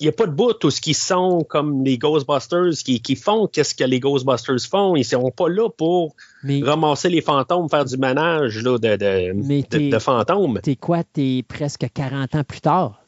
[0.00, 3.14] il n'y a pas de bout où ce qui sont comme les Ghostbusters qui, qui
[3.14, 4.96] font qu'est-ce que les Ghostbusters font.
[4.96, 6.16] Ils ne seront pas là pour
[6.62, 10.58] ramasser les fantômes, faire du manage là, de, de, de, fantômes.
[10.62, 11.04] T'es quoi?
[11.04, 13.04] T'es presque 40 ans plus tard.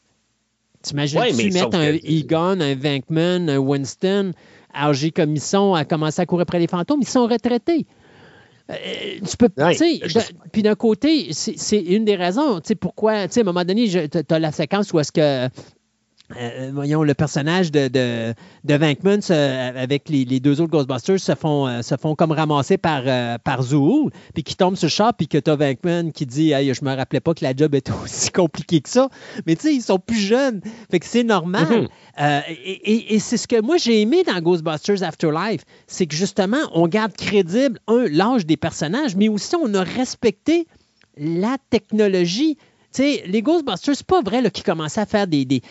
[0.81, 4.31] T'imagines-tu mettre un Egon, un Venkman, un Winston,
[4.73, 6.99] âgés comme ils sont, à commencer à courir après les fantômes?
[7.01, 7.85] Ils sont retraités.
[8.69, 8.75] Euh,
[9.25, 9.49] tu peux,
[10.51, 14.33] puis d'un côté, c'est une des raisons, tu sais, pourquoi, à un moment donné, tu
[14.33, 15.49] as la séquence où est-ce que
[16.35, 18.33] euh, voyons, le personnage de, de,
[18.65, 19.19] de Vankman
[19.77, 23.63] avec les, deux autres Ghostbusters se font, euh, se font comme ramasser par, euh, par
[23.63, 26.73] Zool, puis qui tombe sur le char, puis que tu as Vankman qui dit hey,
[26.73, 29.09] Je me rappelais pas que la job était aussi compliquée que ça.
[29.45, 30.61] Mais tu sais, ils sont plus jeunes.
[30.91, 31.87] Fait que c'est normal.
[32.17, 32.43] Mm-hmm.
[32.49, 36.87] et, et c'est ce que moi j'ai aimé dans Ghostbusters Afterlife, c'est que justement, on
[36.87, 40.67] garde crédible, un, l'âge des personnages, mais aussi on a respecté
[41.17, 42.57] la technologie
[42.97, 45.61] sais, les Ghostbusters, c'est pas vrai qu'ils commençaient à faire des, des,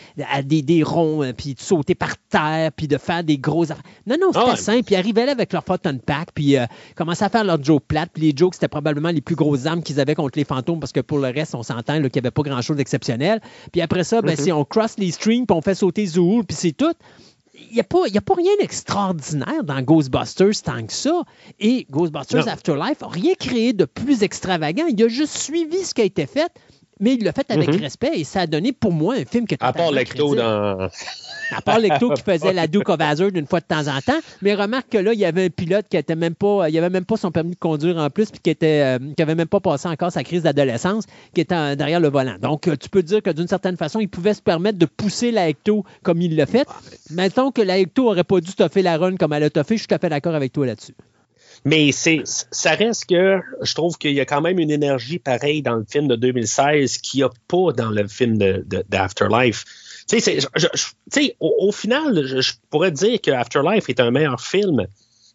[0.45, 3.85] des, des ronds, euh, puis de sauter par terre, puis de faire des gros affaires.
[4.07, 4.85] Non, non, c'était ah simple.
[4.85, 7.85] Puis ils arrivaient là avec leur photon pack, puis euh, commençaient à faire leur joke
[7.87, 8.11] plate.
[8.13, 10.93] Puis les jokes, c'était probablement les plus grosses armes qu'ils avaient contre les fantômes, parce
[10.93, 13.41] que pour le reste, on s'entend qu'il n'y avait pas grand-chose d'exceptionnel.
[13.73, 14.53] Puis après ça, ben, mm-hmm.
[14.53, 16.95] on cross les streams, puis on fait sauter Zool, puis c'est tout
[17.59, 21.23] il n'y a, a pas rien d'extraordinaire dans Ghostbusters tant que ça.
[21.59, 24.87] Et Ghostbusters Afterlife n'a rien créé de plus extravagant.
[24.87, 26.53] Il a juste suivi ce qui a été fait
[27.01, 27.81] mais il l'a fait avec mhm.
[27.81, 30.89] respect et ça a donné pour moi un film qui À part Lecto dans.
[31.51, 34.19] À part Lecto qui faisait la Duke of Hazard une fois de temps en temps.
[34.41, 36.69] Mais remarque que là, il y avait un pilote qui était même pas.
[36.71, 39.23] Il avait même pas son permis de conduire en plus, puis qui était euh, qui
[39.23, 42.37] avait même pas passé encore sa crise d'adolescence, qui était derrière le volant.
[42.41, 45.31] Donc, euh, tu peux dire que d'une certaine façon, il pouvait se permettre de pousser
[45.33, 46.67] la Ecto comme il l'a fait.
[47.11, 49.81] Mettons que la Ecto aurait pas dû toffer la run comme elle a toffé, je
[49.81, 50.95] suis tout à fait d'accord avec toi là-dessus.
[51.67, 55.63] Mais c'est, ça reste que je trouve qu'il y a quand même une énergie pareille
[55.63, 59.65] dans le film de 2016 qu'il n'y a pas dans le film de, d'Afterlife.
[60.09, 64.87] Tu sais, au, au, final, je, pourrais dire que Afterlife est un meilleur film.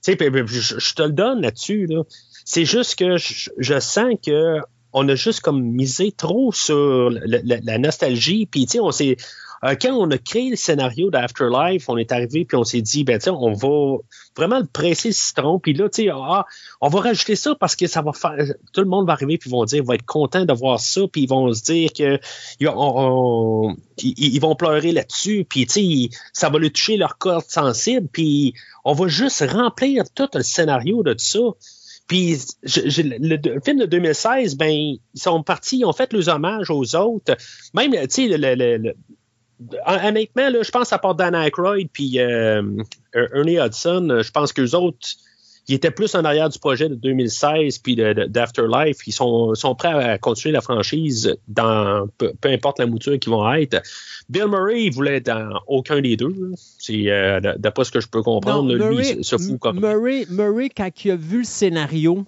[0.07, 1.85] Je, je, te le donne là-dessus.
[1.87, 2.03] Là.
[2.45, 4.59] C'est juste que je, sens que
[4.93, 8.45] on a juste comme misé trop sur la, la nostalgie.
[8.45, 9.17] Puis, tu sais, on s'est
[9.63, 13.03] euh, quand on a créé le scénario d'Afterlife, on est arrivé puis on s'est dit,
[13.03, 13.97] ben, on va
[14.35, 15.59] vraiment le presser le citron.
[15.59, 16.45] Puis là, ah,
[16.81, 18.37] on va rajouter ça parce que ça va faire.
[18.73, 21.01] Tout le monde va arriver puis vont dire, va être content de voir ça.
[21.11, 22.19] Puis ils vont se dire que
[22.59, 25.45] ils, vont pleurer là-dessus.
[25.47, 28.07] Puis ça va le toucher leur corps sensible.
[28.11, 31.39] Puis on va juste remplir tout le scénario de tout ça.
[32.07, 36.95] Puis le, film de 2016, ben, ils sont partis, ils ont fait leurs hommages aux
[36.95, 37.37] autres.
[37.73, 38.93] Même, tu sais, le,
[39.85, 42.61] honnêtement, là, je pense à part Dan Aykroyd puis euh,
[43.13, 45.07] Ernie Hudson, euh, je pense qu'eux autres,
[45.67, 48.97] ils étaient plus en arrière du projet de 2016 puis d'Afterlife.
[49.05, 53.51] Ils sont, sont, prêts à continuer la franchise dans peu, importe la mouture qu'ils vont
[53.53, 53.81] être.
[54.27, 56.33] Bill Murray, il voulait être dans aucun des deux.
[56.79, 58.73] C'est euh, d'après ce que je peux comprendre.
[58.73, 62.25] lui, il se fout comme Murray, Murray, quand il a vu le scénario,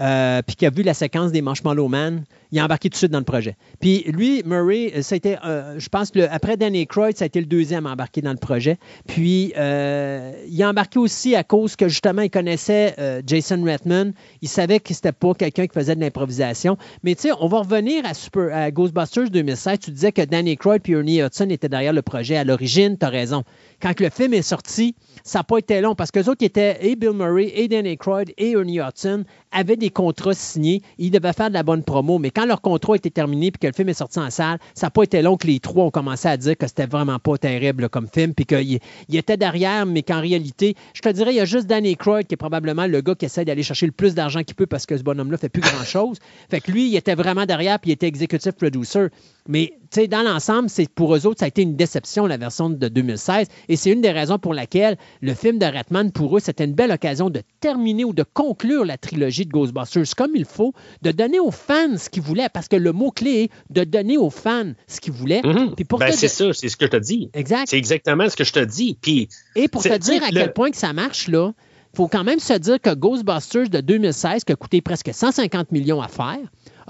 [0.00, 2.98] euh, puis qui a vu la séquence des Marshmallow Man, il a embarqué tout de
[2.98, 3.56] suite dans le projet.
[3.80, 7.26] Puis lui, Murray, ça a été, euh, je pense, que après Danny Croyd, ça a
[7.26, 8.78] été le deuxième à embarquer dans le projet.
[9.06, 12.94] Puis euh, il a embarqué aussi à cause que justement, il connaissait
[13.26, 14.12] Jason Redman.
[14.42, 16.78] Il savait que c'était pas quelqu'un qui faisait de l'improvisation.
[17.04, 19.78] Mais tu sais, on va revenir à, Super, à Ghostbusters 2016.
[19.80, 22.36] Tu disais que Danny Croyd et Ernie Hudson étaient derrière le projet.
[22.36, 23.44] À l'origine, tu as raison.
[23.82, 26.78] Quand le film est sorti, ça n'a pas été long parce que autres qui étaient
[26.80, 30.82] et Bill Murray, et Danny Croyd, et Ernie Hudson avaient des contrats signés.
[30.98, 32.18] Ils devaient faire de la bonne promo.
[32.18, 34.86] Mais quand leur contrat était terminé puis que le film est sorti en salle, ça
[34.86, 37.38] n'a pas été long que les trois ont commencé à dire que c'était vraiment pas
[37.38, 38.80] terrible comme film puis qu'ils
[39.12, 42.34] étaient derrière, mais qu'en réalité, je te dirais, il y a juste Danny Croyd qui
[42.34, 44.96] est probablement le gars qui essaie d'aller chercher le plus d'argent qu'il peut parce que
[44.96, 46.18] ce bonhomme-là fait plus grand-chose.
[46.50, 49.08] Fait que lui, il était vraiment derrière puis il était exécutif producer.
[49.48, 49.72] Mais
[50.08, 53.48] dans l'ensemble, c'est pour eux autres, ça a été une déception, la version de 2016.
[53.68, 56.74] Et c'est une des raisons pour laquelle le film de Ratman, pour eux, c'était une
[56.74, 61.10] belle occasion de terminer ou de conclure la trilogie de Ghostbusters comme il faut, de
[61.10, 64.72] donner aux fans ce qu'ils voulaient, parce que le mot-clé est de donner aux fans
[64.86, 65.42] ce qu'ils voulaient.
[65.44, 65.74] Mhm.
[65.98, 67.30] ben, c'est ça, c'est ce que je te dis.
[67.34, 67.66] Exact.
[67.68, 68.96] C'est exactement ce que je te dis.
[69.00, 71.52] Puis, Et pour te dire à quel point que ça marche, là,
[71.92, 75.72] il faut quand même se dire que Ghostbusters de 2016, qui a coûté presque 150
[75.72, 76.38] millions à faire,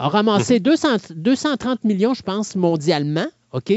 [0.00, 1.88] a ramassé 230 mhm.
[1.88, 3.26] millions, je pense, mondialement.
[3.52, 3.72] OK?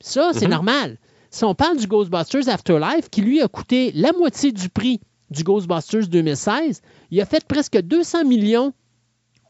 [0.00, 0.52] Ça, c'est mhm.
[0.52, 0.98] normal.
[1.30, 5.42] Si on parle du Ghostbusters Afterlife, qui lui a coûté la moitié du prix du
[5.42, 6.80] Ghostbusters 2016,
[7.10, 8.72] il a fait presque 200 millions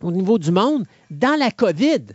[0.02, 2.06] au niveau du monde dans la COVID.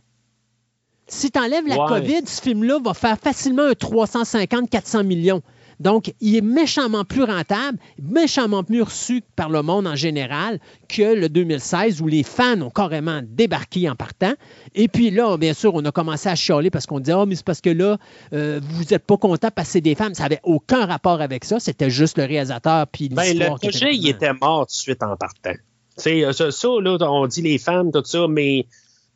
[1.08, 5.42] Si tu enlèves la COVID, ce film-là va faire facilement un 350-400 millions.
[5.84, 11.14] Donc, il est méchamment plus rentable, méchamment mieux reçu par le monde en général que
[11.14, 14.32] le 2016 où les fans ont carrément débarqué en partant.
[14.76, 17.36] Et puis là, bien sûr, on a commencé à chialer parce qu'on disait, oh, mais
[17.36, 17.98] c'est parce que là,
[18.32, 20.14] euh, vous n'êtes pas content parce que c'est des femmes.
[20.14, 21.60] Ça n'avait aucun rapport avec ça.
[21.60, 25.18] C'était juste le réalisateur puis ben, Le projet, il était mort tout de suite en
[25.18, 25.54] partant.
[25.98, 28.68] C'est euh, ça, ça, là, on dit les femmes, tout ça, mais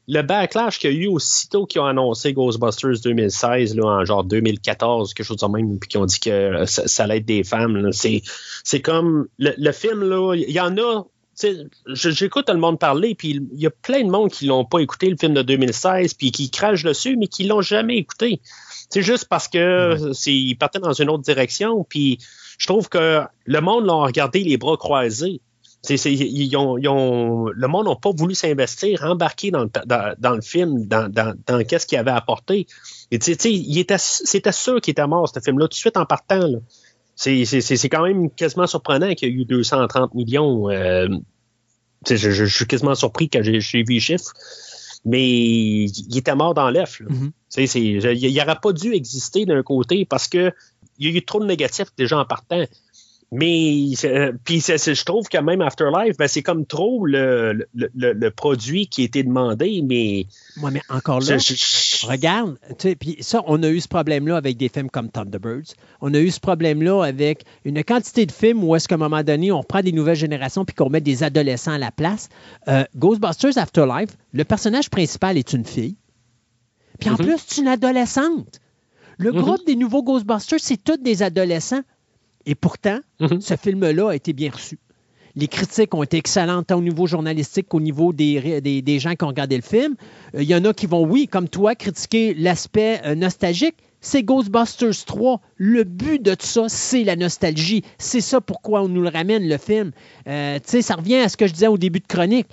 [0.07, 4.23] le backlash qu'il y a eu aussitôt qu'ils ont annoncé Ghostbusters 2016, là, en genre
[4.23, 7.91] 2014, quelque chose de même, puis qu'ils ont dit que ça, allait être des femmes,
[7.91, 8.21] c'est,
[8.63, 11.03] c'est comme le, film, là, il y en a.
[11.93, 15.09] J'écoute le monde parler, puis il y a plein de monde qui l'ont pas écouté,
[15.09, 18.41] le film de 2016, puis qui crachent dessus, mais qui l'ont jamais écouté.
[18.89, 22.17] C'est juste parce que c'est, ils partaient dans une autre direction, puis
[22.57, 25.41] je trouve que le monde l'a regardé les bras croisés
[25.89, 32.67] le monde n'a pas voulu s'investir, embarquer dans le, film, dans, qu'est-ce qu'il avait apporté.
[33.11, 36.49] Et c'était sûr qu'il était mort, ce film-là, tout de suite en partant.
[37.15, 40.69] C'est quand même quasiment surprenant qu'il y ait eu 230 millions.
[40.69, 41.07] Euh,
[42.09, 44.33] je, suis quasiment surpris quand j'ai vu les chiffres.
[45.05, 47.01] Mais il était mort dans l'œuf.
[47.01, 48.11] Mm-hmm.
[48.19, 50.53] Il n'aurait pas dû exister d'un côté parce qu'il
[50.99, 52.65] y a eu trop de négatifs déjà en partant.
[53.33, 58.87] Mais euh, puis je trouve que même Afterlife, ben, c'est comme trop le, le, produit
[58.87, 60.27] qui a été demandé, mais.
[60.63, 61.35] Oui, mais encore là,
[62.03, 62.57] regarde,
[62.99, 65.73] puis ça, on a eu ce problème-là avec des films comme Thunderbirds.
[65.99, 69.23] On a eu ce problème-là avec une quantité de films où est-ce qu'à un moment
[69.23, 72.29] donné, on prend des nouvelles générations puis qu'on met des adolescents à la place.
[72.69, 75.97] Euh, Ghostbusters Afterlife, le personnage principal est une fille.
[77.01, 77.25] Puis en mm-hmm.
[77.25, 78.61] plus, c'est une adolescente.
[79.17, 79.41] Le mm-hmm.
[79.41, 81.81] groupe des nouveaux Ghostbusters, c'est tous des adolescents.
[82.47, 83.41] Et pourtant, mhm.
[83.41, 84.79] ce film-là a été bien reçu.
[85.35, 89.23] Les critiques ont été excellentes tant au niveau journalistique qu'au niveau des, des, gens qui
[89.23, 89.95] ont regardé le film.
[90.33, 93.75] Euh, il y en a qui vont, oui, comme toi, critiquer l'aspect euh, nostalgique.
[94.01, 95.41] C'est Ghostbusters 3.
[95.57, 97.83] Le but de tout ça, c'est la nostalgie.
[97.99, 99.91] C'est ça pourquoi on nous le ramène, le film.
[100.27, 102.47] Euh, tu sais, ça revient à ce que je disais au début de chronique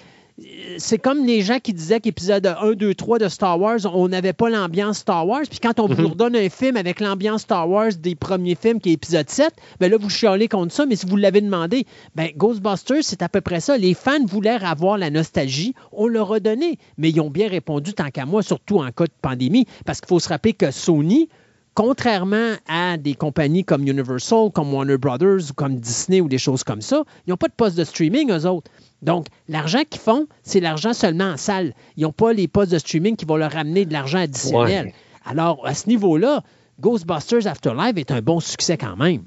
[0.79, 4.33] c'est comme les gens qui disaient qu'épisode 1, 2, 3 de Star Wars, on n'avait
[4.33, 5.43] pas l'ambiance Star Wars.
[5.49, 6.09] Puis quand on vous mhm.
[6.09, 9.91] redonne un film avec l'ambiance Star Wars des premiers films, qui est épisode 7, ben
[9.91, 10.87] là, vous chialez contre ça.
[10.87, 13.79] Mais si vous l'avez demandé, ben Ghostbusters, c'est à peu près ça.
[13.79, 15.75] Les fans voulaient avoir la nostalgie.
[15.93, 16.79] On leur a donné.
[16.99, 19.67] Mais ils ont bien répondu, tant qu'à moi, surtout en cas de pandémie.
[19.87, 21.29] Parce qu'il faut se rappeler que Sony,
[21.75, 26.65] contrairement à des compagnies comme Universal, comme Warner Brothers ou comme Disney ou des choses
[26.65, 28.71] comme ça, ils n'ont pas de poste de streaming, eux autres.
[29.05, 31.74] Donc, l'argent qu'ils font, c'est l'argent seulement en salle.
[31.97, 34.92] Ils n'ont pas les postes de streaming qui vont leur ramener de l'argent additionnel.
[35.24, 36.42] Alors, à ce niveau-là,
[36.81, 39.24] Ghostbusters Afterlife est un bon succès quand même.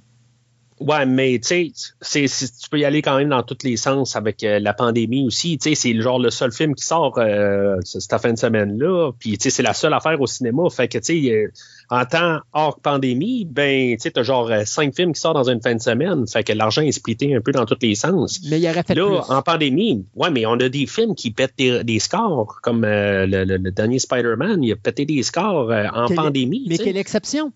[0.80, 4.44] Ouais, mais tu sais, tu peux y aller quand même dans tous les sens avec
[4.44, 5.58] euh, la pandémie aussi.
[5.58, 9.12] Tu sais, c'est genre le seul film qui sort euh, cette fin de semaine-là.
[9.18, 10.70] Puis, tu sais, c'est la seule affaire au cinéma.
[10.70, 11.52] Fait que, tu sais, euh,
[11.90, 15.62] en temps hors pandémie, ben, tu sais, t'as genre cinq films qui sortent dans une
[15.62, 16.28] fin de semaine.
[16.28, 18.42] Fait que l'argent est splitté un peu dans tous les sens.
[18.50, 21.32] Mais il y aurait fait Là, en pandémie, ouais, mais on a des films qui
[21.32, 26.66] pètent des, scores, comme le, dernier Spider-Man, il a pété des scores en pandémie.
[26.68, 27.52] Mais quelle exception?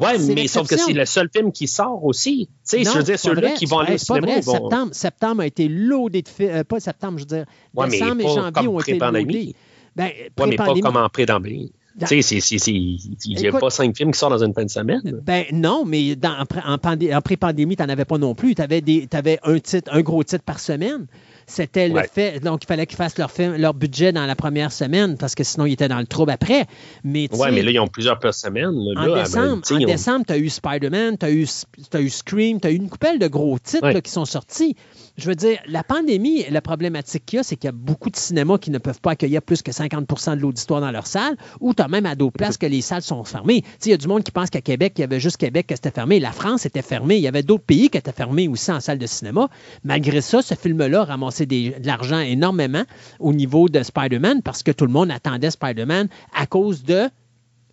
[0.00, 2.48] Ouais, mais sauf que c'est le seul film qui sort aussi.
[2.68, 4.26] Tu sais, je veux dire, ceux-là qui vont aller au cinéma.
[4.26, 4.42] Vrai.
[4.42, 6.50] Septembre, septembre a été loadé de films.
[6.50, 7.46] Euh, pas septembre, je veux dire.
[7.74, 9.54] Ouais, décembre et janvier ont été loadés.
[9.94, 11.72] Ben, ouais, mais pas comme en pré-pandémie.
[12.00, 15.20] Tu sais, il n'y a pas cinq films qui sortent dans une fin de semaine.
[15.24, 18.54] Ben non, mais dans, en, en pré-pandémie, tu n'en avais pas non plus.
[18.56, 18.82] Tu avais,
[19.12, 21.06] avais, un, titre, un gros titre par semaine.
[21.46, 22.40] C'était le fait.
[22.40, 25.66] Donc, il fallait qu'ils fassent leur, leur budget dans la première semaine parce que sinon,
[25.66, 26.66] ils étaient dans le trouble après.
[27.02, 28.74] Mais, ouais, mais là, ils ont plusieurs semaines.
[28.96, 31.46] en décembre, tu as eu Spider-Man, tu as, eu,
[31.92, 34.76] as eu Scream, tu as eu une coupelle de gros titres qui sont sortis.
[35.16, 38.10] Je veux dire, la pandémie, la problématique qu'il y a, c'est qu'il y a beaucoup
[38.10, 41.36] de cinémas qui ne peuvent pas accueillir plus que 50% de l'auditoire dans leur salle,
[41.60, 43.62] ou tu as même à d'autres places que les salles sont fermées.
[43.84, 45.74] Il y a du monde qui pense qu'à Québec, il y avait juste Québec qui
[45.74, 46.18] était fermé.
[46.18, 47.16] La France était fermée.
[47.16, 49.48] Il y avait d'autres pays qui étaient fermés aussi en salle de cinéma.
[49.84, 51.04] Malgré ça, ce film-là
[51.42, 52.84] des- de l'argent énormément
[53.18, 57.08] au niveau de Spider-Man parce que tout le monde attendait Spider-Man à cause de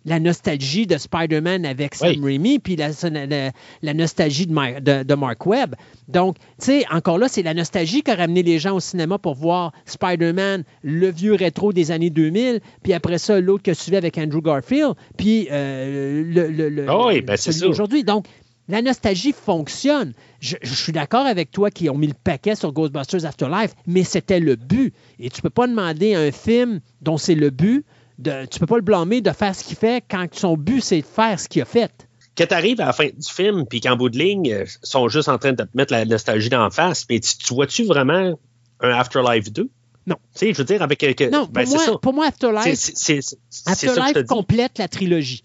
[0.04, 2.32] la nostalgie de Spider-Man avec Sam Oui.
[2.32, 5.76] Raimi, puis la, la- la nostalgie de, Mar- de- de Mark Webb.
[6.08, 9.18] Donc, tu sais, encore là, c'est la nostalgie qui a ramené les gens au cinéma
[9.18, 13.74] pour voir Spider-Man, le vieux rétro des années 2000, puis après ça, l'autre qui a
[13.74, 18.02] suivi avec Andrew Garfield, puis euh, le, le, le- Ah oui, ben, c'est d'aujourd'hui.
[18.02, 18.26] Donc,
[18.68, 20.12] la nostalgie fonctionne.
[20.40, 24.04] Je, je suis d'accord avec toi qui ont mis le paquet sur Ghostbusters Afterlife, mais
[24.04, 24.94] c'était le but.
[25.18, 27.84] Et tu peux pas demander à un film dont c'est le but,
[28.18, 31.00] de, tu peux pas le blâmer de faire ce qu'il fait quand son but, c'est
[31.00, 31.90] de faire ce qu'il a fait.
[32.36, 34.86] Quand tu arrives à la fin du film, puis qu'en bout de ligne, euh, ils
[34.88, 37.84] sont juste en train de te mettre la nostalgie d'en face, mais tu, tu vois-tu
[37.84, 38.38] vraiment
[38.80, 39.68] un Afterlife 2?
[40.06, 40.16] Non.
[40.34, 41.02] Tu sais, je veux dire, avec.
[41.04, 41.98] euh, que- Non, pour, ben, c'est moi, ça.
[42.00, 45.42] pour moi, Afterlife, que Afterlife complète la trilogie.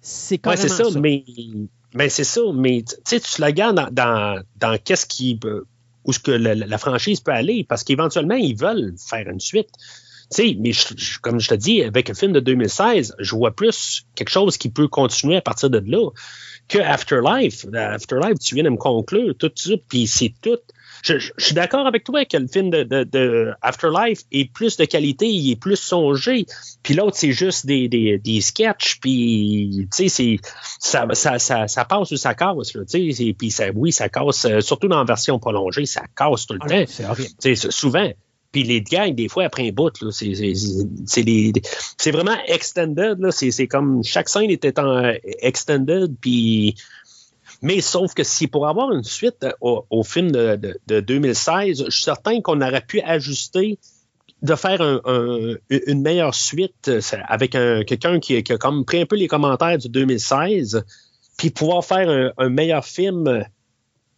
[0.00, 1.00] C'est Ouais, carrément c'est ça, ça.
[1.00, 1.24] mais,
[1.94, 5.64] mais c'est ça, mais tu la regardes dans, dans, dans qu'est-ce qui peut-
[6.04, 9.68] où ce que la, la franchise peut aller, parce qu'éventuellement, ils veulent faire une suite.
[10.30, 13.54] Tu sais, mais je- comme je te dis, avec un film de 2016, je vois
[13.54, 16.10] plus quelque chose qui peut continuer à partir de là
[16.68, 17.66] que Afterlife.
[17.74, 20.58] Afterlife, tu viens de me conclure tout ça, puis c'est tout.
[21.02, 24.50] Je, je- je suis d'accord avec toi que le film de, de- de Afterlife est
[24.52, 26.46] plus de qualité, il est plus songé.
[26.82, 30.38] Puis l'autre, c'est juste des, des, des sketchs, puis tu sais, c'est
[30.78, 32.74] ça, ça, ça, ça passe ou ça casse.
[32.74, 35.86] Là, tu sais, c'est- puis ça, oui, ça casse, euh, surtout dans la version prolongée,
[35.86, 36.84] ça casse tout le Ah temps.
[36.88, 37.56] c'est horrible.
[37.70, 38.10] Souvent.
[38.52, 43.18] Puis les gangs, des fois, après un bout, là, c'est, vraiment extended.
[43.18, 46.14] Là, c'est, c'est comme chaque scène était en euh, extended.
[46.20, 46.74] Puis,
[47.62, 51.84] mais sauf que si pour avoir une suite euh, au, film de, de- de 2016,
[51.86, 53.78] je suis certain qu'on aurait pu ajuster
[54.42, 59.00] de faire un- un- une meilleure suite euh, avec un, quelqu'un qui, a comme pris
[59.00, 60.84] un peu les commentaires du 2016,
[61.38, 63.44] puis pouvoir faire un meilleur film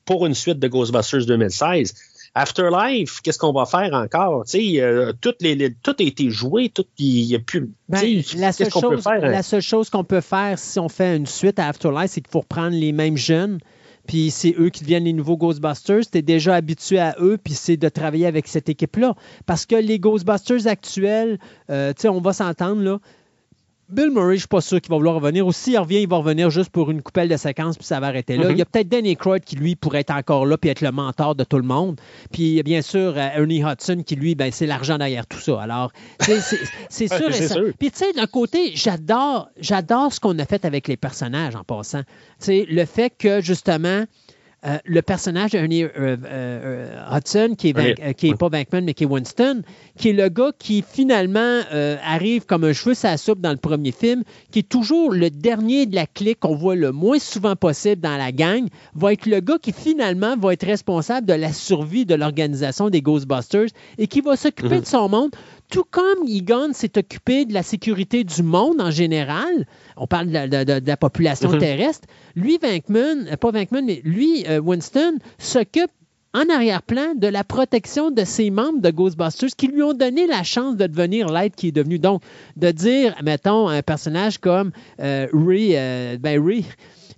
[0.05, 1.94] pour une suite de Ghostbusters 2016.
[2.35, 4.45] Afterlife, qu'est-ce qu'on va faire encore?
[4.55, 7.71] Euh, les, les- tout a été joué, tout il y a plus.
[7.89, 8.01] Ben,
[8.37, 9.25] la, seule peut chose, faire?
[9.25, 9.29] hein?
[9.29, 12.31] la seule chose qu'on peut faire si on fait une suite à Afterlife, c'est qu'il
[12.31, 13.59] faut reprendre les mêmes jeunes.
[14.07, 16.03] Puis c'est eux qui deviennent les nouveaux Ghostbusters.
[16.11, 19.15] Tu es déjà habitué à eux, puis c'est de travailler avec cette équipe-là.
[19.47, 21.39] Parce que les Ghostbusters actuels,
[21.71, 22.99] euh, on va s'entendre, là.
[23.89, 25.47] Bill Murray, je ne suis pas sûr qu'il va vouloir revenir.
[25.47, 28.07] Ou s'il revient, il va revenir juste pour une coupelle de séquences, puis ça va
[28.09, 28.47] arrêter là.
[28.47, 28.51] Mhm.
[28.53, 30.91] Il y a peut-être Danny Aykroyd qui, lui, pourrait être encore là, puis être le
[30.91, 32.01] mentor de tout le monde.
[32.33, 35.61] Puis, bien sûr, euh, Ernie Hudson, qui, lui, ben, c'est l'argent derrière tout ça.
[35.61, 36.41] Alors, c'est
[37.09, 37.73] sûr et sûr.
[37.79, 41.65] Puis, tu sais, d'un côté, j'adore j'adore ce qu'on a fait avec les personnages, en
[41.65, 42.03] passant.
[42.03, 42.07] Tu
[42.39, 44.05] sais, le fait que, justement,
[44.67, 48.94] euh, le personnage d'Ernie euh, euh, Hudson, qui est, Van- qui est pas Bankman, mais
[48.94, 49.62] qui est Winston,
[49.99, 51.60] qui est le gars qui finalement
[52.02, 55.86] arrive comme un cheveu la soupe dans le premier film, qui est toujours le dernier
[55.86, 59.41] de la clique qu'on voit le moins souvent possible dans la gang, va être le
[59.41, 63.68] gars qui finalement va être responsable de la survie de l'organisation des Ghostbusters
[63.99, 64.81] et qui va s'occuper Mhm.
[64.81, 65.31] de son monde,
[65.75, 69.67] tout comme Egon s'est occupé de la sécurité du monde en général.
[69.97, 71.59] On parle de la, de- de- de la population Mhm.
[71.59, 72.07] terrestre.
[72.36, 75.91] Lui, Venkman, euh, pas Venkman, mais lui, euh, Winston, s'occupe
[76.33, 80.44] en arrière-plan de la protection de ses membres de Ghostbusters qui lui ont donné la
[80.44, 81.99] chance de devenir l'être qui est devenu.
[81.99, 82.23] Donc,
[82.57, 84.70] de dire, mettons, un personnage comme
[85.01, 86.65] euh, Ray, euh, ben Ray,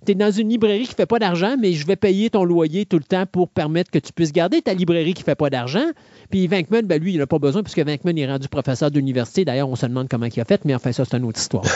[0.07, 2.43] tu es dans une librairie qui ne fait pas d'argent, mais je vais payer ton
[2.45, 5.35] loyer tout le temps pour permettre que tu puisses garder ta librairie qui ne fait
[5.35, 5.85] pas d'argent.
[6.31, 9.43] Puis Venkman, ben lui, il n'a pas besoin puisque Venkman est rendu professeur d'université.
[9.45, 11.65] D'ailleurs, on se demande comment il a fait, mais enfin, ça, c'est une autre histoire.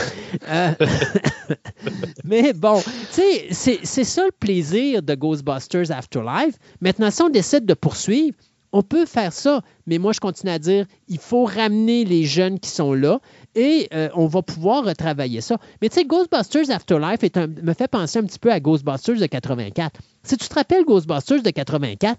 [0.49, 0.71] Euh,
[2.23, 6.55] mais bon, tu sais, c'est- c'est ça le plaisir de Ghostbusters Afterlife.
[6.81, 8.35] Maintenant, si on décide de poursuivre,
[8.73, 12.59] on peut faire ça, mais moi, je continue à dire, il faut ramener les jeunes
[12.59, 13.19] qui sont là
[13.55, 15.57] et euh, on va pouvoir retravailler ça.
[15.81, 19.17] Mais tu sais, Ghostbusters Afterlife est un- me fait penser un petit peu à Ghostbusters
[19.19, 19.99] de 84.
[20.23, 22.17] Si tu te rappelles Ghostbusters de 84,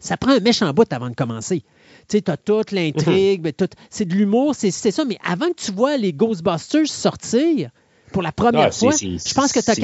[0.00, 1.60] ça prend un méchant bout avant de commencer.
[2.08, 5.60] Tu sais, tu as toute l'intrigue, tout- c'est de l'humour, c'est ça, mais avant que
[5.64, 7.70] tu vois les Ghostbusters sortir
[8.12, 8.92] pour la première Ah, fois,
[9.26, 9.74] je pense que tu as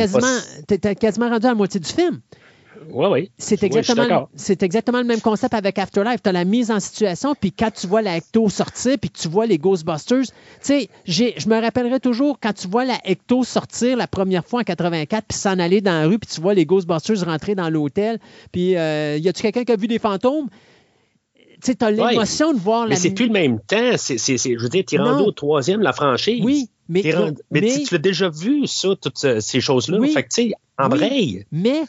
[0.78, 2.20] t'as quasiment rendu à la moitié du film.
[2.90, 3.30] Oui, oui.
[3.38, 4.28] C'est exactement,
[4.60, 6.22] exactement le même concept avec Afterlife.
[6.22, 9.28] Tu as la mise en situation, puis quand tu vois la Ecto sortir, puis tu
[9.28, 10.30] vois les Ghostbusters, tu
[10.60, 14.64] sais, je me rappellerai toujours quand tu vois la Ecto sortir la première fois en
[14.64, 18.18] 84, puis s'en aller dans la rue, puis tu vois les Ghostbusters rentrer dans l'hôtel,
[18.52, 20.48] puis euh, y a-tu quelqu'un qui a vu des fantômes?
[21.36, 22.96] Tu sais, tu as l'émotion de voir Mais la...
[22.96, 23.92] c'est plus le même temps.
[23.96, 25.24] Je veux dire, Non.
[25.24, 26.42] au troisième la franchise.
[26.44, 27.02] Oui, mais,
[27.50, 29.98] mais, mais- tu, l'as déjà vu, ça, toutes euh, ces choses-là.
[29.98, 30.10] Oui.
[30.12, 30.52] Fait que, tu sais,
[30.90, 31.44] Oui.
[31.50, 31.82] mais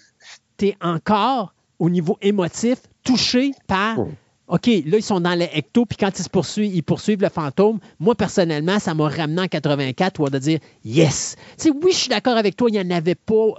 [0.57, 4.09] tu es encore, au niveau émotif, touché par Oh.
[4.47, 7.29] OK, là, ils sont dans les hectos, puis quand ils, se poursuivent, ils poursuivent le
[7.29, 11.35] fantôme, moi, personnellement, ça m'a ramené en 84, ou de dire yes.
[11.59, 13.55] Tu oui, je suis d'accord avec toi, il n'y en avait pas.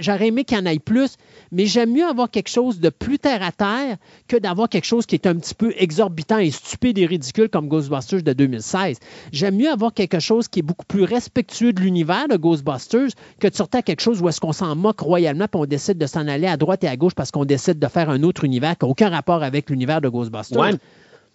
[0.00, 1.16] J'aurais aimé qu'il y en ait plus,
[1.52, 3.96] mais j'aime mieux avoir quelque chose de plus terre à terre
[4.26, 7.68] que d'avoir quelque chose qui est un petit peu exorbitant et stupide et ridicule comme
[7.68, 8.98] Ghostbusters de 2016.
[9.30, 13.46] J'aime mieux avoir quelque chose qui est beaucoup plus respectueux de l'univers de Ghostbusters que
[13.46, 16.26] de sortir quelque chose où est-ce qu'on s'en moque royalement puis on décide de s'en
[16.26, 18.84] aller à droite et à gauche parce qu'on décide de faire un autre univers qui
[18.84, 20.23] n'a aucun rapport avec l'univers de Ghostbusters.
[20.60, 20.72] Ouais,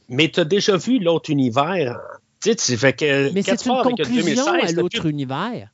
[0.09, 1.97] mais tu as déjà vu l'autre univers.
[2.41, 5.69] Tu sais, fait que, mais c'est une conclusion à l'autre univers.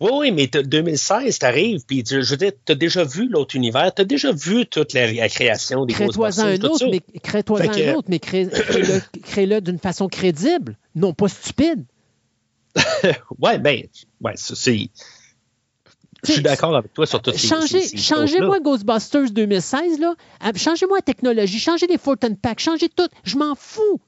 [0.00, 4.04] Oui, oui, mais 2016, t'arrives, puis je veux dire, t'as déjà vu l'autre univers, t'as
[4.04, 8.18] déjà vu toute la, création des crée-toi un autre, mais crée-toi un autre, mais
[9.22, 11.84] crée-le d'une façon crédible, non pas stupide.
[13.38, 13.82] ouais, ben,
[14.20, 14.90] ouais, c'est.
[16.24, 20.14] Je suis d'accord avec toi sur tout ces Changez, Changez-moi Ghostbusters 2016, là.
[20.56, 23.08] Changez-moi la technologie, changez les Fortin Pack, changez tout.
[23.24, 24.00] Je m'en fous.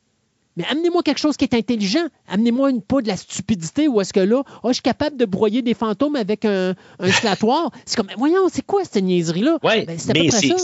[0.56, 2.06] Mais amenez-moi quelque chose qui est intelligent.
[2.28, 5.26] Amenez-moi une pas de la stupidité où est-ce que là, oh, je suis capable de
[5.26, 7.10] broyer des fantômes avec un, un
[7.84, 9.58] C'est comme, voyons, c'est quoi cette niaiserie-là?
[9.62, 10.54] Oui, ben, mais c'est,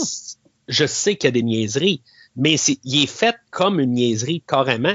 [0.67, 2.01] je sais qu'il y a des niaiseries,
[2.35, 4.93] mais c'est, il est fait comme une niaiserie carrément.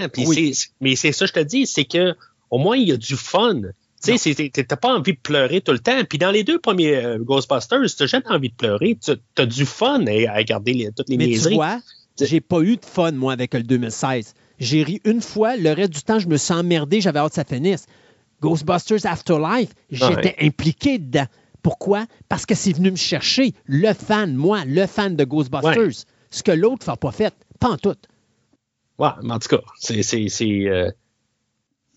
[0.80, 2.16] mais c'est ça, je te dis, c'est que
[2.50, 3.60] au moins, il y a du fun.
[4.02, 6.04] Tu sais, t'as pas envie de pleurer tout le temps.
[6.08, 8.96] Puis dans les deux premiers euh, Ghostbusters, t'as jamais envie de pleurer.
[9.34, 11.80] T'as du fun à, regarder toutes les Mais tu vois,
[12.20, 14.34] j'ai pas eu de fun, moi, avec le 2016.
[14.60, 17.36] J'ai ri une fois, le reste du temps, je me sens emmerdé, j'avais hâte que
[17.36, 17.86] ça finisse.
[18.40, 21.26] Ghostbusters Afterlife, j'étais impliqué dedans.
[21.62, 22.06] Pourquoi?
[22.28, 26.04] Parce que c'est venu me chercher, le fan, moi, le fan de Ghostbusters.
[26.30, 27.34] Ce que l'autre n'a pas fait.
[27.58, 27.96] Pas en tout.
[28.98, 30.02] Ouais, mais en tout cas, c'est.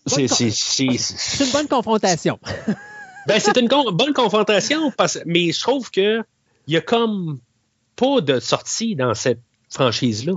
[0.06, 2.38] C'est une bonne confrontation.
[3.26, 6.24] ben, c'est une bonne confrontation, parce, mais je trouve qu'il
[6.68, 7.38] n'y a comme
[7.96, 9.40] pas de sortie dans cette
[9.70, 10.34] franchise-là.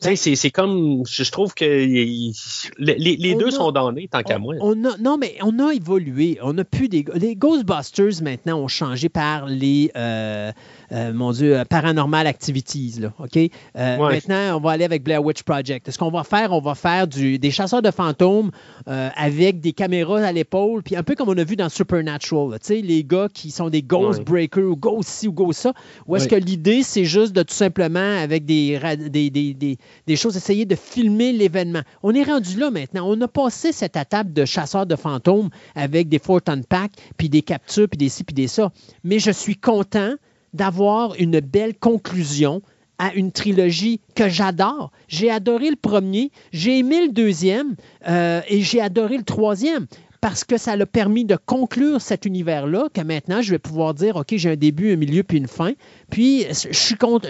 [0.00, 4.54] C'est comme, je trouve que les, deux sont donnés tant qu'à moi.
[4.60, 6.38] On a, non, mais on a évolué.
[6.40, 7.04] On a plus des.
[7.14, 9.90] Les Ghostbusters maintenant ont changé par les.
[9.96, 10.52] Euh,
[10.92, 13.00] euh, mon Dieu, euh, Paranormal Activities.
[13.00, 13.36] Là, OK?
[13.36, 15.90] Euh, maintenant, on va aller avec Blair Witch Project.
[15.90, 18.50] Ce qu'on va faire, on va faire du, des chasseurs de fantômes
[18.86, 22.58] avec des caméras à l'épaule, puis un peu comme on a vu dans Supernatural.
[22.62, 25.72] sais, les gars qui sont des Ghost Breakers ou Ghost ci ou Ghost ça.
[26.06, 30.36] Ou est-ce que l'idée, c'est juste de tout simplement, avec des, des, des, des, choses,
[30.36, 31.82] essayer de filmer l'événement?
[32.02, 33.06] On est rendu là maintenant.
[33.06, 37.42] On a passé cette étape de chasseurs de fantômes avec des Fortin Pack, puis des
[37.42, 38.72] captures, puis des ci, puis des ça.
[39.04, 40.14] Mais je suis content
[40.54, 42.62] d'avoir une belle conclusion
[42.98, 44.90] à une trilogie que j'adore.
[45.06, 47.76] J'ai adoré le premier, j'ai aimé le deuxième
[48.08, 49.86] euh, et j'ai adoré le troisième
[50.20, 54.16] parce que ça l'a permis de conclure cet univers-là, que maintenant, je vais pouvoir dire,
[54.16, 55.72] OK, j'ai un début, un milieu, puis une fin.
[56.10, 57.28] Puis, je suis contre,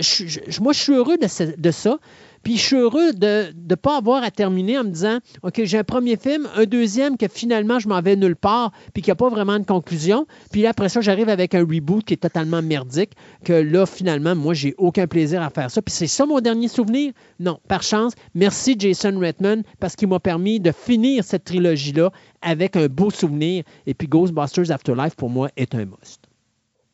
[0.63, 1.99] moi, je suis heureux de ça.
[2.43, 5.79] Puis je suis heureux de ne pas avoir à terminer en me disant OK, j'ai
[5.79, 9.13] un premier film, un deuxième que finalement je m'en vais nulle part, puis qu'il n'y
[9.13, 10.27] a pas vraiment de conclusion.
[10.51, 13.13] Puis là, après ça, j'arrive avec un reboot qui est totalement merdique,
[13.45, 15.83] que là, finalement, moi, j'ai aucun plaisir à faire ça.
[15.83, 17.13] Puis c'est ça mon dernier souvenir?
[17.41, 18.15] Non, par chance.
[18.35, 22.11] Merci Jason Redman parce qu'il m'a permis de finir cette trilogie-là
[22.43, 23.65] avec un beau souvenir.
[23.87, 26.21] Et puis Ghostbusters Afterlife, pour moi, est un must.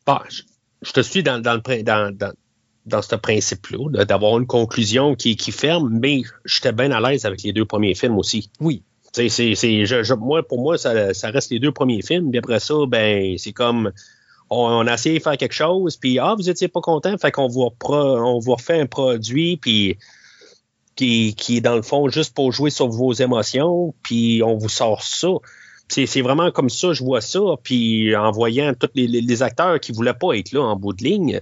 [0.05, 2.33] Bah, je, te suis dans, dans, dans, dans
[2.91, 7.53] ce principe-là, d'avoir une conclusion qui, qui ferme, mais j'étais bien à l'aise avec les
[7.53, 8.49] deux premiers films aussi.
[8.59, 8.83] Oui.
[9.11, 12.31] C'est, je, moi, pour moi, ça, reste les deux premiers films.
[12.31, 13.91] Puis après ça, ben, c'est comme
[14.49, 17.47] on, a essayé de faire quelque chose, puis ah, vous étiez pas content, fait qu'on
[17.47, 19.97] vous, on vous refait un produit, puis
[20.95, 24.69] qui, qui est dans le fond juste pour jouer sur vos émotions, puis on vous
[24.69, 25.29] sort ça.
[25.87, 27.39] C'est vraiment comme ça, je vois ça.
[27.63, 31.03] Puis en voyant tous les, les, acteurs qui voulaient pas être là en bout de
[31.03, 31.41] ligne,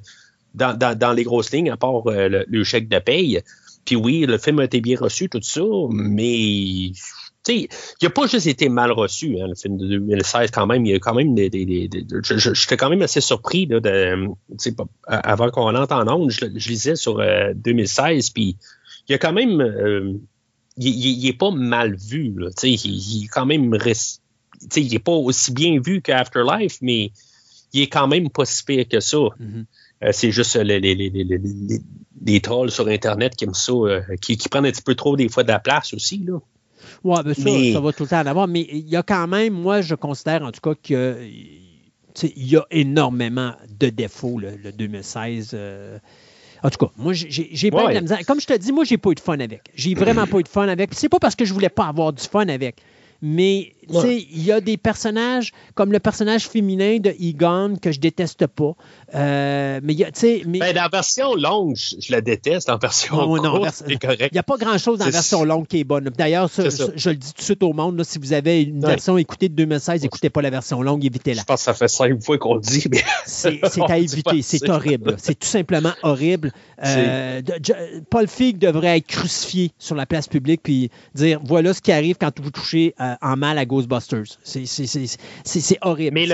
[0.54, 3.42] dans, les grosses lignes, à part euh, le, chèque de paye.
[3.86, 6.92] Puis oui, le film a été bien reçu, tout ça, mais
[7.50, 7.68] il
[8.02, 10.86] n'a pas juste été mal reçu, hein, le film de 2016, quand même.
[10.86, 11.50] Il y a quand même des.
[11.50, 11.90] des,
[12.24, 14.28] J'étais quand même assez surpris là, de,
[15.08, 17.22] avant qu'on entre en je, lisais sur
[17.56, 18.58] 2016, euh, puis
[19.08, 19.60] il y a quand même.
[19.60, 20.14] Euh,
[20.78, 22.34] il, n'est pas mal vu.
[22.38, 23.76] Là, il, il est quand même.
[24.76, 27.12] il n'est pas aussi bien vu qu'Afterlife, mais
[27.74, 29.18] il est quand même pas si pire que ça.
[29.18, 29.66] Mm-hmm.
[30.12, 34.82] C'est juste les, les, trolls sur Internet qui aiment ça, euh, qui, prennent un petit
[34.82, 36.24] peu trop des fois de la place aussi.
[36.26, 36.40] Là.
[37.04, 38.48] Oui, ben ça, ça va tout le temps en avoir.
[38.48, 40.98] Mais il y a quand même, moi, je considère en tout cas qu'il
[42.36, 45.52] y a énormément de défauts, le, 2016.
[45.54, 46.00] Euh.
[46.64, 48.20] En tout cas, moi, j'ai pas de la misère.
[48.26, 49.64] Comme je te dis, moi, j'ai pas eu de fun avec.
[49.76, 50.94] J'ai vraiment pas eu de fun avec.
[50.94, 52.78] C'est pas parce que je voulais pas avoir du fun avec.
[53.22, 58.48] Mais il y a des personnages comme le personnage féminin de Egon que je déteste
[58.48, 58.74] pas.
[59.16, 60.10] Euh, mais y a,
[60.48, 62.70] mais Ben, dans la version longue, je, je la déteste.
[62.70, 64.30] En version Non, non, courte, vers- c'est correct.
[64.32, 66.10] il n'y a pas grand-chose dans la version longue qui est bonne.
[66.18, 68.84] D'ailleurs, je, je le dis tout de suite au monde, là, si vous avez une
[68.84, 68.90] Ouais.
[68.92, 71.42] version écoutée de 2016, écoutez pas la version longue, évitez-la.
[71.42, 74.68] Je pense que ça fait cinq fois qu'on le dit, mais C'est à éviter, c'est
[74.70, 75.16] horrible.
[75.20, 76.52] C'est tout simplement horrible.
[76.84, 77.42] Euh,
[78.10, 82.18] Paul Feig devrait être crucifié sur la place publique puis dire voilà ce qui arrive
[82.20, 84.38] quand vous touchez euh, en mal à Ghostbusters.
[84.44, 86.14] C'est- horrible.
[86.14, 86.26] Mais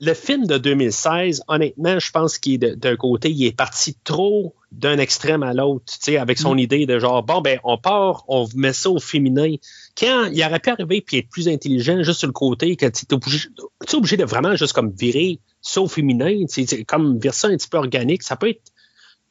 [0.00, 4.54] le, film de 2016, honnêtement, je pense qu'il est d'un côté, il est parti trop
[4.70, 6.58] d'un extrême à l'autre, tu sais, avec son Mm.
[6.58, 9.54] idée de genre, bon, ben, on part, on met ça au féminin.
[9.98, 13.06] Quand il aurait pu arriver puis être plus intelligent juste sur le côté, que tu
[13.10, 13.48] es obligé,
[13.86, 17.48] tu es obligé de vraiment juste comme virer ça au féminin, c'est comme virer ça
[17.48, 18.22] un petit peu organique.
[18.22, 18.60] Ça peut être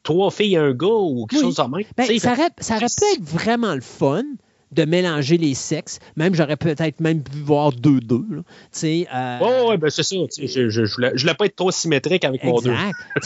[0.04, 1.46] trois filles et un gars ou quelque Oui.
[1.48, 1.86] chose de même.
[1.96, 4.24] Ben, ça, aurait, ça aurait pu être vraiment le fun
[4.72, 6.00] de mélanger les sexes.
[6.16, 8.26] Même, j'aurais peut-être même pu voir deux-deux.
[8.30, 8.42] là.
[8.42, 10.16] Tu sais, euh, Oh, ouais, ben c'est ça.
[10.38, 12.72] Je, je, je, voulais, je voulais pas être trop symétrique avec mon deux.
[12.72, 12.96] Exact.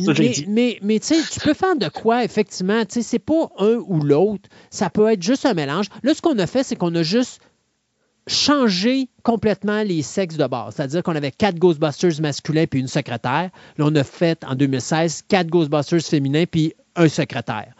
[0.00, 0.44] Ça, j'ai mais dit.
[0.48, 2.82] mais, mais tu peux faire de quoi, effectivement?
[2.88, 4.48] C'est pas un ou l'autre.
[4.70, 5.86] Ça peut être juste un mélange.
[6.02, 7.40] Là, ce qu'on a fait, c'est qu'on a juste
[8.26, 10.74] changé complètement les sexes de base.
[10.76, 13.50] C'est-à-dire qu'on avait quatre Ghostbusters masculins puis une secrétaire.
[13.78, 17.72] Là, on a fait, en 2016, quatre Ghostbusters féminins puis un secrétaire.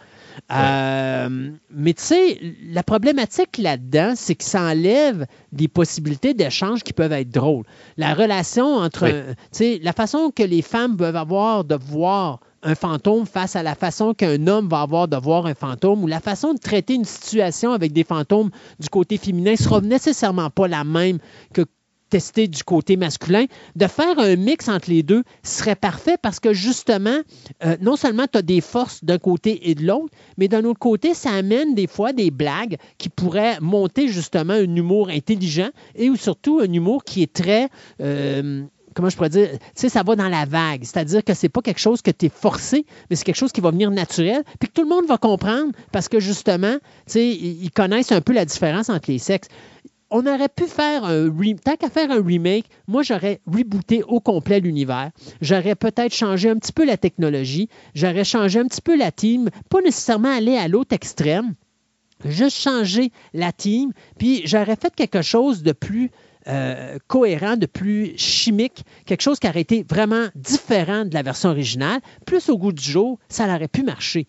[0.51, 2.39] Euh, mais tu sais,
[2.71, 7.65] la problématique là-dedans, c'est que ça enlève des possibilités d'échange qui peuvent être drôles.
[7.97, 9.11] La relation entre, Oui.
[9.11, 13.63] tu sais, la façon que les femmes peuvent avoir de voir un fantôme face à
[13.63, 16.93] la façon qu'un homme va avoir de voir un fantôme ou la façon de traiter
[16.93, 21.17] une situation avec des fantômes du côté féminin sera nécessairement pas la même
[21.53, 21.63] que
[22.11, 23.45] tester du côté masculin.
[23.75, 27.19] De faire un mix entre les deux serait parfait parce que justement,
[27.63, 30.79] euh, non seulement tu as des forces d'un côté et de l'autre, mais d'un autre
[30.79, 36.09] côté, ça amène des fois des blagues qui pourraient monter justement un humour intelligent et
[36.09, 37.69] ou surtout un humour qui est très...
[38.01, 39.47] euh, Comment je pourrais dire?
[39.73, 40.83] Ça va dans la vague.
[40.83, 43.61] C'est-à-dire que c'est pas quelque chose que tu es forcé, mais c'est quelque chose qui
[43.61, 46.75] va venir naturel, puis que tout le monde va comprendre parce que justement,
[47.09, 49.47] tu ils connaissent un peu la différence entre les sexes
[50.11, 51.29] on aurait pu faire un
[51.63, 55.11] tant qu'à faire un remake, moi j'aurais rebooté au complet l'univers.
[55.41, 59.49] J'aurais peut-être changé un petit peu la technologie, j'aurais changé un petit peu la team,
[59.69, 61.53] pas nécessairement aller à l'autre extrême,
[62.25, 66.11] juste changer la team, puis j'aurais fait quelque chose de plus
[66.47, 71.49] euh, cohérent, de plus chimique, quelque chose qui aurait été vraiment différent de la version
[71.49, 74.27] originale, plus au goût du jour, ça aurait pu marcher.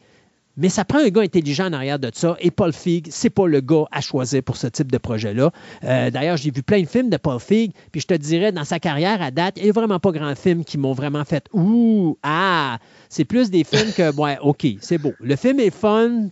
[0.57, 2.37] Mais ça prend un gars intelligent en arrière de ça.
[2.41, 5.51] Et Paul Feig, c'est pas le gars à choisir pour ce type de projet-là.
[5.85, 8.65] Euh, D'ailleurs, j'ai vu plein de films de Paul Feig, puis je te dirais, dans
[8.65, 11.47] sa carrière à date, il n'y a vraiment pas grand film qui m'ont vraiment fait
[11.53, 12.79] Ouh, ah!
[13.09, 15.13] C'est plus des films que, ouais, OK, c'est beau.
[15.21, 16.29] Le film est fun.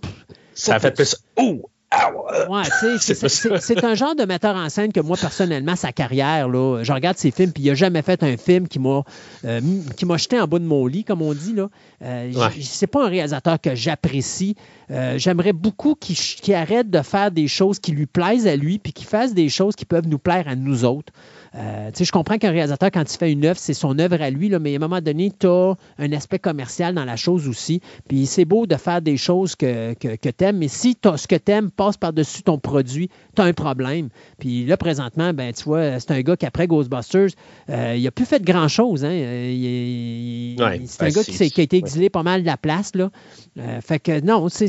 [0.55, 1.17] Ça a fait plus.
[1.39, 1.63] Ouh!
[1.93, 2.12] Ah,
[2.49, 2.62] ouais.
[3.01, 7.17] C'est- un genre de metteur en scène que moi, personnellement, sa carrière, là, je regarde
[7.19, 9.02] ses films, puis il n'a jamais fait un film qui m'a
[9.44, 9.60] euh,
[9.97, 11.52] qui m'a jeté en bas de mon lit, comme on dit.
[11.52, 11.69] Là.
[12.02, 12.62] Euh, Ouais.
[12.62, 14.55] C'est pas un réalisateur que j'apprécie.
[14.91, 18.93] Euh, J'aimerais beaucoup qu'il arrête de faire des choses qui lui plaisent à lui, puis
[18.93, 21.12] qu'il fasse des choses qui peuvent nous plaire à nous autres.
[21.57, 24.49] Euh, je comprends qu'un réalisateur, quand il fait une œuvre, c'est son œuvre à lui,
[24.49, 27.81] là, mais à un moment donné, tu as un aspect commercial dans la chose aussi.
[28.09, 31.37] Puis c'est beau de faire des choses que, que, tu aimes, mais si ce que
[31.37, 34.09] tu aimes passe par-dessus ton produit, tu as un problème.
[34.39, 37.31] Puis là, présentement, ben, tu vois, c'est un gars qui, après Ghostbusters,
[37.69, 39.05] euh, il a plus fait grand-chose.
[39.05, 39.11] Hein.
[39.11, 41.79] Euh, Ouais, c'est un ben, gars qui, a été ouais.
[41.79, 42.95] exilé pas mal de la place.
[42.95, 43.11] Là.
[43.59, 44.69] Euh, fait que non, c'est.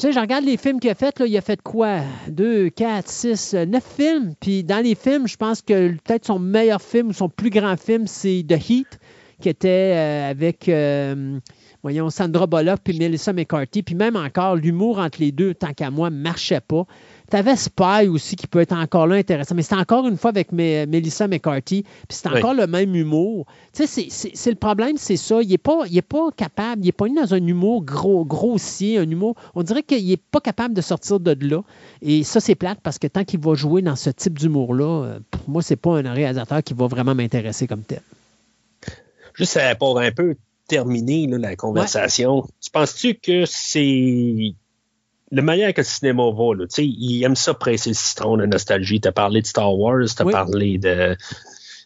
[0.00, 1.98] Tu sais, je regarde les films qu'il a fait, il a fait quoi?
[2.26, 4.32] Deux, quatre, six, euh, neuf films.
[4.40, 7.78] Puis dans les films, je pense que peut-être son meilleur film ou son plus grand
[7.78, 8.98] film, c'est The Heat,
[9.42, 11.38] qui était euh, avec, euh,
[11.82, 13.82] voyons, Sandra Bullock puis Melissa McCarthy.
[13.82, 16.86] Puis même encore, l'humour entre les deux, tant qu'à moi, marchait pas.
[17.30, 20.30] Tu avais Spy aussi qui peut être encore là intéressant, mais c'est encore une fois
[20.30, 22.38] avec Mé- Melissa McCarthy, puis c'est Oui.
[22.38, 23.46] encore le même humour.
[23.72, 25.40] Tu sais, c'est- le problème, c'est ça.
[25.40, 28.98] Il n'est pas, il est pas capable, il n'est pas dans un humour gros, grossier,
[28.98, 29.36] un humour.
[29.54, 31.62] On dirait qu'il n'est pas capable de sortir de là.
[32.02, 35.18] Et ça, c'est plate parce que tant qu'il va jouer dans ce type d'humour-là, euh,
[35.30, 38.02] pour moi, c'est pas un réalisateur qui va vraiment m'intéresser comme tel.
[39.34, 40.34] Juste pour un peu
[40.66, 44.54] terminer là, la conversation, tu penses-tu que c'est
[45.30, 48.36] le manière que le cinéma va, là, tu sais, il aime ça presser le citron
[48.36, 49.00] de nostalgie.
[49.00, 50.32] Tu as parlé de Star Wars, tu as Oui.
[50.32, 51.16] parlé de.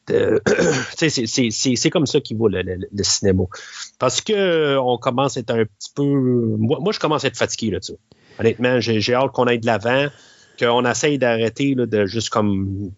[0.08, 0.52] de- tu
[0.96, 3.44] sais, c'est- c'est- c'est c'est comme ça qu'il va le, le- le cinéma.
[3.98, 6.04] Parce que euh, on commence à être un petit peu.
[6.04, 7.96] Moi, moi je commence à être fatigué là-dessus.
[8.38, 10.08] Honnêtement, j'ai hâte qu'on aille de l'avant,
[10.58, 12.90] qu'on essaye d'arrêter là, de juste comme.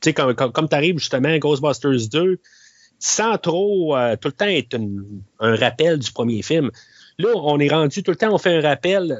[0.00, 2.38] Tu sais, comme, comme, comme tu arrives justement à Ghostbusters 2,
[2.98, 6.70] sans trop euh, tout le temps être une- un rappel du premier film.
[7.18, 9.16] Là, on est rendu tout le temps, on fait un rappel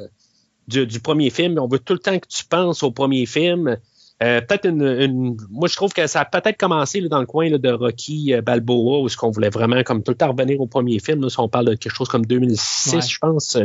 [0.68, 1.58] du, du premier film.
[1.58, 3.76] On veut tout le temps que tu penses au premier film.
[4.22, 7.70] Euh, peut-être une, Moi, je trouve que ça a peut-être commencé dans le coin de
[7.70, 10.98] Rocky euh, Balboa, où ce qu'on voulait vraiment comme tout le temps revenir au premier
[11.00, 11.28] film.
[11.28, 13.58] si on parle de quelque chose comme 2006, je pense.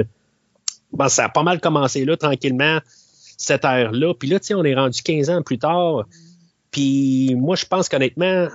[0.91, 2.79] Bon, ça a pas mal commencé là, tranquillement,
[3.37, 4.13] cette ère-là.
[4.15, 6.05] Puis là, on est rendu 15 ans plus tard.
[6.71, 8.47] Puis moi, je pense qu'honnêtement,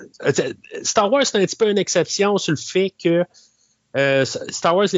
[0.82, 3.24] Star Wars, c'est un petit peu une exception sur le fait que
[3.96, 4.88] euh, Star Wars,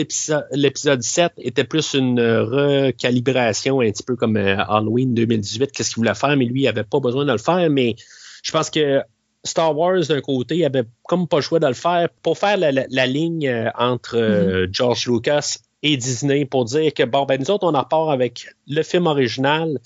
[0.53, 6.01] l'épisode 7 était plus une recalibration, un petit peu comme euh, Halloween 2018, qu'est-ce qu'il
[6.01, 7.69] voulait faire, mais lui, il n'avait pas besoin de le faire.
[7.69, 7.95] Mais
[8.43, 9.03] je pense que
[9.45, 12.57] Star Wars, d'un côté, il avait comme pas le choix de le faire pour faire
[12.57, 14.73] la, ligne euh, entre mm-hmm.
[14.73, 18.47] George Lucas et Disney pour dire que, bon, ben, nous autres, on en repart avec
[18.67, 19.79] le film original,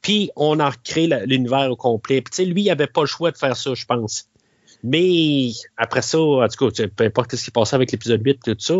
[0.00, 2.22] puis on a recréé l'univers au complet.
[2.22, 4.26] Puis, tu sais, lui, il n'avait pas le choix de faire ça, je pense.
[4.84, 8.54] Mais après ça, en tout cas, peu importe ce qui passait avec l'épisode 8 tout
[8.58, 8.74] ça,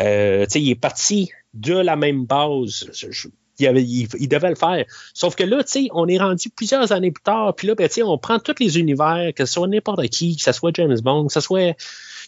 [0.00, 2.88] euh, il est parti de la même base.
[3.58, 4.86] il, devait le faire.
[5.12, 8.38] Sauf que là, on est rendu plusieurs années plus tard, puis là, ben, on prend
[8.38, 11.40] tous les univers, que ce soit n'importe qui, que ce soit James Bond, que ce
[11.40, 11.76] soit.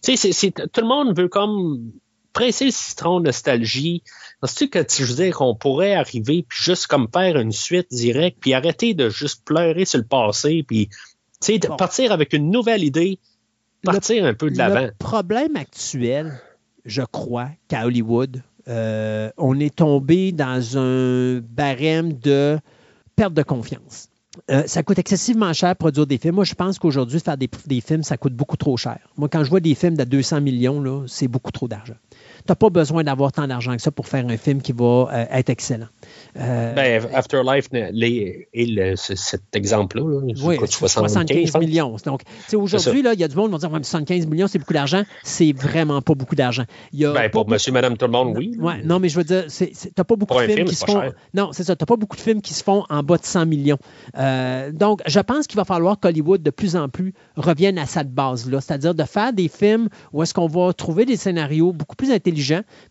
[0.05, 1.91] Tout le monde veut comme
[2.35, 4.03] presser le citron nostalgie.
[4.43, 8.37] C'est-tu que je veux dire qu'on pourrait arriver puis juste comme faire une suite directe
[8.43, 10.91] puis arrêter de juste pleurer sur le passé puis
[11.41, 13.19] sais, partir avec une nouvelle idée,
[13.83, 14.83] partir un peu de l'avant.
[14.83, 16.41] Le problème actuel,
[16.85, 22.59] je crois, qu'à Hollywood, euh, on est tombé dans un barème de
[23.15, 24.09] perte de confiance.
[24.51, 26.35] Euh, ça coûte excessivement cher produire des films.
[26.35, 28.99] Moi, je pense qu'aujourd'hui, faire des, des, films, ça coûte beaucoup trop cher.
[29.17, 31.95] Moi, quand je vois des films de 200 millions, c'est beaucoup trop d'argent
[32.49, 35.25] n'as pas besoin d'avoir tant d'argent que ça pour faire un film qui va euh,
[35.31, 35.89] être excellent.
[36.39, 40.03] Euh, ben, Afterlife est cet exemple-là.
[40.43, 41.97] oui, 75 millions.
[42.05, 42.23] Donc,
[42.55, 45.03] aujourd'hui, il y a du monde qui vont dire 75 millions, c'est beaucoup d'argent.
[45.23, 46.65] C'est vraiment pas beaucoup d'argent.
[46.93, 48.57] Ben, pour monsieur, madame, tout le monde, oui.
[48.59, 51.03] Ouais, non, mais je veux dire, tu n'as pas beaucoup de films qui se font.
[51.35, 51.77] Non, c'est ça.
[51.77, 53.79] Tu n'as pas beaucoup de films qui se font en bas de 100 millions.
[54.19, 58.13] Euh, donc, je pense qu'il va falloir qu'Hollywood, de plus en plus, revienne à cette
[58.13, 58.61] base-là.
[58.61, 62.36] C'est-à-dire de faire des films où est-ce qu'on va trouver des scénarios beaucoup plus intelligents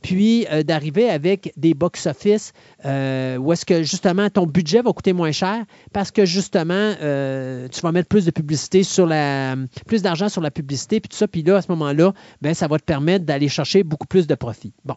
[0.02, 2.54] puis euh, d'arriver avec des box-office
[2.86, 7.68] euh, où est-ce que justement ton budget va coûter moins cher parce que justement euh,
[7.70, 11.18] tu vas mettre plus de publicité sur la plus d'argent sur la publicité puis tout
[11.18, 14.28] ça puis là à ce moment-là ben ça va te permettre d'aller chercher beaucoup plus
[14.28, 14.74] de profit.
[14.84, 14.96] Bon.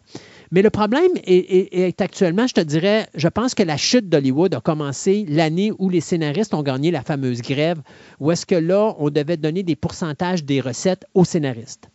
[0.51, 4.55] Mais le problème est, est, actuellement, je te dirais, je pense que la chute d'Hollywood
[4.55, 7.81] a commencé l'année où les scénaristes ont gagné la fameuse grève,
[8.21, 11.91] où est-ce que là, on devait donner des pourcentages des recettes aux scénaristes.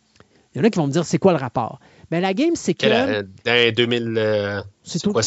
[0.54, 1.80] Il y en a qui vont me dire, c'est quoi le rapport?
[2.10, 3.22] Mais la game, c'est que.
[3.44, 4.14] Dans 2000.
[4.16, 5.22] Euh, c'est Quoi,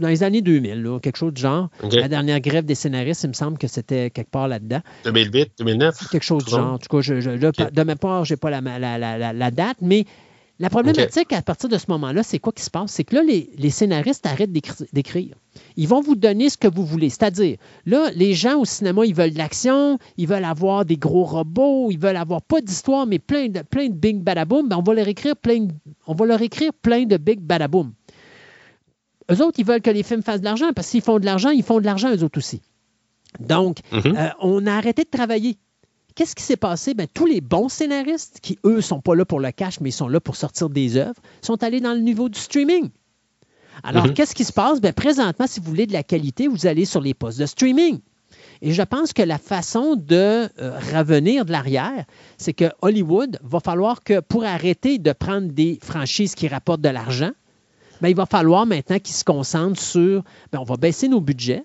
[0.00, 1.70] Dans les années 2000, quelque chose de genre.
[1.90, 4.80] La dernière grève des scénaristes, il me semble que c'était quelque part là-dedans.
[5.04, 6.08] 2008, 2009.
[6.10, 6.74] Quelque chose de genre.
[6.74, 8.60] En tout cas, je, de ma part, je n'ai pas la,
[9.32, 10.04] la, date, mais
[10.58, 12.92] la problématique à partir de ce moment-là, c'est quoi qui se passe?
[12.92, 15.34] C'est que là, les, scénaristes arrêtent d'écrire.
[15.76, 17.10] Ils vont vous donner ce que vous voulez.
[17.10, 17.56] C'est-à-dire,
[17.86, 21.90] là, les gens au cinéma, ils veulent de l'action, ils veulent avoir des gros robots,
[21.90, 24.68] ils veulent avoir pas d'histoire, mais plein de, plein de big badaboom.
[24.68, 25.72] Ben, on va leur écrire plein de,
[26.06, 27.92] on va leur écrire plein de big badaboom.
[29.30, 31.50] Eux autres, ils veulent que les films fassent de l'argent, parce qu'ils font de l'argent,
[31.50, 32.60] ils font de l'argent eux autres aussi.
[33.40, 34.16] Donc, mm-hmm.
[34.16, 35.56] euh, on a arrêté de travailler.
[36.14, 36.94] Qu'est-ce qui s'est passé?
[36.94, 39.92] Ben, tous les bons scénaristes, qui eux sont pas là pour le cash, mais ils
[39.92, 42.90] sont là pour sortir des œuvres, sont allés dans le niveau du streaming.
[43.82, 44.14] Alors, mhm.
[44.14, 44.80] qu'est-ce qui se passe?
[44.80, 48.00] Ben, présentement, si vous voulez de la qualité, vous allez sur les postes de streaming.
[48.60, 52.04] Et je pense que la façon de euh, revenir de l'arrière,
[52.38, 56.88] c'est que Hollywood va falloir que pour arrêter de prendre des franchises qui rapportent de
[56.88, 57.32] l'argent,
[58.00, 61.64] ben, il va falloir maintenant qu'ils se concentrent sur, ben, on va baisser nos budgets,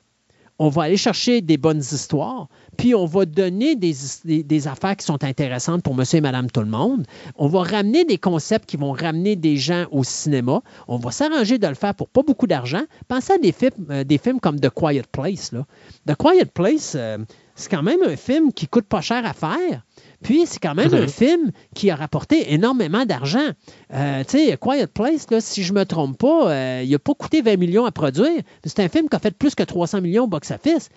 [0.59, 5.23] on va aller chercher des bonnes histoires, puis on va donner des, affaires qui sont
[5.23, 7.05] intéressantes pour monsieur et madame tout le monde.
[7.35, 10.61] On va ramener des concepts qui vont ramener des gens au cinéma.
[10.87, 12.81] On va s'arranger de le faire pour pas beaucoup d'argent.
[13.07, 15.51] Pensez à des films, euh, films comme The Quiet Place.
[15.51, 15.65] Là.
[16.07, 17.17] The Quiet Place, euh,
[17.55, 19.83] c'est quand même un film qui coûte pas cher à faire.
[20.23, 21.09] Puis, c'est quand même un mhm.
[21.09, 23.49] film qui a rapporté énormément d'argent.
[23.93, 26.99] Euh, tu sais, Quiet Place, là, si je ne me trompe pas, euh, il n'a
[26.99, 28.41] pas coûté 20 millions à produire.
[28.63, 30.89] C'est un film qui a fait plus que 300 millions au box-office.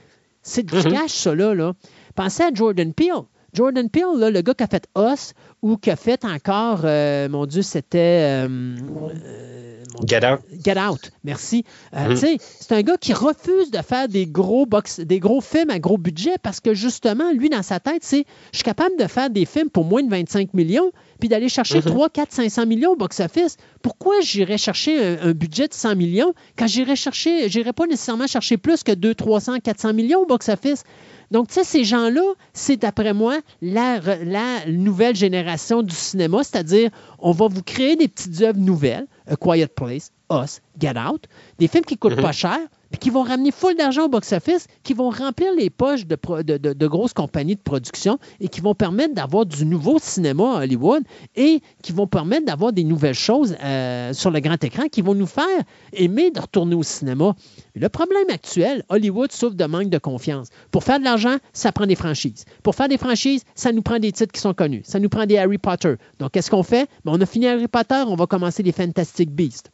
[0.43, 0.93] C'est du mhm.
[0.93, 1.73] cash, ça, là,
[2.15, 3.25] Pensez à Jordan Peele.
[3.55, 7.29] Jordan Peele, là, le gars qui a fait Us ou qui a fait encore, euh,
[7.29, 8.47] mon Dieu, c'était
[10.07, 10.41] Get Out.
[10.65, 11.65] Get Out, merci.
[11.95, 12.39] Euh, mm-hmm.
[12.61, 15.99] C'est un gars qui refuse de faire des gros, box, des gros films à gros
[15.99, 19.45] budget parce que justement, lui, dans sa tête, c'est je suis capable de faire des
[19.45, 23.57] films pour moins de 25 millions puis d'aller chercher 3, 4, 500 millions au box-office.
[23.83, 28.57] Pourquoi j'irais chercher un, budget de 100 millions quand j'irais chercher, j'irais pas nécessairement chercher
[28.57, 30.85] plus que 2, 300, 400 millions au box-office?
[31.31, 36.91] Donc, tu sais, ces gens-là, c'est d'après moi la, la, nouvelle génération du cinéma, c'est-à-dire
[37.19, 41.27] on va vous créer des petites œuvres nouvelles, A Quiet Place, Us, Get Out,
[41.59, 42.33] des films qui ne coûtent pas mhm.
[42.33, 42.59] cher,
[42.91, 47.13] puis qui vont ramener full d'argent au box-office, qui vont remplir les poches de, grosses
[47.13, 51.05] compagnies de production et qui vont permettre d'avoir du nouveau cinéma à Hollywood
[51.37, 55.15] et qui vont permettre d'avoir des nouvelles choses euh, sur le grand écran qui vont
[55.15, 55.45] nous faire
[55.93, 57.35] aimer de retourner au cinéma.
[57.75, 60.49] le problème actuel, Hollywood souffre de manque de confiance.
[60.71, 62.45] Pour faire de l'argent, ça prend des franchises.
[62.63, 64.83] Pour faire des franchises, ça nous prend des titres qui sont connus.
[64.85, 65.95] Ça nous prend des Harry Potter.
[66.19, 66.89] Donc, qu'est-ce qu'on fait?
[67.05, 69.71] Ben, on a fini Harry Potter, on va commencer les Fantastic Beasts.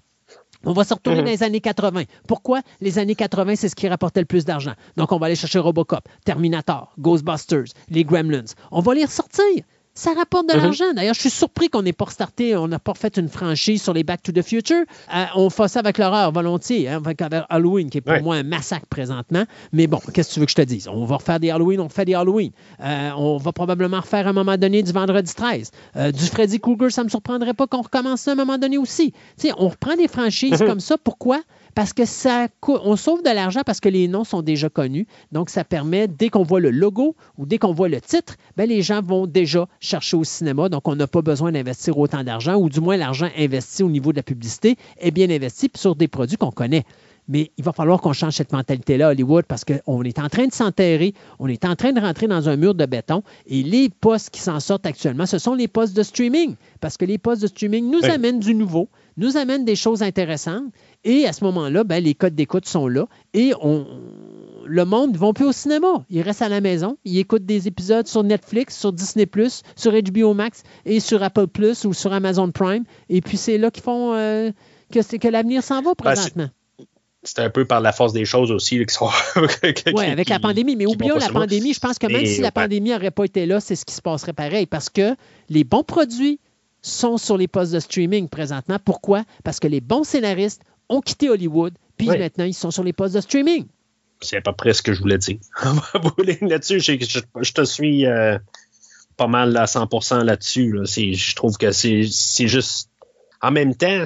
[0.66, 1.24] On va se retourner mhm.
[1.24, 2.02] dans les années 80.
[2.26, 2.60] Pourquoi?
[2.80, 4.72] Les années 80, c'est ce qui rapportait le plus d'argent?
[4.96, 8.44] Donc, on va aller chercher Robocop, Terminator, Ghostbusters, les Gremlins.
[8.72, 9.62] On va les ressortir.
[9.96, 10.62] Ça rapporte de mhm.
[10.62, 10.92] l'argent.
[10.94, 13.94] D'ailleurs, je suis surpris qu'on n'ait pas restarté, on n'a pas fait une franchise sur
[13.94, 14.84] les Back to the Future.
[15.14, 18.42] Euh, on fait ça avec l'horreur volontiers, hein, avec, Halloween, qui est pour moi un
[18.42, 19.44] massacre présentement.
[19.72, 20.86] Mais bon, qu'est-ce que tu veux que je te dise?
[20.86, 22.50] On va refaire des Halloween, on fait des Halloween.
[22.80, 25.70] Euh, on va probablement refaire à un moment donné du vendredi 13.
[25.96, 28.58] Euh, du Freddy Krueger, ça ne me surprendrait pas qu'on recommence ça à un moment
[28.58, 29.14] donné aussi.
[29.38, 30.68] sais, on reprend des franchises mhm.
[30.68, 30.98] comme ça.
[31.02, 31.40] Pourquoi?
[31.76, 35.06] Parce que ça on sauve de l'argent parce que les noms sont déjà connus.
[35.30, 38.66] Donc, ça permet, dès qu'on voit le logo ou dès qu'on voit le titre, ben,
[38.66, 40.70] les gens vont déjà chercher au cinéma.
[40.70, 44.12] Donc, on n'a pas besoin d'investir autant d'argent, ou du moins l'argent investi au niveau
[44.12, 46.84] de la publicité est bien investi sur des produits qu'on connaît.
[47.28, 50.46] Mais il va falloir qu'on change cette mentalité-là à Hollywood parce qu'on est en train
[50.46, 53.88] de s'enterrer, on est en train de rentrer dans un mur de béton et les
[53.88, 57.42] postes qui s'en sortent actuellement, ce sont les postes de streaming parce que les postes
[57.42, 60.64] de streaming nous amènent du nouveau, nous amènent des choses intéressantes
[61.04, 63.86] et à ce moment-là, ben, les codes d'écoute sont là et on,
[64.66, 66.04] le monde ne va plus au cinéma.
[66.10, 66.98] Ils restent à la maison.
[67.04, 69.26] Ils écoutent des épisodes sur Netflix, sur Disney,
[69.76, 72.84] sur HBO Max et sur Apple Plus ou sur Amazon Prime.
[73.08, 74.50] Et puis c'est là qu'ils font euh,
[74.92, 76.48] que, que l'avenir s'en va ben, présentement.
[77.22, 79.10] c'est un peu par la force des choses aussi qui sont.
[79.94, 80.76] oui, avec la pandémie.
[80.76, 81.72] Mais oublions la pandémie.
[81.72, 84.02] Je pense que même si la pandémie n'aurait pas été là, c'est ce qui se
[84.02, 84.66] passerait pareil.
[84.66, 85.16] Parce que
[85.48, 86.40] les bons produits
[86.86, 88.78] sont sur les postes de streaming présentement.
[88.84, 89.24] Pourquoi?
[89.44, 93.14] Parce que les bons scénaristes ont quitté Hollywood, puis maintenant, ils sont sur les postes
[93.14, 93.66] de streaming.
[94.20, 95.38] C'est à peu près ce que je voulais dire.
[96.42, 98.38] là-dessus, je, te suis euh,
[99.16, 100.78] pas mal à 100% là-dessus.
[100.84, 102.02] Je trouve que c'est
[102.48, 102.90] juste...
[103.42, 104.04] En même temps,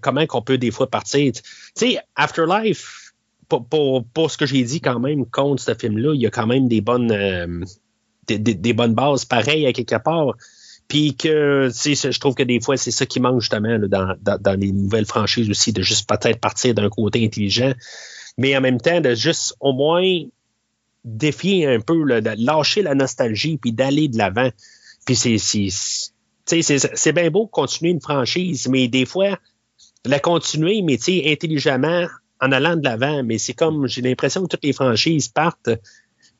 [0.00, 1.32] comment qu'on peut des fois partir...
[1.32, 1.42] Tu
[1.74, 3.12] sais, Afterlife,
[3.48, 6.68] pour, ce que j'ai dit quand même contre ce film-là, il y a quand même
[6.68, 7.10] des bonnes...
[7.10, 7.64] Euh,
[8.28, 10.36] des, bonnes bases pareilles à quelque part.
[10.90, 14.16] Puis que, tu sais, je trouve que des fois, c'est ça qui manque justement dans,
[14.20, 17.72] dans, les nouvelles franchises aussi, de juste peut-être partir d'un côté intelligent,
[18.36, 20.24] mais en même temps, de juste au moins
[21.04, 24.50] défier un peu, de lâcher la nostalgie, puis d'aller de l'avant.
[25.06, 29.38] Puis c'est, c'est bien beau continuer une franchise, mais des fois,
[30.04, 32.08] la continuer, mais intelligemment,
[32.40, 33.22] en allant de l'avant.
[33.22, 35.70] Mais c'est comme, j'ai l'impression que toutes les franchises partent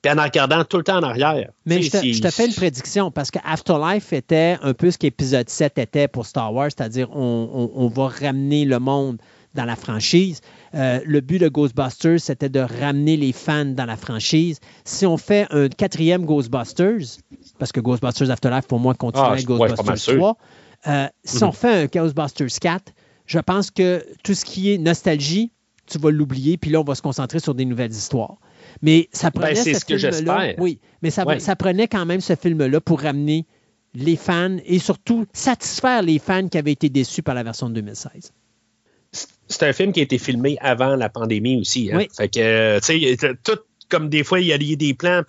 [0.02, 1.50] puis en regardant tout le temps en arrière.
[1.66, 5.78] Mais je te, fais une prédiction parce que Afterlife était un peu ce qu'épisode 7
[5.78, 9.18] était pour Star Wars, c'est-à-dire on, va ramener le monde
[9.54, 10.40] dans la franchise.
[10.74, 14.60] Euh, le but de Ghostbusters, c'était de ramener les fans dans la franchise.
[14.84, 17.18] Si on fait un quatrième Ghostbusters,
[17.58, 20.36] parce que Ghostbusters Afterlife, pour moi, continue ah, avec Ghostbusters 3,
[20.86, 21.52] euh, si on mhm.
[21.52, 22.92] fait un Ghostbusters 4,
[23.26, 25.52] je pense que tout ce qui est nostalgie,
[25.86, 28.36] tu vas l'oublier, puis là, on va se concentrer sur des nouvelles histoires.
[28.82, 30.54] Mais ça ben, prenait ce, film-là.
[30.58, 33.46] Oui, mais ça, ça, prenait quand même ce film-là pour ramener
[33.94, 37.74] les fans et surtout satisfaire les fans qui avaient été déçus par la version de
[37.74, 38.32] 2016.
[39.12, 41.90] C'est un film qui a été filmé avant la pandémie aussi.
[41.92, 41.98] Hein?
[41.98, 42.08] Oui.
[42.16, 43.58] Fait que, tu sais, tout
[43.90, 45.22] comme des fois, il y a des plans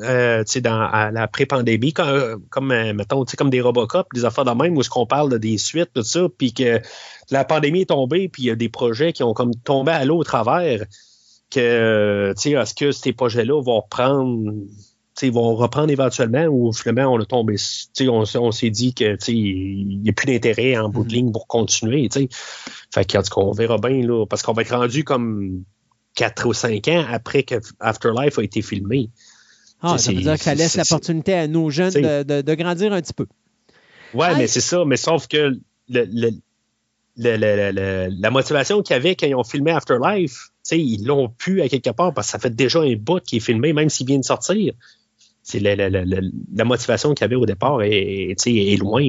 [0.00, 4.52] euh, dans à la pré-pandémie, comme, comme euh, mettons, comme des Robocop, des affaires de
[4.52, 6.80] même, où est-ce qu'on parle de des suites, tout ça, puis que
[7.30, 10.04] la pandémie est tombée, puis il y a des projets qui ont comme tombé à
[10.04, 10.84] l'eau au travers
[11.54, 14.52] que, est-ce que ces projets-là vont reprendre,
[15.22, 17.56] vont reprendre éventuellement ou finalement on a tombé,
[18.00, 21.12] on, on s'est dit que il n'y a plus d'intérêt en bout de mm-hmm.
[21.12, 22.08] ligne pour continuer.
[22.08, 22.28] T'sais.
[22.92, 25.64] Fait qu'en tout cas, on verra bien là, parce qu'on va être rendu comme
[26.14, 29.10] 4 ou 5 ans après que Afterlife a été filmé.
[29.82, 33.12] Ah, ça veut dire que ça laisse l'opportunité à nos jeunes de, grandir un petit
[33.12, 33.26] peu.
[34.14, 35.58] Oui, mais c'est ça, mais sauf que
[35.88, 36.30] le,
[37.16, 41.90] la motivation qu'il y avait quand ils ont filmé Afterlife, ils l'ont pu à quelque
[41.90, 44.24] part parce que ça fait déjà un bout qui est filmé, même s'il vient de
[44.24, 44.72] sortir.
[45.42, 49.06] C'est la, motivation qu'il y avait au départ est, est loin.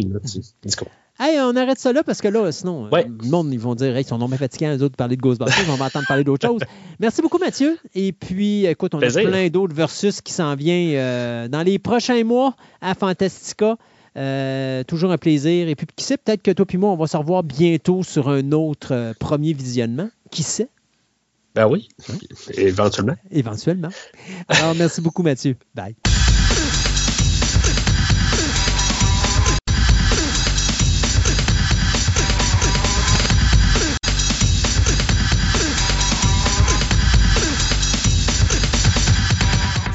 [1.18, 3.96] Hey, on arrête ça là parce que là, sinon, euh, le monde, ils vont dire,
[3.96, 6.26] hey, ils sont non fatiguants, les autres, de parler de Ghostbusters, on va entendre parler
[6.26, 6.60] d'autres choses.
[7.00, 7.78] Merci beaucoup, Mathieu.
[7.94, 12.26] Et puis, écoute, on a plein d'autres versus qui s'en vient euh, dans les prochains
[12.26, 13.78] mois à Fantastica.
[14.18, 15.70] Euh, toujours un plaisir.
[15.70, 18.28] Et puis, qui sait, peut-être que toi et moi, on va se revoir bientôt sur
[18.28, 20.10] un autre premier visionnement.
[20.32, 20.68] Qui sait?
[21.56, 21.88] Ben oui,
[22.58, 23.16] éventuellement.
[23.32, 23.88] Éventuellement.
[24.50, 25.56] Alors, merci beaucoup, Mathieu.
[25.74, 25.96] Bye.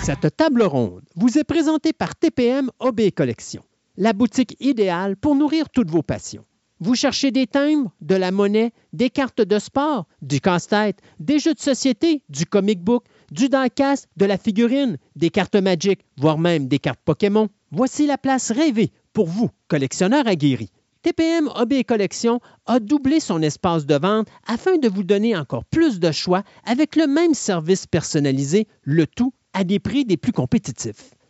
[0.02, 3.62] Cette table ronde vous est présentée par TPM OB Collection,
[3.98, 6.44] la boutique idéale pour nourrir toutes vos passions.
[6.82, 11.52] Vous cherchez des timbres, de la monnaie, des cartes de sport, du casse-tête, des jeux
[11.52, 16.68] de société, du comic book, du diecast, de la figurine, des cartes magiques, voire même
[16.68, 17.50] des cartes Pokémon.
[17.70, 20.70] Voici la place rêvée pour vous, collectionneurs aguerris.
[21.02, 26.00] TPM Hobby Collection a doublé son espace de vente afin de vous donner encore plus
[26.00, 31.10] de choix avec le même service personnalisé, le tout à des prix des plus compétitifs.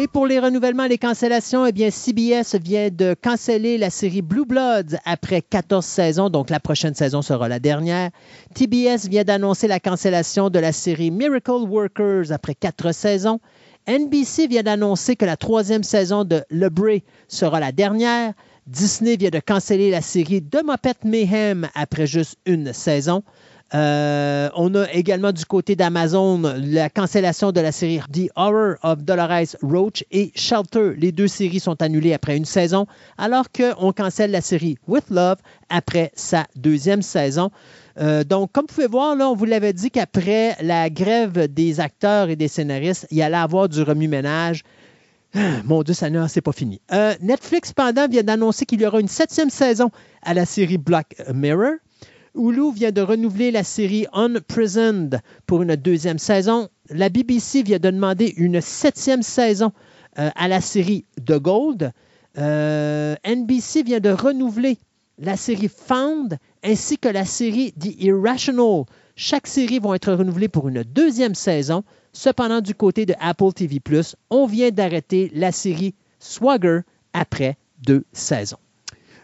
[0.00, 4.22] Et pour les renouvellements et les cancellations, eh bien, CBS vient de canceller la série
[4.22, 8.10] Blue Bloods après 14 saisons, donc la prochaine saison sera la dernière.
[8.54, 13.40] TBS vient d'annoncer la cancellation de la série Miracle Workers après quatre saisons.
[13.88, 18.34] NBC vient d'annoncer que la troisième saison de Le Bray sera la dernière.
[18.68, 23.24] Disney vient de canceller la série The Muppet Mayhem après juste une saison.
[23.74, 29.02] Euh, on a également du côté d'Amazon la cancellation de la série The Horror of
[29.02, 30.94] Dolores Roach et Shelter.
[30.96, 32.86] Les deux séries sont annulées après une saison,
[33.18, 35.36] alors qu'on cancelle la série With Love
[35.68, 37.50] après sa deuxième saison.
[38.00, 41.80] Euh, donc, comme vous pouvez voir, là, on vous l'avait dit qu'après la grève des
[41.80, 44.62] acteurs et des scénaristes, il y allait avoir du remue-ménage.
[45.64, 46.80] Mon Dieu, ça c'est pas fini.
[46.92, 49.90] Euh, Netflix, pendant, vient d'annoncer qu'il y aura une septième saison
[50.22, 51.74] à la série Black Mirror.
[52.38, 56.68] Hulu vient de renouveler la série Unprisoned pour une deuxième saison.
[56.88, 59.72] La BBC vient de demander une septième saison
[60.18, 61.92] euh, à la série The Gold.
[62.38, 64.78] Euh, NBC vient de renouveler
[65.18, 68.84] la série Found ainsi que la série The Irrational.
[69.16, 71.82] Chaque série va être renouvelée pour une deuxième saison.
[72.12, 73.80] Cependant, du côté de Apple TV,
[74.30, 76.80] on vient d'arrêter la série Swagger
[77.12, 78.58] après deux saisons.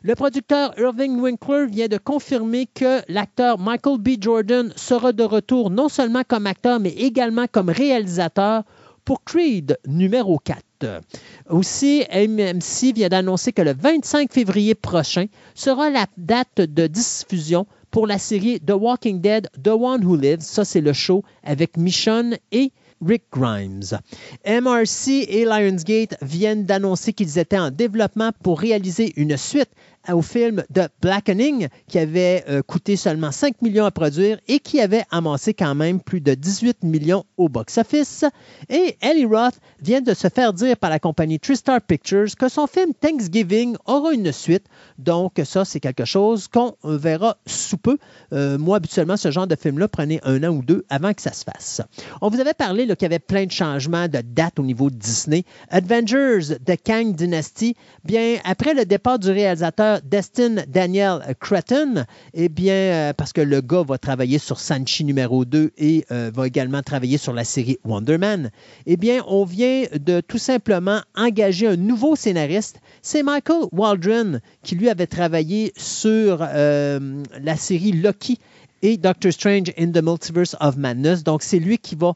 [0.07, 4.21] Le producteur Irving Winkler vient de confirmer que l'acteur Michael B.
[4.21, 8.65] Jordan sera de retour non seulement comme acteur, mais également comme réalisateur
[9.07, 11.01] pour Creed numéro 4.
[11.49, 15.25] Aussi, MMC vient d'annoncer que le 25 février prochain
[15.55, 20.43] sera la date de diffusion pour la série The Walking Dead, The One Who Lives.
[20.43, 22.73] Ça, c'est le show avec Michonne et
[23.05, 23.99] Rick Grimes.
[24.47, 29.71] MRC et Lionsgate viennent d'annoncer qu'ils étaient en développement pour réaliser une suite
[30.13, 34.81] au film The Blackening, qui avait euh, coûté seulement 5 millions à produire et qui
[34.81, 38.25] avait amassé quand même plus de 18 millions au box-office.
[38.69, 42.67] Et Ellie Roth vient de se faire dire par la compagnie Tristar Pictures que son
[42.67, 44.65] film Thanksgiving aura une suite.
[44.99, 47.99] Donc, ça, c'est quelque chose qu'on verra sous peu.
[48.33, 51.33] Euh, moi, habituellement, ce genre de film-là prenait un an ou deux avant que ça
[51.33, 51.81] se fasse.
[52.21, 54.97] On vous avait parlé qu'il y avait plein de changements de date au niveau de
[54.97, 55.45] Disney.
[55.71, 62.75] Avengers The Kang Dynasty, bien, après le départ du réalisateur Destin Daniel Cretton, eh bien,
[62.75, 66.83] euh, parce que le gars va travailler sur Sanchi numéro 2 et euh, va également
[66.83, 68.51] travailler sur la série Wonder Man,
[68.87, 72.81] eh bien, on vient de tout simplement engager un nouveau scénariste.
[73.03, 78.39] C'est Michael Waldron qui lui avait travaillé sur euh, la série Loki
[78.83, 81.25] et Doctor Strange in the Multiverse of Madness.
[81.25, 82.15] Donc, c'est lui qui va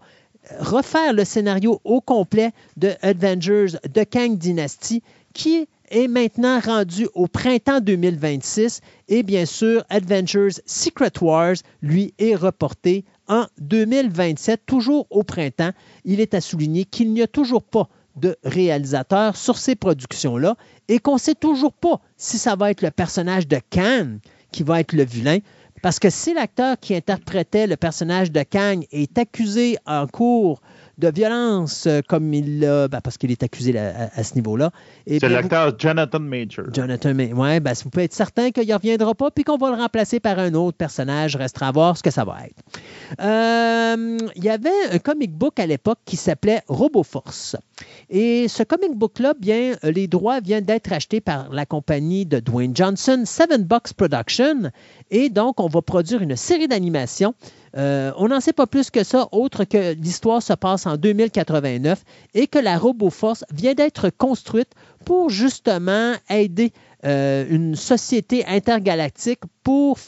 [0.60, 5.02] refaire le scénario au complet de Avengers de Kang Dynasty,
[5.34, 12.14] qui est est maintenant rendu au printemps 2026 et bien sûr, Adventures Secret Wars, lui,
[12.18, 15.72] est reporté en 2027, toujours au printemps.
[16.04, 20.56] Il est à souligner qu'il n'y a toujours pas de réalisateur sur ces productions-là
[20.88, 24.18] et qu'on ne sait toujours pas si ça va être le personnage de Kang
[24.50, 25.38] qui va être le vilain.
[25.82, 30.60] Parce que si l'acteur qui interprétait le personnage de Kang est accusé en cours
[30.98, 34.70] de violence euh, comme il l'a, ben, parce qu'il est accusé à, ce niveau-là.
[35.06, 36.66] C'est l'acteur Jonathan Major.
[36.72, 39.70] Jonathan Major, oui, ben, vous pouvez être certain qu'il ne reviendra pas puis qu'on va
[39.70, 41.36] le remplacer par un autre personnage.
[41.36, 42.62] Restera à voir ce que ça va être.
[43.20, 47.56] Euh, il y avait un comic book à l'époque qui s'appelait RoboForce.
[48.10, 52.74] Et ce comic book-là, bien, les droits viennent d'être achetés par la compagnie de Dwayne
[52.74, 54.70] Johnson, Seven Box Production.
[55.10, 57.34] Et donc, on va produire une série d'animations
[57.76, 62.02] euh, on n'en sait pas plus que ça, autre que l'histoire se passe en 2089
[62.34, 64.70] et que la RoboForce vient d'être construite
[65.04, 66.72] pour justement aider
[67.04, 69.98] euh, une société intergalactique pour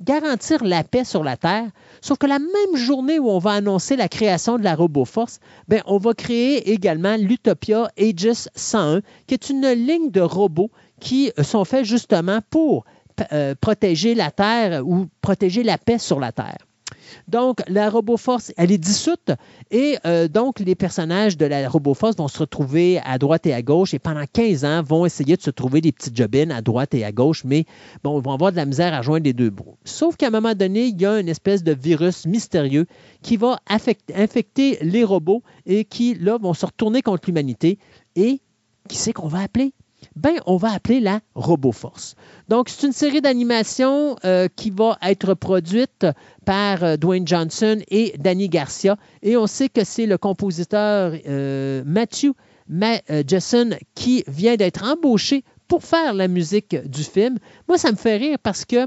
[0.00, 1.68] garantir la paix sur la Terre.
[2.00, 5.82] Sauf que la même journée où on va annoncer la création de la RoboForce, ben,
[5.86, 11.64] on va créer également l'Utopia Aegis 101, qui est une ligne de robots qui sont
[11.64, 12.84] faits justement pour
[13.32, 16.58] euh, protéger la Terre ou protéger la paix sur la Terre.
[17.28, 19.30] Donc, la RoboForce, elle est dissoute
[19.70, 23.62] et euh, donc les personnages de la RoboForce vont se retrouver à droite et à
[23.62, 26.94] gauche et pendant 15 ans vont essayer de se trouver des petites jobines à droite
[26.94, 27.64] et à gauche, mais
[28.02, 29.76] bon, ils vont avoir de la misère à joindre les deux bouts.
[29.84, 32.86] Sauf qu'à un moment donné, il y a une espèce de virus mystérieux
[33.22, 37.78] qui va infecter les robots et qui, là, vont se retourner contre l'humanité.
[38.16, 38.40] Et
[38.88, 39.72] qui c'est qu'on va appeler?
[40.16, 42.14] Ben, on va appeler la RoboForce.
[42.48, 46.06] Donc, c'est une série d'animation euh, qui va être produite
[46.44, 48.96] par euh, Dwayne Johnson et Danny Garcia.
[49.22, 52.32] Et on sait que c'est le compositeur euh, Matthew
[53.26, 57.38] Jason qui vient d'être embauché pour faire la musique du film.
[57.68, 58.86] Moi, ça me fait rire parce que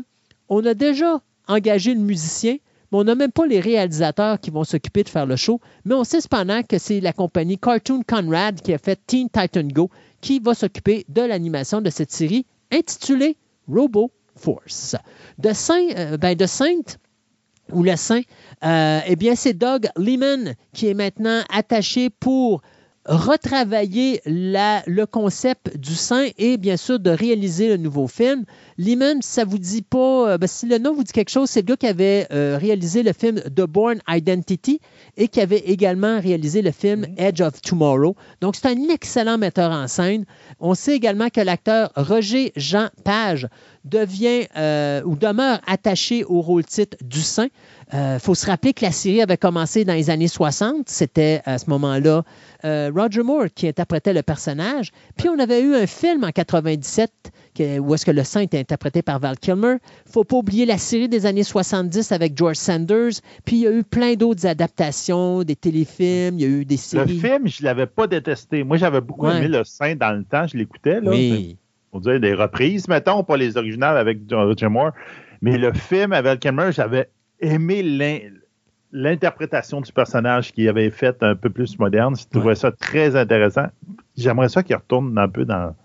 [0.50, 2.58] on a déjà engagé le musicien,
[2.92, 5.59] mais on n'a même pas les réalisateurs qui vont s'occuper de faire le show.
[5.85, 9.64] Mais on sait cependant que c'est la compagnie Cartoon Conrad qui a fait Teen Titan
[9.64, 9.90] Go
[10.24, 13.35] qui va s'occuper de l'animation de cette série intitulée
[13.68, 14.95] Robo Force.
[15.38, 16.98] De Saint, euh, ben de Sainte
[17.74, 18.22] ou le Saint,
[18.64, 22.61] euh, eh bien, c'est Doug Lehman qui est maintenant attaché pour
[23.06, 28.45] retravailler le concept du sein et bien sûr de réaliser le nouveau film.
[28.77, 31.61] Lehman, ça vous dit pas, euh, ben, si le nom vous dit quelque chose, c'est
[31.61, 34.80] le gars qui avait euh, réalisé le film The Born Identity
[35.18, 37.06] et qui avait également réalisé le film.
[37.18, 38.16] Edge of Tomorrow.
[38.42, 40.26] Donc c'est un excellent metteur en scène.
[40.60, 43.48] On sait également que l'acteur Roger Jean Page
[43.85, 47.48] devient euh, ou demeure attaché au rôle titre du sein.
[47.92, 50.88] Il euh, faut se rappeler que la série avait commencé dans les années 60.
[50.88, 52.24] C'était à ce moment-là
[52.66, 54.92] euh, Roger Moore qui interprétait le personnage.
[55.18, 57.11] Puis on avait eu un film en 97
[57.59, 59.77] où est-ce que le saint était interprété par Val Kilmer.
[60.06, 63.14] Il faut pas oublier la série des années 70 avec George Sanders.
[63.45, 66.77] Puis il y a eu plein d'autres adaptations, des téléfilms, il y a eu des
[66.77, 67.14] séries.
[67.14, 68.64] Le film, je l'avais pas détesté.
[68.64, 70.48] Moi, j'avais beaucoup aimé le saint dans le temps.
[70.48, 70.99] Je l'écoutais.
[71.03, 71.57] Oui.
[71.91, 74.91] On dirait des reprises, mettons, pas les originales avec Roger Moore.
[75.41, 77.09] Mais le film avec Val Kilmer, j'avais
[77.40, 77.83] aimé
[78.91, 82.15] l'interprétation du personnage qui avait fait un peu plus moderne.
[82.15, 83.67] Je trouvais ça très intéressant.
[84.17, 85.75] J'aimerais ça qu'il retourne un peu dans,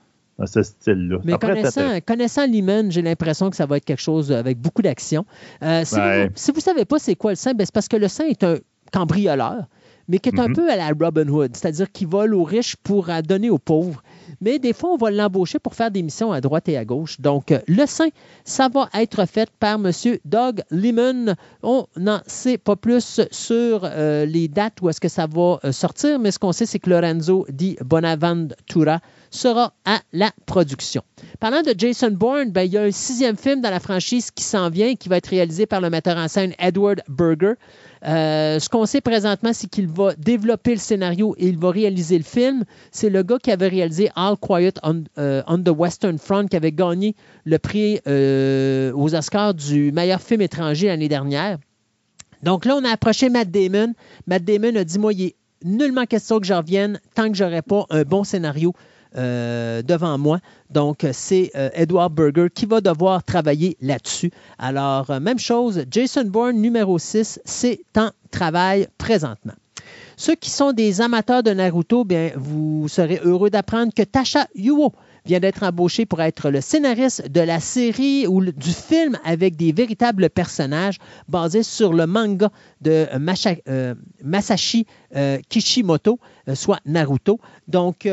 [0.46, 1.18] ce style-là.
[1.24, 5.26] Mais connaissant, connaissant Lehman, j'ai l'impression que ça va être quelque chose avec beaucoup d'action.
[5.62, 8.08] Euh, si, vous ne savez pas c'est quoi le saint, ben, c'est parce que le
[8.08, 8.56] saint est un
[8.92, 9.64] cambrioleur,
[10.08, 10.54] mais qui est un mm-hmm.
[10.54, 14.02] peu à la Robin Hood, c'est-à-dire qu'il vole aux riches pour donner aux pauvres
[14.40, 17.20] mais des fois, on va l'embaucher pour faire des missions à droite et à gauche.
[17.20, 18.08] Donc, euh, le sein,
[18.44, 19.90] ça va être fait par M.
[20.24, 21.34] Doug Lemon.
[21.62, 26.18] On n'en sait pas plus sur euh, les dates où est-ce que ça va sortir,
[26.18, 29.00] mais ce qu'on sait, c'est que Lorenzo Di Bonaventura
[29.30, 31.02] sera à la production.
[31.40, 34.44] Parlant de Jason Bourne, ben, il y a un sixième film dans la franchise qui
[34.44, 37.54] s'en vient, qui va être réalisé par le metteur en scène Edward Berger.
[38.06, 42.16] Euh, ce qu'on sait présentement, c'est qu'il va développer le scénario et il va réaliser
[42.18, 42.64] le film.
[42.92, 46.72] C'est le gars qui avait réalisé All Quiet on, euh, the Western Front, qui avait
[46.72, 51.58] gagné le prix euh, aux Oscars du meilleur film étranger l'année dernière.
[52.42, 53.94] Donc là, on a approché Matt Damon.
[54.26, 57.42] Matt Damon a dit, moi, il est nullement question que je revienne tant que je
[57.42, 58.74] n'aurai pas un bon scénario
[59.16, 60.38] euh, devant moi.
[60.70, 64.30] Donc, c'est euh, Edward Berger qui va devoir travailler là-dessus.
[64.58, 69.54] Alors, euh, même chose, Jason Bourne numéro 6, c'est en travail présentement.
[70.18, 74.92] Ceux qui sont des amateurs de Naruto, bien, vous serez heureux d'apprendre que Tasha Yuo
[75.24, 79.72] vient d'être embauché pour être le scénariste de la série ou du film avec des
[79.72, 83.06] véritables personnages basés sur le manga de
[84.22, 84.86] Masashi
[85.48, 86.18] Kishimoto,
[86.54, 87.38] soit Naruto.
[87.68, 88.06] Donc,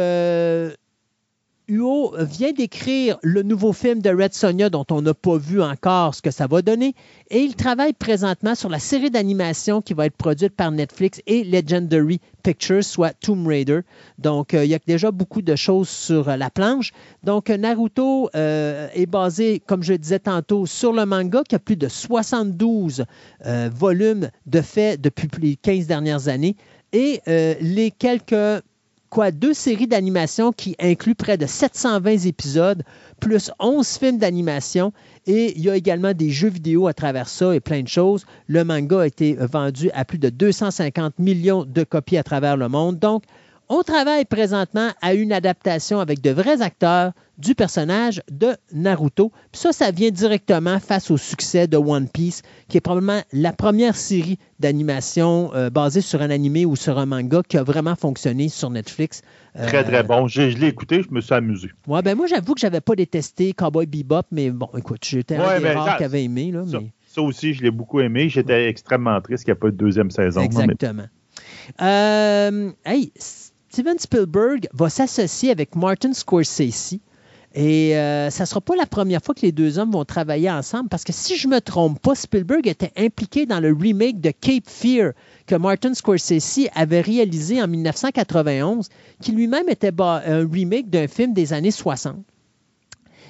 [1.67, 6.13] Uo vient d'écrire le nouveau film de Red Sonja dont on n'a pas vu encore
[6.13, 6.93] ce que ça va donner
[7.31, 11.43] et il travaille présentement sur la série d'animation qui va être produite par Netflix et
[11.43, 13.79] Legendary Pictures, soit Tomb Raider.
[14.19, 16.91] Donc, euh, il y a déjà beaucoup de choses sur la planche.
[17.23, 21.77] Donc, Naruto euh, est basé, comme je disais tantôt, sur le manga qui a plus
[21.77, 23.05] de 72
[23.45, 26.55] euh, volumes de fait depuis les 15 dernières années
[26.93, 28.61] et les quelques
[29.31, 32.83] deux séries d'animation qui incluent près de 720 épisodes,
[33.19, 34.93] plus 11 films d'animation.
[35.25, 38.25] Et il y a également des jeux vidéo à travers ça et plein de choses.
[38.47, 42.67] Le manga a été vendu à plus de 250 millions de copies à travers le
[42.67, 42.99] monde.
[42.99, 43.23] Donc,
[43.69, 49.31] on travaille présentement à une adaptation avec de vrais acteurs du personnage de Naruto.
[49.51, 53.51] Puis ça, ça vient directement face au succès de One Piece, qui est probablement la
[53.51, 57.95] première série d'animation euh, basée sur un animé ou sur un manga qui a vraiment
[57.95, 59.21] fonctionné sur Netflix.
[59.57, 60.27] Euh, très, très bon.
[60.27, 61.71] Je, l'ai écouté, je me suis amusé.
[61.87, 65.59] Ouais, ben moi, j'avoue que j'avais pas détesté Cowboy Bebop, mais bon, écoute, j'étais un
[65.59, 66.51] des rares qui avait aimé.
[66.51, 66.91] Là, mais...
[67.07, 68.27] Ça aussi, je l'ai beaucoup aimé.
[68.27, 70.41] J'étais extrêmement triste qu'il n'y ait pas de deuxième saison.
[70.41, 71.05] Exactement.
[71.81, 73.11] Euh, hey,
[73.75, 76.97] Steven Spielberg va s'associer avec Martin Scorsese.
[77.53, 80.49] Et euh, ça ne sera pas la première fois que les deux hommes vont travailler
[80.49, 84.21] ensemble parce que si je ne me trompe pas, Spielberg était impliqué dans le remake
[84.21, 85.11] de Cape Fear
[85.45, 88.87] que Martin Scorsese avait réalisé en 1991,
[89.21, 92.15] qui lui-même était un remake d'un film des années 60.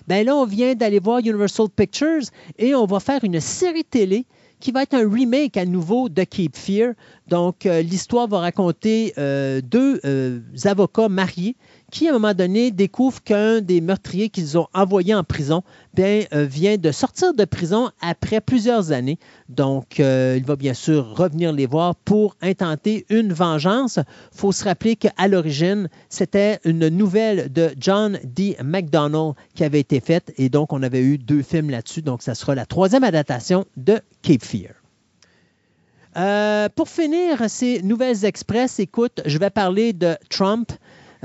[0.08, 4.28] Ben là, on vient d'aller voir Universal Pictures et on va faire une série télé
[4.60, 6.94] qui va être un remake à nouveau de Cape Fear.
[7.28, 10.00] Donc, euh, l'histoire va raconter euh, deux
[10.64, 11.56] avocats mariés
[11.92, 16.24] qui, à un moment donné, découvre qu'un des meurtriers qu'ils ont envoyé en prison bien,
[16.34, 19.20] euh, vient de sortir de prison après plusieurs années.
[19.50, 23.98] Donc, euh, il va bien sûr revenir les voir pour intenter une vengeance.
[23.98, 28.58] Il faut se rappeler qu'à l'origine, c'était une nouvelle de John D.
[28.64, 32.02] McDonnell qui avait été faite et donc on avait eu deux films là-dessus.
[32.02, 34.72] Donc, ça sera la troisième adaptation de Cape Fear.
[36.18, 40.72] Euh, pour finir ces nouvelles express, écoute, je vais parler de Trump.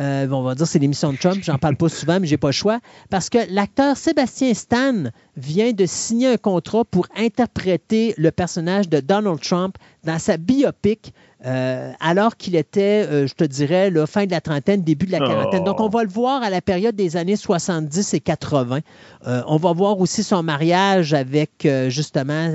[0.01, 2.49] Euh, on va dire c'est l'émission de Trump, j'en parle pas souvent, mais j'ai pas
[2.49, 2.81] le choix.
[3.11, 4.95] Parce que l'acteur Sébastien Stan
[5.37, 11.13] vient de signer un contrat pour interpréter le personnage de Donald Trump dans sa biopic.
[11.47, 15.13] Euh, alors qu'il était, euh, je te dirais, la fin de la trentaine, début de
[15.13, 15.65] la quarantaine.
[15.65, 18.81] Donc, on va le voir à la période des années 70 et 80.
[19.25, 22.53] on va voir aussi son mariage avec, justement,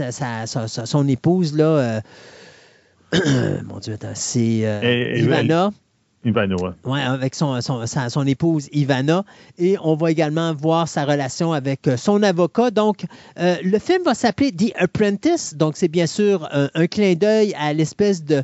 [0.65, 2.01] son épouse, là.
[3.65, 5.72] mon Dieu, c'est Ivana.
[6.25, 7.01] Ivana, ouais.
[7.01, 9.23] avec son, son, épouse Ivana.
[9.59, 12.71] Et on va également voir sa relation avec euh, son avocat.
[12.71, 13.05] Donc,
[13.39, 15.53] euh, le film va s'appeler The Apprentice.
[15.55, 18.43] Donc, c'est bien sûr un, un clin d'œil à l'espèce de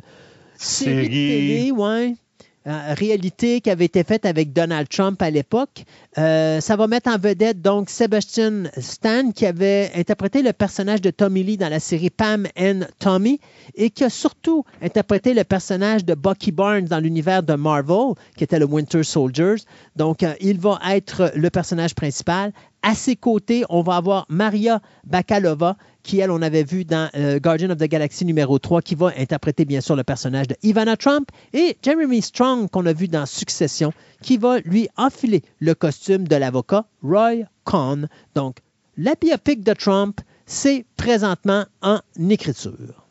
[0.56, 2.21] série, de télé, ouais, euh,
[2.66, 5.84] réalité qui avait été faite avec Donald Trump à l'époque.
[6.18, 11.10] Euh, ça va mettre en vedette donc Sebastian Stan qui avait interprété le personnage de
[11.10, 13.40] Tommy Lee dans la série Pam and Tommy
[13.74, 18.44] et qui a surtout interprété le personnage de Bucky Barnes dans l'univers de Marvel qui
[18.44, 19.62] était le Winter Soldiers.
[19.96, 22.52] Donc euh, il va être le personnage principal.
[22.82, 27.38] À ses côtés, on va avoir Maria Bakalova qui, elle, on avait vu dans euh,
[27.38, 30.96] Guardian of the Galaxy numéro 3, qui va interpréter bien sûr le personnage de Ivana
[30.96, 36.26] Trump, et Jeremy Strong, qu'on a vu dans Succession, qui va lui enfiler le costume
[36.26, 38.08] de l'avocat Roy Cohn.
[38.34, 38.56] Donc,
[38.96, 43.06] la biopic de Trump, c'est présentement en écriture.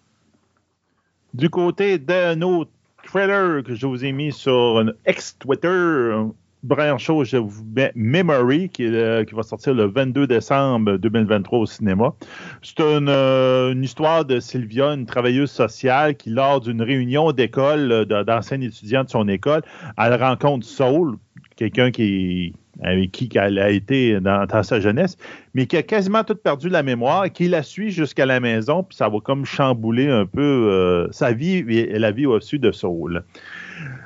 [1.33, 2.71] Du côté d'un autre
[3.03, 6.13] trailer que je vous ai mis sur ex-Twitter,
[6.63, 12.13] Brian Shaw, je vous mets Memory, qui, va sortir le 22 décembre 2023 au cinéma.
[12.61, 18.61] C'est euh, une, histoire de Sylvia, une travailleuse sociale, qui, lors d'une réunion d'école, d'anciens
[18.61, 19.63] étudiants de son école,
[19.97, 21.17] elle rencontre Saul,
[21.55, 25.17] quelqu'un qui avec qui elle a été dans, sa jeunesse,
[25.53, 28.83] mais qui a quasiment tout perdu la mémoire, et qui la suit jusqu'à la maison,
[28.83, 32.71] puis ça va comme chambouler un peu euh, sa vie et la vie au-dessus de
[32.71, 33.23] Saul.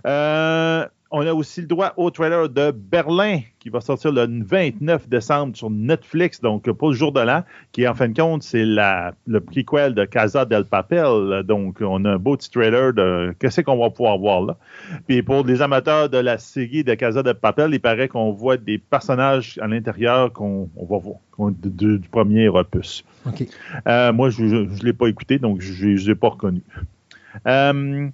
[0.06, 5.08] Euh, on a aussi le droit au trailer de Berlin qui va sortir le 29
[5.08, 8.66] décembre sur Netflix, donc pour le jour de l'an, qui en fin de compte, c'est
[8.66, 11.44] le prequel de Casa del Papel.
[11.44, 14.58] Donc, on a un beau petit trailer de qu'est-ce qu'on va pouvoir voir là.
[15.08, 18.58] Puis pour les amateurs de la série de Casa del Papel, il paraît qu'on voit
[18.58, 23.04] des personnages à l'intérieur qu'on va voir du, premier opus.
[23.88, 26.62] Euh, moi, je ne l'ai pas écouté, donc je ne l'ai pas reconnu.
[27.48, 28.10] Euh,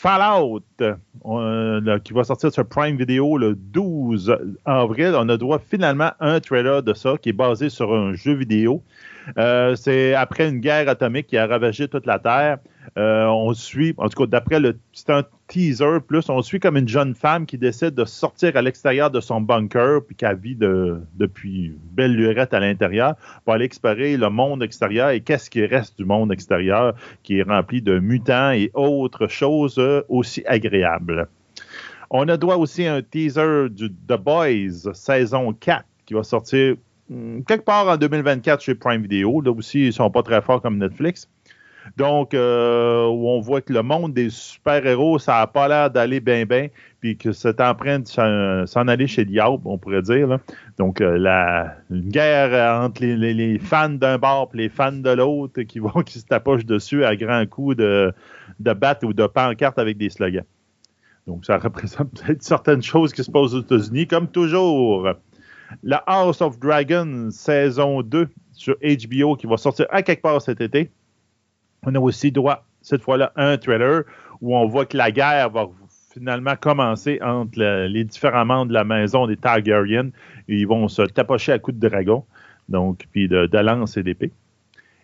[0.00, 5.12] Fallout, euh, qui va sortir sur Prime Video le 12 avril.
[5.14, 8.32] On a droit finalement à un trailer de ça qui est basé sur un jeu
[8.32, 8.82] vidéo.
[9.36, 12.60] Euh, c'est après une guerre atomique qui a ravagé toute la Terre.
[12.96, 14.78] Euh, on suit, en tout cas, d'après le.
[14.94, 15.10] C'est
[15.50, 19.20] teaser plus, on suit comme une jeune femme qui décide de sortir à l'extérieur de
[19.20, 24.30] son bunker, puis qui vit de, depuis belle lurette à l'intérieur, pour aller explorer le
[24.30, 28.70] monde extérieur et qu'est-ce qui reste du monde extérieur qui est rempli de mutants et
[28.74, 31.26] autres choses aussi agréables.
[32.10, 36.76] On a droit aussi un teaser du The Boys saison 4 qui va sortir
[37.08, 39.40] hmm, quelque part en 2024 chez Prime Video.
[39.40, 41.28] Là aussi, ils sont pas très forts comme Netflix.
[41.96, 46.20] Donc, euh, où on voit que le monde des super-héros, ça n'a pas l'air d'aller
[46.20, 46.68] bien, bien,
[47.00, 50.38] puis que c'est en s'en aller chez le diable, on pourrait dire.
[50.78, 55.62] Donc, euh, la une guerre entre les, fans d'un bord et les fans de l'autre
[55.62, 58.12] qui vont qui se tapochent dessus à grands coups de,
[58.60, 60.44] de ou de pancarte avec des slogans.
[61.26, 65.08] Donc, ça représente peut-être certaines choses qui se passent aux États-Unis, comme toujours.
[65.82, 70.60] La House of Dragons, saison 2 sur HBO, qui va sortir à quelque part cet
[70.60, 70.90] été.
[71.84, 74.02] On a aussi droit, cette fois-là, un trailer
[74.40, 75.68] où on voit que la guerre va
[76.12, 80.10] finalement commencer entre les différents membres de la maison des Targaryen.
[80.48, 82.24] ils vont se tapocher à coups de dragon,
[82.68, 84.32] donc, puis de, de lance et d'épée.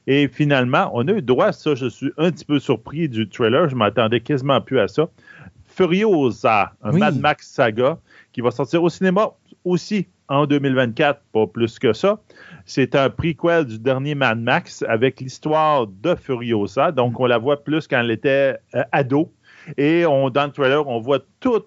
[0.07, 1.75] Et finalement, on a eu droit à ça.
[1.75, 3.69] Je suis un petit peu surpris du trailer.
[3.69, 5.09] Je m'attendais quasiment plus à ça.
[5.67, 7.01] Furiosa, un Oui.
[7.01, 7.99] Mad Max saga
[8.33, 9.33] qui va sortir au cinéma
[9.67, 12.21] aussi en 2024, pas plus que ça.
[12.65, 16.93] C'est un prequel du dernier Mad Max avec l'histoire de Furiosa.
[16.93, 19.33] Donc, on la voit plus quand elle était euh, ado.
[19.77, 21.65] Et on, dans le trailer, on voit tous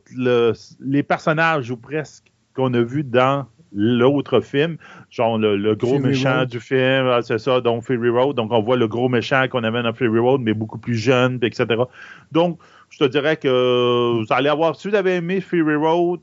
[0.80, 4.78] les personnages ou presque qu'on a vus dans l'autre film,
[5.12, 6.50] genre le, le gros Fury méchant Road.
[6.50, 8.36] du film, ah, c'est ça, donc Fury Road.
[8.36, 11.40] Donc, on voit le gros méchant qu'on avait dans Fury Road, mais beaucoup plus jeune,
[11.44, 11.68] etc.
[12.32, 16.20] Donc, je te dirais que vous allez avoir, si vous avez aimé Fury Road,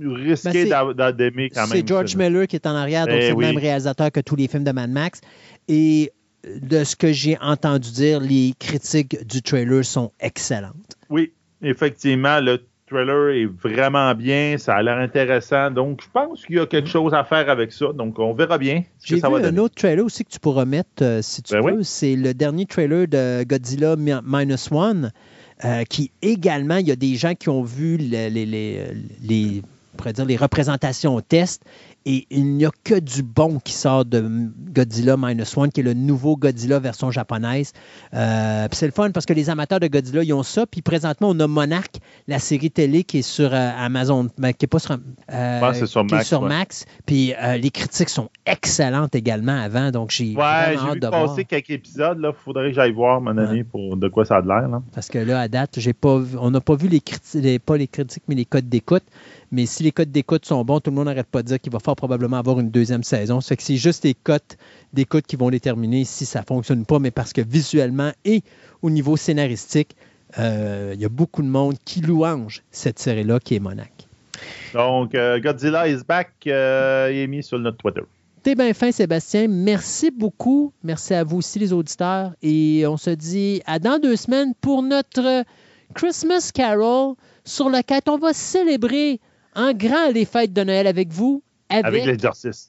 [0.00, 1.70] Ben, d'aimer quand même.
[1.70, 2.16] C'est George.
[2.16, 3.44] Miller qui est en arrière, donc Eh c'est oui.
[3.44, 5.20] le même réalisateur que tous les films de Mad Max.
[5.68, 6.12] Et
[6.44, 10.96] de ce que j'ai entendu dire, les critiques du trailer sont excellentes.
[11.10, 15.70] Oui, effectivement, le trailer est vraiment bien, ça a l'air intéressant.
[15.70, 17.92] Donc, je pense qu'il y a quelque chose à faire avec ça.
[17.92, 20.30] Donc, on verra bien ce J'ai que vu ça va un autre trailer aussi que
[20.30, 21.72] tu pourras mettre euh, si tu Ben veux.
[21.74, 21.84] oui.
[21.84, 25.12] C'est le dernier trailer de Godzilla Mi- Minus One,
[25.64, 28.86] euh, qui également, il y a des gens qui ont vu les, les, les,
[29.22, 29.62] les-
[29.92, 31.62] on pourrait dire les représentations au test
[32.06, 34.24] et il n'y a que du bon qui sort de
[34.72, 37.72] Godzilla Minus One, qui est le nouveau Godzilla version japonaise.
[38.14, 40.64] Euh, c'est le fun parce que les amateurs de Godzilla, ils ont ça.
[40.66, 41.90] Puis présentement, on a Monarch,
[42.26, 44.92] la série télé qui est sur euh, Amazon, ben, qui est pas sur,
[45.30, 46.48] euh, Ouais, sur qui est Max, sur ouais.
[46.48, 46.86] Max.
[47.04, 51.06] Puis euh, les critiques sont excellentes également avant, donc j'ai Ouais, vraiment j'ai vu de
[51.06, 51.26] voir.
[51.26, 52.18] passer quelques épisodes.
[52.22, 54.68] Il faudrait que j'aille voir, mon ami, pour de quoi ça a de l'air.
[54.94, 57.76] Parce que là, à date, j'ai pas vu- on n'a pas vu les critiques, pas
[57.76, 59.02] les critiques, mais les codes d'écoute.
[59.52, 61.72] Mais si les codes d'écoute sont bons, tout le monde n'arrête pas de dire qu'il
[61.72, 63.40] va fort probablement avoir une deuxième saison.
[63.40, 64.56] Ça fait que c'est juste les cotes
[64.92, 68.42] d'écoute qui vont déterminer si ça fonctionne pas, mais parce que visuellement et
[68.82, 69.96] au niveau scénaristique,
[70.38, 73.90] euh, il y a beaucoup de monde qui louange cette série-là qui est Monac.
[74.72, 76.30] Donc, euh, Godzilla is back.
[76.46, 78.02] euh, il est mis sur notre Twitter.
[78.42, 79.48] T'es bien fin, Sébastien.
[79.48, 80.72] Merci beaucoup.
[80.82, 82.32] Merci à vous aussi, les auditeurs.
[82.40, 85.44] Et on se dit à dans deux semaines pour notre
[85.94, 89.20] Christmas Carol sur lequel on va célébrer
[89.54, 92.20] en grand les fêtes de Noël avec vous, avec, Avec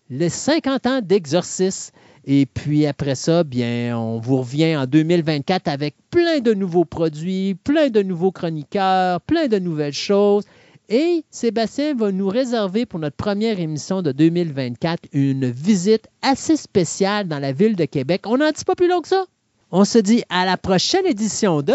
[0.10, 1.94] les 50 ans d'exorcisme.
[2.26, 7.56] Et puis après ça, bien, on vous revient en 2024 avec plein de nouveaux produits,
[7.64, 10.46] plein de nouveaux chroniqueurs, plein de nouvelles choses.
[10.88, 17.28] Et Sébastien va nous réserver pour notre première émission de 2024 une visite assez spéciale
[17.28, 18.24] dans la ville de Québec.
[18.28, 19.26] On n'en dit pas plus long que ça.
[19.72, 21.74] On se dit à la prochaine édition de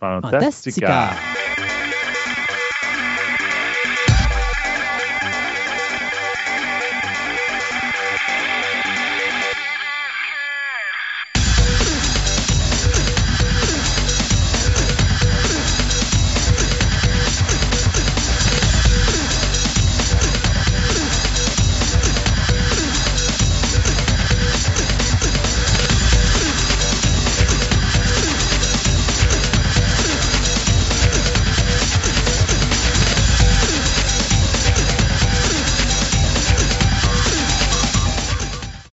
[0.00, 1.10] Fantastica.
[1.10, 1.37] Fantastica.